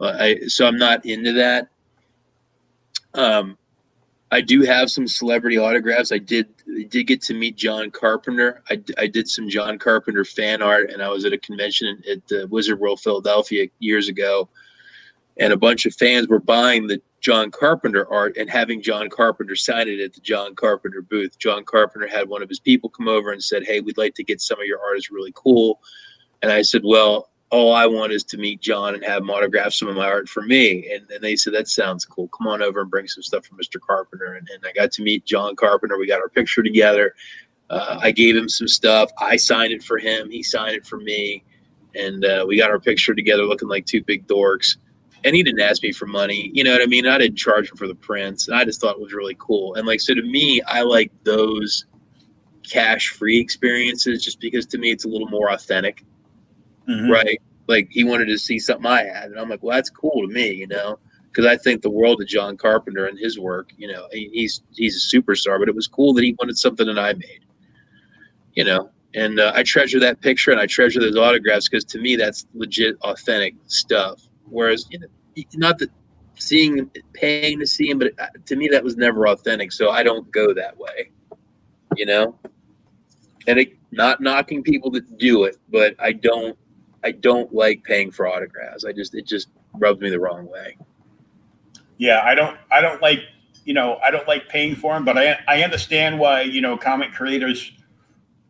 I, 0.00 0.38
so 0.46 0.66
I'm 0.66 0.78
not 0.78 1.04
into 1.04 1.32
that. 1.32 1.68
Um, 3.14 3.58
I 4.32 4.40
do 4.40 4.62
have 4.62 4.90
some 4.90 5.08
celebrity 5.08 5.58
autographs. 5.58 6.12
I 6.12 6.18
did 6.18 6.48
did 6.88 7.06
get 7.06 7.20
to 7.22 7.34
meet 7.34 7.56
John 7.56 7.90
Carpenter. 7.90 8.62
I, 8.70 8.80
I 8.96 9.06
did 9.08 9.28
some 9.28 9.48
John 9.48 9.78
Carpenter 9.78 10.24
fan 10.24 10.62
art, 10.62 10.90
and 10.90 11.02
I 11.02 11.08
was 11.08 11.24
at 11.24 11.32
a 11.32 11.38
convention 11.38 12.00
at 12.10 12.26
the 12.28 12.46
Wizard 12.48 12.78
World 12.78 13.00
Philadelphia 13.00 13.66
years 13.80 14.08
ago, 14.08 14.48
and 15.38 15.52
a 15.52 15.56
bunch 15.56 15.84
of 15.84 15.94
fans 15.94 16.28
were 16.28 16.38
buying 16.38 16.86
the 16.86 17.02
John 17.20 17.50
Carpenter 17.50 18.10
art 18.10 18.36
and 18.36 18.48
having 18.48 18.80
John 18.80 19.10
Carpenter 19.10 19.56
sign 19.56 19.88
it 19.88 20.00
at 20.00 20.14
the 20.14 20.20
John 20.20 20.54
Carpenter 20.54 21.02
booth. 21.02 21.36
John 21.38 21.64
Carpenter 21.64 22.06
had 22.06 22.28
one 22.28 22.42
of 22.42 22.48
his 22.48 22.60
people 22.60 22.88
come 22.88 23.08
over 23.08 23.32
and 23.32 23.42
said, 23.42 23.64
"Hey, 23.64 23.80
we'd 23.80 23.98
like 23.98 24.14
to 24.14 24.24
get 24.24 24.40
some 24.40 24.60
of 24.60 24.66
your 24.66 24.80
art. 24.80 24.96
It's 24.96 25.10
really 25.10 25.32
cool." 25.34 25.80
And 26.42 26.52
I 26.52 26.62
said, 26.62 26.82
"Well, 26.84 27.29
all 27.50 27.74
I 27.74 27.86
want 27.86 28.12
is 28.12 28.22
to 28.24 28.38
meet 28.38 28.60
John 28.60 28.94
and 28.94 29.04
have 29.04 29.22
him 29.22 29.30
autograph 29.30 29.72
some 29.72 29.88
of 29.88 29.96
my 29.96 30.06
art 30.06 30.28
for 30.28 30.42
me. 30.42 30.88
And, 30.92 31.10
and 31.10 31.22
they 31.22 31.34
said, 31.34 31.52
that 31.54 31.68
sounds 31.68 32.04
cool. 32.04 32.28
Come 32.28 32.46
on 32.46 32.62
over 32.62 32.80
and 32.80 32.90
bring 32.90 33.08
some 33.08 33.24
stuff 33.24 33.44
for 33.44 33.56
Mr. 33.56 33.80
Carpenter. 33.80 34.34
And, 34.34 34.48
and 34.54 34.64
I 34.64 34.72
got 34.72 34.92
to 34.92 35.02
meet 35.02 35.24
John 35.24 35.56
Carpenter. 35.56 35.98
We 35.98 36.06
got 36.06 36.20
our 36.20 36.28
picture 36.28 36.62
together. 36.62 37.14
Uh, 37.68 37.98
I 38.00 38.12
gave 38.12 38.36
him 38.36 38.48
some 38.48 38.68
stuff. 38.68 39.10
I 39.18 39.36
signed 39.36 39.72
it 39.72 39.82
for 39.82 39.98
him. 39.98 40.30
He 40.30 40.44
signed 40.44 40.76
it 40.76 40.86
for 40.86 40.98
me. 40.98 41.44
And 41.96 42.24
uh, 42.24 42.44
we 42.46 42.56
got 42.56 42.70
our 42.70 42.78
picture 42.78 43.14
together 43.14 43.42
looking 43.42 43.68
like 43.68 43.84
two 43.84 44.02
big 44.04 44.28
dorks. 44.28 44.76
And 45.24 45.34
he 45.34 45.42
didn't 45.42 45.60
ask 45.60 45.82
me 45.82 45.92
for 45.92 46.06
money. 46.06 46.50
You 46.54 46.62
know 46.62 46.72
what 46.72 46.82
I 46.82 46.86
mean? 46.86 47.06
I 47.06 47.18
didn't 47.18 47.36
charge 47.36 47.70
him 47.70 47.76
for 47.76 47.88
the 47.88 47.94
prints. 47.96 48.48
I 48.48 48.64
just 48.64 48.80
thought 48.80 48.94
it 48.94 49.02
was 49.02 49.12
really 49.12 49.36
cool. 49.38 49.74
And 49.74 49.86
like, 49.86 50.00
so 50.00 50.14
to 50.14 50.22
me, 50.22 50.62
I 50.62 50.82
like 50.82 51.10
those 51.24 51.84
cash 52.62 53.08
free 53.08 53.40
experiences 53.40 54.24
just 54.24 54.38
because 54.38 54.66
to 54.66 54.78
me 54.78 54.90
it's 54.90 55.04
a 55.04 55.08
little 55.08 55.28
more 55.28 55.50
authentic 55.50 56.04
Mhm. 56.88 57.10
right? 57.10 57.40
Like 57.68 57.88
he 57.90 58.04
wanted 58.04 58.26
to 58.26 58.38
see 58.38 58.58
something 58.58 58.86
I 58.86 59.04
had, 59.04 59.30
and 59.30 59.38
I'm 59.38 59.48
like, 59.48 59.62
well, 59.62 59.76
that's 59.76 59.90
cool 59.90 60.26
to 60.26 60.32
me, 60.32 60.50
you 60.52 60.66
know, 60.66 60.98
because 61.30 61.46
I 61.46 61.56
think 61.56 61.82
the 61.82 61.90
world 61.90 62.20
of 62.20 62.26
John 62.28 62.56
Carpenter 62.56 63.06
and 63.06 63.18
his 63.18 63.38
work. 63.38 63.70
You 63.76 63.92
know, 63.92 64.08
he's 64.12 64.62
he's 64.72 64.96
a 64.96 65.16
superstar, 65.16 65.58
but 65.58 65.68
it 65.68 65.74
was 65.74 65.86
cool 65.86 66.12
that 66.14 66.24
he 66.24 66.34
wanted 66.40 66.58
something 66.58 66.86
that 66.86 66.98
I 66.98 67.12
made, 67.12 67.44
you 68.54 68.64
know. 68.64 68.90
And 69.14 69.40
uh, 69.40 69.52
I 69.54 69.62
treasure 69.64 69.98
that 70.00 70.20
picture 70.20 70.52
and 70.52 70.60
I 70.60 70.66
treasure 70.66 71.00
those 71.00 71.16
autographs 71.16 71.68
because 71.68 71.84
to 71.86 71.98
me 71.98 72.16
that's 72.16 72.46
legit, 72.54 72.96
authentic 73.02 73.54
stuff. 73.66 74.22
Whereas, 74.48 74.86
you 74.90 75.00
know, 75.00 75.06
not 75.54 75.78
that 75.78 75.90
seeing 76.38 76.90
paying 77.12 77.58
to 77.60 77.66
see 77.66 77.90
him, 77.90 77.98
but 77.98 78.12
uh, 78.20 78.26
to 78.46 78.56
me 78.56 78.68
that 78.68 78.82
was 78.82 78.96
never 78.96 79.28
authentic. 79.28 79.72
So 79.72 79.90
I 79.90 80.02
don't 80.02 80.30
go 80.32 80.54
that 80.54 80.76
way, 80.76 81.10
you 81.96 82.06
know. 82.06 82.38
And 83.46 83.58
it, 83.58 83.72
not 83.90 84.20
knocking 84.20 84.62
people 84.62 84.90
that 84.92 85.18
do 85.18 85.44
it, 85.44 85.56
but 85.70 85.94
I 85.98 86.12
don't 86.12 86.56
I 87.02 87.12
don't 87.12 87.52
like 87.54 87.82
paying 87.84 88.10
for 88.10 88.26
autographs. 88.26 88.84
I 88.84 88.92
just 88.92 89.14
it 89.14 89.26
just 89.26 89.48
rubs 89.78 90.00
me 90.00 90.10
the 90.10 90.20
wrong 90.20 90.46
way. 90.50 90.76
Yeah, 91.98 92.22
I 92.24 92.34
don't. 92.34 92.56
I 92.70 92.80
don't 92.80 93.00
like. 93.02 93.20
You 93.64 93.74
know, 93.74 93.98
I 94.04 94.10
don't 94.10 94.26
like 94.26 94.48
paying 94.48 94.74
for 94.74 94.94
them, 94.94 95.04
but 95.04 95.18
I 95.18 95.38
I 95.46 95.62
understand 95.62 96.18
why 96.18 96.42
you 96.42 96.60
know 96.60 96.76
comic 96.76 97.12
creators, 97.12 97.72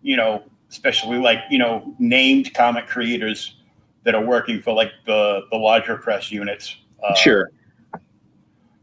you 0.03 0.17
know, 0.17 0.45
especially 0.69 1.19
like 1.19 1.41
you 1.51 1.59
know 1.59 1.95
named 1.99 2.55
comic 2.55 2.87
creators 2.87 3.57
that 4.05 4.15
are 4.15 4.25
working 4.25 4.61
for 4.61 4.73
like 4.73 4.93
the 5.07 5.43
the 5.51 5.57
larger 5.57 5.97
press 5.97 6.31
units. 6.31 6.77
Uh, 7.03 7.15
sure. 7.15 7.51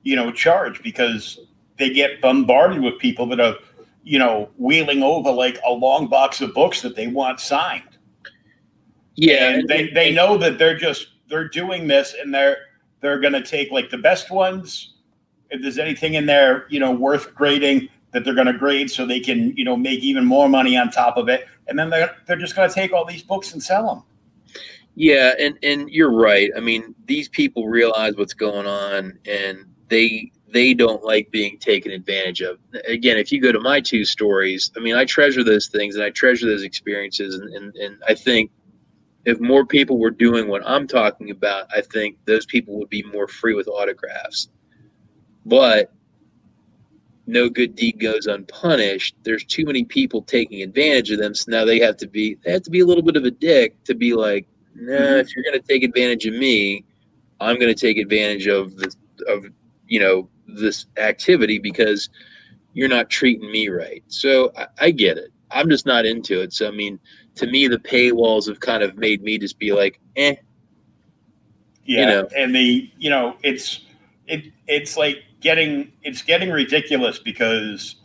You 0.03 0.15
know, 0.15 0.31
charge 0.31 0.81
because 0.83 1.39
they 1.77 1.89
get 1.91 2.21
bombarded 2.21 2.81
with 2.81 2.97
people 2.97 3.25
that 3.27 3.39
are, 3.39 3.55
you 4.03 4.19
know, 4.19 4.49
wheeling 4.57 5.03
over 5.03 5.31
like 5.31 5.59
a 5.65 5.71
long 5.71 6.07
box 6.07 6.41
of 6.41 6.53
books 6.53 6.81
that 6.81 6.95
they 6.95 7.07
want 7.07 7.39
signed. 7.39 7.83
Yeah, 9.17 9.49
and 9.49 9.67
they, 9.67 9.89
they 9.89 10.13
know 10.13 10.37
that 10.37 10.57
they're 10.57 10.77
just 10.77 11.09
they're 11.29 11.49
doing 11.49 11.87
this 11.87 12.15
and 12.21 12.33
they're 12.33 12.57
they're 13.01 13.19
going 13.19 13.33
to 13.33 13.43
take 13.43 13.71
like 13.71 13.89
the 13.89 13.97
best 13.97 14.31
ones 14.31 14.93
if 15.51 15.61
there's 15.61 15.77
anything 15.77 16.13
in 16.15 16.25
there 16.25 16.65
you 16.69 16.79
know 16.79 16.91
worth 16.91 17.35
grading 17.35 17.89
that 18.13 18.23
they're 18.23 18.33
going 18.35 18.47
to 18.47 18.53
grade 18.53 18.89
so 18.89 19.05
they 19.05 19.19
can 19.19 19.53
you 19.57 19.65
know 19.65 19.75
make 19.75 19.99
even 20.01 20.25
more 20.25 20.47
money 20.49 20.77
on 20.77 20.89
top 20.89 21.17
of 21.17 21.29
it 21.29 21.47
and 21.67 21.77
then 21.77 21.89
they're, 21.89 22.15
they're 22.25 22.37
just 22.37 22.55
going 22.55 22.67
to 22.69 22.73
take 22.73 22.93
all 22.93 23.05
these 23.05 23.23
books 23.23 23.53
and 23.53 23.61
sell 23.61 23.87
them 23.87 24.03
Yeah, 24.95 25.33
and 25.39 25.57
and 25.63 25.89
you're 25.89 26.11
right. 26.11 26.51
I 26.57 26.59
mean, 26.59 26.95
these 27.05 27.29
people 27.29 27.67
realize 27.67 28.15
what's 28.15 28.33
going 28.33 28.65
on, 28.65 29.19
and 29.27 29.65
they 29.89 30.31
they 30.51 30.73
don't 30.73 31.03
like 31.03 31.29
being 31.31 31.59
taken 31.59 31.91
advantage 31.91 32.41
of. 32.41 32.57
Again, 32.87 33.17
if 33.17 33.31
you 33.31 33.39
go 33.41 33.51
to 33.51 33.59
my 33.59 33.79
two 33.79 34.05
stories, 34.05 34.71
I 34.75 34.79
mean, 34.79 34.95
I 34.95 35.05
treasure 35.05 35.43
those 35.43 35.67
things 35.67 35.95
and 35.95 36.03
I 36.03 36.09
treasure 36.09 36.47
those 36.47 36.63
experiences, 36.63 37.35
and 37.35 37.53
and, 37.53 37.75
and 37.75 37.97
I 38.07 38.15
think 38.15 38.49
if 39.27 39.41
more 39.41 39.65
people 39.65 39.99
were 39.99 40.09
doing 40.09 40.47
what 40.47 40.65
I'm 40.65 40.87
talking 40.87 41.31
about, 41.31 41.67
I 41.75 41.81
think 41.81 42.17
those 42.23 42.45
people 42.45 42.79
would 42.79 42.87
be 42.87 43.03
more 43.03 43.27
free 43.27 43.55
with 43.55 43.67
autographs. 43.67 44.47
But 45.45 45.91
no 47.25 47.49
good 47.49 47.75
deed 47.75 47.99
goes 47.99 48.27
unpunished. 48.27 49.17
There's 49.23 49.43
too 49.43 49.65
many 49.65 49.83
people 49.83 50.21
taking 50.21 50.63
advantage 50.63 51.11
of 51.11 51.19
them, 51.19 51.35
so 51.35 51.51
now 51.51 51.65
they 51.65 51.77
have 51.79 51.97
to 51.97 52.07
be 52.07 52.37
they 52.45 52.53
have 52.53 52.61
to 52.63 52.71
be 52.71 52.79
a 52.79 52.85
little 52.85 53.03
bit 53.03 53.17
of 53.17 53.25
a 53.25 53.31
dick 53.31 53.83
to 53.83 53.95
be 53.95 54.13
like, 54.13 54.47
nah, 54.75 54.93
mm-hmm. 54.93 55.19
if 55.19 55.35
you're 55.35 55.43
gonna 55.43 55.59
take 55.59 55.83
advantage 55.83 56.25
of 56.25 56.33
me, 56.33 56.85
I'm 57.41 57.59
gonna 57.59 57.75
take 57.75 57.97
advantage 57.97 58.47
of 58.47 58.77
the 58.77 58.95
of 59.27 59.45
you 59.87 59.99
know 59.99 60.29
this 60.47 60.85
activity 60.95 61.59
because 61.59 62.09
you're 62.71 62.87
not 62.87 63.09
treating 63.09 63.51
me 63.51 63.67
right. 63.67 64.05
So 64.07 64.53
I, 64.55 64.67
I 64.79 64.91
get 64.91 65.17
it. 65.17 65.31
I'm 65.51 65.69
just 65.69 65.85
not 65.85 66.05
into 66.05 66.39
it. 66.41 66.53
So 66.53 66.69
I 66.69 66.71
mean, 66.71 66.97
to 67.37 67.47
me, 67.47 67.67
the 67.67 67.77
paywalls 67.77 68.47
have 68.47 68.59
kind 68.59 68.83
of 68.83 68.97
made 68.97 69.21
me 69.23 69.37
just 69.37 69.57
be 69.59 69.71
like, 69.71 69.99
eh. 70.15 70.35
yeah 71.85 71.99
You 71.99 72.05
know. 72.05 72.27
and 72.37 72.55
the 72.55 72.89
you 72.97 73.09
know 73.09 73.37
it's 73.43 73.81
it 74.27 74.45
it's 74.67 74.97
like 74.97 75.17
getting 75.39 75.91
it's 76.03 76.21
getting 76.21 76.49
ridiculous 76.51 77.19
because 77.19 77.95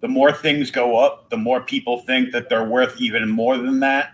the 0.00 0.08
more 0.08 0.32
things 0.32 0.70
go 0.70 0.96
up 0.98 1.30
the 1.30 1.36
more 1.36 1.60
people 1.62 2.00
think 2.00 2.32
that 2.32 2.48
they're 2.48 2.68
worth 2.68 3.00
even 3.00 3.28
more 3.28 3.56
than 3.56 3.80
that 3.80 4.10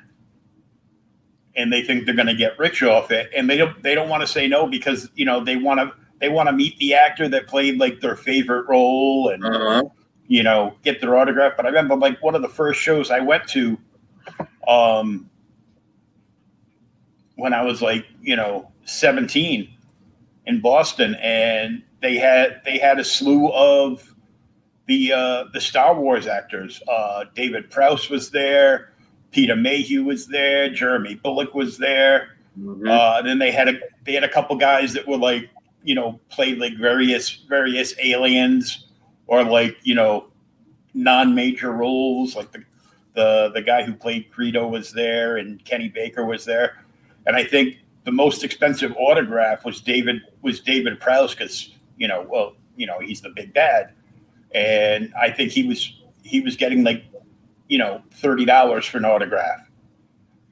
and 1.56 1.72
they 1.72 1.82
think 1.82 2.05
they're 2.06 2.14
going 2.14 2.26
to 2.28 2.34
get 2.34 2.59
rich 2.59 2.82
off 2.82 3.10
it 3.10 3.30
and 3.36 3.50
they 3.50 3.56
don't 3.56 3.82
they 3.82 3.94
don't 3.94 4.09
want 4.09 4.20
to 4.20 4.26
say 4.26 4.46
no 4.46 4.66
because 4.66 5.10
you 5.14 5.24
know 5.24 5.42
they 5.42 5.56
want 5.56 5.80
to 5.80 5.92
they 6.20 6.28
want 6.28 6.48
to 6.48 6.52
meet 6.52 6.78
the 6.78 6.94
actor 6.94 7.28
that 7.28 7.46
played 7.46 7.78
like 7.78 8.00
their 8.00 8.16
favorite 8.16 8.66
role 8.68 9.28
and 9.28 9.44
Uh-huh. 9.44 9.82
you 10.26 10.42
know, 10.42 10.74
get 10.82 11.00
their 11.00 11.16
autograph. 11.16 11.52
But 11.56 11.64
I 11.64 11.68
remember 11.68 11.96
like 11.96 12.20
one 12.22 12.34
of 12.34 12.42
the 12.42 12.48
first 12.48 12.80
shows 12.80 13.10
I 13.10 13.20
went 13.20 13.46
to, 13.48 13.78
um, 14.68 15.28
when 17.36 17.52
I 17.52 17.62
was 17.62 17.82
like, 17.82 18.06
you 18.22 18.36
know, 18.36 18.70
17 18.84 19.68
in 20.46 20.60
Boston, 20.60 21.16
and 21.16 21.82
they 22.00 22.16
had 22.16 22.60
they 22.64 22.78
had 22.78 22.98
a 22.98 23.04
slew 23.04 23.48
of 23.48 24.14
the 24.86 25.12
uh, 25.12 25.44
the 25.52 25.60
Star 25.60 25.94
Wars 25.94 26.26
actors. 26.26 26.82
Uh, 26.88 27.24
David 27.34 27.70
Prowse 27.70 28.08
was 28.08 28.30
there, 28.30 28.92
Peter 29.30 29.56
Mayhew 29.56 30.04
was 30.04 30.26
there, 30.26 30.70
Jeremy 30.70 31.16
Bulloch 31.16 31.54
was 31.54 31.78
there. 31.78 32.36
Mm-hmm. 32.58 32.88
Uh, 32.88 33.22
then 33.22 33.38
they 33.38 33.50
had 33.50 33.68
a 33.68 33.74
they 34.04 34.12
had 34.12 34.24
a 34.24 34.28
couple 34.28 34.56
guys 34.56 34.92
that 34.94 35.06
were 35.06 35.16
like 35.16 35.48
you 35.82 35.94
know 35.94 36.18
played 36.28 36.58
like 36.58 36.76
various 36.76 37.30
various 37.48 37.94
aliens 38.02 38.86
or 39.26 39.44
like 39.44 39.76
you 39.82 39.94
know 39.94 40.26
non-major 40.94 41.70
roles 41.70 42.34
like 42.34 42.50
the 42.50 42.64
the 43.18 43.50
the 43.52 43.60
guy 43.60 43.82
who 43.82 43.92
played 43.92 44.30
Greedo 44.30 44.70
was 44.70 44.92
there 44.92 45.38
and 45.38 45.62
Kenny 45.64 45.88
Baker 45.88 46.24
was 46.24 46.44
there. 46.44 46.84
And 47.26 47.34
I 47.34 47.42
think 47.42 47.78
the 48.04 48.12
most 48.12 48.44
expensive 48.44 48.94
autograph 48.96 49.64
was 49.64 49.80
David 49.80 50.22
was 50.42 50.60
David 50.60 51.00
Prowse 51.00 51.34
because 51.34 51.74
you 51.96 52.06
know 52.06 52.24
well 52.30 52.54
you 52.76 52.86
know 52.86 53.00
he's 53.00 53.20
the 53.20 53.30
big 53.30 53.52
bad 53.52 53.92
and 54.54 55.12
I 55.20 55.32
think 55.32 55.50
he 55.50 55.66
was 55.66 56.00
he 56.22 56.40
was 56.40 56.54
getting 56.54 56.84
like 56.84 57.02
you 57.68 57.76
know 57.76 58.02
thirty 58.12 58.44
dollars 58.44 58.86
for 58.86 58.98
an 58.98 59.04
autograph. 59.04 59.68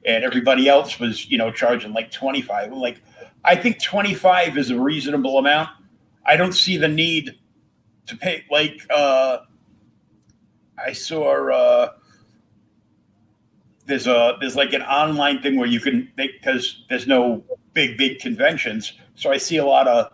And 0.05 0.25
everybody 0.25 0.67
else 0.67 0.99
was 0.99 1.31
you 1.31 1.37
know 1.37 1.51
charging 1.51 1.93
like 1.93 2.11
25 2.11 2.73
like 2.73 3.01
i 3.45 3.55
think 3.55 3.81
25 3.81 4.57
is 4.57 4.71
a 4.71 4.79
reasonable 4.79 5.37
amount. 5.37 5.69
I 6.25 6.35
don't 6.35 6.53
see 6.53 6.75
the 6.75 6.89
need 6.89 7.37
to 8.07 8.17
pay 8.17 8.43
like 8.51 8.81
uh 8.89 9.39
i 10.77 10.91
saw 10.91 11.49
uh 11.49 11.89
there's 13.87 14.07
a 14.07 14.37
there's 14.39 14.55
like 14.55 14.73
an 14.73 14.83
online 14.83 15.41
thing 15.41 15.57
where 15.57 15.67
you 15.67 15.79
can 15.79 16.11
because 16.15 16.83
there's 16.89 17.07
no 17.07 17.43
big 17.73 17.97
big 17.97 18.19
conventions 18.19 18.93
so 19.15 19.31
i 19.31 19.37
see 19.37 19.57
a 19.57 19.65
lot 19.65 19.87
of 19.87 20.11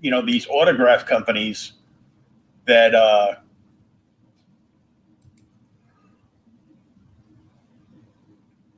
you 0.00 0.10
know 0.10 0.22
these 0.22 0.46
autograph 0.48 1.06
companies 1.06 1.72
that 2.66 2.94
uh 2.94 3.34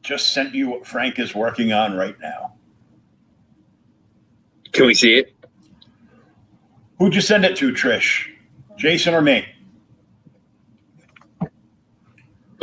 just 0.02 0.32
sent 0.32 0.54
you 0.54 0.68
what 0.68 0.86
Frank 0.86 1.18
is 1.18 1.34
working 1.34 1.72
on 1.72 1.96
right 1.96 2.16
now. 2.20 2.52
Can 4.72 4.86
we 4.86 4.94
see 4.94 5.14
it? 5.14 5.34
Who'd 6.98 7.14
you 7.14 7.20
send 7.20 7.44
it 7.44 7.56
to, 7.56 7.72
Trish? 7.72 8.28
Jason 8.76 9.14
or 9.14 9.22
me? 9.22 9.46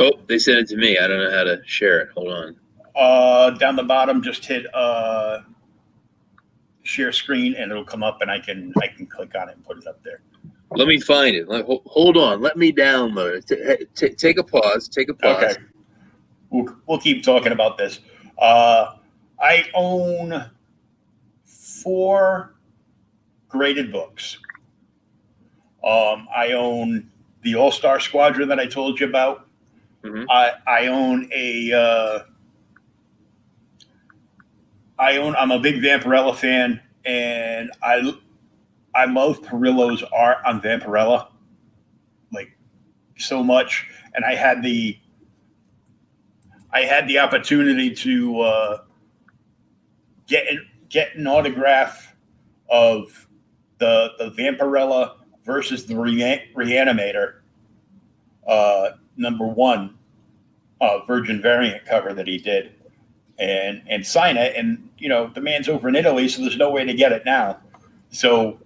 Oh, 0.00 0.12
they 0.26 0.38
sent 0.38 0.58
it 0.58 0.68
to 0.68 0.76
me. 0.76 0.98
I 0.98 1.06
don't 1.06 1.18
know 1.18 1.30
how 1.30 1.44
to 1.44 1.60
share 1.64 2.00
it. 2.00 2.08
Hold 2.14 2.32
on. 2.32 2.56
Uh, 2.96 3.50
down 3.50 3.76
the 3.76 3.82
bottom, 3.82 4.22
just 4.22 4.44
hit 4.44 4.66
uh, 4.74 5.40
share 6.82 7.12
screen, 7.12 7.54
and 7.54 7.70
it'll 7.70 7.84
come 7.84 8.02
up, 8.02 8.20
and 8.22 8.30
I 8.30 8.40
can 8.40 8.72
I 8.82 8.88
can 8.88 9.06
click 9.06 9.34
on 9.34 9.48
it 9.48 9.56
and 9.56 9.64
put 9.64 9.78
it 9.78 9.86
up 9.86 10.02
there. 10.02 10.22
Let 10.72 10.88
me 10.88 11.00
find 11.00 11.36
it. 11.36 11.46
hold 11.48 12.16
on. 12.16 12.40
Let 12.40 12.56
me 12.56 12.72
download 12.72 13.38
it. 13.38 13.46
T- 13.46 13.86
t- 14.08 14.14
take 14.14 14.38
a 14.38 14.44
pause. 14.44 14.88
Take 14.88 15.08
a 15.08 15.14
pause. 15.14 15.44
Okay 15.44 15.62
we'll, 16.50 16.76
we'll 16.86 16.98
keep 17.00 17.22
talking 17.22 17.52
about 17.52 17.78
this. 17.78 18.00
Uh, 18.38 18.96
I 19.40 19.68
own 19.74 20.50
four 21.44 22.54
graded 23.48 23.90
books. 23.90 24.38
Um, 25.82 26.28
I 26.34 26.52
own 26.52 27.10
the 27.42 27.54
All 27.54 27.72
Star 27.72 28.00
Squadron 28.00 28.48
that 28.48 28.60
I 28.60 28.66
told 28.66 29.00
you 29.00 29.06
about. 29.08 29.46
Mm-hmm. 30.02 30.30
I, 30.30 30.52
I 30.66 30.86
own 30.86 31.28
a. 31.34 31.72
Uh, 31.72 32.18
I 34.98 35.16
own. 35.18 35.34
I'm 35.36 35.50
a 35.50 35.58
big 35.58 35.82
Vampirella 35.82 36.34
fan, 36.34 36.80
and 37.04 37.70
I 37.82 38.12
I 38.94 39.04
love 39.06 39.42
Parrillo's 39.42 40.02
art 40.12 40.38
on 40.44 40.60
Vampirella, 40.60 41.28
like 42.32 42.56
so 43.18 43.42
much. 43.42 43.86
And 44.14 44.24
I 44.24 44.34
had 44.34 44.62
the 44.62 44.98
I 46.72 46.82
had 46.82 47.08
the 47.08 47.18
opportunity 47.18 47.94
to 47.96 48.40
uh, 48.40 48.78
get 50.26 50.46
get 50.88 51.14
an 51.14 51.26
autograph 51.26 52.14
of 52.70 53.28
the 53.78 54.12
the 54.18 54.30
Vampirella 54.30 55.16
versus 55.44 55.86
the 55.86 55.96
Re- 55.96 56.50
Reanimator 56.54 57.40
uh, 58.46 58.90
number 59.20 59.46
one 59.46 59.96
uh, 60.80 61.04
Virgin 61.06 61.40
variant 61.40 61.84
cover 61.86 62.12
that 62.14 62.26
he 62.26 62.38
did, 62.38 62.72
and 63.38 63.82
and 63.86 64.04
sign 64.04 64.36
it. 64.36 64.56
And 64.56 64.88
you 64.98 65.08
know 65.08 65.30
the 65.34 65.40
man's 65.40 65.68
over 65.68 65.88
in 65.88 65.94
Italy, 65.94 66.28
so 66.28 66.42
there's 66.42 66.56
no 66.56 66.70
way 66.70 66.84
to 66.84 66.94
get 66.94 67.12
it 67.12 67.24
now. 67.24 67.58
So 68.10 68.58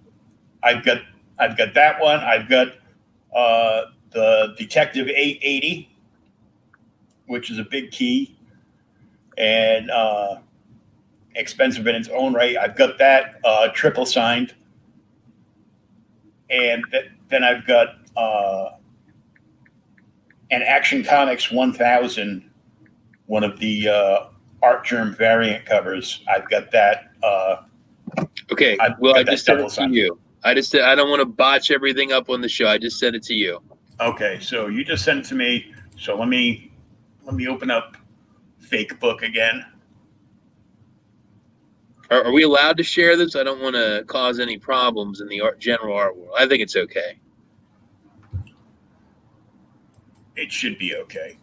I've 0.63 0.83
got 0.83 0.99
I've 1.37 1.57
got 1.57 1.73
that 1.73 2.01
one. 2.01 2.19
I've 2.21 2.49
got 2.49 2.69
uh, 3.35 3.91
the 4.11 4.55
Detective 4.57 5.07
880 5.07 5.89
which 7.27 7.49
is 7.49 7.59
a 7.59 7.63
big 7.63 7.91
key 7.91 8.37
and 9.37 9.89
uh, 9.91 10.37
expensive 11.35 11.85
in 11.87 11.95
its 11.95 12.09
own 12.09 12.33
right. 12.33 12.57
I've 12.57 12.75
got 12.75 12.97
that 12.99 13.39
uh, 13.43 13.69
triple 13.69 14.05
signed, 14.05 14.53
and 16.49 16.83
th- 16.91 17.09
then 17.29 17.43
I've 17.43 17.65
got 17.65 17.95
uh, 20.51 20.55
an 20.55 20.61
Action 20.63 21.03
Comics 21.03 21.51
1000, 21.51 22.49
one 23.27 23.43
of 23.43 23.59
the 23.59 23.89
uh, 23.89 24.25
Artgerm 24.61 25.15
variant 25.15 25.65
covers. 25.65 26.23
I've 26.33 26.49
got 26.49 26.71
that. 26.71 27.11
Uh, 27.23 27.63
okay, 28.51 28.77
I've 28.79 28.99
well, 28.99 29.15
I 29.15 29.23
just 29.23 29.45
sent 29.45 29.59
it 29.61 29.69
to 29.69 29.89
you. 29.89 30.19
I 30.43 30.53
just 30.53 30.75
I 30.75 30.95
don't 30.95 31.09
want 31.09 31.21
to 31.21 31.25
botch 31.25 31.71
everything 31.71 32.11
up 32.11 32.29
on 32.29 32.41
the 32.41 32.49
show. 32.49 32.67
I 32.67 32.77
just 32.77 32.99
sent 32.99 33.15
it 33.15 33.23
to 33.23 33.33
you. 33.33 33.61
Okay, 33.99 34.39
so 34.41 34.67
you 34.67 34.83
just 34.83 35.03
sent 35.03 35.19
it 35.19 35.25
to 35.25 35.35
me. 35.35 35.73
So 35.97 36.17
let 36.17 36.27
me 36.27 36.71
let 37.23 37.35
me 37.35 37.47
open 37.47 37.71
up 37.71 37.97
fake 38.59 38.99
book 38.99 39.23
again. 39.23 39.65
Are, 42.11 42.25
are 42.25 42.31
we 42.31 42.43
allowed 42.43 42.77
to 42.77 42.83
share 42.83 43.17
this? 43.17 43.35
I 43.35 43.43
don't 43.43 43.61
want 43.61 43.75
to 43.75 44.03
cause 44.07 44.39
any 44.39 44.57
problems 44.57 45.21
in 45.21 45.27
the 45.27 45.41
art, 45.41 45.59
general 45.59 45.95
art 45.95 46.15
world. 46.15 46.35
I 46.37 46.47
think 46.47 46.61
it's 46.61 46.75
okay. 46.75 47.17
It 50.35 50.51
should 50.51 50.77
be 50.77 50.95
okay. 50.95 51.37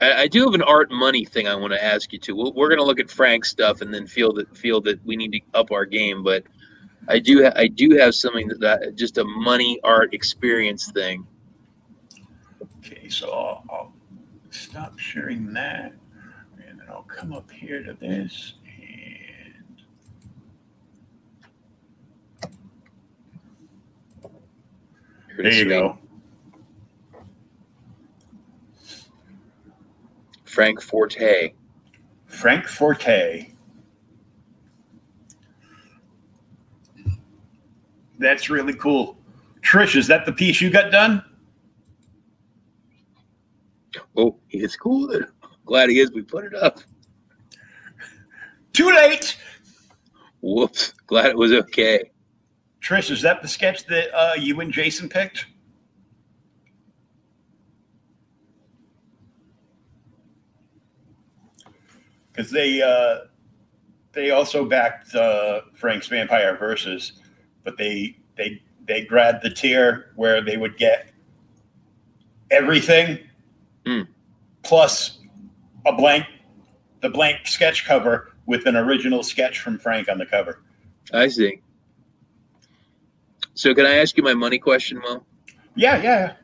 I, 0.00 0.22
I 0.22 0.28
do 0.28 0.44
have 0.44 0.54
an 0.54 0.62
art 0.62 0.90
money 0.90 1.24
thing 1.24 1.48
I 1.48 1.54
want 1.54 1.72
to 1.72 1.82
ask 1.82 2.12
you 2.12 2.18
to. 2.20 2.34
we 2.34 2.50
we 2.50 2.64
are 2.64 2.68
going 2.68 2.78
to 2.78 2.84
look 2.84 3.00
at 3.00 3.10
Frank's 3.10 3.48
stuff 3.48 3.80
and 3.80 3.92
then 3.92 4.06
feel 4.06 4.32
that 4.34 4.56
feel 4.56 4.80
that 4.82 5.04
we 5.04 5.16
need 5.16 5.32
to 5.32 5.40
up 5.54 5.70
our 5.72 5.84
game. 5.84 6.22
But 6.22 6.44
I 7.08 7.18
do 7.18 7.44
ha- 7.44 7.52
I 7.56 7.68
do 7.68 7.96
have 7.96 8.14
something 8.14 8.48
that, 8.48 8.60
that 8.60 8.96
just 8.96 9.18
a 9.18 9.24
money 9.24 9.80
art 9.84 10.14
experience 10.14 10.90
thing. 10.90 11.26
Okay, 12.78 13.08
so 13.08 13.30
I'll, 13.30 13.64
I'll 13.70 13.92
stop 14.50 14.98
sharing 14.98 15.52
that. 15.52 15.92
And 16.66 16.78
then 16.78 16.86
I'll 16.88 17.02
come 17.02 17.32
up 17.32 17.50
here 17.50 17.82
to 17.82 17.94
this 17.94 18.54
and 18.64 19.82
there 25.36 25.52
you 25.52 25.68
go. 25.68 25.98
Frank 30.48 30.80
Forte. 30.80 31.52
Frank 32.26 32.66
Forte. 32.66 33.52
That's 38.18 38.50
really 38.50 38.74
cool. 38.74 39.18
Trish, 39.60 39.94
is 39.94 40.06
that 40.08 40.26
the 40.26 40.32
piece 40.32 40.60
you 40.60 40.70
got 40.70 40.90
done? 40.90 41.22
Oh, 44.16 44.36
it's 44.50 44.74
cool. 44.74 45.20
Glad 45.66 45.90
he 45.90 46.00
is. 46.00 46.10
We 46.12 46.22
put 46.22 46.44
it 46.44 46.54
up. 46.54 46.80
Too 48.72 48.90
late. 48.90 49.36
Whoops. 50.40 50.94
Glad 51.06 51.26
it 51.26 51.36
was 51.36 51.52
okay. 51.52 52.10
Trish, 52.80 53.10
is 53.10 53.22
that 53.22 53.42
the 53.42 53.48
sketch 53.48 53.84
that 53.86 54.14
uh, 54.16 54.34
you 54.34 54.60
and 54.60 54.72
Jason 54.72 55.08
picked? 55.08 55.46
Because 62.38 62.52
they 62.52 62.80
uh, 62.80 63.26
they 64.12 64.30
also 64.30 64.64
backed 64.64 65.12
uh, 65.12 65.62
Frank's 65.74 66.06
Vampire 66.06 66.56
Versus, 66.56 67.14
but 67.64 67.76
they 67.76 68.16
they 68.36 68.62
they 68.86 69.04
grabbed 69.04 69.42
the 69.42 69.50
tier 69.50 70.12
where 70.14 70.40
they 70.40 70.56
would 70.56 70.76
get 70.76 71.10
everything 72.52 73.18
mm. 73.84 74.06
plus 74.62 75.18
a 75.84 75.92
blank, 75.92 76.26
the 77.00 77.08
blank 77.08 77.44
sketch 77.44 77.84
cover 77.84 78.34
with 78.46 78.66
an 78.66 78.76
original 78.76 79.24
sketch 79.24 79.58
from 79.58 79.76
Frank 79.76 80.08
on 80.08 80.16
the 80.16 80.26
cover. 80.26 80.62
I 81.12 81.26
see. 81.26 81.60
So, 83.54 83.74
can 83.74 83.84
I 83.84 83.96
ask 83.96 84.16
you 84.16 84.22
my 84.22 84.34
money 84.34 84.60
question, 84.60 85.00
Mo? 85.00 85.24
Yeah, 85.74 86.00
yeah. 86.00 86.34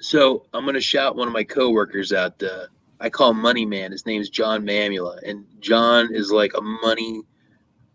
So 0.00 0.46
I'm 0.54 0.64
gonna 0.64 0.80
shout 0.80 1.16
one 1.16 1.28
of 1.28 1.34
my 1.34 1.44
coworkers 1.44 2.14
out. 2.14 2.42
Uh, 2.42 2.68
I 3.00 3.10
call 3.10 3.30
him 3.30 3.40
Money 3.40 3.64
Man. 3.64 3.92
His 3.92 4.06
name's 4.06 4.30
John 4.30 4.64
Mamula, 4.64 5.18
and 5.24 5.44
John 5.60 6.08
is 6.12 6.32
like 6.32 6.52
a 6.56 6.60
money, 6.60 7.22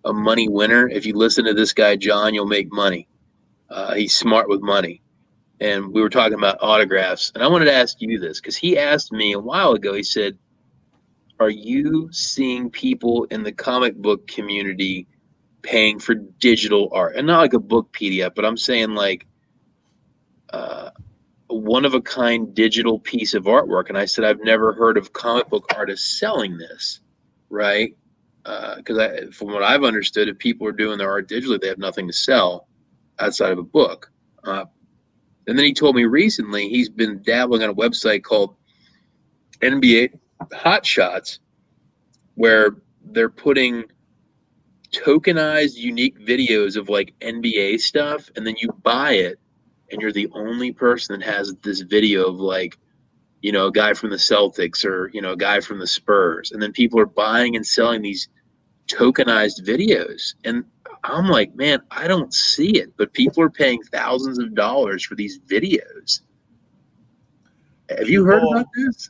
a 0.05 0.13
money 0.13 0.47
winner. 0.47 0.87
If 0.87 1.05
you 1.05 1.13
listen 1.13 1.45
to 1.45 1.53
this 1.53 1.73
guy, 1.73 1.95
John, 1.95 2.33
you'll 2.33 2.45
make 2.45 2.71
money. 2.71 3.07
Uh, 3.69 3.95
he's 3.95 4.15
smart 4.15 4.47
with 4.47 4.61
money, 4.61 5.01
and 5.59 5.91
we 5.91 6.01
were 6.01 6.09
talking 6.09 6.37
about 6.37 6.57
autographs. 6.61 7.31
And 7.35 7.43
I 7.43 7.47
wanted 7.47 7.65
to 7.65 7.73
ask 7.73 8.01
you 8.01 8.19
this 8.19 8.39
because 8.39 8.55
he 8.55 8.77
asked 8.77 9.11
me 9.11 9.33
a 9.33 9.39
while 9.39 9.73
ago. 9.73 9.93
He 9.93 10.03
said, 10.03 10.37
"Are 11.39 11.49
you 11.49 12.09
seeing 12.11 12.69
people 12.69 13.25
in 13.25 13.43
the 13.43 13.51
comic 13.51 13.95
book 13.95 14.25
community 14.27 15.07
paying 15.63 15.99
for 15.99 16.15
digital 16.15 16.89
art, 16.93 17.15
and 17.15 17.27
not 17.27 17.39
like 17.39 17.53
a 17.53 17.59
book 17.59 17.91
PDF, 17.91 18.35
but 18.35 18.45
I'm 18.45 18.57
saying 18.57 18.91
like." 18.91 19.25
Uh, 20.51 20.91
one 21.61 21.85
of 21.85 21.93
a 21.93 22.01
kind 22.01 22.53
digital 22.53 22.99
piece 22.99 23.33
of 23.33 23.43
artwork. 23.43 23.89
And 23.89 23.97
I 23.97 24.05
said, 24.05 24.25
I've 24.25 24.43
never 24.43 24.73
heard 24.73 24.97
of 24.97 25.13
comic 25.13 25.49
book 25.49 25.65
artists 25.75 26.19
selling 26.19 26.57
this, 26.57 27.01
right? 27.49 27.95
Uh, 28.45 28.77
because 28.77 28.97
uh, 28.97 29.27
from 29.31 29.49
what 29.49 29.63
I've 29.63 29.83
understood, 29.83 30.27
if 30.27 30.37
people 30.37 30.67
are 30.67 30.73
doing 30.73 30.97
their 30.97 31.09
art 31.09 31.29
digitally, 31.29 31.59
they 31.59 31.67
have 31.67 31.77
nothing 31.77 32.07
to 32.07 32.13
sell 32.13 32.67
outside 33.19 33.51
of 33.51 33.57
a 33.57 33.63
book. 33.63 34.11
Uh, 34.43 34.65
and 35.47 35.57
then 35.57 35.65
he 35.65 35.73
told 35.73 35.95
me 35.95 36.05
recently 36.05 36.69
he's 36.69 36.89
been 36.89 37.21
dabbling 37.23 37.63
on 37.63 37.69
a 37.69 37.75
website 37.75 38.23
called 38.23 38.55
NBA 39.61 40.17
Top 40.51 40.85
Shots, 40.85 41.39
where 42.35 42.77
they're 43.05 43.29
putting 43.29 43.85
tokenized 44.91 45.75
unique 45.75 46.19
videos 46.19 46.77
of 46.77 46.89
like 46.89 47.13
NBA 47.21 47.79
stuff, 47.79 48.29
and 48.35 48.45
then 48.45 48.55
you 48.59 48.69
buy 48.83 49.13
it 49.13 49.39
and 49.93 50.01
you're 50.01 50.11
the 50.11 50.29
only 50.33 50.71
person 50.71 51.17
that 51.17 51.25
has 51.25 51.55
this 51.61 51.81
video 51.81 52.27
of 52.27 52.35
like 52.35 52.77
you 53.41 53.51
know 53.51 53.67
a 53.67 53.71
guy 53.71 53.93
from 53.93 54.09
the 54.09 54.17
celtics 54.17 54.83
or 54.83 55.09
you 55.13 55.21
know 55.21 55.33
a 55.33 55.37
guy 55.37 55.61
from 55.61 55.79
the 55.79 55.87
spurs 55.87 56.51
and 56.51 56.61
then 56.61 56.73
people 56.73 56.99
are 56.99 57.05
buying 57.05 57.55
and 57.55 57.65
selling 57.65 58.01
these 58.01 58.27
tokenized 58.87 59.65
videos. 59.65 60.33
And 60.43 60.65
i'm 61.05 61.27
like 61.27 61.53
man 61.55 61.81
i 61.91 62.07
don't 62.07 62.33
see 62.33 62.77
it 62.79 62.95
but 62.95 63.11
people 63.11 63.43
are 63.43 63.49
paying 63.49 63.81
thousands 63.83 64.39
of 64.39 64.55
dollars 64.55 65.03
for 65.03 65.15
these 65.15 65.39
videos. 65.39 66.21
Have 67.89 67.99
people, 67.99 68.09
you 68.09 68.25
heard 68.25 68.43
about 68.43 68.67
this? 68.75 69.09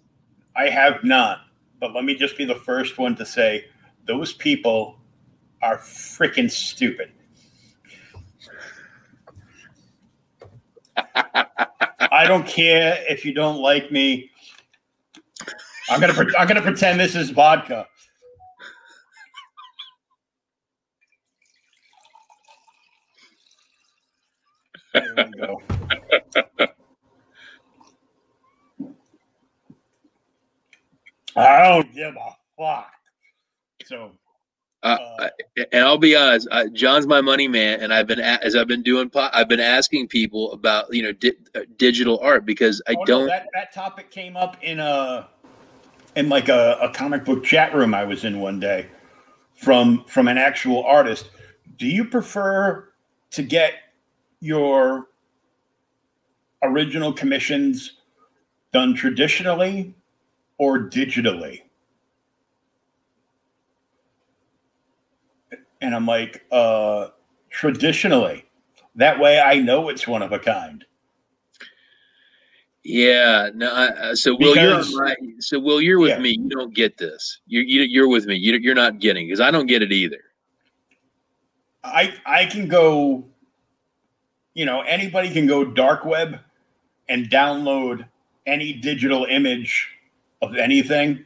I 0.56 0.70
have 0.70 1.04
not 1.04 1.42
but 1.80 1.94
let 1.94 2.04
me 2.04 2.16
just 2.16 2.38
be 2.38 2.46
the 2.46 2.56
first 2.56 2.98
one 2.98 3.16
to 3.16 3.26
say 3.26 3.66
those 4.06 4.34
people 4.34 4.98
are 5.62 5.78
freaking 5.78 6.50
stupid 6.50 7.12
I 12.12 12.26
don't 12.28 12.48
care 12.48 13.04
if 13.10 13.26
you 13.26 13.34
don't 13.34 13.60
like 13.62 13.92
me. 13.92 14.30
I'm 15.90 16.00
gonna 16.00 16.14
pre- 16.14 16.36
I'm 16.38 16.48
gonna 16.48 16.62
pretend 16.62 17.00
this 17.00 17.16
is 17.16 17.30
vodka. 17.32 17.88
There 24.94 25.16
we 25.18 25.32
go. 25.40 25.62
I 31.36 31.70
don't 31.70 31.94
give 31.94 32.16
a 32.16 32.36
fuck. 32.58 32.92
So 33.86 34.12
uh, 34.84 34.98
uh, 35.20 35.30
and 35.72 35.86
I'll 35.86 35.98
be 35.98 36.14
honest, 36.16 36.48
uh, 36.52 36.66
John's 36.74 37.08
my 37.08 37.22
money 37.22 37.48
man, 37.48 37.80
and 37.80 37.94
I've 37.94 38.06
been 38.06 38.20
as 38.20 38.54
I've 38.54 38.68
been 38.68 38.84
doing, 38.84 39.10
I've 39.16 39.48
been 39.48 39.62
asking 39.62 40.10
people 40.10 40.52
about 40.52 40.94
you 40.94 41.02
know 41.02 41.14
di- 41.14 41.38
uh, 41.56 41.62
digital 41.78 42.20
art 42.20 42.46
because 42.46 42.82
I 42.88 42.96
oh, 43.00 43.06
don't. 43.06 43.22
No, 43.22 43.28
that 43.28 43.48
that 43.54 43.74
topic 43.74 44.12
came 44.12 44.36
up 44.36 44.58
in 44.62 44.80
a 44.80 45.30
in 46.18 46.28
like 46.28 46.50
a, 46.50 46.78
a 46.82 46.90
comic 46.90 47.24
book 47.24 47.46
chat 47.46 47.74
room 47.74 47.94
I 47.94 48.04
was 48.04 48.26
in 48.26 48.42
one 48.42 48.60
day 48.60 48.88
from 49.56 50.04
from 50.06 50.28
an 50.28 50.38
actual 50.38 50.84
artist. 50.84 51.30
Do 51.78 51.88
you 51.88 52.04
prefer 52.04 52.90
to 53.32 53.42
get 53.42 53.76
your 54.42 55.08
original 56.62 57.14
commissions 57.14 57.94
done 58.74 58.96
traditionally 58.96 59.96
or 60.58 60.78
digitally? 60.78 61.62
And 65.84 65.94
I'm 65.94 66.08
like, 66.08 66.46
uh, 66.50 67.10
traditionally. 67.50 68.46
That 68.96 69.20
way 69.20 69.40
I 69.40 69.60
know 69.60 69.90
it's 69.90 70.08
one 70.08 70.22
of 70.22 70.32
a 70.32 70.40
kind. 70.40 70.86
Yeah, 72.84 73.50
no. 73.54 73.68
Uh, 73.68 74.16
so 74.16 74.32
Will, 74.32 74.54
because, 74.54 74.92
you're 74.92 75.06
my, 75.06 75.16
so 75.40 75.60
Will, 75.60 75.82
you're 75.82 76.00
with 76.00 76.12
yeah. 76.12 76.20
me. 76.20 76.32
You 76.32 76.50
don't 76.50 76.74
get 76.74 76.98
this. 76.98 77.40
You're 77.48 77.64
you, 77.64 77.82
are 77.82 77.86
you 77.86 78.04
are 78.04 78.08
with 78.08 78.26
me. 78.26 78.36
You, 78.36 78.58
you're 78.58 78.76
not 78.76 79.00
getting 79.00 79.28
because 79.28 79.40
I 79.40 79.52
don't 79.52 79.68
get 79.68 79.82
it 79.82 79.92
either. 79.92 80.20
I 81.84 82.14
I 82.26 82.46
can 82.46 82.68
go. 82.68 83.26
You 84.54 84.66
know, 84.66 84.82
anybody 84.82 85.32
can 85.32 85.48
go 85.48 85.64
dark 85.66 86.06
web 86.06 86.40
and 87.10 87.30
download 87.30 88.06
any 88.46 88.74
digital 88.74 89.26
image 89.26 89.90
of 90.42 90.56
anything 90.56 91.26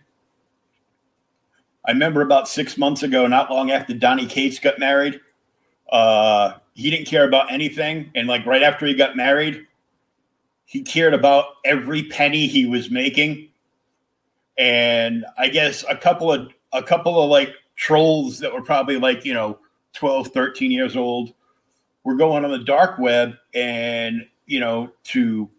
I 1.88 1.92
remember 1.92 2.22
about 2.22 2.50
six 2.50 2.78
months 2.78 3.02
ago, 3.02 3.28
not 3.28 3.50
long 3.50 3.72
after 3.72 3.94
Donny 3.94 4.26
Cates 4.26 4.60
got 4.60 4.78
married, 4.78 5.22
uh, 5.90 6.54
he 6.74 6.92
didn't 6.92 7.08
care 7.08 7.26
about 7.26 7.52
anything. 7.52 8.12
And 8.14 8.28
like 8.28 8.46
right 8.46 8.62
after 8.62 8.86
he 8.86 8.94
got 8.94 9.16
married, 9.16 9.66
he 10.66 10.84
cared 10.84 11.14
about 11.14 11.46
every 11.64 12.04
penny 12.04 12.46
he 12.46 12.66
was 12.66 12.92
making. 12.92 13.48
And 14.58 15.26
I 15.38 15.48
guess 15.48 15.86
a 15.90 15.96
couple 15.96 16.32
of 16.32 16.52
a 16.74 16.84
couple 16.84 17.24
of 17.24 17.30
like 17.30 17.54
trolls 17.78 18.40
that 18.40 18.52
were 18.52 18.62
probably 18.62 18.98
like, 18.98 19.24
you 19.24 19.34
know, 19.34 19.60
12, 19.94 20.28
13 20.28 20.72
years 20.72 20.98
old 20.98 21.34
were 22.04 22.16
going 22.16 22.44
on 22.44 22.52
the 22.52 22.60
dark 22.60 23.00
web 23.00 23.36
and, 23.54 24.28
you 24.46 24.60
know, 24.60 24.92
to 25.06 25.50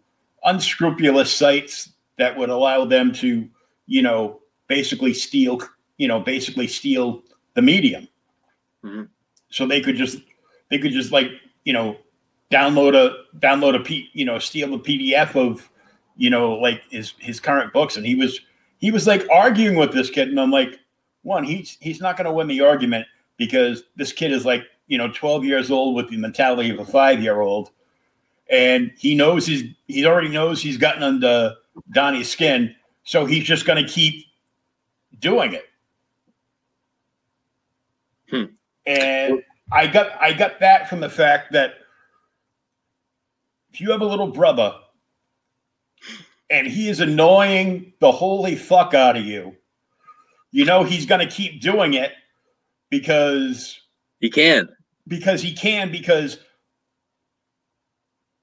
unscrupulous 0.43 1.33
sites 1.33 1.89
that 2.17 2.37
would 2.37 2.49
allow 2.49 2.85
them 2.85 3.11
to, 3.13 3.49
you 3.87 4.01
know, 4.03 4.39
basically 4.67 5.13
steal 5.13 5.59
you 5.99 6.07
know, 6.07 6.19
basically 6.19 6.67
steal 6.67 7.21
the 7.53 7.61
medium. 7.61 8.07
Mm-hmm. 8.83 9.03
So 9.51 9.67
they 9.67 9.81
could 9.81 9.97
just 9.97 10.17
they 10.71 10.79
could 10.79 10.91
just 10.91 11.11
like 11.11 11.27
you 11.65 11.73
know 11.73 11.97
download 12.49 12.95
a 12.95 13.37
download 13.37 13.75
a 13.75 13.79
p 13.79 14.09
you 14.13 14.25
know 14.25 14.39
steal 14.39 14.73
a 14.73 14.79
PDF 14.79 15.35
of 15.35 15.69
you 16.17 16.31
know 16.31 16.53
like 16.53 16.81
his 16.89 17.13
his 17.19 17.39
current 17.39 17.71
books, 17.73 17.97
and 17.97 18.05
he 18.05 18.15
was 18.15 18.39
he 18.79 18.89
was 18.89 19.05
like 19.05 19.27
arguing 19.31 19.75
with 19.75 19.91
this 19.91 20.09
kid, 20.09 20.29
and 20.29 20.39
I'm 20.39 20.51
like, 20.51 20.79
one, 21.21 21.43
he's 21.43 21.77
he's 21.81 21.99
not 22.01 22.17
going 22.17 22.25
to 22.25 22.31
win 22.31 22.47
the 22.47 22.61
argument 22.61 23.05
because 23.37 23.83
this 23.95 24.13
kid 24.13 24.31
is 24.31 24.45
like 24.45 24.63
you 24.87 24.97
know 24.97 25.11
12 25.11 25.45
years 25.45 25.69
old 25.69 25.95
with 25.95 26.09
the 26.09 26.17
mentality 26.17 26.69
of 26.69 26.79
a 26.79 26.85
five 26.85 27.21
year 27.21 27.41
old, 27.41 27.71
and 28.49 28.91
he 28.97 29.15
knows 29.15 29.45
he's 29.45 29.63
he 29.87 30.05
already 30.05 30.29
knows 30.29 30.61
he's 30.61 30.77
gotten 30.77 31.03
under 31.03 31.55
Donny's 31.91 32.29
skin, 32.29 32.73
so 33.03 33.25
he's 33.25 33.43
just 33.43 33.65
going 33.65 33.83
to 33.83 33.91
keep 33.91 34.25
doing 35.19 35.53
it. 35.53 35.68
Hmm. 38.29 38.43
And 38.85 39.43
I 39.71 39.87
got 39.87 40.11
I 40.21 40.33
got 40.33 40.59
that 40.59 40.89
from 40.89 40.99
the 40.99 41.09
fact 41.09 41.53
that 41.53 41.75
if 43.71 43.81
you 43.81 43.91
have 43.91 44.01
a 44.01 44.05
little 44.05 44.31
brother 44.31 44.73
and 46.49 46.67
he 46.67 46.89
is 46.89 46.99
annoying 46.99 47.93
the 47.99 48.11
holy 48.11 48.55
fuck 48.55 48.93
out 48.93 49.15
of 49.15 49.25
you, 49.25 49.55
you 50.51 50.65
know 50.65 50.83
he's 50.83 51.05
going 51.05 51.25
to 51.25 51.33
keep 51.33 51.61
doing 51.61 51.93
it 51.93 52.11
because 52.89 53.79
he 54.19 54.29
can. 54.29 54.69
Because 55.07 55.41
he 55.41 55.53
can 55.53 55.91
because 55.91 56.39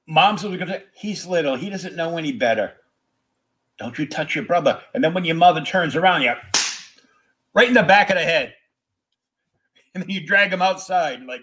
mom's 0.06 0.42
going 0.42 0.58
to 0.58 0.66
say 0.66 0.84
he's 0.94 1.26
little, 1.26 1.56
he 1.56 1.70
doesn't 1.70 1.96
know 1.96 2.16
any 2.16 2.32
better. 2.32 2.72
Don't 3.78 3.98
you 3.98 4.06
touch 4.06 4.34
your 4.34 4.44
brother. 4.44 4.80
And 4.94 5.04
then 5.04 5.12
when 5.12 5.24
your 5.24 5.36
mother 5.36 5.60
turns 5.60 5.96
around, 5.96 6.22
you 6.22 6.32
right 7.52 7.68
in 7.68 7.74
the 7.74 7.82
back 7.82 8.10
of 8.10 8.16
the 8.16 8.22
head 8.22 8.54
and 9.96 10.02
then 10.02 10.10
you 10.10 10.26
drag 10.26 10.50
them 10.50 10.60
outside 10.60 11.22
like 11.24 11.40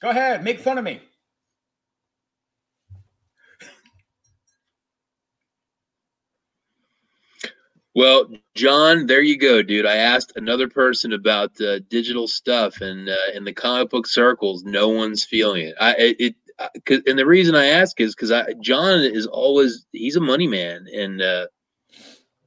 go 0.00 0.10
ahead 0.10 0.42
make 0.42 0.58
fun 0.58 0.78
of 0.78 0.84
me. 0.84 1.00
Well 7.94 8.30
john 8.56 9.06
there 9.06 9.22
you 9.22 9.38
go 9.38 9.62
dude. 9.62 9.86
I 9.86 9.96
asked 9.96 10.32
another 10.34 10.68
person 10.68 11.12
about 11.12 11.60
uh, 11.60 11.78
digital 11.88 12.26
stuff 12.26 12.80
and 12.80 13.08
uh, 13.08 13.14
in 13.34 13.44
the 13.44 13.52
comic 13.52 13.90
book 13.90 14.08
circles 14.08 14.64
no 14.64 14.88
one's 14.88 15.24
feeling 15.24 15.66
it. 15.66 15.76
I 15.80 15.94
it, 15.94 16.16
it 16.18 16.34
and 17.06 17.18
the 17.18 17.26
reason 17.26 17.54
i 17.54 17.64
ask 17.64 17.98
is 17.98 18.14
because 18.14 18.30
i 18.30 18.52
john 18.60 19.00
is 19.00 19.26
always 19.26 19.86
he's 19.92 20.16
a 20.16 20.20
money 20.20 20.46
man 20.46 20.86
and 20.94 21.20
uh 21.22 21.46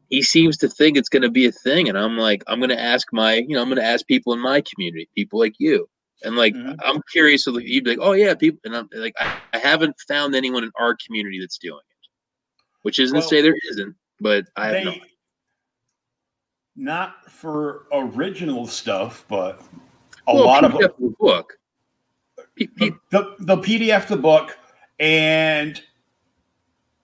he 0.09 0.21
seems 0.21 0.57
to 0.57 0.69
think 0.69 0.97
it's 0.97 1.09
going 1.09 1.21
to 1.23 1.29
be 1.29 1.45
a 1.45 1.51
thing 1.51 1.89
and 1.89 1.97
i'm 1.97 2.17
like 2.17 2.43
i'm 2.47 2.59
going 2.59 2.69
to 2.69 2.79
ask 2.79 3.07
my 3.11 3.35
you 3.35 3.55
know 3.55 3.61
i'm 3.61 3.67
going 3.67 3.81
to 3.81 3.85
ask 3.85 4.05
people 4.07 4.33
in 4.33 4.39
my 4.39 4.61
community 4.61 5.09
people 5.15 5.39
like 5.39 5.55
you 5.59 5.87
And 6.23 6.35
like, 6.35 6.53
mm-hmm. 6.53 6.79
I'm 6.83 7.01
curious. 7.11 7.43
So 7.43 7.57
you'd 7.57 7.83
be 7.83 7.91
like, 7.91 7.99
oh 8.01 8.13
yeah, 8.13 8.33
people, 8.33 8.59
and 8.63 8.75
I'm 8.75 8.89
like, 8.93 9.13
I, 9.19 9.37
I, 9.53 9.57
haven't 9.59 9.95
found 10.07 10.33
anyone 10.33 10.63
in 10.63 10.71
our 10.79 10.95
community 11.05 11.39
that's 11.39 11.57
doing 11.57 11.77
it, 11.77 12.07
which 12.83 12.99
isn't 12.99 13.15
well, 13.15 13.21
to 13.21 13.27
say 13.27 13.41
there 13.41 13.55
isn't, 13.69 13.95
but 14.21 14.45
I 14.55 14.67
have 14.67 14.85
they, 14.85 15.01
not 16.75 17.29
for 17.29 17.85
original 17.91 18.67
stuff, 18.67 19.25
but 19.27 19.61
a 20.27 20.35
well, 20.35 20.45
lot 20.45 20.63
PDF 20.63 20.85
of 20.85 20.97
the 20.99 21.15
book. 21.19 21.53
the, 22.57 22.93
the, 23.11 23.35
the 23.39 23.57
PDF 23.57 24.07
the 24.07 24.17
book, 24.17 24.57
and 24.99 25.81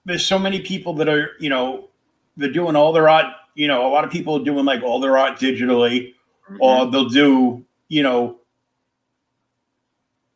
there's 0.04 0.26
so 0.26 0.38
many 0.38 0.60
people 0.60 0.94
that 0.94 1.08
are 1.08 1.32
you 1.38 1.48
know 1.48 1.88
they're 2.36 2.52
doing 2.52 2.76
all 2.76 2.92
their 2.92 3.08
art. 3.08 3.26
You 3.54 3.68
know, 3.68 3.86
a 3.86 3.90
lot 3.90 4.04
of 4.04 4.10
people 4.10 4.40
are 4.40 4.44
doing 4.44 4.64
like 4.64 4.82
all 4.82 5.00
their 5.00 5.16
art 5.18 5.38
digitally, 5.38 6.14
mm-hmm. 6.48 6.56
or 6.60 6.90
they'll 6.90 7.08
do 7.08 7.64
you 7.88 8.02
know 8.02 8.38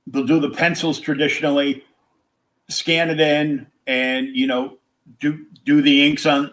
they'll 0.06 0.27
do 0.27 0.40
the 0.40 0.51
pencils 0.51 1.01
traditionally, 1.01 1.85
scan 2.68 3.10
it 3.10 3.20
in, 3.20 3.66
and 3.86 4.28
you 4.28 4.47
know 4.47 4.78
do 5.20 5.44
do 5.64 5.82
the 5.82 6.06
inks 6.06 6.27
on 6.27 6.52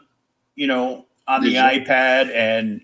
you 0.55 0.67
know 0.67 1.05
on 1.27 1.41
the 1.41 1.55
iPad 1.55 2.33
and 2.33 2.81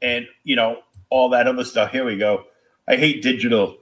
and 0.00 0.26
you 0.44 0.56
know 0.56 0.82
all 1.10 1.28
that 1.30 1.46
other 1.46 1.64
stuff. 1.64 1.92
Here 1.92 2.04
we 2.04 2.16
go. 2.16 2.44
I 2.88 2.96
hate 2.96 3.22
digital. 3.22 3.78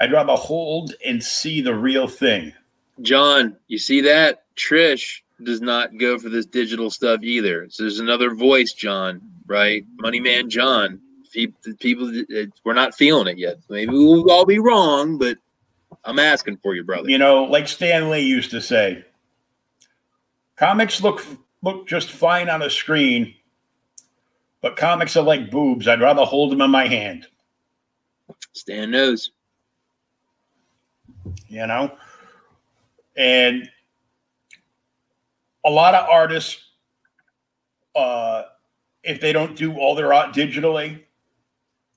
I'd 0.00 0.12
rather 0.12 0.34
hold 0.34 0.94
and 1.04 1.22
see 1.22 1.60
the 1.60 1.74
real 1.74 2.08
thing. 2.08 2.54
John, 3.02 3.56
you 3.68 3.78
see 3.78 4.00
that? 4.02 4.44
Trish 4.56 5.20
does 5.44 5.60
not 5.60 5.96
go 5.98 6.18
for 6.18 6.28
this 6.28 6.46
digital 6.46 6.90
stuff 6.90 7.22
either. 7.22 7.68
So 7.70 7.82
there's 7.82 8.00
another 8.00 8.34
voice, 8.34 8.72
John, 8.72 9.20
right? 9.46 9.84
Money 9.96 10.20
Man 10.20 10.50
John. 10.50 11.00
People, 11.32 12.12
we're 12.64 12.74
not 12.74 12.96
feeling 12.96 13.28
it 13.28 13.38
yet. 13.38 13.58
Maybe 13.68 13.92
we'll 13.92 14.28
all 14.30 14.44
be 14.44 14.58
wrong, 14.58 15.16
but 15.16 15.38
I'm 16.04 16.18
asking 16.18 16.56
for 16.56 16.74
you, 16.74 16.82
brother. 16.82 17.08
You 17.08 17.18
know, 17.18 17.44
like 17.44 17.68
Stan 17.68 18.10
Lee 18.10 18.20
used 18.20 18.50
to 18.50 18.60
say, 18.60 19.04
comics 20.56 21.00
look 21.00 21.24
look 21.62 21.86
just 21.86 22.10
fine 22.10 22.48
on 22.48 22.62
a 22.62 22.70
screen, 22.70 23.34
but 24.60 24.76
comics 24.76 25.16
are 25.16 25.22
like 25.22 25.52
boobs. 25.52 25.86
I'd 25.86 26.00
rather 26.00 26.24
hold 26.24 26.50
them 26.50 26.62
in 26.62 26.70
my 26.70 26.88
hand. 26.88 27.28
Stan 28.52 28.90
knows. 28.90 29.30
You 31.48 31.66
know? 31.66 31.96
And 33.16 33.70
a 35.64 35.70
lot 35.70 35.94
of 35.94 36.08
artists, 36.08 36.58
uh, 37.94 38.42
if 39.02 39.20
they 39.20 39.32
don't 39.32 39.56
do 39.56 39.76
all 39.76 39.94
their 39.94 40.12
art 40.12 40.34
digitally, 40.34 41.02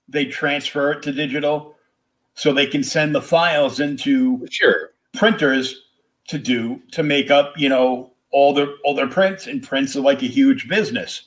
they 0.07 0.25
transfer 0.25 0.91
it 0.91 1.03
to 1.03 1.11
digital 1.11 1.75
so 2.35 2.51
they 2.51 2.67
can 2.67 2.83
send 2.83 3.13
the 3.13 3.21
files 3.21 3.79
into 3.79 4.45
sure 4.49 4.91
printers 5.13 5.85
to 6.27 6.37
do 6.37 6.81
to 6.91 7.03
make 7.03 7.29
up, 7.29 7.57
you 7.57 7.69
know, 7.69 8.11
all 8.31 8.53
their 8.53 8.67
all 8.83 8.95
their 8.95 9.07
prints 9.07 9.47
and 9.47 9.61
prints 9.61 9.95
are 9.95 10.01
like 10.01 10.23
a 10.23 10.27
huge 10.27 10.67
business. 10.67 11.23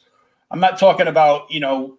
I'm 0.50 0.60
not 0.60 0.78
talking 0.78 1.06
about, 1.06 1.50
you 1.50 1.60
know, 1.60 1.98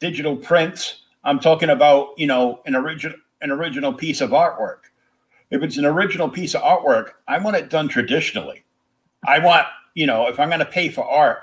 digital 0.00 0.36
prints. 0.36 1.02
I'm 1.24 1.38
talking 1.38 1.70
about, 1.70 2.18
you 2.18 2.26
know, 2.26 2.60
an 2.66 2.74
original 2.74 3.16
an 3.42 3.50
original 3.50 3.92
piece 3.92 4.20
of 4.20 4.30
artwork. 4.30 4.88
If 5.50 5.62
it's 5.62 5.76
an 5.76 5.84
original 5.84 6.28
piece 6.28 6.54
of 6.54 6.62
artwork, 6.62 7.12
I 7.26 7.38
want 7.38 7.56
it 7.56 7.70
done 7.70 7.88
traditionally. 7.88 8.64
I 9.24 9.38
want, 9.38 9.66
you 9.94 10.06
know, 10.06 10.28
if 10.28 10.40
I'm 10.40 10.48
going 10.48 10.60
to 10.60 10.66
pay 10.66 10.88
for 10.88 11.04
art, 11.04 11.40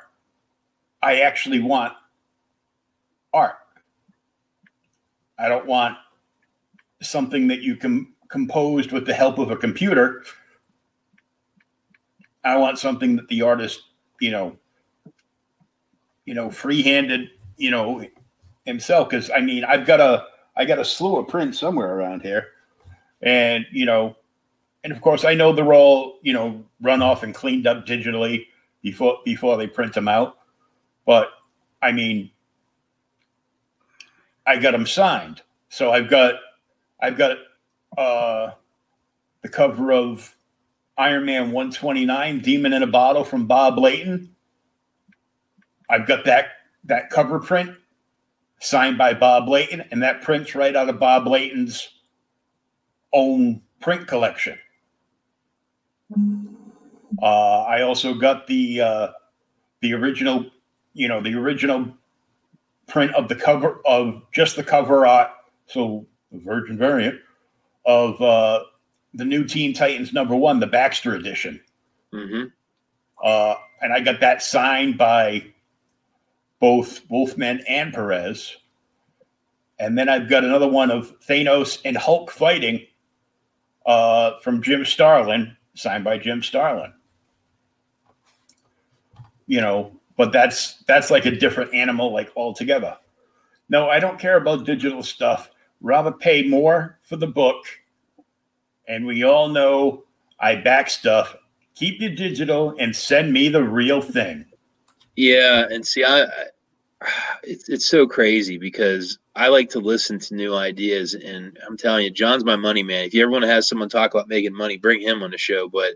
I 1.01 1.21
actually 1.21 1.59
want 1.59 1.93
art. 3.33 3.57
I 5.39 5.47
don't 5.47 5.67
want 5.67 5.97
something 7.01 7.47
that 7.47 7.61
you 7.61 7.75
can 7.75 8.13
composed 8.29 8.91
with 8.91 9.05
the 9.05 9.13
help 9.13 9.37
of 9.37 9.51
a 9.51 9.55
computer 9.55 10.23
I 12.47 12.55
want 12.55 12.79
something 12.79 13.17
that 13.17 13.27
the 13.27 13.41
artist, 13.41 13.81
you 14.21 14.31
know, 14.31 14.55
you 16.25 16.33
know, 16.33 16.49
free-handed, 16.49 17.29
you 17.57 17.71
know, 17.71 18.05
himself. 18.65 19.09
Because 19.09 19.29
I 19.29 19.41
mean, 19.41 19.65
I've 19.65 19.85
got 19.85 19.99
a 19.99 20.25
I 20.55 20.65
got 20.65 20.79
a 20.79 20.85
slew 20.85 21.17
of 21.17 21.27
prints 21.27 21.59
somewhere 21.59 21.93
around 21.95 22.21
here, 22.21 22.47
and 23.21 23.65
you 23.71 23.85
know, 23.85 24.15
and 24.87 24.95
of 24.95 25.01
course, 25.01 25.25
I 25.25 25.33
know 25.33 25.51
they're 25.51 25.73
all 25.73 26.17
you 26.21 26.31
know 26.31 26.63
run 26.81 27.01
off 27.01 27.21
and 27.21 27.35
cleaned 27.35 27.67
up 27.67 27.85
digitally 27.85 28.45
before 28.81 29.19
before 29.25 29.57
they 29.57 29.67
print 29.67 29.93
them 29.93 30.07
out. 30.07 30.37
But 31.05 31.27
I 31.81 31.91
mean, 31.91 32.31
I 34.45 34.55
got 34.59 34.71
them 34.71 34.85
signed, 34.85 35.41
so 35.67 35.91
I've 35.91 36.09
got 36.09 36.35
I've 37.01 37.17
got 37.17 37.37
uh, 37.97 38.51
the 39.41 39.49
cover 39.49 39.91
of 39.91 40.33
Iron 40.97 41.25
Man 41.25 41.51
129, 41.51 42.39
Demon 42.39 42.71
in 42.71 42.81
a 42.81 42.87
Bottle 42.87 43.25
from 43.25 43.45
Bob 43.45 43.77
Layton. 43.77 44.33
I've 45.89 46.07
got 46.07 46.23
that 46.23 46.45
that 46.85 47.09
cover 47.09 47.39
print 47.39 47.75
signed 48.61 48.97
by 48.97 49.13
Bob 49.13 49.49
Layton, 49.49 49.83
and 49.91 50.01
that 50.01 50.21
print's 50.21 50.55
right 50.55 50.77
out 50.77 50.87
of 50.87 50.97
Bob 50.97 51.27
Layton's 51.27 51.89
own 53.11 53.61
print 53.81 54.07
collection. 54.07 54.57
Uh, 57.21 57.63
I 57.63 57.81
also 57.81 58.13
got 58.13 58.47
the 58.47 58.81
uh, 58.81 59.07
the 59.81 59.93
original, 59.93 60.45
you 60.93 61.07
know, 61.07 61.21
the 61.21 61.33
original 61.33 61.87
print 62.87 63.13
of 63.15 63.27
the 63.27 63.35
cover 63.35 63.81
of 63.85 64.21
just 64.31 64.55
the 64.55 64.63
cover 64.63 65.05
art, 65.05 65.31
so 65.65 66.05
the 66.31 66.39
Virgin 66.39 66.77
variant 66.77 67.19
of 67.85 68.21
uh, 68.21 68.63
the 69.13 69.25
new 69.25 69.43
Teen 69.45 69.73
Titans 69.73 70.13
number 70.13 70.35
one, 70.35 70.59
the 70.59 70.67
Baxter 70.67 71.15
edition. 71.15 71.61
Mm-hmm. 72.13 72.45
Uh, 73.23 73.55
and 73.81 73.93
I 73.93 73.99
got 73.99 74.19
that 74.19 74.41
signed 74.41 74.97
by 74.97 75.45
both 76.59 77.01
Wolfman 77.09 77.63
and 77.67 77.93
Perez. 77.93 78.55
And 79.79 79.97
then 79.97 80.09
I've 80.09 80.29
got 80.29 80.43
another 80.43 80.67
one 80.67 80.91
of 80.91 81.19
Thanos 81.19 81.79
and 81.85 81.95
Hulk 81.95 82.31
fighting 82.31 82.85
uh, 83.85 84.39
from 84.39 84.61
Jim 84.61 84.85
Starlin, 84.85 85.55
signed 85.75 86.03
by 86.03 86.17
Jim 86.17 86.41
Starlin. 86.41 86.93
You 89.47 89.61
know, 89.61 89.91
but 90.17 90.31
that's 90.31 90.75
that's 90.83 91.09
like 91.09 91.25
a 91.25 91.31
different 91.31 91.73
animal, 91.73 92.11
like 92.13 92.31
altogether. 92.35 92.97
No, 93.69 93.89
I 93.89 93.99
don't 93.99 94.19
care 94.19 94.37
about 94.37 94.65
digital 94.65 95.03
stuff. 95.03 95.49
Rather 95.81 96.11
pay 96.11 96.47
more 96.47 96.99
for 97.03 97.17
the 97.17 97.27
book 97.27 97.65
and 98.87 99.05
we 99.05 99.23
all 99.23 99.49
know 99.49 100.03
I 100.39 100.55
back 100.55 100.89
stuff. 100.89 101.35
Keep 101.75 102.01
your 102.01 102.15
digital 102.15 102.75
and 102.79 102.95
send 102.95 103.31
me 103.31 103.49
the 103.49 103.63
real 103.63 104.01
thing. 104.01 104.45
Yeah, 105.15 105.65
and 105.69 105.85
see, 105.85 106.03
I, 106.03 106.23
I 106.23 106.29
it's 107.43 107.69
it's 107.69 107.87
so 107.87 108.07
crazy 108.07 108.57
because 108.57 109.19
I 109.35 109.49
like 109.49 109.69
to 109.71 109.79
listen 109.79 110.17
to 110.19 110.35
new 110.35 110.55
ideas, 110.55 111.13
and 111.13 111.57
I'm 111.67 111.77
telling 111.77 112.05
you, 112.05 112.11
John's 112.11 112.45
my 112.45 112.55
money 112.55 112.83
man. 112.83 113.05
If 113.05 113.13
you 113.13 113.21
ever 113.21 113.31
want 113.31 113.43
to 113.43 113.49
have 113.49 113.65
someone 113.65 113.89
talk 113.89 114.13
about 114.13 114.27
making 114.27 114.55
money, 114.55 114.77
bring 114.77 115.01
him 115.01 115.21
on 115.21 115.31
the 115.31 115.37
show. 115.37 115.69
But 115.69 115.95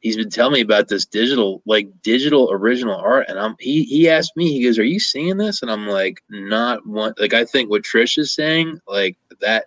he's 0.00 0.16
been 0.16 0.30
telling 0.30 0.54
me 0.54 0.60
about 0.60 0.88
this 0.88 1.04
digital, 1.04 1.62
like 1.66 1.88
digital 2.02 2.50
original 2.52 2.96
art, 2.96 3.26
and 3.28 3.38
I'm 3.38 3.54
he 3.60 3.84
he 3.84 4.08
asked 4.08 4.36
me, 4.36 4.52
he 4.52 4.64
goes, 4.64 4.78
"Are 4.78 4.84
you 4.84 5.00
seeing 5.00 5.36
this?" 5.36 5.62
And 5.62 5.70
I'm 5.70 5.86
like, 5.86 6.22
"Not 6.28 6.86
one." 6.86 7.14
Like 7.18 7.34
I 7.34 7.44
think 7.44 7.70
what 7.70 7.82
Trish 7.82 8.18
is 8.18 8.34
saying, 8.34 8.80
like 8.88 9.16
that 9.40 9.66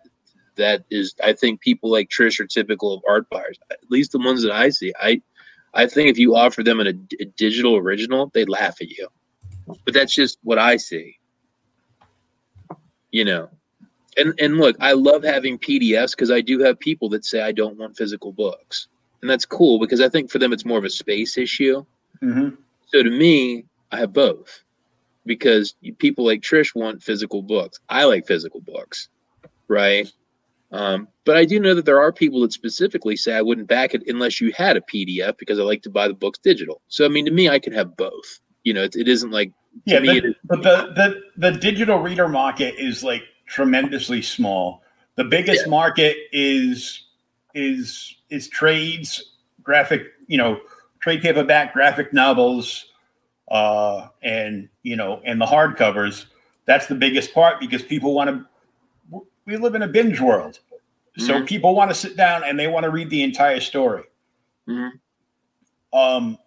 that 0.56 0.84
is 0.90 1.16
I 1.24 1.34
think 1.34 1.62
people 1.62 1.92
like 1.92 2.10
Trish 2.10 2.40
are 2.40 2.46
typical 2.46 2.94
of 2.94 3.04
art 3.08 3.30
buyers. 3.30 3.58
At 3.72 3.80
least 3.90 4.12
the 4.12 4.20
ones 4.20 4.44
that 4.44 4.52
I 4.52 4.70
see. 4.70 4.94
I 5.00 5.22
I 5.74 5.88
think 5.88 6.10
if 6.10 6.18
you 6.18 6.36
offer 6.36 6.64
them 6.64 6.80
a, 6.80 6.90
a 6.90 7.26
digital 7.38 7.78
original, 7.78 8.30
they 8.34 8.46
laugh 8.46 8.82
at 8.82 8.90
you. 8.90 9.08
But 9.86 9.94
that's 9.94 10.14
just 10.14 10.40
what 10.44 10.60
I 10.60 10.78
see. 10.78 11.18
You 13.12 13.26
know. 13.26 13.50
And 14.16 14.34
and 14.40 14.58
look, 14.58 14.76
I 14.80 14.94
love 14.94 15.24
having 15.24 15.58
PDFs 15.58 16.12
because 16.12 16.30
I 16.30 16.42
do 16.42 16.60
have 16.60 16.80
people 16.80 17.10
that 17.10 17.26
say 17.26 17.42
I 17.42 17.52
don't 17.52 17.78
want 17.78 17.98
physical 17.98 18.32
books. 18.32 18.88
And 19.24 19.30
that's 19.30 19.46
cool 19.46 19.80
because 19.80 20.02
I 20.02 20.10
think 20.10 20.30
for 20.30 20.38
them 20.38 20.52
it's 20.52 20.66
more 20.66 20.78
of 20.78 20.84
a 20.84 20.90
space 20.90 21.38
issue. 21.38 21.86
Mm-hmm. 22.22 22.56
So 22.88 23.04
to 23.04 23.10
me, 23.10 23.64
I 23.90 24.00
have 24.00 24.12
both 24.12 24.62
because 25.26 25.76
people 25.98 26.26
like 26.26 26.42
Trish 26.42 26.76
want 26.76 27.02
physical 27.02 27.42
books. 27.42 27.80
I 27.88 28.04
like 28.04 28.28
physical 28.28 28.60
books, 28.60 29.08
right? 29.70 30.12
Um, 30.74 31.08
but 31.24 31.38
I 31.38 31.46
do 31.46 31.58
know 31.58 31.74
that 31.74 31.86
there 31.86 32.02
are 32.02 32.12
people 32.12 32.42
that 32.42 32.52
specifically 32.52 33.16
say 33.16 33.34
I 33.34 33.42
wouldn't 33.42 33.68
back 33.68 33.94
it 33.94 34.04
unless 34.08 34.42
you 34.42 34.52
had 34.52 34.76
a 34.76 34.82
PDF 34.82 35.38
because 35.38 35.58
I 35.58 35.64
like 35.64 35.84
to 35.84 35.90
buy 35.90 36.10
the 36.10 36.14
books 36.14 36.40
digital. 36.40 36.82
So 36.90 37.06
I 37.06 37.08
mean, 37.08 37.24
to 37.24 37.32
me, 37.32 37.48
I 37.48 37.60
can 37.60 37.72
have 37.72 37.96
both. 37.96 38.42
You 38.66 38.74
know, 38.74 38.84
it, 38.84 38.98
it 38.98 39.08
isn't 39.08 39.32
like 39.32 39.54
yeah, 39.86 40.02
the, 40.02 40.36
but 40.44 40.64
the, 40.64 40.92
the 41.38 41.50
the 41.50 41.58
digital 41.58 42.00
reader 42.00 42.28
market 42.28 42.76
is 42.78 43.06
like 43.06 43.24
tremendously 43.46 44.22
small. 44.22 44.82
The 45.16 45.24
biggest 45.24 45.62
yeah. 45.66 45.70
market 45.70 46.18
is 46.34 47.06
is 47.54 48.16
is 48.30 48.48
trades, 48.48 49.34
graphic, 49.62 50.08
you 50.28 50.38
know, 50.38 50.60
trade 51.00 51.22
paperback 51.22 51.74
graphic 51.74 52.14
novels, 52.14 52.86
uh, 53.50 54.08
and 54.22 54.70
you 54.84 54.96
know, 54.96 55.22
and 55.26 55.40
the 55.40 55.46
hardcovers. 55.46 56.26
That's 56.66 56.88
the 56.88 56.96
biggest 56.96 57.34
part 57.34 57.60
because 57.60 57.82
people 57.82 58.14
want 58.14 58.30
to 58.30 58.46
we 59.46 59.58
live 59.58 59.76
in 59.76 59.82
a 59.82 59.88
binge 59.88 60.20
world. 60.20 60.60
So 61.18 61.34
mm-hmm. 61.34 61.46
people 61.46 61.76
want 61.76 61.92
to 61.92 61.96
sit 61.96 62.18
down 62.18 62.44
and 62.44 62.60
they 62.60 62.68
want 62.68 62.86
to 62.86 62.90
read 62.90 63.10
the 63.10 63.22
entire 63.22 63.60
story. 63.60 64.04
Mm-hmm. 64.68 65.98
Um, 65.98 66.38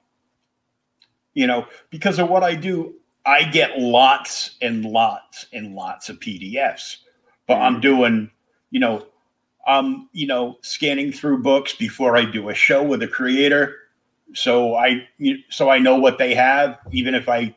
you 1.35 1.47
know, 1.47 1.67
because 1.91 2.19
of 2.19 2.29
what 2.29 2.43
I 2.43 2.55
do, 2.55 2.95
I 3.25 3.45
get 3.45 3.79
lots 3.79 4.57
and 4.61 4.85
lots 4.85 5.47
and 5.53 5.75
lots 5.75 6.09
of 6.09 6.19
PDFs. 6.19 6.97
But 7.47 7.59
I'm 7.59 7.75
mm-hmm. 7.75 7.81
doing, 7.83 8.31
you 8.71 8.81
know, 8.81 9.07
I'm, 9.67 10.09
you 10.13 10.27
know, 10.27 10.59
scanning 10.63 11.11
through 11.13 11.43
books 11.43 11.75
before 11.75 12.17
I 12.17 12.25
do 12.25 12.49
a 12.49 12.55
show 12.55 12.83
with 12.83 13.03
a 13.03 13.09
creator. 13.09 13.77
So 14.35 14.77
I 14.77 15.09
so 15.51 15.71
I 15.71 15.79
know 15.79 15.97
what 15.97 16.19
they 16.19 16.35
have, 16.35 16.79
even 16.93 17.15
if 17.15 17.29
I 17.29 17.55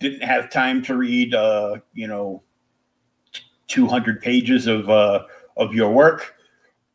didn't 0.00 0.22
have 0.22 0.50
time 0.50 0.82
to 0.82 0.96
read 0.96 1.34
uh, 1.34 1.76
you 1.92 2.06
know, 2.06 2.42
200 3.68 4.20
pages 4.20 4.66
of 4.66 4.88
uh 4.88 5.24
of 5.56 5.74
your 5.74 5.90
work. 5.90 6.34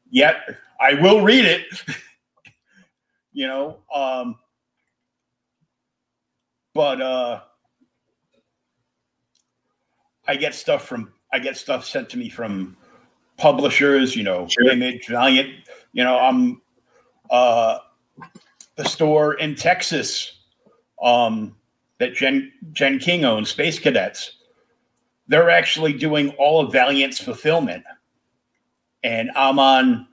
Yet 0.09 0.37
I 0.79 0.93
will 0.95 1.21
read 1.21 1.45
it. 1.45 1.65
you 3.33 3.47
know, 3.47 3.79
um 3.93 4.37
but 6.73 7.01
uh 7.01 7.41
I 10.27 10.35
get 10.35 10.53
stuff 10.53 10.85
from 10.85 11.11
I 11.33 11.39
get 11.39 11.57
stuff 11.57 11.85
sent 11.85 12.09
to 12.09 12.17
me 12.17 12.29
from 12.29 12.77
publishers, 13.39 14.15
you 14.15 14.23
know, 14.23 14.47
sure. 14.47 14.69
Image, 14.69 15.07
Valiant. 15.07 15.49
You 15.93 16.03
know, 16.03 16.19
I'm 16.19 16.61
uh, 17.29 17.79
the 18.75 18.85
store 18.85 19.33
in 19.35 19.55
Texas 19.55 20.39
um, 21.01 21.55
that 21.97 22.13
Jen 22.13 22.51
Jen 22.71 22.99
King 22.99 23.25
owns, 23.25 23.49
Space 23.49 23.79
Cadets. 23.79 24.33
They're 25.27 25.49
actually 25.49 25.93
doing 25.93 26.29
all 26.31 26.59
of 26.59 26.71
Valiant's 26.71 27.19
fulfillment, 27.19 27.83
and 29.03 29.31
I'm 29.35 29.59
on 29.59 30.07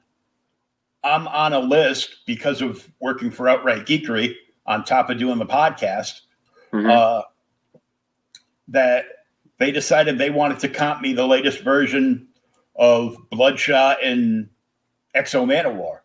I'm 1.05 1.28
on 1.28 1.53
a 1.53 1.61
list 1.61 2.19
because 2.27 2.62
of 2.62 2.89
working 3.01 3.31
for 3.31 3.48
Outright 3.48 3.86
Geekery 3.86 4.35
on 4.66 4.85
top 4.85 5.11
of 5.11 5.19
doing 5.19 5.39
the 5.39 5.47
podcast. 5.47 6.20
Mm-hmm. 6.73 6.90
Uh, 6.90 7.23
that 8.69 9.07
they 9.59 9.70
decided 9.70 10.19
they 10.19 10.31
wanted 10.31 10.59
to 10.61 10.69
comp 10.69 11.01
me 11.01 11.12
the 11.12 11.27
latest 11.27 11.61
version 11.61 12.27
of 12.78 13.16
Bloodshot 13.31 14.03
and 14.03 14.48
X-O 15.15 15.47
Manowar. 15.47 16.01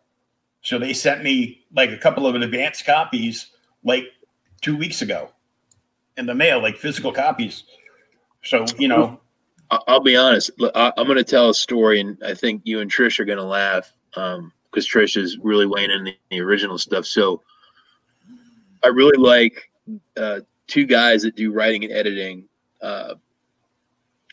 So 0.62 0.78
they 0.78 0.92
sent 0.92 1.22
me 1.22 1.64
like 1.74 1.90
a 1.90 1.98
couple 1.98 2.26
of 2.26 2.34
advanced 2.34 2.86
copies 2.86 3.50
like 3.84 4.04
two 4.60 4.76
weeks 4.76 5.02
ago 5.02 5.30
in 6.16 6.26
the 6.26 6.34
mail, 6.34 6.62
like 6.62 6.76
physical 6.76 7.12
copies. 7.12 7.64
So, 8.44 8.64
you 8.78 8.88
know. 8.88 9.20
I'll 9.88 10.00
be 10.00 10.16
honest. 10.16 10.50
I'm 10.74 11.06
going 11.06 11.16
to 11.16 11.24
tell 11.24 11.48
a 11.48 11.54
story, 11.54 11.98
and 12.00 12.18
I 12.24 12.34
think 12.34 12.60
you 12.64 12.80
and 12.80 12.90
Trish 12.90 13.18
are 13.18 13.24
going 13.24 13.38
to 13.38 13.44
laugh 13.44 13.90
because 14.10 14.38
um, 14.38 14.52
Trish 14.76 15.16
is 15.16 15.38
really 15.38 15.64
weighing 15.66 15.90
in 15.90 16.04
the, 16.04 16.16
the, 16.30 16.40
original 16.42 16.76
stuff. 16.76 17.06
So 17.06 17.42
I 18.84 18.88
really 18.88 19.16
like 19.16 19.70
uh, 20.18 20.40
two 20.66 20.84
guys 20.84 21.22
that 21.22 21.36
do 21.36 21.52
writing 21.52 21.84
and 21.84 21.92
editing. 21.92 22.44
Uh, 22.82 23.14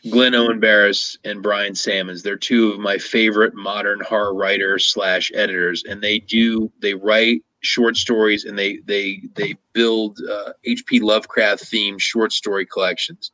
Glynn 0.08 0.34
Owen 0.34 0.60
Barrass 0.60 1.18
and 1.24 1.42
Brian 1.42 1.74
Sammons. 1.74 2.22
They're 2.22 2.36
two 2.36 2.72
of 2.72 2.80
my 2.80 2.96
favorite 2.96 3.54
modern 3.54 4.00
horror 4.00 4.34
writers 4.34 4.86
slash 4.86 5.30
editors, 5.34 5.84
and 5.84 6.02
they 6.02 6.20
do 6.20 6.70
they 6.80 6.94
write 6.94 7.42
short 7.60 7.96
stories 7.96 8.44
and 8.44 8.58
they 8.58 8.78
they 8.86 9.22
they 9.34 9.54
build 9.74 10.18
uh, 10.30 10.52
H.P. 10.64 11.00
Lovecraft 11.00 11.64
themed 11.64 12.00
short 12.00 12.32
story 12.32 12.64
collections. 12.64 13.32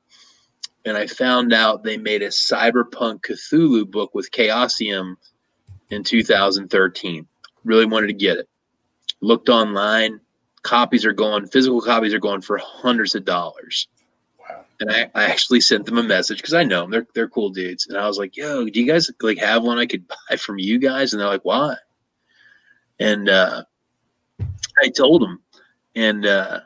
And 0.84 0.96
I 0.96 1.06
found 1.06 1.52
out 1.52 1.82
they 1.82 1.96
made 1.96 2.22
a 2.22 2.28
cyberpunk 2.28 3.22
Cthulhu 3.22 3.88
book 3.90 4.14
with 4.14 4.30
Chaosium 4.30 5.16
in 5.90 6.04
2013. 6.04 7.26
Really 7.64 7.86
wanted 7.86 8.06
to 8.08 8.12
get 8.12 8.38
it. 8.38 8.48
Looked 9.20 9.48
online. 9.48 10.20
Copies 10.62 11.04
are 11.04 11.12
going. 11.12 11.46
Physical 11.46 11.80
copies 11.80 12.14
are 12.14 12.20
going 12.20 12.40
for 12.40 12.58
hundreds 12.58 13.14
of 13.14 13.24
dollars 13.24 13.88
and 14.80 14.90
I, 14.90 15.10
I 15.14 15.24
actually 15.24 15.60
sent 15.60 15.86
them 15.86 15.98
a 15.98 16.02
message 16.02 16.38
because 16.38 16.54
I 16.54 16.64
know 16.64 16.82
them. 16.82 16.90
They're 16.90 17.06
they're 17.14 17.28
cool 17.28 17.50
dudes. 17.50 17.86
And 17.86 17.96
I 17.96 18.06
was 18.06 18.18
like, 18.18 18.36
"Yo, 18.36 18.66
do 18.66 18.80
you 18.80 18.86
guys 18.86 19.10
like 19.20 19.38
have 19.38 19.62
one 19.62 19.78
I 19.78 19.86
could 19.86 20.06
buy 20.28 20.36
from 20.36 20.58
you 20.58 20.78
guys?" 20.78 21.12
And 21.12 21.20
they're 21.20 21.28
like, 21.28 21.44
"Why?" 21.44 21.76
And 22.98 23.28
uh, 23.28 23.64
I 24.82 24.88
told 24.88 25.22
them, 25.22 25.42
and 25.94 26.26
uh, 26.26 26.60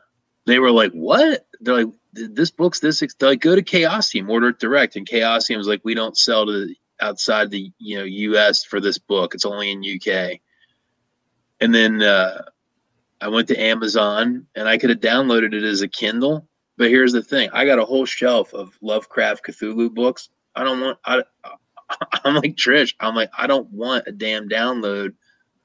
they 0.46 0.58
were 0.58 0.70
like, 0.70 0.92
"What?" 0.92 1.46
They're 1.60 1.84
like, 1.84 1.94
"This 2.12 2.50
book's 2.50 2.80
this." 2.80 3.00
They're 3.00 3.30
like, 3.30 3.40
"Go 3.40 3.54
to 3.54 3.62
Chaosium, 3.62 4.28
order 4.28 4.48
it 4.48 4.58
direct." 4.58 4.96
And 4.96 5.08
Chaosium 5.08 5.56
was 5.56 5.68
like, 5.68 5.80
"We 5.84 5.94
don't 5.94 6.16
sell 6.16 6.46
to 6.46 6.74
outside 7.00 7.50
the 7.50 7.72
you 7.78 7.98
know 7.98 8.04
U.S. 8.04 8.64
for 8.64 8.80
this 8.80 8.98
book. 8.98 9.34
It's 9.34 9.44
only 9.44 9.70
in 9.70 9.82
U.K." 9.82 10.40
And 11.62 11.74
then 11.74 12.02
uh, 12.02 12.42
I 13.20 13.28
went 13.28 13.48
to 13.48 13.60
Amazon, 13.60 14.46
and 14.54 14.66
I 14.68 14.78
could 14.78 14.90
have 14.90 15.00
downloaded 15.00 15.52
it 15.52 15.62
as 15.62 15.82
a 15.82 15.88
Kindle 15.88 16.48
but 16.80 16.88
here's 16.88 17.12
the 17.12 17.22
thing: 17.22 17.50
I 17.52 17.66
got 17.66 17.78
a 17.78 17.84
whole 17.84 18.06
shelf 18.06 18.54
of 18.54 18.74
Lovecraft 18.80 19.44
Cthulhu 19.44 19.92
books. 19.92 20.30
I 20.56 20.64
don't 20.64 20.80
want. 20.80 20.98
I, 21.04 21.22
I'm 22.24 22.36
like 22.36 22.56
Trish. 22.56 22.94
I'm 23.00 23.14
like 23.14 23.30
I 23.36 23.46
don't 23.46 23.70
want 23.70 24.04
a 24.06 24.12
damn 24.12 24.48
download. 24.48 25.12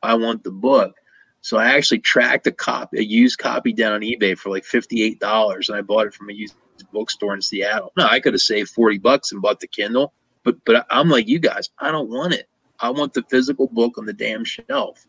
I 0.04 0.14
want 0.16 0.44
the 0.44 0.52
book. 0.52 0.98
So 1.40 1.56
I 1.56 1.68
actually 1.68 2.00
tracked 2.00 2.48
a 2.48 2.52
copy, 2.52 2.98
a 2.98 3.02
used 3.02 3.38
copy 3.38 3.72
down 3.72 3.94
on 3.94 4.02
eBay 4.02 4.38
for 4.38 4.50
like 4.50 4.66
fifty-eight 4.66 5.22
dollars, 5.22 5.70
and 5.70 5.78
I 5.78 5.82
bought 5.82 6.08
it 6.08 6.14
from 6.14 6.30
a 6.30 6.34
used 6.34 6.56
bookstore 6.92 7.34
in 7.34 7.42
Seattle. 7.42 7.94
No, 7.96 8.08
I 8.08 8.20
could 8.20 8.34
have 8.34 8.42
saved 8.42 8.72
forty 8.72 8.98
bucks 8.98 9.32
and 9.32 9.42
bought 9.42 9.62
the 9.62 9.68
Kindle, 9.68 10.12
but 10.44 10.58
but 10.66 10.86
I'm 10.90 11.08
like 11.08 11.30
you 11.30 11.40
guys. 11.40 11.70
I 11.80 11.92
don't 11.92 12.10
want 12.10 12.34
it. 12.34 12.50
I 12.82 12.90
want 12.90 13.14
the 13.14 13.24
physical 13.30 13.68
book 13.68 13.98
on 13.98 14.06
the 14.06 14.12
damn 14.12 14.44
shelf. 14.44 15.08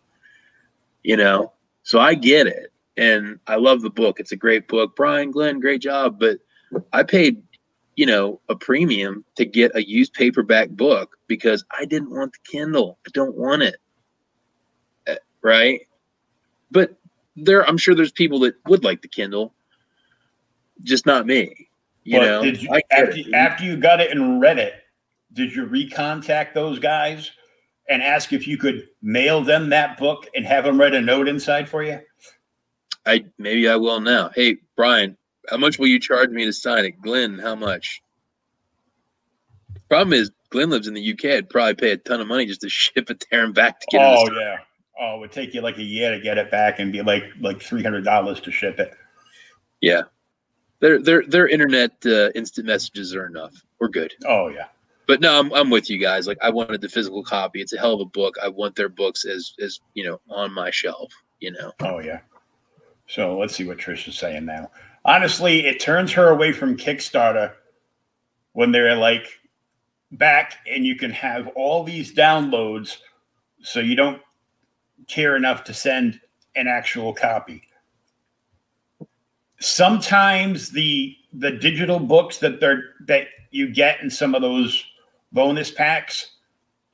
You 1.02 1.16
know, 1.16 1.52
so 1.82 1.98
I 1.98 2.14
get 2.14 2.46
it 2.46 2.70
and 2.96 3.38
I 3.46 3.56
love 3.56 3.82
the 3.82 3.90
book. 3.90 4.20
It's 4.20 4.32
a 4.32 4.36
great 4.36 4.68
book. 4.68 4.96
Brian 4.96 5.30
Glenn, 5.30 5.60
great 5.60 5.82
job. 5.82 6.18
But 6.18 6.38
I 6.92 7.02
paid, 7.02 7.42
you 7.96 8.06
know, 8.06 8.40
a 8.48 8.56
premium 8.56 9.24
to 9.36 9.44
get 9.44 9.74
a 9.74 9.86
used 9.86 10.14
paperback 10.14 10.70
book 10.70 11.16
because 11.26 11.64
I 11.78 11.84
didn't 11.84 12.10
want 12.10 12.32
the 12.32 12.50
Kindle. 12.50 12.98
I 13.06 13.10
don't 13.12 13.36
want 13.36 13.62
it. 13.62 13.76
Eh, 15.06 15.16
right. 15.42 15.80
But 16.70 16.96
there, 17.36 17.66
I'm 17.66 17.78
sure 17.78 17.94
there's 17.94 18.12
people 18.12 18.40
that 18.40 18.54
would 18.66 18.84
like 18.84 19.02
the 19.02 19.08
Kindle, 19.08 19.52
just 20.82 21.06
not 21.06 21.26
me. 21.26 21.68
You 22.04 22.20
but 22.20 22.26
know, 22.26 22.42
did 22.42 22.62
you, 22.62 22.80
after, 22.90 23.34
after 23.34 23.64
you 23.64 23.76
got 23.76 24.00
it 24.00 24.10
and 24.10 24.40
read 24.40 24.58
it, 24.58 24.74
did 25.32 25.54
you 25.54 25.66
recontact 25.66 26.54
those 26.54 26.78
guys 26.78 27.30
and 27.88 28.02
ask 28.02 28.32
if 28.32 28.46
you 28.46 28.56
could 28.56 28.88
mail 29.02 29.42
them 29.42 29.70
that 29.70 29.98
book 29.98 30.26
and 30.34 30.46
have 30.46 30.64
them 30.64 30.78
write 30.78 30.94
a 30.94 31.00
note 31.00 31.28
inside 31.28 31.68
for 31.68 31.82
you? 31.82 32.00
I 33.06 33.24
maybe 33.38 33.68
I 33.68 33.76
will 33.76 34.00
now. 34.00 34.30
Hey, 34.34 34.58
Brian, 34.76 35.16
how 35.48 35.56
much 35.56 35.78
will 35.78 35.86
you 35.86 36.00
charge 36.00 36.30
me 36.30 36.44
to 36.44 36.52
sign 36.52 36.84
it? 36.84 37.00
Glenn, 37.00 37.38
how 37.38 37.54
much? 37.54 38.02
Problem 39.88 40.12
is, 40.12 40.30
Glenn 40.50 40.70
lives 40.70 40.88
in 40.88 40.94
the 40.94 41.12
UK. 41.12 41.26
I'd 41.26 41.48
probably 41.48 41.74
pay 41.74 41.92
a 41.92 41.96
ton 41.96 42.20
of 42.20 42.26
money 42.26 42.46
just 42.46 42.62
to 42.62 42.68
ship 42.70 43.10
it 43.10 43.24
there 43.30 43.44
and 43.44 43.54
back 43.54 43.80
to 43.80 43.86
get 43.90 44.00
oh, 44.00 44.26
it. 44.26 44.32
Oh 44.32 44.38
yeah. 44.38 44.56
Oh, 44.98 45.16
it 45.16 45.20
would 45.20 45.32
take 45.32 45.52
you 45.52 45.60
like 45.60 45.76
a 45.76 45.82
year 45.82 46.10
to 46.10 46.20
get 46.20 46.38
it 46.38 46.50
back 46.50 46.78
and 46.78 46.90
be 46.90 47.02
like 47.02 47.24
like 47.40 47.60
three 47.60 47.82
hundred 47.82 48.04
dollars 48.04 48.40
to 48.40 48.50
ship 48.50 48.78
it. 48.80 48.94
Yeah, 49.80 50.02
their 50.80 51.00
their 51.00 51.22
their 51.26 51.46
internet 51.46 51.92
uh, 52.06 52.30
instant 52.34 52.66
messages 52.66 53.14
are 53.14 53.26
enough. 53.26 53.62
We're 53.78 53.88
good. 53.88 54.14
Oh 54.26 54.48
yeah. 54.48 54.66
But 55.06 55.20
no, 55.20 55.38
I'm, 55.38 55.52
I'm 55.52 55.70
with 55.70 55.88
you 55.88 55.98
guys. 55.98 56.26
Like 56.26 56.38
I 56.42 56.50
wanted 56.50 56.80
the 56.80 56.88
physical 56.88 57.22
copy. 57.22 57.60
It's 57.60 57.72
a 57.72 57.78
hell 57.78 57.94
of 57.94 58.00
a 58.00 58.06
book. 58.06 58.36
I 58.42 58.48
want 58.48 58.74
their 58.74 58.88
books 58.88 59.24
as 59.24 59.52
as 59.60 59.80
you 59.94 60.04
know 60.04 60.20
on 60.30 60.52
my 60.52 60.70
shelf. 60.70 61.12
You 61.40 61.52
know. 61.52 61.72
Oh 61.80 61.98
yeah. 61.98 62.20
So 63.06 63.38
let's 63.38 63.54
see 63.54 63.64
what 63.64 63.78
Trish 63.78 64.08
is 64.08 64.18
saying 64.18 64.44
now. 64.44 64.70
Honestly, 65.04 65.66
it 65.66 65.80
turns 65.80 66.12
her 66.12 66.28
away 66.28 66.52
from 66.52 66.76
Kickstarter 66.76 67.52
when 68.52 68.72
they're 68.72 68.96
like 68.96 69.26
back 70.12 70.58
and 70.68 70.84
you 70.84 70.96
can 70.96 71.10
have 71.10 71.48
all 71.48 71.84
these 71.84 72.14
downloads 72.14 72.98
so 73.60 73.80
you 73.80 73.96
don't 73.96 74.20
care 75.06 75.36
enough 75.36 75.64
to 75.64 75.74
send 75.74 76.20
an 76.54 76.66
actual 76.66 77.12
copy. 77.12 77.62
Sometimes 79.60 80.70
the 80.70 81.16
the 81.32 81.50
digital 81.50 81.98
books 81.98 82.38
that 82.38 82.60
they're 82.60 82.94
that 83.06 83.28
you 83.50 83.72
get 83.72 84.00
in 84.00 84.10
some 84.10 84.34
of 84.34 84.42
those 84.42 84.84
bonus 85.32 85.70
packs 85.70 86.32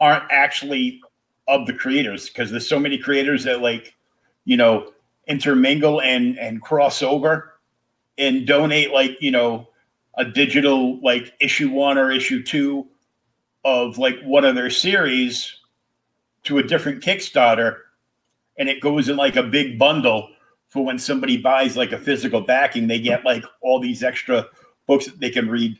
aren't 0.00 0.24
actually 0.30 1.00
of 1.48 1.66
the 1.66 1.72
creators 1.72 2.28
because 2.28 2.50
there's 2.50 2.68
so 2.68 2.78
many 2.78 2.98
creators 2.98 3.44
that 3.44 3.60
like 3.60 3.94
you 4.44 4.56
know 4.56 4.92
intermingle 5.26 6.00
and 6.00 6.38
and 6.38 6.60
cross 6.60 7.02
over 7.02 7.54
and 8.18 8.46
donate 8.46 8.92
like 8.92 9.16
you 9.20 9.30
know 9.30 9.68
a 10.16 10.24
digital 10.24 11.00
like 11.00 11.32
issue 11.40 11.70
one 11.70 11.96
or 11.96 12.10
issue 12.10 12.42
two 12.42 12.86
of 13.64 13.98
like 13.98 14.20
one 14.22 14.44
of 14.44 14.54
their 14.54 14.70
series 14.70 15.58
to 16.44 16.58
a 16.58 16.62
different 16.62 17.02
Kickstarter, 17.02 17.76
and 18.58 18.68
it 18.68 18.80
goes 18.80 19.08
in 19.08 19.16
like 19.16 19.36
a 19.36 19.42
big 19.42 19.78
bundle 19.78 20.28
for 20.68 20.84
when 20.84 20.98
somebody 20.98 21.36
buys 21.36 21.76
like 21.76 21.92
a 21.92 21.98
physical 21.98 22.40
backing, 22.40 22.86
they 22.86 22.98
get 22.98 23.24
like 23.24 23.44
all 23.60 23.78
these 23.78 24.02
extra 24.02 24.46
books 24.86 25.06
that 25.06 25.20
they 25.20 25.30
can 25.30 25.48
read 25.48 25.78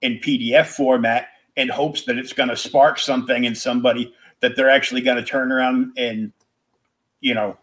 in 0.00 0.18
PDF 0.18 0.66
format 0.66 1.28
in 1.56 1.68
hopes 1.68 2.04
that 2.04 2.16
it's 2.16 2.32
going 2.32 2.48
to 2.48 2.56
spark 2.56 2.98
something 2.98 3.44
in 3.44 3.54
somebody 3.54 4.14
that 4.40 4.56
they're 4.56 4.70
actually 4.70 5.00
going 5.00 5.16
to 5.16 5.24
turn 5.24 5.52
around 5.52 5.92
and 5.96 6.32
you 7.20 7.34
know 7.34 7.56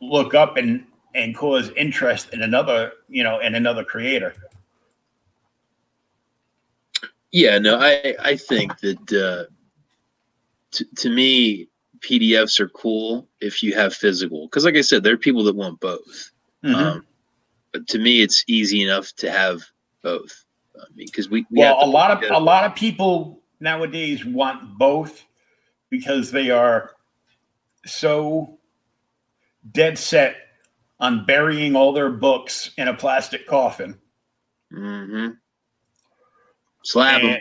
look 0.00 0.34
up 0.34 0.56
and 0.56 0.84
and 1.14 1.34
cause 1.36 1.70
interest 1.76 2.32
in 2.32 2.42
another 2.42 2.92
you 3.08 3.22
know 3.22 3.40
in 3.40 3.54
another 3.54 3.84
creator? 3.84 4.34
Yeah 7.32 7.58
no 7.58 7.78
i 7.78 8.14
i 8.20 8.36
think 8.36 8.78
that 8.80 9.12
uh 9.12 9.52
to, 10.70 10.84
to 10.96 11.10
me 11.10 11.68
pdfs 12.00 12.60
are 12.60 12.68
cool 12.68 13.26
if 13.40 13.62
you 13.62 13.74
have 13.74 13.92
physical 13.94 14.46
because 14.46 14.64
like 14.64 14.76
i 14.76 14.80
said 14.80 15.02
there 15.02 15.14
are 15.14 15.18
people 15.18 15.44
that 15.44 15.56
want 15.56 15.78
both. 15.80 16.30
Mm-hmm. 16.64 16.74
um, 16.74 17.06
but 17.72 17.86
to 17.88 17.98
me 17.98 18.22
it's 18.22 18.44
easy 18.46 18.82
enough 18.82 19.12
to 19.16 19.30
have 19.30 19.62
both. 20.02 20.44
Because 20.94 21.28
we, 21.28 21.44
we 21.50 21.58
well 21.60 21.78
a 21.82 21.86
lot 21.86 22.10
of 22.10 22.30
a 22.30 22.38
lot 22.38 22.64
of 22.64 22.74
people 22.74 23.40
nowadays 23.60 24.24
want 24.24 24.78
both 24.78 25.24
because 25.90 26.30
they 26.30 26.50
are 26.50 26.92
so 27.84 28.57
dead 29.72 29.98
set 29.98 30.36
on 31.00 31.24
burying 31.24 31.76
all 31.76 31.92
their 31.92 32.10
books 32.10 32.70
in 32.76 32.88
a 32.88 32.94
plastic 32.94 33.46
coffin. 33.46 33.98
Mm-hmm. 34.72 35.34
Slab 36.84 37.40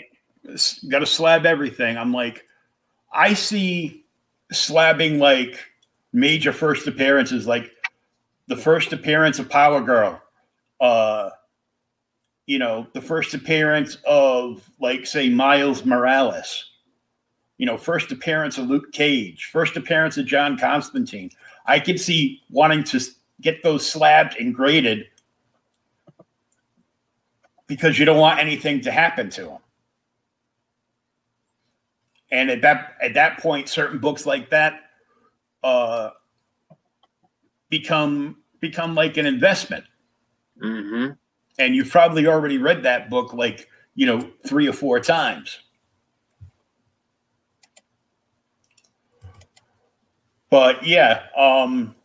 Got 0.90 1.00
to 1.00 1.06
slab 1.06 1.46
everything. 1.46 1.98
I'm 1.98 2.14
like, 2.14 2.46
I 3.12 3.34
see 3.34 4.06
slabbing 4.54 5.20
like 5.20 5.60
major 6.14 6.54
first 6.54 6.88
appearances, 6.88 7.46
like 7.48 7.72
the 8.48 8.56
first 8.56 8.94
appearance 8.94 9.40
of 9.40 9.50
Power 9.50 9.82
Girl, 9.82 10.22
uh, 10.80 11.30
you 12.46 12.60
know, 12.60 12.88
the 12.94 13.02
first 13.02 13.34
appearance 13.34 13.98
of 14.06 14.70
like 14.80 15.06
say 15.06 15.28
Miles 15.28 15.84
Morales, 15.84 16.72
you 17.58 17.66
know, 17.66 17.78
first 17.78 18.12
appearance 18.12 18.58
of 18.58 18.68
Luke 18.68 18.94
Cage, 18.94 19.50
first 19.52 19.76
appearance 19.76 20.18
of 20.18 20.26
John 20.26 20.58
Constantine. 20.58 21.30
I 21.68 21.80
could 21.80 22.00
see 22.00 22.42
wanting 22.50 22.84
to 22.86 23.02
get 23.42 23.62
those 23.62 23.88
slabbed 23.88 24.36
and 24.40 24.56
graded 24.56 25.06
because 27.68 28.00
you 28.00 28.06
don't 28.06 28.20
want 28.20 28.40
anything 28.40 28.82
to 28.82 28.92
happen 28.92 29.30
to 29.32 29.42
them. 29.44 29.58
And 32.32 32.50
at 32.50 32.62
that 32.62 32.96
at 33.02 33.14
that 33.14 33.40
point, 33.40 33.70
certain 33.70 34.00
books 34.00 34.26
like 34.26 34.50
that 34.50 34.90
uh, 35.64 36.12
become 37.70 38.38
become 38.60 38.96
like 38.96 39.18
an 39.18 39.26
investment. 39.26 39.86
Mm-hmm 40.62 41.14
and 41.60 41.76
you've 41.76 41.90
probably 41.90 42.28
already 42.28 42.58
read 42.58 42.84
that 42.84 43.10
book 43.10 43.34
like 43.34 43.68
you 43.96 44.06
know 44.06 44.30
three 44.46 44.68
or 44.68 44.74
four 44.74 45.00
times 45.00 45.60
but 50.50 50.86
yeah 50.86 51.24
um 51.38 51.96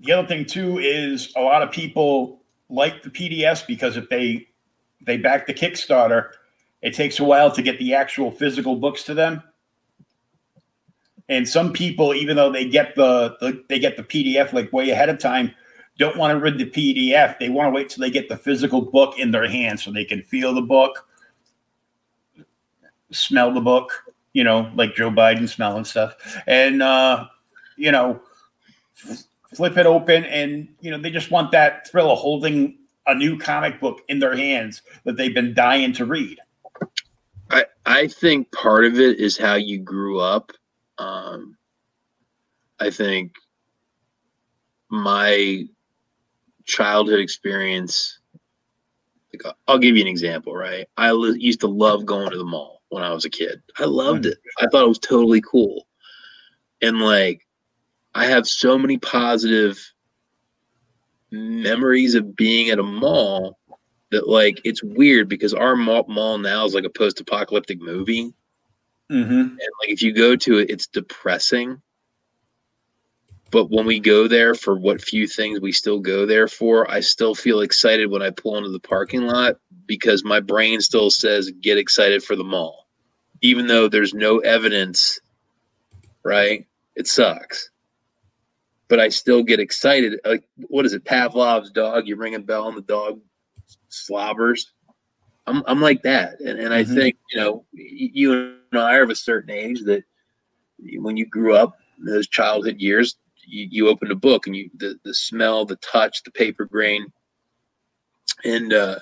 the 0.00 0.12
other 0.12 0.26
thing 0.26 0.44
too 0.44 0.78
is 0.78 1.32
a 1.36 1.40
lot 1.40 1.62
of 1.62 1.70
people 1.70 2.42
like 2.68 3.02
the 3.02 3.10
pdfs 3.10 3.66
because 3.66 3.96
if 3.96 4.08
they 4.08 4.46
they 5.00 5.16
back 5.16 5.46
the 5.46 5.54
kickstarter 5.54 6.30
it 6.82 6.94
takes 6.94 7.18
a 7.18 7.24
while 7.24 7.50
to 7.50 7.62
get 7.62 7.78
the 7.78 7.94
actual 7.94 8.30
physical 8.30 8.76
books 8.76 9.02
to 9.04 9.14
them 9.14 9.42
and 11.28 11.48
some 11.48 11.72
people 11.72 12.14
even 12.14 12.36
though 12.36 12.52
they 12.52 12.68
get 12.68 12.94
the, 12.94 13.36
the 13.40 13.64
they 13.68 13.78
get 13.78 13.96
the 13.96 14.04
pdf 14.04 14.52
like 14.52 14.72
way 14.72 14.90
ahead 14.90 15.08
of 15.08 15.18
time 15.18 15.54
don't 15.98 16.16
want 16.16 16.32
to 16.32 16.38
read 16.38 16.58
the 16.58 16.66
PDF. 16.66 17.38
They 17.38 17.48
want 17.48 17.68
to 17.68 17.70
wait 17.70 17.88
till 17.88 18.02
they 18.02 18.10
get 18.10 18.28
the 18.28 18.36
physical 18.36 18.82
book 18.82 19.18
in 19.18 19.30
their 19.30 19.48
hands 19.48 19.84
so 19.84 19.92
they 19.92 20.04
can 20.04 20.22
feel 20.22 20.54
the 20.54 20.62
book, 20.62 21.06
smell 23.12 23.52
the 23.52 23.60
book, 23.60 23.92
you 24.34 24.44
know, 24.44 24.70
like 24.74 24.94
Joe 24.94 25.10
Biden 25.10 25.48
smelling 25.48 25.84
stuff, 25.84 26.14
and 26.46 26.82
uh, 26.82 27.26
you 27.76 27.90
know, 27.90 28.20
f- 29.08 29.24
flip 29.54 29.78
it 29.78 29.86
open, 29.86 30.24
and 30.24 30.68
you 30.80 30.90
know, 30.90 30.98
they 30.98 31.10
just 31.10 31.30
want 31.30 31.52
that 31.52 31.88
thrill 31.88 32.10
of 32.10 32.18
holding 32.18 32.76
a 33.06 33.14
new 33.14 33.38
comic 33.38 33.80
book 33.80 34.02
in 34.08 34.18
their 34.18 34.36
hands 34.36 34.82
that 35.04 35.16
they've 35.16 35.34
been 35.34 35.54
dying 35.54 35.92
to 35.94 36.04
read. 36.04 36.38
I 37.50 37.64
I 37.86 38.08
think 38.08 38.50
part 38.52 38.84
of 38.84 38.98
it 38.98 39.20
is 39.20 39.38
how 39.38 39.54
you 39.54 39.78
grew 39.78 40.20
up. 40.20 40.50
Um, 40.98 41.56
I 42.80 42.90
think 42.90 43.32
my 44.90 45.64
childhood 46.64 47.20
experience 47.20 48.18
like 49.32 49.54
I'll 49.68 49.78
give 49.78 49.96
you 49.96 50.02
an 50.02 50.08
example, 50.08 50.54
right? 50.54 50.88
I 50.96 51.12
used 51.12 51.60
to 51.60 51.66
love 51.68 52.06
going 52.06 52.30
to 52.30 52.38
the 52.38 52.44
mall 52.44 52.73
when 52.88 53.02
I 53.02 53.12
was 53.12 53.24
a 53.24 53.30
kid. 53.30 53.62
I 53.78 53.84
loved 53.84 54.26
it. 54.26 54.38
I 54.60 54.66
thought 54.66 54.84
it 54.84 54.88
was 54.88 54.98
totally 54.98 55.40
cool. 55.40 55.86
And 56.82 57.00
like 57.00 57.46
I 58.14 58.26
have 58.26 58.46
so 58.46 58.78
many 58.78 58.98
positive 58.98 59.92
memories 61.30 62.14
of 62.14 62.36
being 62.36 62.70
at 62.70 62.78
a 62.78 62.84
mall 62.84 63.58
that 64.10 64.28
like 64.28 64.60
it's 64.64 64.82
weird 64.82 65.28
because 65.28 65.52
our 65.54 65.74
mall, 65.74 66.04
mall 66.08 66.38
now 66.38 66.64
is 66.64 66.74
like 66.74 66.84
a 66.84 66.90
post-apocalyptic 66.90 67.80
movie. 67.80 68.32
Mm-hmm. 69.10 69.32
And 69.32 69.58
like 69.80 69.88
if 69.88 70.02
you 70.02 70.12
go 70.12 70.36
to 70.36 70.58
it, 70.58 70.70
it's 70.70 70.86
depressing 70.86 71.80
but 73.54 73.70
when 73.70 73.86
we 73.86 74.00
go 74.00 74.26
there 74.26 74.52
for 74.56 74.74
what 74.74 75.00
few 75.00 75.28
things 75.28 75.60
we 75.60 75.70
still 75.70 76.00
go 76.00 76.26
there 76.26 76.48
for, 76.48 76.90
I 76.90 76.98
still 76.98 77.36
feel 77.36 77.60
excited 77.60 78.10
when 78.10 78.20
I 78.20 78.30
pull 78.30 78.56
into 78.56 78.70
the 78.70 78.80
parking 78.80 79.28
lot 79.28 79.58
because 79.86 80.24
my 80.24 80.40
brain 80.40 80.80
still 80.80 81.08
says 81.08 81.52
get 81.60 81.78
excited 81.78 82.24
for 82.24 82.34
the 82.34 82.42
mall. 82.42 82.88
Even 83.42 83.68
though 83.68 83.86
there's 83.86 84.12
no 84.12 84.40
evidence, 84.40 85.20
right? 86.24 86.66
It 86.96 87.06
sucks. 87.06 87.70
But 88.88 88.98
I 88.98 89.08
still 89.08 89.44
get 89.44 89.60
excited. 89.60 90.18
Like 90.24 90.42
what 90.66 90.84
is 90.84 90.92
it? 90.92 91.04
Pavlov's 91.04 91.70
dog. 91.70 92.08
You 92.08 92.16
ring 92.16 92.34
a 92.34 92.40
bell 92.40 92.66
and 92.66 92.76
the 92.76 92.82
dog 92.82 93.20
slobbers. 93.88 94.72
I'm 95.46 95.62
I'm 95.68 95.80
like 95.80 96.02
that. 96.02 96.40
And 96.40 96.58
and 96.58 96.74
I 96.74 96.82
mm-hmm. 96.82 96.94
think, 96.96 97.16
you 97.30 97.38
know, 97.40 97.64
you 97.72 98.56
and 98.72 98.80
I 98.80 98.96
are 98.96 99.04
of 99.04 99.10
a 99.10 99.14
certain 99.14 99.50
age 99.50 99.84
that 99.84 100.02
when 100.96 101.16
you 101.16 101.24
grew 101.24 101.54
up, 101.54 101.76
those 102.04 102.26
childhood 102.26 102.80
years, 102.80 103.14
you, 103.46 103.68
you 103.70 103.88
open 103.88 104.10
a 104.10 104.16
book 104.16 104.46
and 104.46 104.56
you 104.56 104.70
the, 104.76 104.98
the 105.04 105.14
smell 105.14 105.64
the 105.64 105.76
touch 105.76 106.22
the 106.22 106.30
paper 106.30 106.64
grain. 106.64 107.06
And 108.44 108.72
uh, 108.72 108.98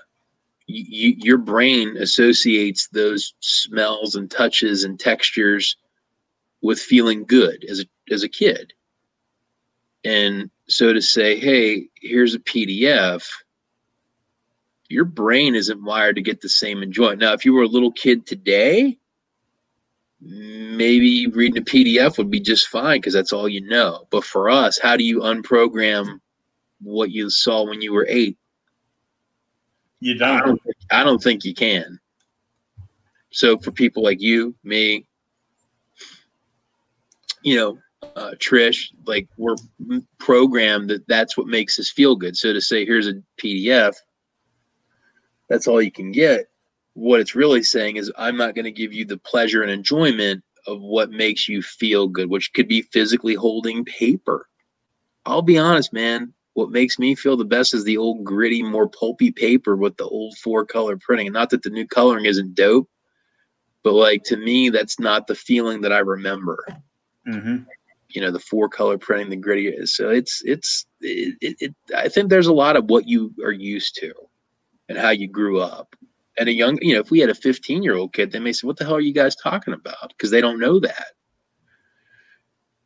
you, 0.67 1.15
your 1.19 1.39
brain 1.39 1.97
associates 1.97 2.89
those 2.89 3.35
smells 3.41 4.15
and 4.15 4.31
touches 4.31 4.85
and 4.85 4.99
textures 4.99 5.77
with 6.63 6.79
feeling 6.79 7.25
good 7.25 7.65
as 7.69 7.81
a 7.81 7.85
as 8.13 8.23
a 8.23 8.29
kid. 8.29 8.73
And 10.05 10.51
so 10.69 10.93
to 10.93 11.01
say 11.01 11.39
hey 11.39 11.89
here's 12.01 12.35
a 12.35 12.41
pdf 12.41 13.25
your 14.89 15.05
brain 15.07 15.55
isn't 15.55 15.83
wired 15.83 16.17
to 16.17 16.23
get 16.23 16.43
the 16.43 16.51
same 16.51 16.83
enjoyment. 16.83 17.21
Now 17.21 17.33
if 17.33 17.47
you 17.47 17.55
were 17.55 17.63
a 17.63 17.69
little 17.69 17.93
kid 17.93 18.27
today 18.27 18.99
maybe 20.23 21.27
reading 21.27 21.59
a 21.59 21.65
PDF 21.65 22.17
would 22.17 22.31
be 22.31 22.41
just 22.41 22.69
fine 22.69 22.99
because 22.99 23.13
that's 23.13 23.33
all 23.33 23.49
you 23.49 23.61
know. 23.69 24.07
But 24.11 24.25
for 24.25 24.49
us, 24.49 24.79
how 24.79 24.97
do 24.97 25.05
you 25.05 25.21
unprogram 25.21 26.21
what 26.81 27.11
you 27.11 27.29
saw 27.29 27.65
when 27.65 27.83
you 27.83 27.93
were 27.93 28.07
eight? 28.09 28.39
You 30.01 30.17
don't. 30.17 30.43
I 30.43 30.47
don't, 30.47 30.61
I 30.93 31.05
don't 31.05 31.23
think 31.23 31.45
you 31.45 31.55
can. 31.55 31.99
So 33.31 33.59
for 33.59 33.73
people 33.73 34.03
like 34.03 34.21
you, 34.21 34.55
me, 34.63 35.07
you 37.43 37.57
know, 37.57 37.79
uh, 38.15 38.33
Trish, 38.37 38.89
like 39.07 39.27
we're 39.39 39.57
programmed 40.19 40.91
that 40.91 41.07
that's 41.09 41.37
what 41.37 41.47
makes 41.47 41.79
us 41.79 41.91
feel 41.91 42.15
good. 42.15 42.37
So 42.37 42.53
to 42.53 42.61
say, 42.61 42.85
here's 42.85 43.09
a 43.09 43.23
PDF, 43.39 43.95
that's 45.49 45.67
all 45.67 45.81
you 45.81 45.91
can 45.91 46.13
get 46.13 46.52
what 46.95 47.21
it's 47.21 47.35
really 47.35 47.63
saying 47.63 47.97
is 47.97 48.13
I'm 48.17 48.37
not 48.37 48.55
going 48.55 48.65
to 48.65 48.73
give 48.73 48.93
you 48.93 49.05
the 49.05 49.19
pleasure 49.19 49.63
and 49.63 49.71
enjoyment 49.71 50.43
of 50.67 50.81
what 50.81 51.11
makes 51.11 51.49
you 51.49 51.63
feel 51.63 52.07
good, 52.07 52.31
which 52.31 52.53
could 52.53 52.69
be 52.69 52.83
physically 52.83 53.35
holding 53.35 53.85
paper. 53.85 54.49
I'll 55.25 55.43
be 55.43 55.59
honest, 55.59 55.93
man. 55.93 56.33
What 56.55 56.71
makes 56.71 56.99
me 56.99 57.15
feel 57.15 57.37
the 57.37 57.45
best 57.45 57.73
is 57.73 57.85
the 57.85 57.97
old 57.97 58.25
gritty, 58.25 58.63
more 58.63 58.89
pulpy 58.89 59.31
paper 59.33 59.75
with 59.75 59.97
the 59.97 60.05
old 60.05 60.37
four 60.39 60.67
color 60.67 60.99
printing. 60.99 61.29
And 61.29 61.35
not 61.35 61.51
that 61.51 61.63
the 61.63 61.71
new 61.71 61.87
coloring 61.87 62.27
isn't 62.27 62.55
dope, 62.55 62.89
but 63.83 63.95
like 63.95 64.23
to 64.25 64.37
me, 64.37 64.69
that's 64.69 65.01
not 65.01 65.27
the 65.27 65.35
feeling 65.35 65.81
that 65.81 65.93
I 65.93 66.01
remember. 66.01 66.65
Mm-hmm. 67.27 67.63
You 68.11 68.21
know, 68.21 68.31
the 68.31 68.39
four 68.39 68.69
color 68.69 68.99
printing, 68.99 69.31
the 69.31 69.37
gritty 69.37 69.69
is. 69.69 69.97
So 69.97 70.11
it's, 70.11 70.43
it's, 70.45 70.85
it, 71.01 71.37
it, 71.41 71.57
it, 71.59 71.75
I 71.97 72.09
think 72.09 72.29
there's 72.29 72.49
a 72.49 72.53
lot 72.53 72.77
of 72.77 72.91
what 72.91 73.09
you 73.09 73.33
are 73.43 73.53
used 73.53 73.97
to 74.01 74.13
and 74.91 74.99
how 74.99 75.11
you 75.11 75.29
grew 75.29 75.61
up 75.61 75.97
and 76.43 76.51
a 76.51 76.53
young, 76.53 76.79
you 76.83 76.95
know, 76.95 77.01
if 77.01 77.11
we 77.11 77.21
had 77.21 77.31
a 77.31 77.35
15 77.35 77.83
year 77.83 77.97
old 77.97 78.13
kid, 78.13 78.33
they 78.33 78.39
may 78.39 78.53
say, 78.53 78.67
"What 78.67 78.77
the 78.77 78.85
hell 78.85 78.97
are 78.97 79.01
you 79.01 79.15
guys 79.15 79.35
talking 79.35 79.75
about?" 79.75 80.09
Because 80.11 80.31
they 80.31 80.41
don't 80.41 80.61
know 80.61 80.79
that. 80.81 81.13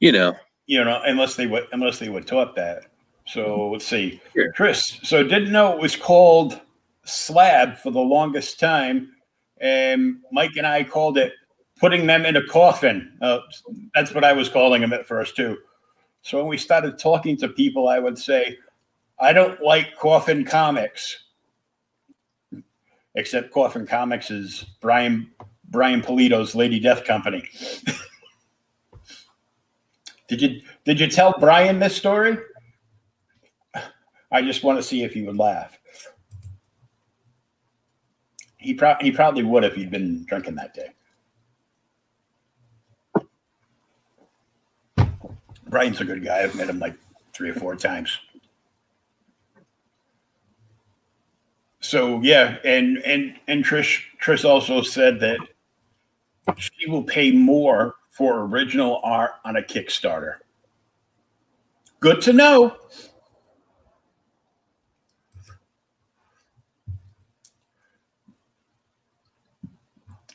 You 0.01 0.13
know. 0.13 0.37
You 0.67 0.85
know, 0.85 1.01
unless 1.05 1.37
they 1.37 1.47
would, 1.47 1.67
unless 1.73 1.99
they 1.99 2.09
were 2.09 2.21
taught 2.21 2.55
that. 2.57 2.87
So 3.27 3.71
let's 3.71 3.85
see, 3.85 4.21
Chris. 4.55 5.01
So 5.03 5.23
didn't 5.23 5.53
know 5.53 5.73
it 5.73 5.81
was 5.81 5.97
called 5.97 6.61
slab 7.05 7.79
for 7.79 7.91
the 7.91 8.01
longest 8.01 8.61
time 8.61 9.17
and 9.61 10.17
Mike 10.33 10.57
and 10.57 10.67
I 10.67 10.85
called 10.85 11.19
it 11.19 11.33
putting 11.79 12.07
them 12.07 12.25
in 12.25 12.37
a 12.37 12.47
coffin. 12.47 13.13
Uh, 13.21 13.39
that's 13.95 14.15
what 14.15 14.25
I 14.25 14.33
was 14.33 14.49
calling 14.49 14.81
them 14.81 14.93
at 14.93 15.07
first 15.07 15.37
too. 15.37 15.59
So 16.23 16.39
when 16.39 16.49
we 16.49 16.59
started 16.59 16.99
talking 16.99 17.37
to 17.39 17.49
people, 17.49 17.89
I 17.89 17.99
would 17.99 18.19
say, 18.19 18.59
I 19.19 19.33
don't 19.33 19.61
like 19.63 19.97
coffin 19.97 20.45
comics. 20.45 21.25
Except 23.17 23.53
Coffin 23.53 23.87
Comics 23.87 24.31
is 24.31 24.65
Brian 24.81 25.31
Brian 25.69 26.01
Pulido's 26.01 26.55
Lady 26.55 26.79
Death 26.79 27.05
Company. 27.05 27.49
did 30.29 30.43
you 30.43 30.61
did 30.85 31.01
you 31.01 31.09
tell 31.09 31.35
Brian 31.39 31.79
this 31.79 31.97
story? 31.97 32.37
I 34.31 34.43
just 34.43 34.63
want 34.63 34.79
to 34.79 34.83
see 34.83 35.03
if 35.03 35.15
he 35.15 35.23
would 35.23 35.37
laugh. 35.37 35.79
He, 38.57 38.75
pro- 38.75 38.97
he 39.01 39.13
probably 39.13 39.45
would 39.45 39.63
if 39.63 39.75
he'd 39.75 39.91
been 39.91 40.25
drinking 40.27 40.57
that 40.57 40.75
day. 40.75 40.89
Brian's 45.69 46.01
a 46.01 46.05
good 46.05 46.25
guy. 46.25 46.43
I've 46.43 46.57
met 46.57 46.69
him 46.69 46.81
like 46.81 46.97
three 47.33 47.51
or 47.51 47.55
four 47.55 47.77
times. 47.77 48.19
So 51.87 52.21
yeah, 52.21 52.57
and 52.65 52.99
and 52.99 53.37
and 53.47 53.65
Trish 53.65 54.03
Trish 54.21 54.45
also 54.45 54.83
said 54.83 55.21
that 55.21 55.39
she 56.57 56.91
will 56.91 57.05
pay 57.05 57.31
more 57.31 57.95
for 58.11 58.41
original 58.45 59.01
art 59.05 59.33
on 59.45 59.55
a 59.55 59.63
Kickstarter. 59.63 60.39
Good 62.01 62.21
to 62.23 62.33
know. 62.33 62.77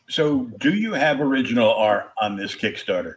So, 0.09 0.45
do 0.59 0.73
you 0.73 0.93
have 0.93 1.19
original 1.19 1.73
art 1.73 2.11
on 2.21 2.37
this 2.37 2.55
Kickstarter? 2.55 3.15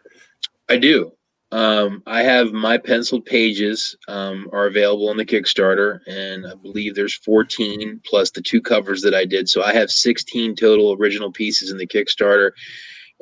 I 0.68 0.76
do. 0.76 1.12
Um, 1.54 2.02
I 2.08 2.24
have 2.24 2.52
my 2.52 2.76
penciled 2.76 3.26
pages 3.26 3.96
um, 4.08 4.50
are 4.52 4.66
available 4.66 5.08
on 5.08 5.16
the 5.16 5.24
Kickstarter, 5.24 6.00
and 6.08 6.44
I 6.48 6.54
believe 6.56 6.96
there's 6.96 7.14
14 7.14 8.00
plus 8.04 8.32
the 8.32 8.42
two 8.42 8.60
covers 8.60 9.02
that 9.02 9.14
I 9.14 9.24
did. 9.24 9.48
So 9.48 9.62
I 9.62 9.72
have 9.72 9.88
16 9.88 10.56
total 10.56 10.94
original 10.94 11.30
pieces 11.30 11.70
in 11.70 11.78
the 11.78 11.86
Kickstarter, 11.86 12.50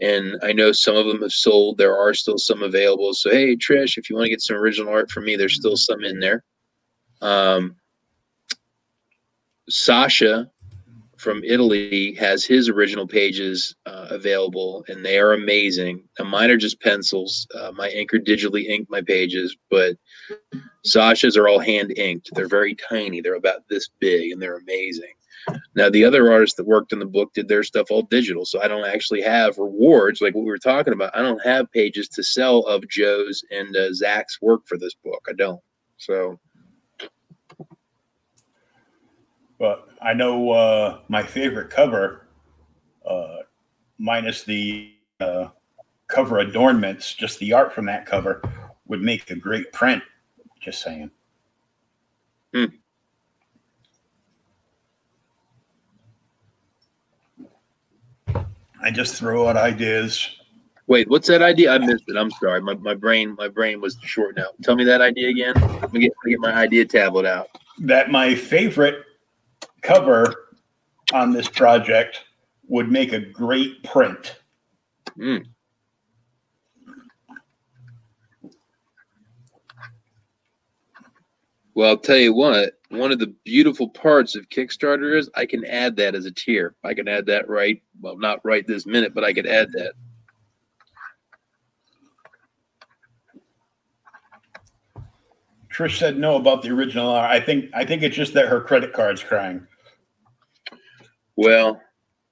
and 0.01 0.39
I 0.43 0.55
know 0.55 0.73
some 0.73 0.97
of 0.97 1.05
them 1.05 1.21
have 1.21 1.33
sold. 1.33 1.77
There 1.77 1.95
are 1.95 2.15
still 2.15 2.39
some 2.39 2.63
available. 2.63 3.13
So 3.13 3.31
hey, 3.31 3.55
Trish, 3.55 3.99
if 3.99 4.09
you 4.09 4.17
want 4.17 4.25
to 4.25 4.31
get 4.31 4.41
some 4.41 4.57
original 4.57 4.95
art 4.95 5.11
from 5.11 5.27
me, 5.27 5.37
there's 5.37 5.57
still 5.57 5.77
some 5.77 6.03
in 6.03 6.19
there. 6.19 6.43
Um, 7.21 7.77
Sasha 9.69 10.51
from 11.23 11.45
Italy 11.45 12.15
has 12.15 12.45
his 12.45 12.69
original 12.69 13.07
pages 13.07 13.77
uh, 13.87 14.09
available, 14.11 14.85
and 14.89 15.05
they 15.05 15.19
are 15.19 15.35
amazing. 15.35 16.03
Now, 16.19 16.25
mine 16.25 16.51
are 16.51 16.57
just 16.57 16.81
pencils. 16.81 17.47
Uh, 17.55 17.71
my 17.73 17.89
inker 17.91 18.19
digitally 18.19 18.67
inked 18.67 18.91
my 18.91 19.03
pages, 19.03 19.57
but 19.71 19.97
Sasha's 20.85 21.37
are 21.37 21.47
all 21.47 21.61
hand 21.61 21.97
inked. 21.97 22.31
They're 22.35 22.49
very 22.49 22.75
tiny. 22.75 23.21
They're 23.21 23.37
about 23.37 23.69
this 23.71 23.89
big, 24.01 24.33
and 24.33 24.43
they're 24.43 24.59
amazing. 24.59 25.13
Now, 25.77 25.89
the 25.89 26.05
other 26.05 26.31
artists 26.33 26.57
that 26.57 26.67
worked 26.67 26.93
in 26.93 26.99
the 26.99 27.07
book 27.07 27.33
did 27.35 27.47
their 27.47 27.63
stuff 27.63 27.91
all 27.91 28.03
digital, 28.03 28.45
so 28.45 28.61
I 28.61 28.67
don't 28.67 28.87
actually 28.87 29.23
have 29.23 29.59
rewards 29.59 30.21
like 30.21 30.35
what 30.35 30.45
we 30.45 30.51
were 30.51 30.59
talking 30.59 30.93
about. 30.93 31.17
I 31.17 31.23
don't 31.23 31.45
have 31.45 31.71
pages 31.71 32.09
to 32.11 32.25
sell 32.25 32.61
of 32.61 32.89
Joe's 32.89 33.45
and 33.51 33.77
uh, 33.77 33.93
Zach's 33.93 34.43
work 34.43 34.63
for 34.67 34.77
this 34.77 34.95
book. 35.05 35.25
I 35.29 35.35
don't. 35.35 35.61
So 35.99 36.39
But 39.63 39.87
I 40.03 40.13
know 40.13 40.51
uh, 40.51 40.99
my 41.07 41.23
favorite 41.23 41.71
cover, 41.71 42.27
uh, 43.09 43.37
minus 43.97 44.43
the 44.43 44.93
uh, 45.21 45.51
cover 46.09 46.41
adornments, 46.41 47.15
just 47.15 47.39
the 47.39 47.53
art 47.53 47.73
from 47.73 47.87
that 47.87 48.05
cover 48.05 48.43
would 48.89 49.01
make 49.01 49.31
a 49.31 49.37
great 49.37 49.73
print. 49.73 50.03
Just 50.59 50.83
saying. 50.83 51.13
Hmm. 52.53 52.65
I 58.83 58.91
just 58.91 59.15
throw 59.15 59.47
out 59.47 59.57
ideas. 59.57 60.29
Wait, 60.89 61.09
what's 61.09 61.29
that 61.29 61.41
idea? 61.41 61.73
I 61.73 61.79
missed 61.79 62.03
it. 62.09 62.17
I'm 62.17 62.33
sorry. 62.33 62.61
My, 62.61 62.75
my 62.75 62.95
brain 62.95 63.37
my 63.39 63.47
brain 63.47 63.81
was 63.81 63.97
short 64.03 64.35
now. 64.35 64.49
Tell 64.65 64.75
me 64.75 64.83
that 64.83 65.01
idea 65.01 65.29
again. 65.29 65.55
Let 65.55 65.93
me 65.93 66.01
get, 66.01 66.11
let 66.11 66.25
me 66.25 66.31
get 66.33 66.41
my 66.41 66.53
idea 66.53 66.85
tablet 66.85 67.27
out. 67.27 67.47
That 67.79 68.11
my 68.11 68.35
favorite 68.35 69.05
cover 69.83 70.49
on 71.13 71.33
this 71.33 71.49
project 71.49 72.25
would 72.69 72.91
make 72.91 73.13
a 73.13 73.21
great 73.21 73.83
print. 73.85 74.41
Mm. 75.19 75.45
Well, 81.75 81.89
I'll 81.89 81.99
tell 81.99 82.17
you 82.17 82.35
what, 82.35 82.75
one 82.91 83.13
of 83.13 83.19
the 83.19 83.35
beautiful 83.45 83.89
parts 83.89 84.37
of 84.37 84.49
Kickstarter 84.51 85.17
is 85.17 85.31
I 85.35 85.47
can 85.47 85.65
add 85.65 85.97
that 85.97 86.15
as 86.15 86.27
a 86.27 86.31
tier. 86.31 86.75
I 86.85 86.93
can 86.93 87.09
add 87.09 87.25
that 87.27 87.49
right, 87.49 87.83
well, 88.01 88.19
not 88.19 88.45
right 88.45 88.67
this 88.67 88.85
minute, 88.85 89.15
but 89.15 89.25
I 89.25 89.33
could 89.33 89.47
add 89.47 89.73
that. 89.73 89.95
Trish 95.73 95.99
said 95.99 96.19
no 96.19 96.37
about 96.37 96.61
the 96.61 96.69
original. 96.69 97.15
I 97.15 97.41
think 97.41 97.71
I 97.73 97.87
think 97.87 98.03
it's 98.03 98.15
just 98.15 98.35
that 98.35 98.49
her 98.49 98.61
credit 98.61 98.93
card's 98.93 99.23
crying. 99.23 99.67
Well, 101.43 101.83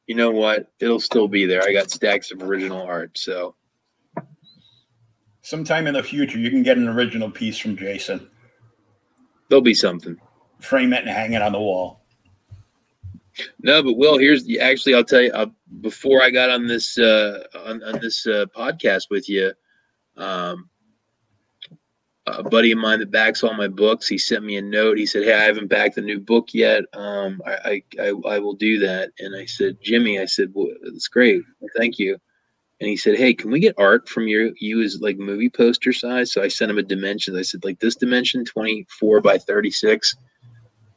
you 0.07 0.15
know 0.15 0.31
what? 0.31 0.71
It'll 0.79 1.01
still 1.01 1.27
be 1.27 1.45
there. 1.45 1.65
I 1.65 1.73
got 1.73 1.91
stacks 1.91 2.31
of 2.31 2.45
original 2.45 2.81
art, 2.81 3.19
so 3.19 3.57
sometime 5.43 5.89
in 5.89 5.95
the 5.95 6.03
future 6.03 6.39
you 6.39 6.49
can 6.49 6.63
get 6.63 6.79
an 6.79 6.87
original 6.87 7.29
piece 7.29 7.59
from 7.59 7.77
Jason. 7.77 8.31
There'll 9.49 9.63
be 9.63 9.75
something. 9.75 10.17
Frame 10.61 10.93
it 10.93 11.01
and 11.01 11.09
hang 11.09 11.33
it 11.33 11.43
on 11.43 11.51
the 11.51 11.59
wall. 11.59 12.03
No, 13.61 13.83
but 13.83 13.95
Will, 13.95 14.17
here's 14.17 14.45
the 14.45 14.61
actually 14.61 14.95
I'll 14.95 15.03
tell 15.03 15.23
you 15.23 15.33
uh, 15.33 15.47
before 15.81 16.23
I 16.23 16.31
got 16.31 16.49
on 16.51 16.69
this 16.69 16.97
uh, 16.97 17.43
on, 17.67 17.83
on 17.83 17.99
this 17.99 18.29
uh, 18.29 18.47
podcast 18.57 19.11
with 19.11 19.29
you. 19.29 19.53
Um, 20.17 20.70
a 22.39 22.43
buddy 22.43 22.73
of 22.73 22.79
mine 22.79 23.01
that 23.01 23.11
backs 23.11 23.43
all 23.43 23.55
my 23.55 23.69
books. 23.69 24.09
He 24.09 24.19
sent 24.19 24.45
me 24.45 24.57
a 24.57 24.63
note. 24.63 24.99
He 24.99 25.07
said, 25.07 25.25
"Hey, 25.25 25.35
I 25.35 25.43
haven't 25.43 25.69
backed 25.69 25.97
the 25.97 26.03
new 26.03 26.21
book 26.21 26.49
yet. 26.53 26.85
Um, 26.93 27.43
I, 27.47 27.53
I, 27.53 27.83
I, 28.01 28.09
I 28.35 28.39
will 28.39 28.55
do 28.55 28.79
that." 28.81 29.11
And 29.19 29.37
I 29.37 29.47
said, 29.47 29.79
"Jimmy," 29.83 30.19
I 30.21 30.27
said, 30.27 30.51
well, 30.55 30.69
"That's 30.83 31.09
great. 31.09 31.43
Thank 31.77 31.99
you." 31.99 32.19
And 32.81 32.89
he 32.89 32.97
said, 32.97 33.17
"Hey, 33.17 33.35
can 33.35 33.51
we 33.51 33.61
get 33.61 33.75
art 33.79 34.09
from 34.09 34.27
your 34.27 34.51
you 34.59 34.83
as 34.83 35.01
like 35.01 35.19
movie 35.19 35.51
poster 35.51 35.93
size?" 35.93 36.33
So 36.33 36.43
I 36.43 36.49
sent 36.49 36.71
him 36.71 36.79
a 36.79 36.83
dimension. 36.83 37.37
I 37.37 37.43
said, 37.43 37.65
"Like 37.65 37.81
this 37.81 37.97
dimension, 37.97 38.45
twenty 38.45 38.87
four 38.99 39.21
by 39.21 39.39
thirty 39.39 39.71
six. 39.71 40.15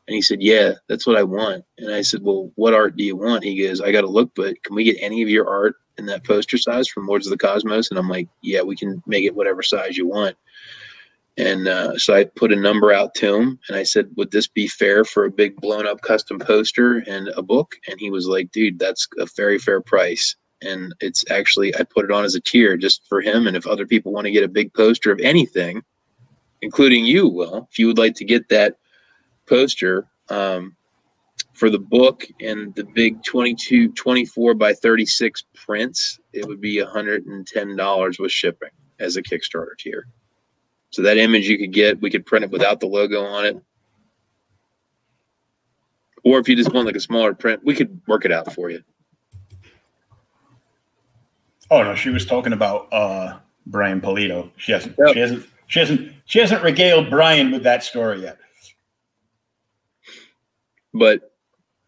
And 0.07 0.15
he 0.15 0.21
said, 0.21 0.41
"Yeah, 0.41 0.73
that's 0.89 1.07
what 1.07 1.17
I 1.17 1.23
want." 1.23 1.63
And 1.77 1.93
I 1.93 2.01
said, 2.01 2.23
"Well, 2.23 2.51
what 2.55 2.73
art 2.73 2.97
do 2.97 3.03
you 3.03 3.15
want?" 3.15 3.43
He 3.43 3.61
goes, 3.61 3.81
"I 3.81 3.91
got 3.91 4.01
to 4.01 4.07
look, 4.07 4.31
but 4.35 4.61
can 4.63 4.75
we 4.75 4.83
get 4.83 4.97
any 4.99 5.21
of 5.21 5.29
your 5.29 5.47
art 5.49 5.75
in 5.97 6.05
that 6.07 6.25
poster 6.25 6.57
size 6.57 6.87
from 6.87 7.07
Lords 7.07 7.25
of 7.25 7.31
the 7.31 7.37
Cosmos?" 7.37 7.89
And 7.89 7.97
I'm 7.97 8.09
like, 8.09 8.27
"Yeah, 8.41 8.61
we 8.61 8.75
can 8.75 9.01
make 9.07 9.23
it 9.25 9.35
whatever 9.35 9.63
size 9.63 9.97
you 9.97 10.07
want." 10.07 10.35
And 11.37 11.67
uh, 11.67 11.97
so 11.97 12.13
I 12.13 12.25
put 12.25 12.51
a 12.51 12.55
number 12.55 12.93
out 12.93 13.15
to 13.15 13.35
him 13.35 13.59
and 13.67 13.77
I 13.77 13.83
said, 13.83 14.09
Would 14.17 14.31
this 14.31 14.47
be 14.47 14.67
fair 14.67 15.03
for 15.03 15.25
a 15.25 15.31
big 15.31 15.55
blown 15.55 15.87
up 15.87 16.01
custom 16.01 16.37
poster 16.37 17.03
and 17.07 17.29
a 17.29 17.41
book? 17.41 17.75
And 17.87 17.99
he 17.99 18.11
was 18.11 18.27
like, 18.27 18.51
Dude, 18.51 18.77
that's 18.77 19.07
a 19.17 19.27
very 19.35 19.57
fair 19.57 19.81
price. 19.81 20.35
And 20.61 20.93
it's 21.01 21.25
actually, 21.31 21.75
I 21.75 21.83
put 21.83 22.05
it 22.05 22.11
on 22.11 22.23
as 22.23 22.35
a 22.35 22.39
tier 22.39 22.77
just 22.77 23.01
for 23.09 23.19
him. 23.19 23.47
And 23.47 23.57
if 23.57 23.65
other 23.65 23.85
people 23.85 24.13
want 24.13 24.25
to 24.25 24.31
get 24.31 24.43
a 24.43 24.47
big 24.47 24.73
poster 24.73 25.11
of 25.11 25.19
anything, 25.19 25.81
including 26.61 27.05
you, 27.05 27.27
Will, 27.27 27.67
if 27.69 27.79
you 27.79 27.87
would 27.87 27.97
like 27.97 28.15
to 28.15 28.25
get 28.25 28.47
that 28.49 28.77
poster 29.47 30.07
um, 30.29 30.75
for 31.53 31.69
the 31.69 31.79
book 31.79 32.25
and 32.39 32.73
the 32.75 32.85
big 32.85 33.23
22, 33.23 33.89
24 33.89 34.53
by 34.53 34.73
36 34.73 35.43
prints, 35.53 36.19
it 36.31 36.47
would 36.47 36.61
be 36.61 36.77
$110 36.77 38.19
with 38.19 38.31
shipping 38.31 38.69
as 38.99 39.17
a 39.17 39.23
Kickstarter 39.23 39.77
tier. 39.77 40.07
So 40.93 41.01
that 41.01 41.17
image 41.17 41.49
you 41.49 41.57
could 41.57 41.73
get, 41.73 41.99
we 42.01 42.11
could 42.11 42.23
print 42.23 42.45
it 42.45 42.51
without 42.51 42.79
the 42.79 42.85
logo 42.85 43.23
on 43.23 43.45
it. 43.47 43.59
Or 46.23 46.37
if 46.37 46.47
you 46.47 46.55
just 46.55 46.71
want 46.71 46.85
like 46.85 46.95
a 46.95 46.99
smaller 46.99 47.33
print, 47.33 47.61
we 47.63 47.73
could 47.73 47.99
work 48.05 48.25
it 48.25 48.31
out 48.31 48.53
for 48.53 48.69
you. 48.69 48.83
Oh 51.71 51.81
no, 51.81 51.95
she 51.95 52.11
was 52.11 52.27
talking 52.27 52.53
about 52.53 52.93
uh 52.93 53.39
Brian 53.65 54.01
Pulido. 54.01 54.51
She 54.57 54.71
hasn't 54.71 54.95
yep. 54.99 55.15
she 55.15 55.19
hasn't 55.19 55.45
she 55.65 55.79
hasn't 55.79 56.11
she 56.25 56.37
hasn't 56.39 56.61
regaled 56.61 57.09
Brian 57.09 57.49
with 57.49 57.63
that 57.63 57.83
story 57.83 58.21
yet. 58.21 58.37
But 60.93 61.33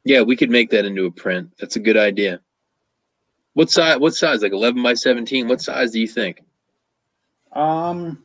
yeah, 0.03 0.23
we 0.23 0.35
could 0.35 0.49
make 0.49 0.71
that 0.71 0.85
into 0.85 1.05
a 1.05 1.11
print. 1.11 1.51
That's 1.59 1.75
a 1.75 1.79
good 1.79 1.95
idea. 1.95 2.41
What 3.53 3.69
size 3.69 3.99
what 3.99 4.15
size? 4.15 4.41
Like 4.41 4.51
eleven 4.51 4.81
by 4.81 4.95
seventeen? 4.95 5.47
What 5.47 5.61
size 5.61 5.91
do 5.91 5.99
you 5.99 6.07
think? 6.07 6.41
Um 7.51 8.23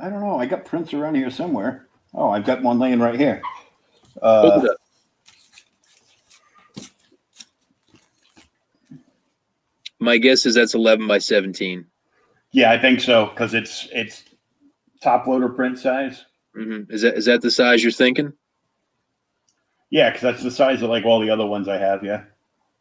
I 0.00 0.08
don't 0.08 0.20
know. 0.20 0.38
I 0.38 0.46
got 0.46 0.64
prints 0.64 0.94
around 0.94 1.16
here 1.16 1.30
somewhere. 1.30 1.86
Oh, 2.14 2.30
I've 2.30 2.44
got 2.44 2.62
one 2.62 2.78
laying 2.78 3.00
right 3.00 3.18
here. 3.18 3.42
Uh, 4.20 4.66
My 10.02 10.16
guess 10.16 10.46
is 10.46 10.54
that's 10.54 10.74
11 10.74 11.06
by 11.06 11.18
17. 11.18 11.84
Yeah, 12.52 12.72
I 12.72 12.78
think 12.78 13.00
so 13.00 13.26
because 13.26 13.52
it's 13.52 13.86
it's 13.92 14.24
top 15.02 15.26
loader 15.26 15.50
print 15.50 15.78
size. 15.78 16.24
Mm-hmm. 16.56 16.92
Is 16.92 17.02
that 17.02 17.16
is 17.16 17.26
that 17.26 17.42
the 17.42 17.50
size 17.50 17.82
you're 17.82 17.92
thinking? 17.92 18.32
Yeah, 19.90 20.08
because 20.10 20.22
that's 20.22 20.42
the 20.42 20.50
size 20.50 20.82
of 20.82 20.88
like 20.88 21.04
all 21.04 21.20
the 21.20 21.30
other 21.30 21.46
ones 21.46 21.68
I 21.68 21.76
have. 21.76 22.02
Yeah. 22.02 22.24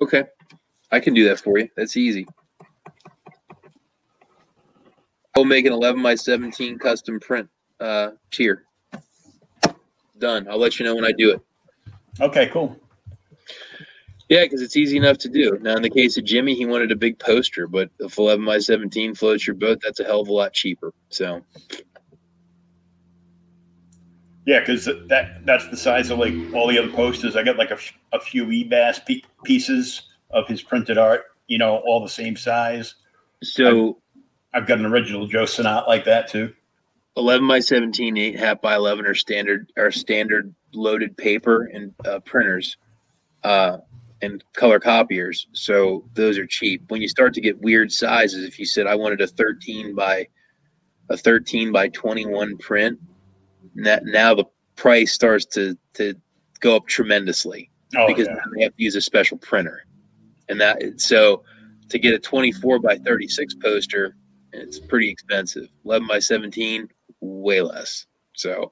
Okay, 0.01 0.23
I 0.91 0.99
can 0.99 1.13
do 1.13 1.27
that 1.27 1.39
for 1.39 1.59
you. 1.59 1.67
That's 1.75 1.97
easy. 1.97 2.25
I'll 5.39 5.45
make 5.45 5.65
an 5.65 5.71
11 5.71 6.03
by 6.03 6.15
17 6.15 6.77
custom 6.79 7.17
print 7.17 7.47
uh, 7.79 8.09
tier. 8.29 8.65
Done. 10.17 10.45
I'll 10.49 10.59
let 10.59 10.77
you 10.77 10.85
know 10.85 10.93
when 10.93 11.05
I 11.05 11.13
do 11.13 11.31
it. 11.31 11.41
Okay, 12.19 12.47
cool. 12.47 12.75
Yeah, 14.27 14.43
because 14.43 14.61
it's 14.61 14.75
easy 14.75 14.97
enough 14.97 15.17
to 15.19 15.29
do. 15.29 15.57
Now, 15.61 15.77
in 15.77 15.81
the 15.81 15.89
case 15.89 16.17
of 16.17 16.25
Jimmy, 16.25 16.55
he 16.55 16.65
wanted 16.65 16.91
a 16.91 16.95
big 16.97 17.17
poster, 17.19 17.67
but 17.67 17.89
if 17.99 18.17
11 18.17 18.45
by 18.45 18.59
17 18.59 19.15
floats 19.15 19.47
your 19.47 19.55
boat, 19.55 19.79
that's 19.81 20.01
a 20.01 20.03
hell 20.03 20.19
of 20.19 20.27
a 20.27 20.33
lot 20.33 20.51
cheaper. 20.51 20.93
So, 21.07 21.41
yeah, 24.45 24.59
because 24.59 24.83
that 25.07 25.45
that's 25.45 25.69
the 25.69 25.77
size 25.77 26.09
of 26.09 26.19
like 26.19 26.33
all 26.53 26.67
the 26.67 26.77
other 26.77 26.91
posters. 26.91 27.37
I 27.37 27.43
got 27.43 27.55
like 27.55 27.71
a, 27.71 27.77
a 28.11 28.19
few 28.19 28.45
EBAS 28.45 29.23
pieces 29.45 30.01
of 30.31 30.49
his 30.49 30.61
printed 30.61 30.97
art, 30.97 31.23
you 31.47 31.57
know, 31.57 31.77
all 31.85 32.03
the 32.03 32.09
same 32.09 32.35
size. 32.35 32.95
So, 33.41 33.99
I've, 34.53 34.67
got 34.67 34.79
an 34.79 34.85
original 34.85 35.27
Joe 35.27 35.45
Sinnott 35.45 35.87
like 35.87 36.05
that 36.05 36.27
too. 36.27 36.53
11 37.17 37.47
by 37.47 37.59
17, 37.59 38.17
8 38.17 38.39
half 38.39 38.61
by 38.61 38.75
11 38.75 39.05
are 39.05 39.15
standard 39.15 39.71
are 39.77 39.91
standard 39.91 40.53
loaded 40.73 41.17
paper 41.17 41.65
and 41.65 41.93
uh, 42.05 42.19
printers. 42.19 42.77
Uh, 43.43 43.77
and 44.21 44.43
color 44.53 44.79
copiers. 44.79 45.47
So 45.53 46.05
those 46.13 46.37
are 46.37 46.45
cheap. 46.45 46.83
When 46.89 47.01
you 47.01 47.07
start 47.07 47.33
to 47.35 47.41
get 47.41 47.61
weird 47.61 47.91
sizes, 47.91 48.43
if 48.43 48.59
you 48.59 48.65
said 48.65 48.87
I 48.87 48.95
wanted 48.95 49.21
a 49.21 49.27
13 49.27 49.95
by 49.95 50.27
a 51.09 51.17
13 51.17 51.71
by 51.71 51.89
21 51.89 52.57
print, 52.57 52.99
that 53.75 54.05
now 54.05 54.35
the 54.35 54.45
price 54.75 55.13
starts 55.13 55.45
to 55.45 55.77
to 55.93 56.15
go 56.59 56.75
up 56.75 56.87
tremendously 56.87 57.69
oh, 57.97 58.07
because 58.07 58.27
yeah. 58.27 58.33
now 58.33 58.41
they 58.55 58.63
have 58.63 58.75
to 58.75 58.83
use 58.83 58.95
a 58.95 59.01
special 59.01 59.37
printer. 59.37 59.85
And 60.49 60.59
that 60.59 60.81
so 60.97 61.43
to 61.89 61.99
get 61.99 62.13
a 62.13 62.19
24 62.19 62.79
by 62.79 62.97
36 62.97 63.55
poster, 63.55 64.15
it's 64.53 64.79
pretty 64.79 65.09
expensive. 65.09 65.69
11 65.85 66.07
by 66.07 66.19
17, 66.19 66.89
way 67.21 67.61
less. 67.61 68.05
So 68.35 68.71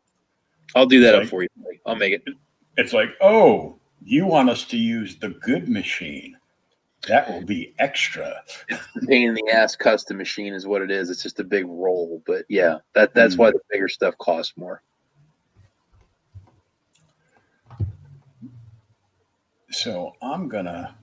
I'll 0.76 0.86
do 0.86 1.02
that 1.02 1.14
like, 1.14 1.24
up 1.24 1.30
for 1.30 1.44
you. 1.44 1.50
I'll 1.86 1.96
make 1.96 2.14
it. 2.14 2.24
It's 2.78 2.94
like, 2.94 3.10
oh, 3.22 3.80
you 4.04 4.26
want 4.26 4.50
us 4.50 4.64
to 4.66 4.78
use 4.78 5.18
the 5.18 5.30
good 5.30 5.70
machine. 5.70 6.38
That 7.08 7.30
will 7.30 7.44
be 7.44 7.74
extra. 7.80 8.44
Pain 9.08 9.30
in 9.30 9.34
the 9.34 9.50
ass 9.54 9.76
custom 9.76 10.18
machine 10.18 10.54
is 10.54 10.68
what 10.68 10.82
it 10.82 10.92
is. 10.92 11.10
It's 11.10 11.24
just 11.24 11.40
a 11.40 11.44
big 11.44 11.66
roll. 11.68 12.22
But 12.26 12.46
yeah, 12.50 12.78
that 12.96 13.14
that's 13.14 13.36
mm. 13.36 13.40
why 13.40 13.52
the 13.52 13.60
bigger 13.70 13.88
stuff 13.88 14.18
costs 14.18 14.54
more. 14.58 14.82
So 19.72 20.14
I'm 20.22 20.50
gonna 20.50 20.96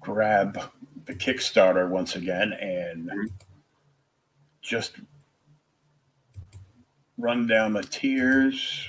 grab 0.00 0.60
the 1.10 1.16
Kickstarter 1.16 1.88
once 1.88 2.14
again 2.14 2.52
and 2.52 3.08
mm-hmm. 3.08 3.26
just 4.62 4.92
run 7.18 7.48
down 7.48 7.72
the 7.72 7.82
tiers. 7.82 8.88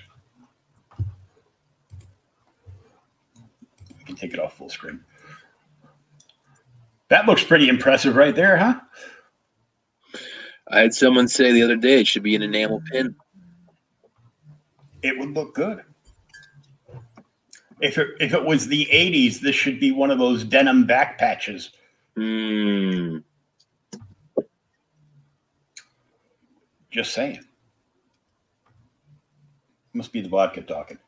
can 4.06 4.16
take 4.16 4.34
it 4.34 4.40
off 4.40 4.58
full 4.58 4.70
screen. 4.70 5.00
That 7.08 7.26
looks 7.26 7.44
pretty 7.44 7.70
impressive 7.70 8.16
right 8.16 8.36
there, 8.36 8.58
huh? 8.58 8.80
I 10.70 10.82
had 10.82 10.94
someone 10.94 11.28
say 11.28 11.52
the 11.52 11.64
other 11.64 11.76
day 11.76 12.02
it 12.02 12.08
should 12.08 12.24
be 12.24 12.36
an 12.36 12.42
enamel 12.42 12.82
pin. 12.92 13.16
It 15.02 15.18
would 15.18 15.32
look 15.32 15.56
good. 15.56 15.82
If 17.80 17.98
it, 17.98 18.10
if 18.20 18.34
it 18.34 18.46
was 18.46 18.68
the 18.68 18.88
80s, 18.92 19.40
this 19.40 19.56
should 19.56 19.80
be 19.80 19.92
one 19.92 20.12
of 20.12 20.20
those 20.20 20.44
denim 20.44 20.86
back 20.86 21.18
patches. 21.18 21.72
Mm. 22.22 23.24
Just 26.92 27.14
saying. 27.14 27.40
Must 29.94 30.14
be 30.14 30.22
the 30.22 30.30
vodka 30.30 30.62
talking. 30.62 31.00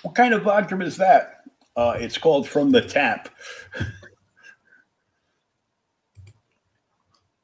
What 0.00 0.14
kind 0.14 0.32
of 0.32 0.42
vodka 0.42 0.80
is 0.80 0.96
that? 0.96 1.42
Uh, 1.76 1.96
it's 1.98 2.16
called 2.16 2.48
From 2.48 2.70
the 2.70 2.80
Tap. 2.80 3.28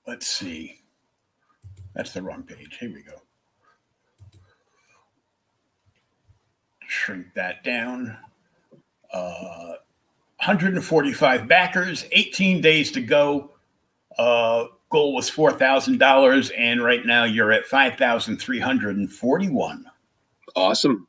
Let's 0.07 0.27
see. 0.27 0.81
That's 1.95 2.13
the 2.15 2.23
wrong 2.23 2.43
page. 2.43 2.79
Here 2.81 2.91
we 2.93 3.03
go. 3.03 3.21
Shrink 6.87 7.35
that 7.35 7.63
down. 7.65 8.17
Uh, 9.13 9.75
145 10.39 11.49
backers, 11.49 12.05
18 12.13 12.61
days 12.61 12.93
to 12.93 13.01
go. 13.01 13.51
Uh, 14.19 14.67
goal 14.91 15.15
was 15.15 15.31
$4,000, 15.31 16.53
and 16.57 16.83
right 16.83 17.05
now 17.05 17.25
you're 17.25 17.53
at 17.53 17.67
5,341. 17.67 19.85
Awesome. 20.57 21.07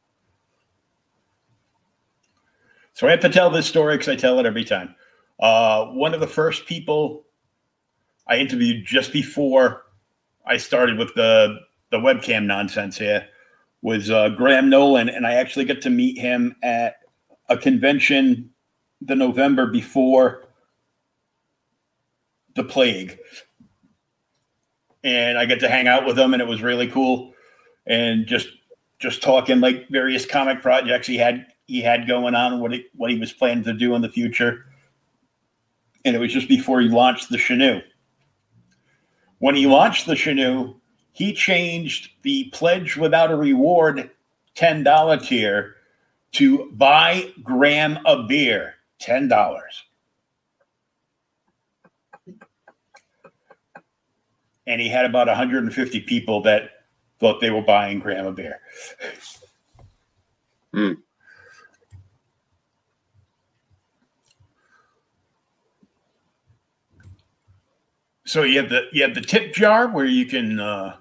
So 2.93 3.07
I 3.07 3.11
have 3.11 3.21
to 3.21 3.29
tell 3.29 3.49
this 3.49 3.65
story 3.65 3.95
because 3.95 4.09
I 4.09 4.17
tell 4.17 4.39
it 4.39 4.45
every 4.45 4.65
time. 4.65 4.93
Uh, 5.39 5.85
one 5.85 6.13
of 6.13 6.19
the 6.19 6.27
first 6.27 6.65
people 6.65 7.23
I 8.27 8.35
interviewed 8.37 8.85
just 8.85 9.13
before 9.13 9.85
I 10.45 10.57
started 10.57 10.97
with 10.97 11.13
the 11.15 11.59
the 11.91 11.97
webcam 11.97 12.45
nonsense 12.45 12.97
here 12.97 13.27
was 13.81 14.11
uh, 14.11 14.29
Graham 14.29 14.69
Nolan, 14.69 15.09
and 15.09 15.25
I 15.25 15.33
actually 15.33 15.65
got 15.65 15.81
to 15.81 15.89
meet 15.89 16.17
him 16.17 16.55
at 16.61 16.98
a 17.49 17.57
convention 17.57 18.51
the 19.01 19.15
November 19.15 19.67
before 19.67 20.45
the 22.55 22.63
plague, 22.63 23.17
and 25.03 25.37
I 25.37 25.45
get 25.45 25.59
to 25.61 25.69
hang 25.69 25.87
out 25.87 26.05
with 26.05 26.17
him, 26.17 26.33
and 26.33 26.41
it 26.41 26.47
was 26.47 26.61
really 26.61 26.87
cool, 26.87 27.33
and 27.87 28.25
just 28.25 28.47
just 28.99 29.23
talking 29.23 29.61
like 29.61 29.87
various 29.89 30.25
comic 30.25 30.61
projects 30.61 31.07
he 31.07 31.17
had 31.17 31.47
he 31.67 31.81
had 31.81 32.07
going 32.07 32.35
on, 32.35 32.59
what 32.59 32.73
he, 32.73 32.85
what 32.95 33.11
he 33.11 33.19
was 33.19 33.31
planning 33.31 33.63
to 33.63 33.73
do 33.73 33.95
in 33.95 34.01
the 34.01 34.09
future. 34.09 34.65
And 36.03 36.15
it 36.15 36.19
was 36.19 36.33
just 36.33 36.47
before 36.47 36.81
he 36.81 36.89
launched 36.89 37.29
the 37.29 37.37
Chenoo. 37.37 37.81
When 39.37 39.55
he 39.55 39.67
launched 39.67 40.07
the 40.07 40.15
Chenoo, 40.15 40.79
he 41.11 41.33
changed 41.33 42.09
the 42.23 42.49
pledge 42.51 42.97
without 42.97 43.31
a 43.31 43.35
reward 43.35 44.09
$10 44.55 45.21
tier 45.21 45.75
to 46.33 46.71
buy 46.73 47.31
Graham 47.43 47.99
a 48.05 48.23
beer, 48.23 48.75
$10. 49.01 49.59
And 54.67 54.79
he 54.79 54.87
had 54.87 55.05
about 55.05 55.27
150 55.27 56.01
people 56.01 56.41
that 56.43 56.69
thought 57.19 57.41
they 57.41 57.49
were 57.49 57.61
buying 57.61 57.99
Graham 57.99 58.27
a 58.27 58.31
beer. 58.31 58.59
Mm. 60.73 60.97
So 68.25 68.43
you 68.43 68.59
have 68.59 68.69
the 68.69 68.83
you 68.91 69.01
have 69.01 69.15
the 69.15 69.21
tip 69.21 69.55
jar 69.55 69.87
where 69.87 70.05
you 70.05 70.27
can 70.27 70.59
uh, 70.59 70.97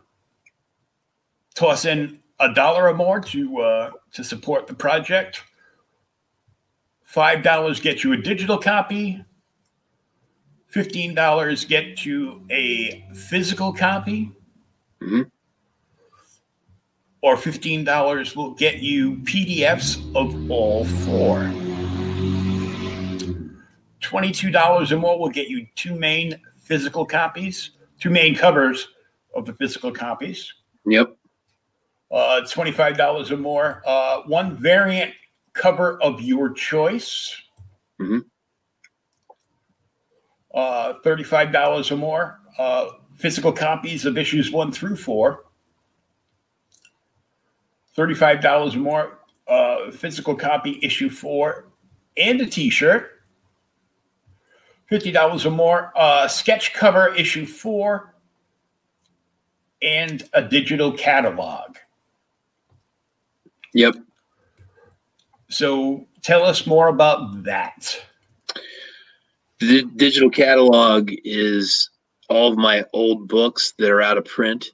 toss 1.55 1.85
in 1.85 2.21
a 2.41 2.53
dollar 2.53 2.89
or 2.89 2.95
more 2.95 3.21
to 3.21 3.59
uh, 3.59 3.91
to 4.13 4.25
support 4.25 4.67
the 4.67 4.75
project. 4.75 5.43
Five 7.03 7.43
dollars 7.43 7.81
get 7.81 8.05
you 8.05 8.13
a 8.13 8.17
digital 8.17 8.59
copy. 8.59 9.25
Fifteen 10.69 11.15
dollars 11.15 11.65
get 11.65 12.05
you 12.05 12.45
a 12.51 13.05
physical 13.15 13.73
copy. 13.73 14.31
Mm-hmm. 15.01 15.23
Or 17.23 17.37
fifteen 17.37 17.85
dollars 17.85 18.37
will 18.37 18.53
get 18.53 18.79
you 18.79 19.17
PDFs 19.17 19.99
of 20.15 20.51
all 20.51 20.85
four. 20.85 21.51
Twenty-two 24.01 24.51
dollars 24.51 24.93
or 24.93 24.99
more 24.99 25.19
will 25.19 25.31
get 25.31 25.49
you 25.49 25.67
two 25.75 25.95
main 25.95 26.39
physical 26.59 27.05
copies, 27.05 27.71
two 27.99 28.11
main 28.11 28.35
covers 28.35 28.89
of 29.35 29.47
the 29.47 29.55
physical 29.55 29.91
copies. 29.91 30.53
Yep. 30.87 31.18
Uh, 32.11 32.41
$25 32.43 33.31
or 33.31 33.37
more. 33.37 33.83
Uh, 33.87 34.23
one 34.23 34.57
variant 34.57 35.13
cover 35.53 36.01
of 36.03 36.21
your 36.21 36.51
choice. 36.53 37.37
Mm-hmm. 38.01 38.21
Uh, 40.55 40.95
$35 41.05 41.91
or 41.93 41.97
more. 41.97 42.41
Uh, 42.59 42.87
physical 43.17 43.53
copies 43.53 44.05
of 44.07 44.17
issues 44.17 44.51
one 44.51 44.73
through 44.73 44.97
four. 44.97 45.45
$35 47.97 48.75
or 48.75 48.79
more. 48.79 49.19
Uh, 49.47 49.91
physical 49.91 50.35
copy 50.35 50.79
issue 50.83 51.09
four 51.09 51.69
and 52.19 52.41
a 52.41 52.47
T-shirt. 52.47 53.13
Fifty 54.89 55.11
dollars 55.13 55.45
or 55.45 55.51
more. 55.51 55.93
Uh, 55.97 56.27
sketch 56.29 56.73
cover 56.73 57.15
issue 57.15 57.45
four, 57.45 58.15
and 59.83 60.27
a 60.33 60.43
digital 60.43 60.93
catalog. 60.93 61.77
Yep. 63.75 63.97
So 65.51 66.07
tell 66.23 66.45
us 66.45 66.67
more 66.67 66.89
about 66.89 67.45
that. 67.45 68.01
The 69.61 69.83
digital 69.97 70.31
catalog 70.31 71.11
is 71.25 71.91
all 72.29 72.53
of 72.53 72.59
my 72.59 72.85
old 72.93 73.29
books 73.29 73.73
that 73.79 73.91
are 73.91 74.03
out 74.03 74.19
of 74.19 74.25
print, 74.25 74.73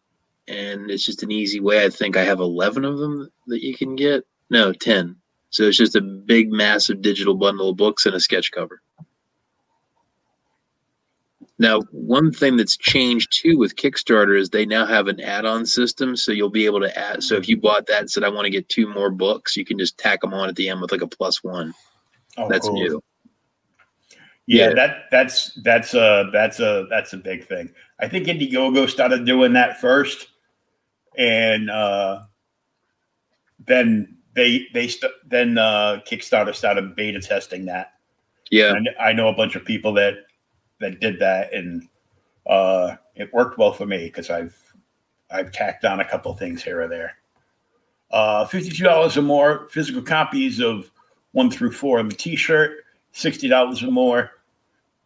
and 0.48 0.90
it's 0.90 1.06
just 1.06 1.22
an 1.22 1.30
easy 1.30 1.60
way. 1.60 1.84
I 1.84 1.88
think 1.88 2.16
I 2.16 2.24
have 2.24 2.40
11 2.40 2.84
of 2.84 2.98
them 2.98 3.30
that 3.46 3.62
you 3.62 3.74
can 3.74 3.96
get. 3.96 4.26
No, 4.50 4.72
10. 4.72 5.16
So 5.50 5.62
it's 5.62 5.78
just 5.78 5.96
a 5.96 6.00
big, 6.00 6.50
massive 6.50 7.00
digital 7.00 7.34
bundle 7.34 7.70
of 7.70 7.76
books 7.76 8.06
and 8.06 8.14
a 8.14 8.20
sketch 8.20 8.50
cover. 8.50 8.82
Now, 11.58 11.82
one 11.92 12.32
thing 12.32 12.56
that's 12.56 12.76
changed 12.76 13.40
too 13.40 13.56
with 13.56 13.76
Kickstarter 13.76 14.38
is 14.38 14.50
they 14.50 14.66
now 14.66 14.86
have 14.86 15.06
an 15.06 15.20
add-on 15.20 15.66
system, 15.66 16.16
so 16.16 16.32
you'll 16.32 16.50
be 16.50 16.66
able 16.66 16.80
to 16.80 16.98
add. 16.98 17.22
So 17.22 17.36
if 17.36 17.48
you 17.48 17.56
bought 17.56 17.86
that 17.86 18.00
and 18.00 18.10
said 18.10 18.24
I 18.24 18.28
want 18.28 18.46
to 18.46 18.50
get 18.50 18.68
two 18.68 18.92
more 18.92 19.10
books, 19.10 19.56
you 19.56 19.64
can 19.64 19.78
just 19.78 19.96
tack 19.96 20.20
them 20.20 20.34
on 20.34 20.48
at 20.48 20.56
the 20.56 20.68
end 20.68 20.80
with 20.80 20.90
like 20.90 21.02
a 21.02 21.06
plus 21.06 21.44
one. 21.44 21.72
Oh, 22.36 22.48
that's 22.48 22.66
cool. 22.66 22.74
new. 22.74 23.02
Yeah, 24.46 24.68
yeah, 24.68 24.74
that 24.74 24.96
that's 25.10 25.52
that's 25.62 25.94
a 25.94 26.28
that's 26.32 26.60
a 26.60 26.86
that's 26.90 27.12
a 27.12 27.16
big 27.16 27.46
thing. 27.46 27.72
I 27.98 28.08
think 28.08 28.26
Indiegogo 28.26 28.90
started 28.90 29.24
doing 29.24 29.54
that 29.54 29.80
first, 29.80 30.26
and 31.16 31.70
uh, 31.70 32.24
then 33.66 34.18
they 34.34 34.66
they 34.74 34.88
st- 34.88 35.12
then 35.24 35.56
uh, 35.56 36.00
Kickstarter 36.06 36.54
started 36.54 36.94
beta 36.94 37.20
testing 37.20 37.66
that. 37.66 37.92
Yeah, 38.50 38.74
and 38.74 38.90
I 39.00 39.14
know 39.14 39.28
a 39.28 39.34
bunch 39.34 39.54
of 39.56 39.64
people 39.64 39.94
that 39.94 40.16
that 40.84 41.00
did 41.00 41.18
that, 41.18 41.52
and 41.54 41.88
uh, 42.46 42.96
it 43.14 43.32
worked 43.32 43.56
well 43.56 43.72
for 43.72 43.86
me 43.86 44.04
because 44.04 44.28
I've 44.28 44.56
I've 45.30 45.50
tacked 45.50 45.84
on 45.84 46.00
a 46.00 46.04
couple 46.04 46.32
things 46.34 46.62
here 46.62 46.82
or 46.82 46.88
there. 46.88 47.16
Uh, 48.10 48.44
Fifty-two 48.46 48.84
dollars 48.84 49.16
or 49.16 49.22
more 49.22 49.66
physical 49.70 50.02
copies 50.02 50.60
of 50.60 50.90
one 51.32 51.50
through 51.50 51.72
four 51.72 51.98
of 51.98 52.10
the 52.10 52.16
T-shirt. 52.16 52.84
Sixty 53.12 53.48
dollars 53.48 53.82
or 53.82 53.90
more 53.90 54.30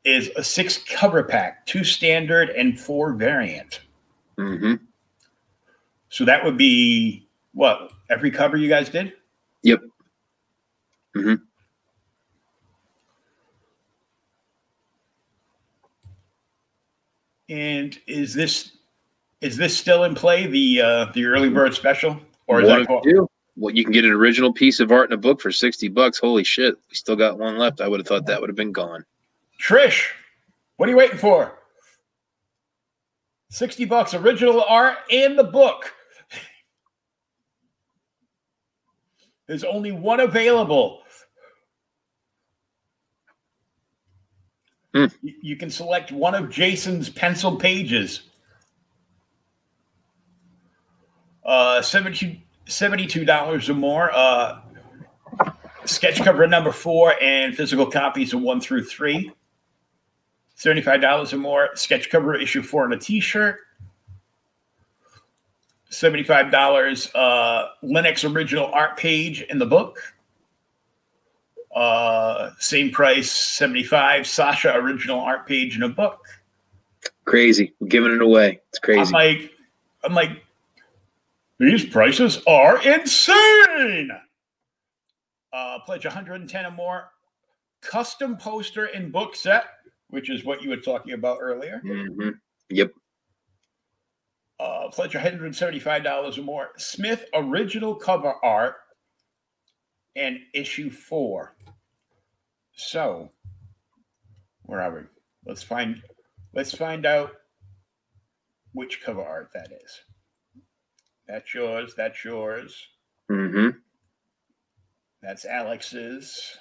is 0.04 0.30
a 0.36 0.42
six 0.42 0.78
cover 0.78 1.22
pack, 1.22 1.64
two 1.66 1.84
standard 1.84 2.50
and 2.50 2.78
four 2.78 3.12
variant. 3.12 3.80
Mm-hmm. 4.36 4.74
So 6.08 6.24
that 6.24 6.44
would 6.44 6.56
be 6.56 7.28
what 7.52 7.92
every 8.10 8.30
cover 8.30 8.56
you 8.56 8.68
guys 8.68 8.88
did. 8.88 9.12
Yep. 9.62 9.80
Mm-hmm. 11.16 11.34
And 17.48 17.98
is 18.06 18.34
this 18.34 18.72
is 19.40 19.56
this 19.56 19.76
still 19.76 20.04
in 20.04 20.14
play? 20.14 20.46
The 20.46 20.80
uh, 20.82 21.04
the 21.14 21.24
early 21.24 21.48
bird 21.48 21.74
special, 21.74 22.18
or 22.46 22.60
is 22.60 22.68
what 22.68 22.86
that 22.88 23.04
you 23.04 23.28
Well, 23.56 23.74
you 23.74 23.84
can 23.84 23.92
get 23.92 24.04
an 24.04 24.12
original 24.12 24.52
piece 24.52 24.80
of 24.80 24.92
art 24.92 25.10
in 25.10 25.14
a 25.14 25.20
book 25.20 25.40
for 25.40 25.50
sixty 25.50 25.88
bucks. 25.88 26.18
Holy 26.18 26.44
shit, 26.44 26.74
we 26.88 26.94
still 26.94 27.16
got 27.16 27.38
one 27.38 27.56
left. 27.56 27.80
I 27.80 27.88
would 27.88 28.00
have 28.00 28.06
thought 28.06 28.26
that 28.26 28.40
would 28.40 28.50
have 28.50 28.56
been 28.56 28.72
gone. 28.72 29.04
Trish, 29.60 30.06
what 30.76 30.88
are 30.88 30.92
you 30.92 30.96
waiting 30.98 31.18
for? 31.18 31.58
Sixty 33.50 33.84
bucks, 33.84 34.12
original 34.12 34.62
art 34.62 34.98
and 35.10 35.38
the 35.38 35.44
book. 35.44 35.94
There's 39.46 39.64
only 39.64 39.92
one 39.92 40.20
available. 40.20 41.02
Hmm. 44.98 45.28
You 45.42 45.56
can 45.56 45.70
select 45.70 46.10
one 46.10 46.34
of 46.34 46.50
Jason's 46.50 47.08
pencil 47.08 47.56
pages. 47.56 48.22
Uh, 51.44 51.80
72 51.80 52.36
$72 52.66 53.68
or 53.68 53.74
more. 53.74 54.10
Uh, 54.12 54.60
sketch 55.84 56.22
cover 56.22 56.46
number 56.46 56.72
four 56.72 57.14
and 57.22 57.56
physical 57.56 57.86
copies 57.86 58.34
of 58.34 58.42
one 58.42 58.60
through 58.60 58.84
three. 58.84 59.32
$75 60.58 61.32
or 61.32 61.36
more. 61.38 61.70
Sketch 61.74 62.10
cover 62.10 62.34
issue 62.34 62.62
four 62.62 62.84
and 62.84 62.92
a 62.92 62.98
t 62.98 63.20
shirt. 63.20 63.60
$75 65.90 67.10
uh, 67.14 67.68
Lenox 67.82 68.24
original 68.24 68.66
art 68.66 68.98
page 68.98 69.40
in 69.42 69.58
the 69.58 69.66
book. 69.66 69.98
Uh, 71.78 72.50
same 72.58 72.90
price, 72.90 73.30
75 73.30 74.26
Sasha 74.26 74.74
original 74.74 75.20
art 75.20 75.46
page 75.46 75.76
in 75.76 75.82
a 75.84 75.88
book. 75.88 76.24
Crazy. 77.24 77.74
We're 77.78 77.88
giving 77.88 78.12
it 78.12 78.22
away. 78.22 78.60
It's 78.70 78.78
crazy. 78.78 79.00
I'm 79.00 79.10
like, 79.10 79.52
I'm 80.02 80.14
like, 80.14 80.42
these 81.58 81.84
prices 81.84 82.42
are 82.46 82.82
insane. 82.82 84.10
Uh, 85.52 85.78
pledge 85.86 86.04
110 86.04 86.66
or 86.66 86.70
more. 86.72 87.10
Custom 87.80 88.36
poster 88.36 88.86
and 88.86 89.12
book 89.12 89.36
set, 89.36 89.64
which 90.08 90.30
is 90.30 90.44
what 90.44 90.62
you 90.62 90.70
were 90.70 90.76
talking 90.76 91.12
about 91.12 91.38
earlier. 91.40 91.80
Mm-hmm. 91.84 92.30
Yep 92.70 92.90
uh, 94.60 94.88
pledge 94.88 95.12
$175 95.12 96.38
or 96.38 96.42
more. 96.42 96.70
Smith 96.76 97.24
original 97.34 97.94
cover 97.94 98.34
art 98.42 98.76
and 100.16 100.38
issue 100.52 100.90
four. 100.90 101.54
So, 102.78 103.28
where 104.62 104.80
are 104.80 104.94
we? 104.94 105.00
Let's 105.44 105.64
find 105.64 106.00
let's 106.54 106.72
find 106.72 107.04
out 107.04 107.32
which 108.72 109.02
cover 109.02 109.20
art 109.22 109.50
that 109.52 109.72
is. 109.84 110.00
That's 111.26 111.52
yours. 111.52 111.94
That's 111.96 112.24
yours. 112.24 112.86
Mm-hmm. 113.30 113.76
That's 115.22 115.44
Alex's. 115.44 116.56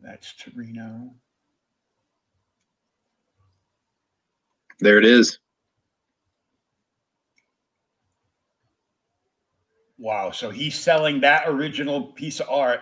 That's 0.00 0.32
Torino. 0.34 1.10
There 4.78 4.98
it 4.98 5.04
is. 5.04 5.40
Wow. 9.98 10.30
So 10.30 10.50
he's 10.50 10.78
selling 10.78 11.20
that 11.22 11.48
original 11.48 12.12
piece 12.12 12.38
of 12.38 12.48
art 12.48 12.80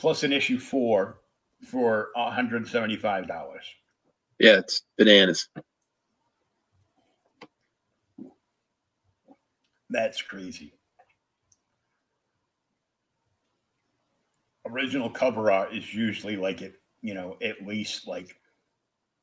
plus 0.00 0.22
an 0.22 0.32
issue 0.32 0.58
four 0.58 1.18
for 1.62 2.08
$175. 2.16 3.28
Yeah, 4.38 4.58
it's 4.58 4.82
bananas. 4.96 5.48
That's 9.90 10.22
crazy. 10.22 10.72
Original 14.66 15.10
cover 15.10 15.52
art 15.52 15.74
is 15.74 15.92
usually 15.92 16.36
like 16.36 16.62
it, 16.62 16.74
you 17.02 17.12
know, 17.12 17.36
at 17.42 17.66
least 17.66 18.06
like 18.08 18.36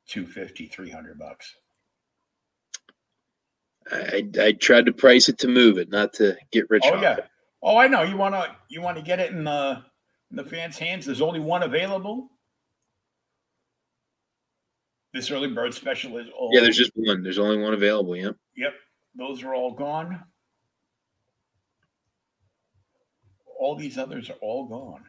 250 0.07 0.67
300 0.67 1.17
bucks 1.19 1.55
I, 3.91 4.29
I 4.39 4.51
tried 4.53 4.85
to 4.85 4.93
price 4.93 5.29
it 5.29 5.37
to 5.39 5.47
move 5.47 5.77
it 5.77 5.89
not 5.89 6.13
to 6.13 6.37
get 6.51 6.69
rich 6.69 6.83
oh 6.85 7.01
yeah 7.01 7.17
it. 7.17 7.25
oh 7.61 7.77
i 7.77 7.87
know 7.87 8.03
you 8.03 8.15
want 8.15 8.33
to 8.33 8.55
you 8.69 8.81
want 8.81 8.95
to 8.97 9.03
get 9.03 9.19
it 9.19 9.31
in 9.31 9.43
the 9.43 9.83
in 10.31 10.37
the 10.37 10.43
fans 10.43 10.77
hands 10.77 11.05
there's 11.05 11.21
only 11.21 11.39
one 11.39 11.63
available 11.63 12.29
this 15.13 15.31
early 15.31 15.49
bird 15.49 15.73
special 15.73 16.17
is 16.17 16.27
all 16.37 16.49
yeah 16.53 16.61
there's 16.61 16.77
just 16.77 16.91
one 16.95 17.23
there's 17.23 17.39
only 17.39 17.57
one 17.61 17.73
available 17.73 18.15
yeah 18.15 18.29
yep 18.55 18.73
those 19.17 19.43
are 19.43 19.55
all 19.55 19.73
gone 19.73 20.23
all 23.59 23.75
these 23.75 23.97
others 23.97 24.29
are 24.29 24.37
all 24.41 24.67
gone 24.67 25.03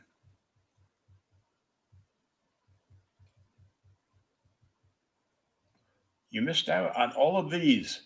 You 6.30 6.42
missed 6.42 6.68
out 6.68 6.94
on 6.96 7.12
all 7.12 7.38
of 7.38 7.50
these. 7.50 8.02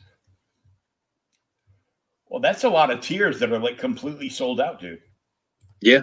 Well, 2.29 2.41
that's 2.41 2.65
a 2.65 2.69
lot 2.69 2.91
of 2.91 3.01
tiers 3.01 3.39
that 3.41 3.53
are 3.53 3.59
like 3.59 3.79
completely 3.79 4.29
sold 4.29 4.61
out, 4.61 4.81
dude. 4.81 5.01
Yeah. 5.81 6.03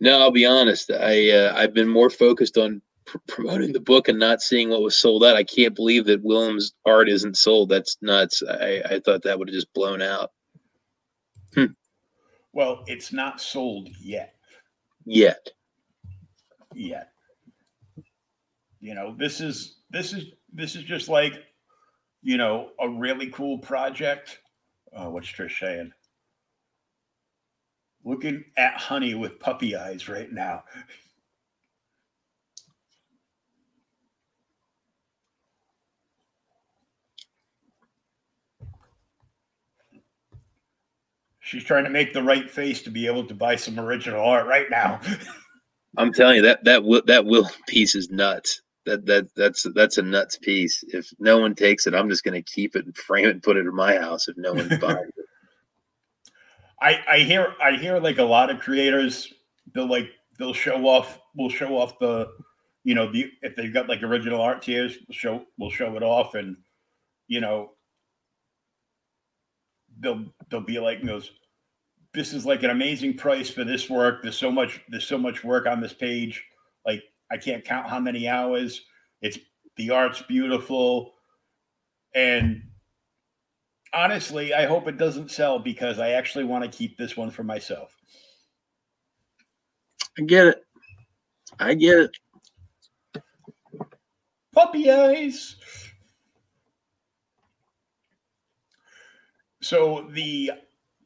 No, 0.00 0.20
I'll 0.20 0.30
be 0.30 0.46
honest. 0.46 0.90
I 0.90 1.30
uh, 1.30 1.54
I've 1.56 1.74
been 1.74 1.88
more 1.88 2.10
focused 2.10 2.56
on 2.56 2.80
pr- 3.04 3.18
promoting 3.26 3.72
the 3.72 3.80
book 3.80 4.08
and 4.08 4.18
not 4.18 4.40
seeing 4.40 4.68
what 4.68 4.82
was 4.82 4.96
sold 4.96 5.24
out. 5.24 5.36
I 5.36 5.44
can't 5.44 5.74
believe 5.74 6.04
that 6.06 6.22
Willem's 6.22 6.74
art 6.86 7.08
isn't 7.08 7.36
sold. 7.36 7.68
That's 7.68 7.96
nuts. 8.00 8.42
I, 8.48 8.82
I 8.88 9.00
thought 9.00 9.22
that 9.22 9.38
would 9.38 9.48
have 9.48 9.54
just 9.54 9.72
blown 9.74 10.02
out. 10.02 10.30
Hmm. 11.54 11.72
Well, 12.52 12.84
it's 12.86 13.12
not 13.12 13.40
sold 13.40 13.88
yet. 14.00 14.34
Yet. 15.04 15.50
Yet. 16.74 17.10
You 18.80 18.94
know, 18.94 19.14
this 19.18 19.40
is 19.40 19.78
this 19.90 20.12
is 20.12 20.26
this 20.52 20.76
is 20.76 20.84
just 20.84 21.08
like, 21.08 21.34
you 22.22 22.36
know, 22.36 22.70
a 22.80 22.88
really 22.88 23.28
cool 23.30 23.58
project. 23.58 24.38
Uh, 24.94 25.10
what's 25.10 25.28
Trish 25.28 25.58
saying? 25.58 25.92
Looking 28.08 28.44
at 28.56 28.74
honey 28.74 29.14
with 29.14 29.38
puppy 29.38 29.76
eyes 29.76 30.08
right 30.08 30.32
now. 30.32 30.64
She's 41.40 41.64
trying 41.64 41.84
to 41.84 41.90
make 41.90 42.12
the 42.12 42.22
right 42.22 42.50
face 42.50 42.82
to 42.82 42.90
be 42.90 43.06
able 43.06 43.24
to 43.26 43.34
buy 43.34 43.56
some 43.56 43.78
original 43.78 44.20
art 44.20 44.46
right 44.46 44.66
now. 44.70 45.00
I'm 45.96 46.12
telling 46.12 46.36
you 46.36 46.42
that 46.42 46.64
that 46.64 46.84
will 46.84 47.02
that 47.06 47.24
will 47.24 47.48
piece 47.66 47.94
is 47.94 48.10
nuts. 48.10 48.62
That 48.84 49.06
that 49.06 49.28
that's 49.34 49.66
that's 49.74 49.98
a 49.98 50.02
nuts 50.02 50.38
piece. 50.38 50.84
If 50.88 51.08
no 51.18 51.38
one 51.38 51.54
takes 51.54 51.86
it, 51.86 51.94
I'm 51.94 52.10
just 52.10 52.24
going 52.24 52.34
to 52.34 52.52
keep 52.52 52.76
it 52.76 52.84
and 52.84 52.96
frame 52.96 53.26
it 53.26 53.30
and 53.30 53.42
put 53.42 53.56
it 53.56 53.66
in 53.66 53.74
my 53.74 53.96
house. 53.96 54.28
If 54.28 54.36
no 54.36 54.52
one 54.52 54.68
buys 54.80 55.08
it, 55.16 55.17
I 56.80 57.00
I 57.08 57.18
hear 57.20 57.54
I 57.62 57.72
hear 57.72 57.98
like 57.98 58.18
a 58.18 58.24
lot 58.24 58.50
of 58.50 58.60
creators 58.60 59.32
they'll 59.74 59.88
like 59.88 60.10
they'll 60.38 60.54
show 60.54 60.86
off 60.86 61.20
will 61.36 61.50
show 61.50 61.76
off 61.76 61.98
the 61.98 62.28
you 62.84 62.94
know 62.94 63.10
the 63.10 63.30
if 63.42 63.56
they've 63.56 63.72
got 63.72 63.88
like 63.88 64.02
original 64.02 64.40
art 64.40 64.62
tiers 64.62 64.96
we'll 65.08 65.16
show 65.16 65.44
we'll 65.58 65.70
show 65.70 65.96
it 65.96 66.02
off 66.02 66.34
and 66.34 66.56
you 67.26 67.40
know 67.40 67.72
they'll 70.00 70.24
they'll 70.50 70.60
be 70.60 70.78
like 70.78 71.04
goes 71.04 71.32
this 72.14 72.32
is 72.32 72.46
like 72.46 72.62
an 72.62 72.70
amazing 72.70 73.16
price 73.16 73.50
for 73.50 73.64
this 73.64 73.88
work. 73.90 74.22
There's 74.22 74.38
so 74.38 74.50
much 74.50 74.80
there's 74.88 75.06
so 75.06 75.18
much 75.18 75.44
work 75.44 75.66
on 75.66 75.80
this 75.80 75.92
page. 75.92 76.44
Like 76.86 77.02
i 77.30 77.36
can't 77.36 77.64
count 77.64 77.88
how 77.88 78.00
many 78.00 78.28
hours. 78.28 78.82
It's 79.20 79.38
the 79.76 79.90
art's 79.90 80.22
beautiful. 80.22 81.14
And 82.14 82.62
honestly 83.94 84.54
i 84.54 84.66
hope 84.66 84.88
it 84.88 84.98
doesn't 84.98 85.30
sell 85.30 85.58
because 85.58 85.98
i 85.98 86.10
actually 86.10 86.44
want 86.44 86.64
to 86.64 86.70
keep 86.70 86.96
this 86.96 87.16
one 87.16 87.30
for 87.30 87.42
myself 87.42 87.96
i 90.18 90.22
get 90.22 90.46
it 90.46 90.64
i 91.58 91.74
get 91.74 91.98
it 91.98 92.16
puppy 94.52 94.90
eyes 94.90 95.56
So 99.60 100.08
the 100.12 100.52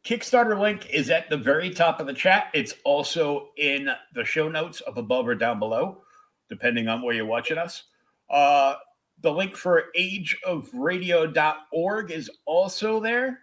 Kickstarter 0.04 0.58
link 0.60 0.88
is 0.90 1.10
at 1.10 1.30
the 1.30 1.36
very 1.36 1.70
top 1.70 2.00
of 2.00 2.06
the 2.06 2.12
chat. 2.12 2.48
It's 2.54 2.74
also 2.84 3.50
in 3.56 3.88
the 4.14 4.24
show 4.24 4.48
notes 4.48 4.82
up 4.86 4.98
above 4.98 5.26
or 5.26 5.34
down 5.34 5.58
below, 5.58 6.02
depending 6.48 6.88
on 6.88 7.02
where 7.02 7.14
you're 7.14 7.26
watching 7.26 7.58
us. 7.58 7.84
Uh, 8.30 8.74
the 9.22 9.32
link 9.32 9.56
for 9.56 9.84
ageofradio.org 9.98 12.10
is 12.10 12.30
also 12.44 13.00
there, 13.00 13.38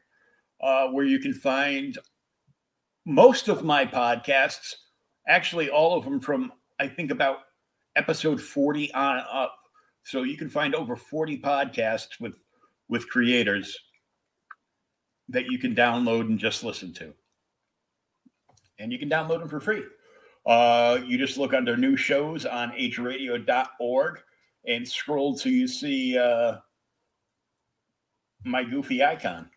uh, 0.61 0.89
where 0.89 1.05
you 1.05 1.17
can 1.19 1.33
find 1.33 1.97
most 3.05 3.47
of 3.47 3.63
my 3.63 3.85
podcasts, 3.85 4.75
actually, 5.27 5.69
all 5.69 5.97
of 5.97 6.03
them 6.03 6.19
from, 6.19 6.51
I 6.79 6.87
think, 6.87 7.11
about 7.11 7.37
episode 7.95 8.41
40 8.41 8.93
on 8.93 9.23
up. 9.31 9.55
So 10.03 10.23
you 10.23 10.37
can 10.37 10.49
find 10.49 10.75
over 10.75 10.95
40 10.95 11.39
podcasts 11.39 12.19
with 12.19 12.33
with 12.89 13.07
creators 13.07 13.77
that 15.29 15.45
you 15.45 15.59
can 15.59 15.75
download 15.75 16.21
and 16.21 16.39
just 16.39 16.63
listen 16.63 16.91
to. 16.95 17.13
And 18.79 18.91
you 18.91 18.97
can 18.97 19.09
download 19.09 19.39
them 19.39 19.49
for 19.49 19.59
free. 19.59 19.83
Uh, 20.45 20.99
you 21.05 21.19
just 21.19 21.37
look 21.37 21.53
under 21.53 21.77
new 21.77 21.95
shows 21.95 22.47
on 22.47 22.71
ageradio.org 22.71 24.19
and 24.65 24.87
scroll 24.87 25.35
till 25.35 25.51
you 25.51 25.67
see 25.67 26.17
uh, 26.17 26.57
my 28.43 28.63
goofy 28.63 29.03
icon, 29.03 29.49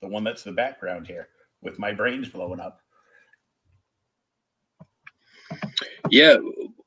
the 0.00 0.08
one 0.08 0.24
that's 0.24 0.42
the 0.42 0.52
background 0.52 1.06
here 1.06 1.28
with 1.62 1.78
my 1.78 1.92
brains 1.92 2.28
blowing 2.28 2.60
up. 2.60 2.80
Yeah, 6.10 6.36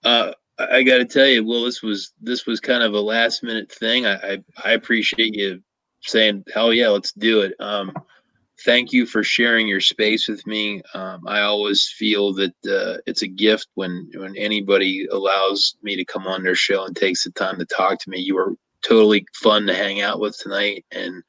uh, 0.04 0.34
I 0.58 0.84
got 0.84 0.98
to 0.98 1.06
tell 1.06 1.28
you, 1.28 1.44
Will, 1.44 1.66
this 1.66 1.82
was 1.82 2.14
this 2.22 2.46
was 2.46 2.60
kind 2.60 2.84
of 2.84 2.94
a 2.94 3.00
last 3.00 3.44
minute 3.44 3.72
thing. 3.72 4.06
I, 4.06 4.16
I, 4.16 4.44
I 4.64 4.72
appreciate 4.74 5.36
you 5.36 5.62
saying, 6.02 6.46
"Hell 6.54 6.74
yeah, 6.74 6.90
let's 6.90 7.12
do 7.12 7.42
it." 7.42 7.54
Um, 7.60 7.94
thank 8.64 8.94
you 8.94 9.06
for 9.06 9.24
sharing 9.24 9.68
your 9.68 9.82
space 9.82 10.28
with 10.28 10.46
me. 10.48 10.82
Um, 10.94 11.28
I 11.28 11.42
always 11.42 11.88
feel 11.88 12.34
that 12.34 12.56
uh, 12.66 12.98
it's 13.06 13.22
a 13.22 13.28
gift 13.28 13.68
when 13.76 14.10
when 14.16 14.36
anybody 14.38 15.08
allows 15.12 15.76
me 15.82 15.96
to 15.96 16.06
come 16.06 16.28
on 16.28 16.44
their 16.44 16.56
show 16.56 16.86
and 16.86 16.96
takes 16.96 17.24
the 17.24 17.32
time 17.32 17.58
to 17.60 17.66
talk 17.66 18.00
to 18.00 18.10
me. 18.10 18.20
You 18.20 18.36
were 18.36 18.56
totally 18.82 19.26
fun 19.34 19.66
to 19.68 19.76
hang 19.76 20.02
out 20.02 20.20
with 20.20 20.38
tonight, 20.38 20.86
and 20.92 21.24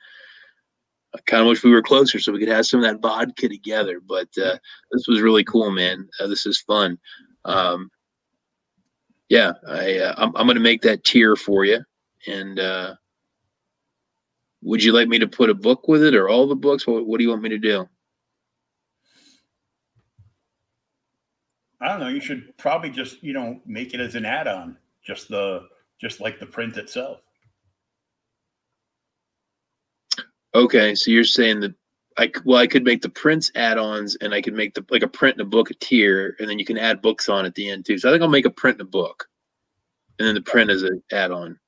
I 1.14 1.18
kind 1.26 1.42
of 1.42 1.48
wish 1.48 1.64
we 1.64 1.70
were 1.70 1.82
closer 1.82 2.18
so 2.18 2.32
we 2.32 2.38
could 2.38 2.48
have 2.48 2.66
some 2.66 2.82
of 2.82 2.84
that 2.84 3.00
vodka 3.00 3.48
together. 3.48 4.00
But 4.06 4.28
uh, 4.38 4.58
this 4.92 5.08
was 5.08 5.20
really 5.20 5.44
cool, 5.44 5.70
man. 5.70 6.08
Uh, 6.20 6.28
this 6.28 6.46
is 6.46 6.60
fun. 6.60 6.98
Um, 7.44 7.90
yeah, 9.28 9.52
I 9.68 9.98
uh, 9.98 10.14
I'm, 10.16 10.36
I'm 10.36 10.46
going 10.46 10.56
to 10.56 10.60
make 10.60 10.82
that 10.82 11.04
tier 11.04 11.34
for 11.34 11.64
you, 11.64 11.80
and 12.28 12.60
uh, 12.60 12.94
would 14.66 14.82
you 14.82 14.92
like 14.92 15.06
me 15.06 15.20
to 15.20 15.28
put 15.28 15.48
a 15.48 15.54
book 15.54 15.86
with 15.86 16.02
it 16.02 16.16
or 16.16 16.28
all 16.28 16.48
the 16.48 16.56
books? 16.56 16.88
What, 16.88 17.06
what 17.06 17.18
do 17.18 17.24
you 17.24 17.30
want 17.30 17.42
me 17.42 17.50
to 17.50 17.58
do? 17.58 17.88
I 21.80 21.88
don't 21.88 22.00
know. 22.00 22.08
You 22.08 22.20
should 22.20 22.58
probably 22.58 22.90
just, 22.90 23.22
you 23.22 23.32
know, 23.32 23.60
make 23.64 23.94
it 23.94 24.00
as 24.00 24.16
an 24.16 24.24
add-on, 24.24 24.76
just 25.04 25.28
the 25.28 25.68
just 26.00 26.20
like 26.20 26.40
the 26.40 26.46
print 26.46 26.76
itself. 26.78 27.20
Okay, 30.52 30.96
so 30.96 31.12
you're 31.12 31.22
saying 31.22 31.60
that 31.60 31.74
I 32.18 32.32
well, 32.44 32.58
I 32.58 32.66
could 32.66 32.82
make 32.82 33.02
the 33.02 33.08
prints 33.08 33.52
add-ons, 33.54 34.16
and 34.16 34.34
I 34.34 34.42
could 34.42 34.54
make 34.54 34.74
the 34.74 34.84
like 34.90 35.04
a 35.04 35.08
print 35.08 35.34
and 35.34 35.42
a 35.42 35.50
book 35.50 35.70
a 35.70 35.74
tier, 35.74 36.34
and 36.40 36.48
then 36.50 36.58
you 36.58 36.64
can 36.64 36.78
add 36.78 37.02
books 37.02 37.28
on 37.28 37.46
at 37.46 37.54
the 37.54 37.68
end 37.70 37.86
too. 37.86 37.98
So 37.98 38.08
I 38.08 38.12
think 38.12 38.22
I'll 38.22 38.28
make 38.28 38.46
a 38.46 38.50
print 38.50 38.80
and 38.80 38.88
a 38.88 38.90
book, 38.90 39.28
and 40.18 40.26
then 40.26 40.34
the 40.34 40.42
print 40.42 40.72
is 40.72 40.82
an 40.82 41.04
add-on. 41.12 41.60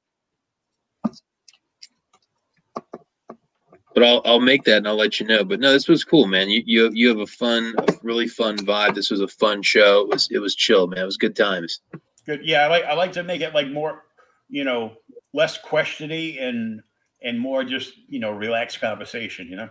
But 3.95 4.03
I'll 4.03 4.23
I'll 4.25 4.41
make 4.41 4.65
that 4.65 4.79
and 4.79 4.89
I'll 4.89 4.97
let 4.97 5.21
you 5.21 5.27
know. 5.27 5.45
But 5.45 5.61
no, 5.61 5.73
this 5.73 5.89
was 5.89 6.05
cool, 6.05 6.27
man. 6.27 6.49
You 6.49 6.63
you 6.67 6.91
you 6.93 7.09
have 7.09 7.19
a 7.19 7.27
fun, 7.27 7.75
a 7.79 7.93
really 8.03 8.29
fun 8.29 8.57
vibe. 8.59 8.95
This 8.95 9.11
was 9.11 9.21
a 9.21 9.29
fun 9.29 9.63
show. 9.63 10.03
It 10.03 10.09
was 10.09 10.29
it 10.31 10.39
was 10.39 10.55
chill, 10.55 10.87
man. 10.87 11.01
It 11.01 11.05
was 11.05 11.17
good 11.17 11.37
times. 11.37 11.81
Good. 12.27 12.41
Yeah, 12.45 12.63
I 12.63 12.67
like 12.69 12.85
I 12.85 12.95
like 12.95 13.13
to 13.13 13.23
make 13.23 13.41
it 13.41 13.55
like 13.55 13.69
more, 13.71 14.05
you 14.49 14.65
know, 14.65 14.97
less 15.33 15.59
questiony 15.61 16.41
and 16.43 16.83
and 17.23 17.39
more 17.39 17.65
just 17.65 17.95
you 18.09 18.21
know 18.21 18.31
relaxed 18.31 18.81
conversation. 18.81 19.49
You 19.49 19.57
know. 19.57 19.69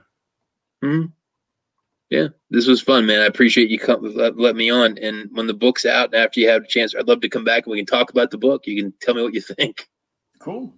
Hmm. 0.82 1.06
Yeah, 2.10 2.28
this 2.50 2.68
was 2.68 2.82
fun, 2.82 3.06
man. 3.06 3.22
I 3.22 3.26
appreciate 3.26 3.70
you 3.70 3.78
come 3.78 4.00
let, 4.16 4.38
let 4.38 4.56
me 4.56 4.70
on. 4.70 4.98
And 5.00 5.30
when 5.34 5.46
the 5.46 5.54
book's 5.54 5.86
out, 5.86 6.16
after 6.16 6.40
you 6.40 6.48
have 6.48 6.64
a 6.64 6.68
chance, 6.68 6.96
I'd 6.96 7.08
love 7.08 7.20
to 7.22 7.30
come 7.30 7.44
back 7.44 7.66
and 7.66 7.72
we 7.72 7.80
can 7.80 7.86
talk 7.86 8.10
about 8.10 8.32
the 8.32 8.38
book. 8.38 8.66
You 8.66 8.82
can 8.82 8.94
tell 9.02 9.14
me 9.14 9.24
what 9.24 9.34
you 9.34 9.42
think. 9.42 9.90
Cool. 10.40 10.74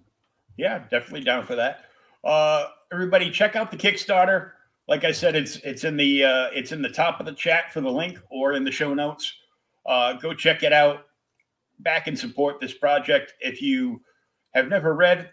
Yeah, 0.56 0.80
definitely 0.90 1.20
down 1.20 1.46
for 1.46 1.54
that. 1.54 1.84
Uh, 2.22 2.66
everybody, 2.92 3.30
check 3.30 3.56
out 3.56 3.70
the 3.70 3.76
Kickstarter. 3.76 4.52
Like 4.88 5.04
I 5.04 5.12
said, 5.12 5.36
it's 5.36 5.56
it's 5.56 5.84
in 5.84 5.96
the 5.96 6.24
uh, 6.24 6.48
it's 6.52 6.72
in 6.72 6.82
the 6.82 6.88
top 6.88 7.20
of 7.20 7.26
the 7.26 7.32
chat 7.32 7.72
for 7.72 7.80
the 7.80 7.90
link 7.90 8.18
or 8.30 8.54
in 8.54 8.64
the 8.64 8.72
show 8.72 8.92
notes. 8.92 9.32
Uh, 9.86 10.14
go 10.14 10.34
check 10.34 10.62
it 10.62 10.72
out. 10.72 11.06
Back 11.78 12.08
and 12.08 12.18
support 12.18 12.60
this 12.60 12.74
project. 12.74 13.34
If 13.40 13.62
you 13.62 14.02
have 14.54 14.68
never 14.68 14.94
read 14.94 15.30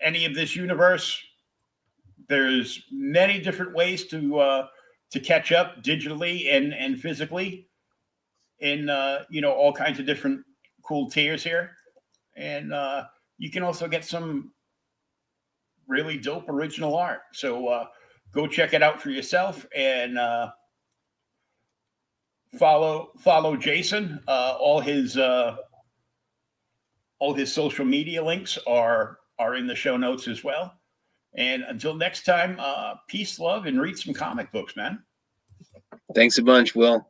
any 0.00 0.24
of 0.24 0.34
this 0.34 0.56
universe, 0.56 1.16
there's 2.28 2.82
many 2.90 3.38
different 3.40 3.74
ways 3.74 4.06
to 4.08 4.38
uh, 4.38 4.66
to 5.10 5.20
catch 5.20 5.52
up 5.52 5.82
digitally 5.82 6.52
and 6.52 6.74
and 6.74 7.00
physically 7.00 7.68
in 8.60 8.88
uh, 8.88 9.24
you 9.30 9.40
know 9.40 9.52
all 9.52 9.72
kinds 9.72 9.98
of 9.98 10.06
different 10.06 10.40
cool 10.82 11.08
tiers 11.08 11.44
here, 11.44 11.72
and 12.36 12.72
uh, 12.72 13.04
you 13.38 13.50
can 13.50 13.62
also 13.62 13.86
get 13.86 14.04
some 14.04 14.52
really 15.88 16.18
dope 16.18 16.48
original 16.48 16.96
art. 16.96 17.22
So 17.32 17.68
uh, 17.68 17.86
go 18.32 18.46
check 18.46 18.74
it 18.74 18.82
out 18.82 19.00
for 19.00 19.10
yourself 19.10 19.66
and 19.74 20.18
uh, 20.18 20.50
follow 22.58 23.10
follow 23.18 23.56
Jason. 23.56 24.20
Uh, 24.26 24.56
all 24.58 24.80
his 24.80 25.16
uh, 25.16 25.56
all 27.18 27.34
his 27.34 27.52
social 27.52 27.84
media 27.84 28.22
links 28.22 28.58
are 28.66 29.18
are 29.38 29.56
in 29.56 29.66
the 29.66 29.74
show 29.74 29.96
notes 29.96 30.28
as 30.28 30.42
well. 30.44 30.72
And 31.34 31.64
until 31.64 31.94
next 31.94 32.24
time, 32.24 32.56
uh, 32.58 32.94
peace, 33.08 33.38
love, 33.38 33.66
and 33.66 33.78
read 33.78 33.98
some 33.98 34.14
comic 34.14 34.50
books, 34.52 34.74
man. 34.74 35.02
Thanks 36.14 36.38
a 36.38 36.42
bunch, 36.42 36.74
Will. 36.74 37.06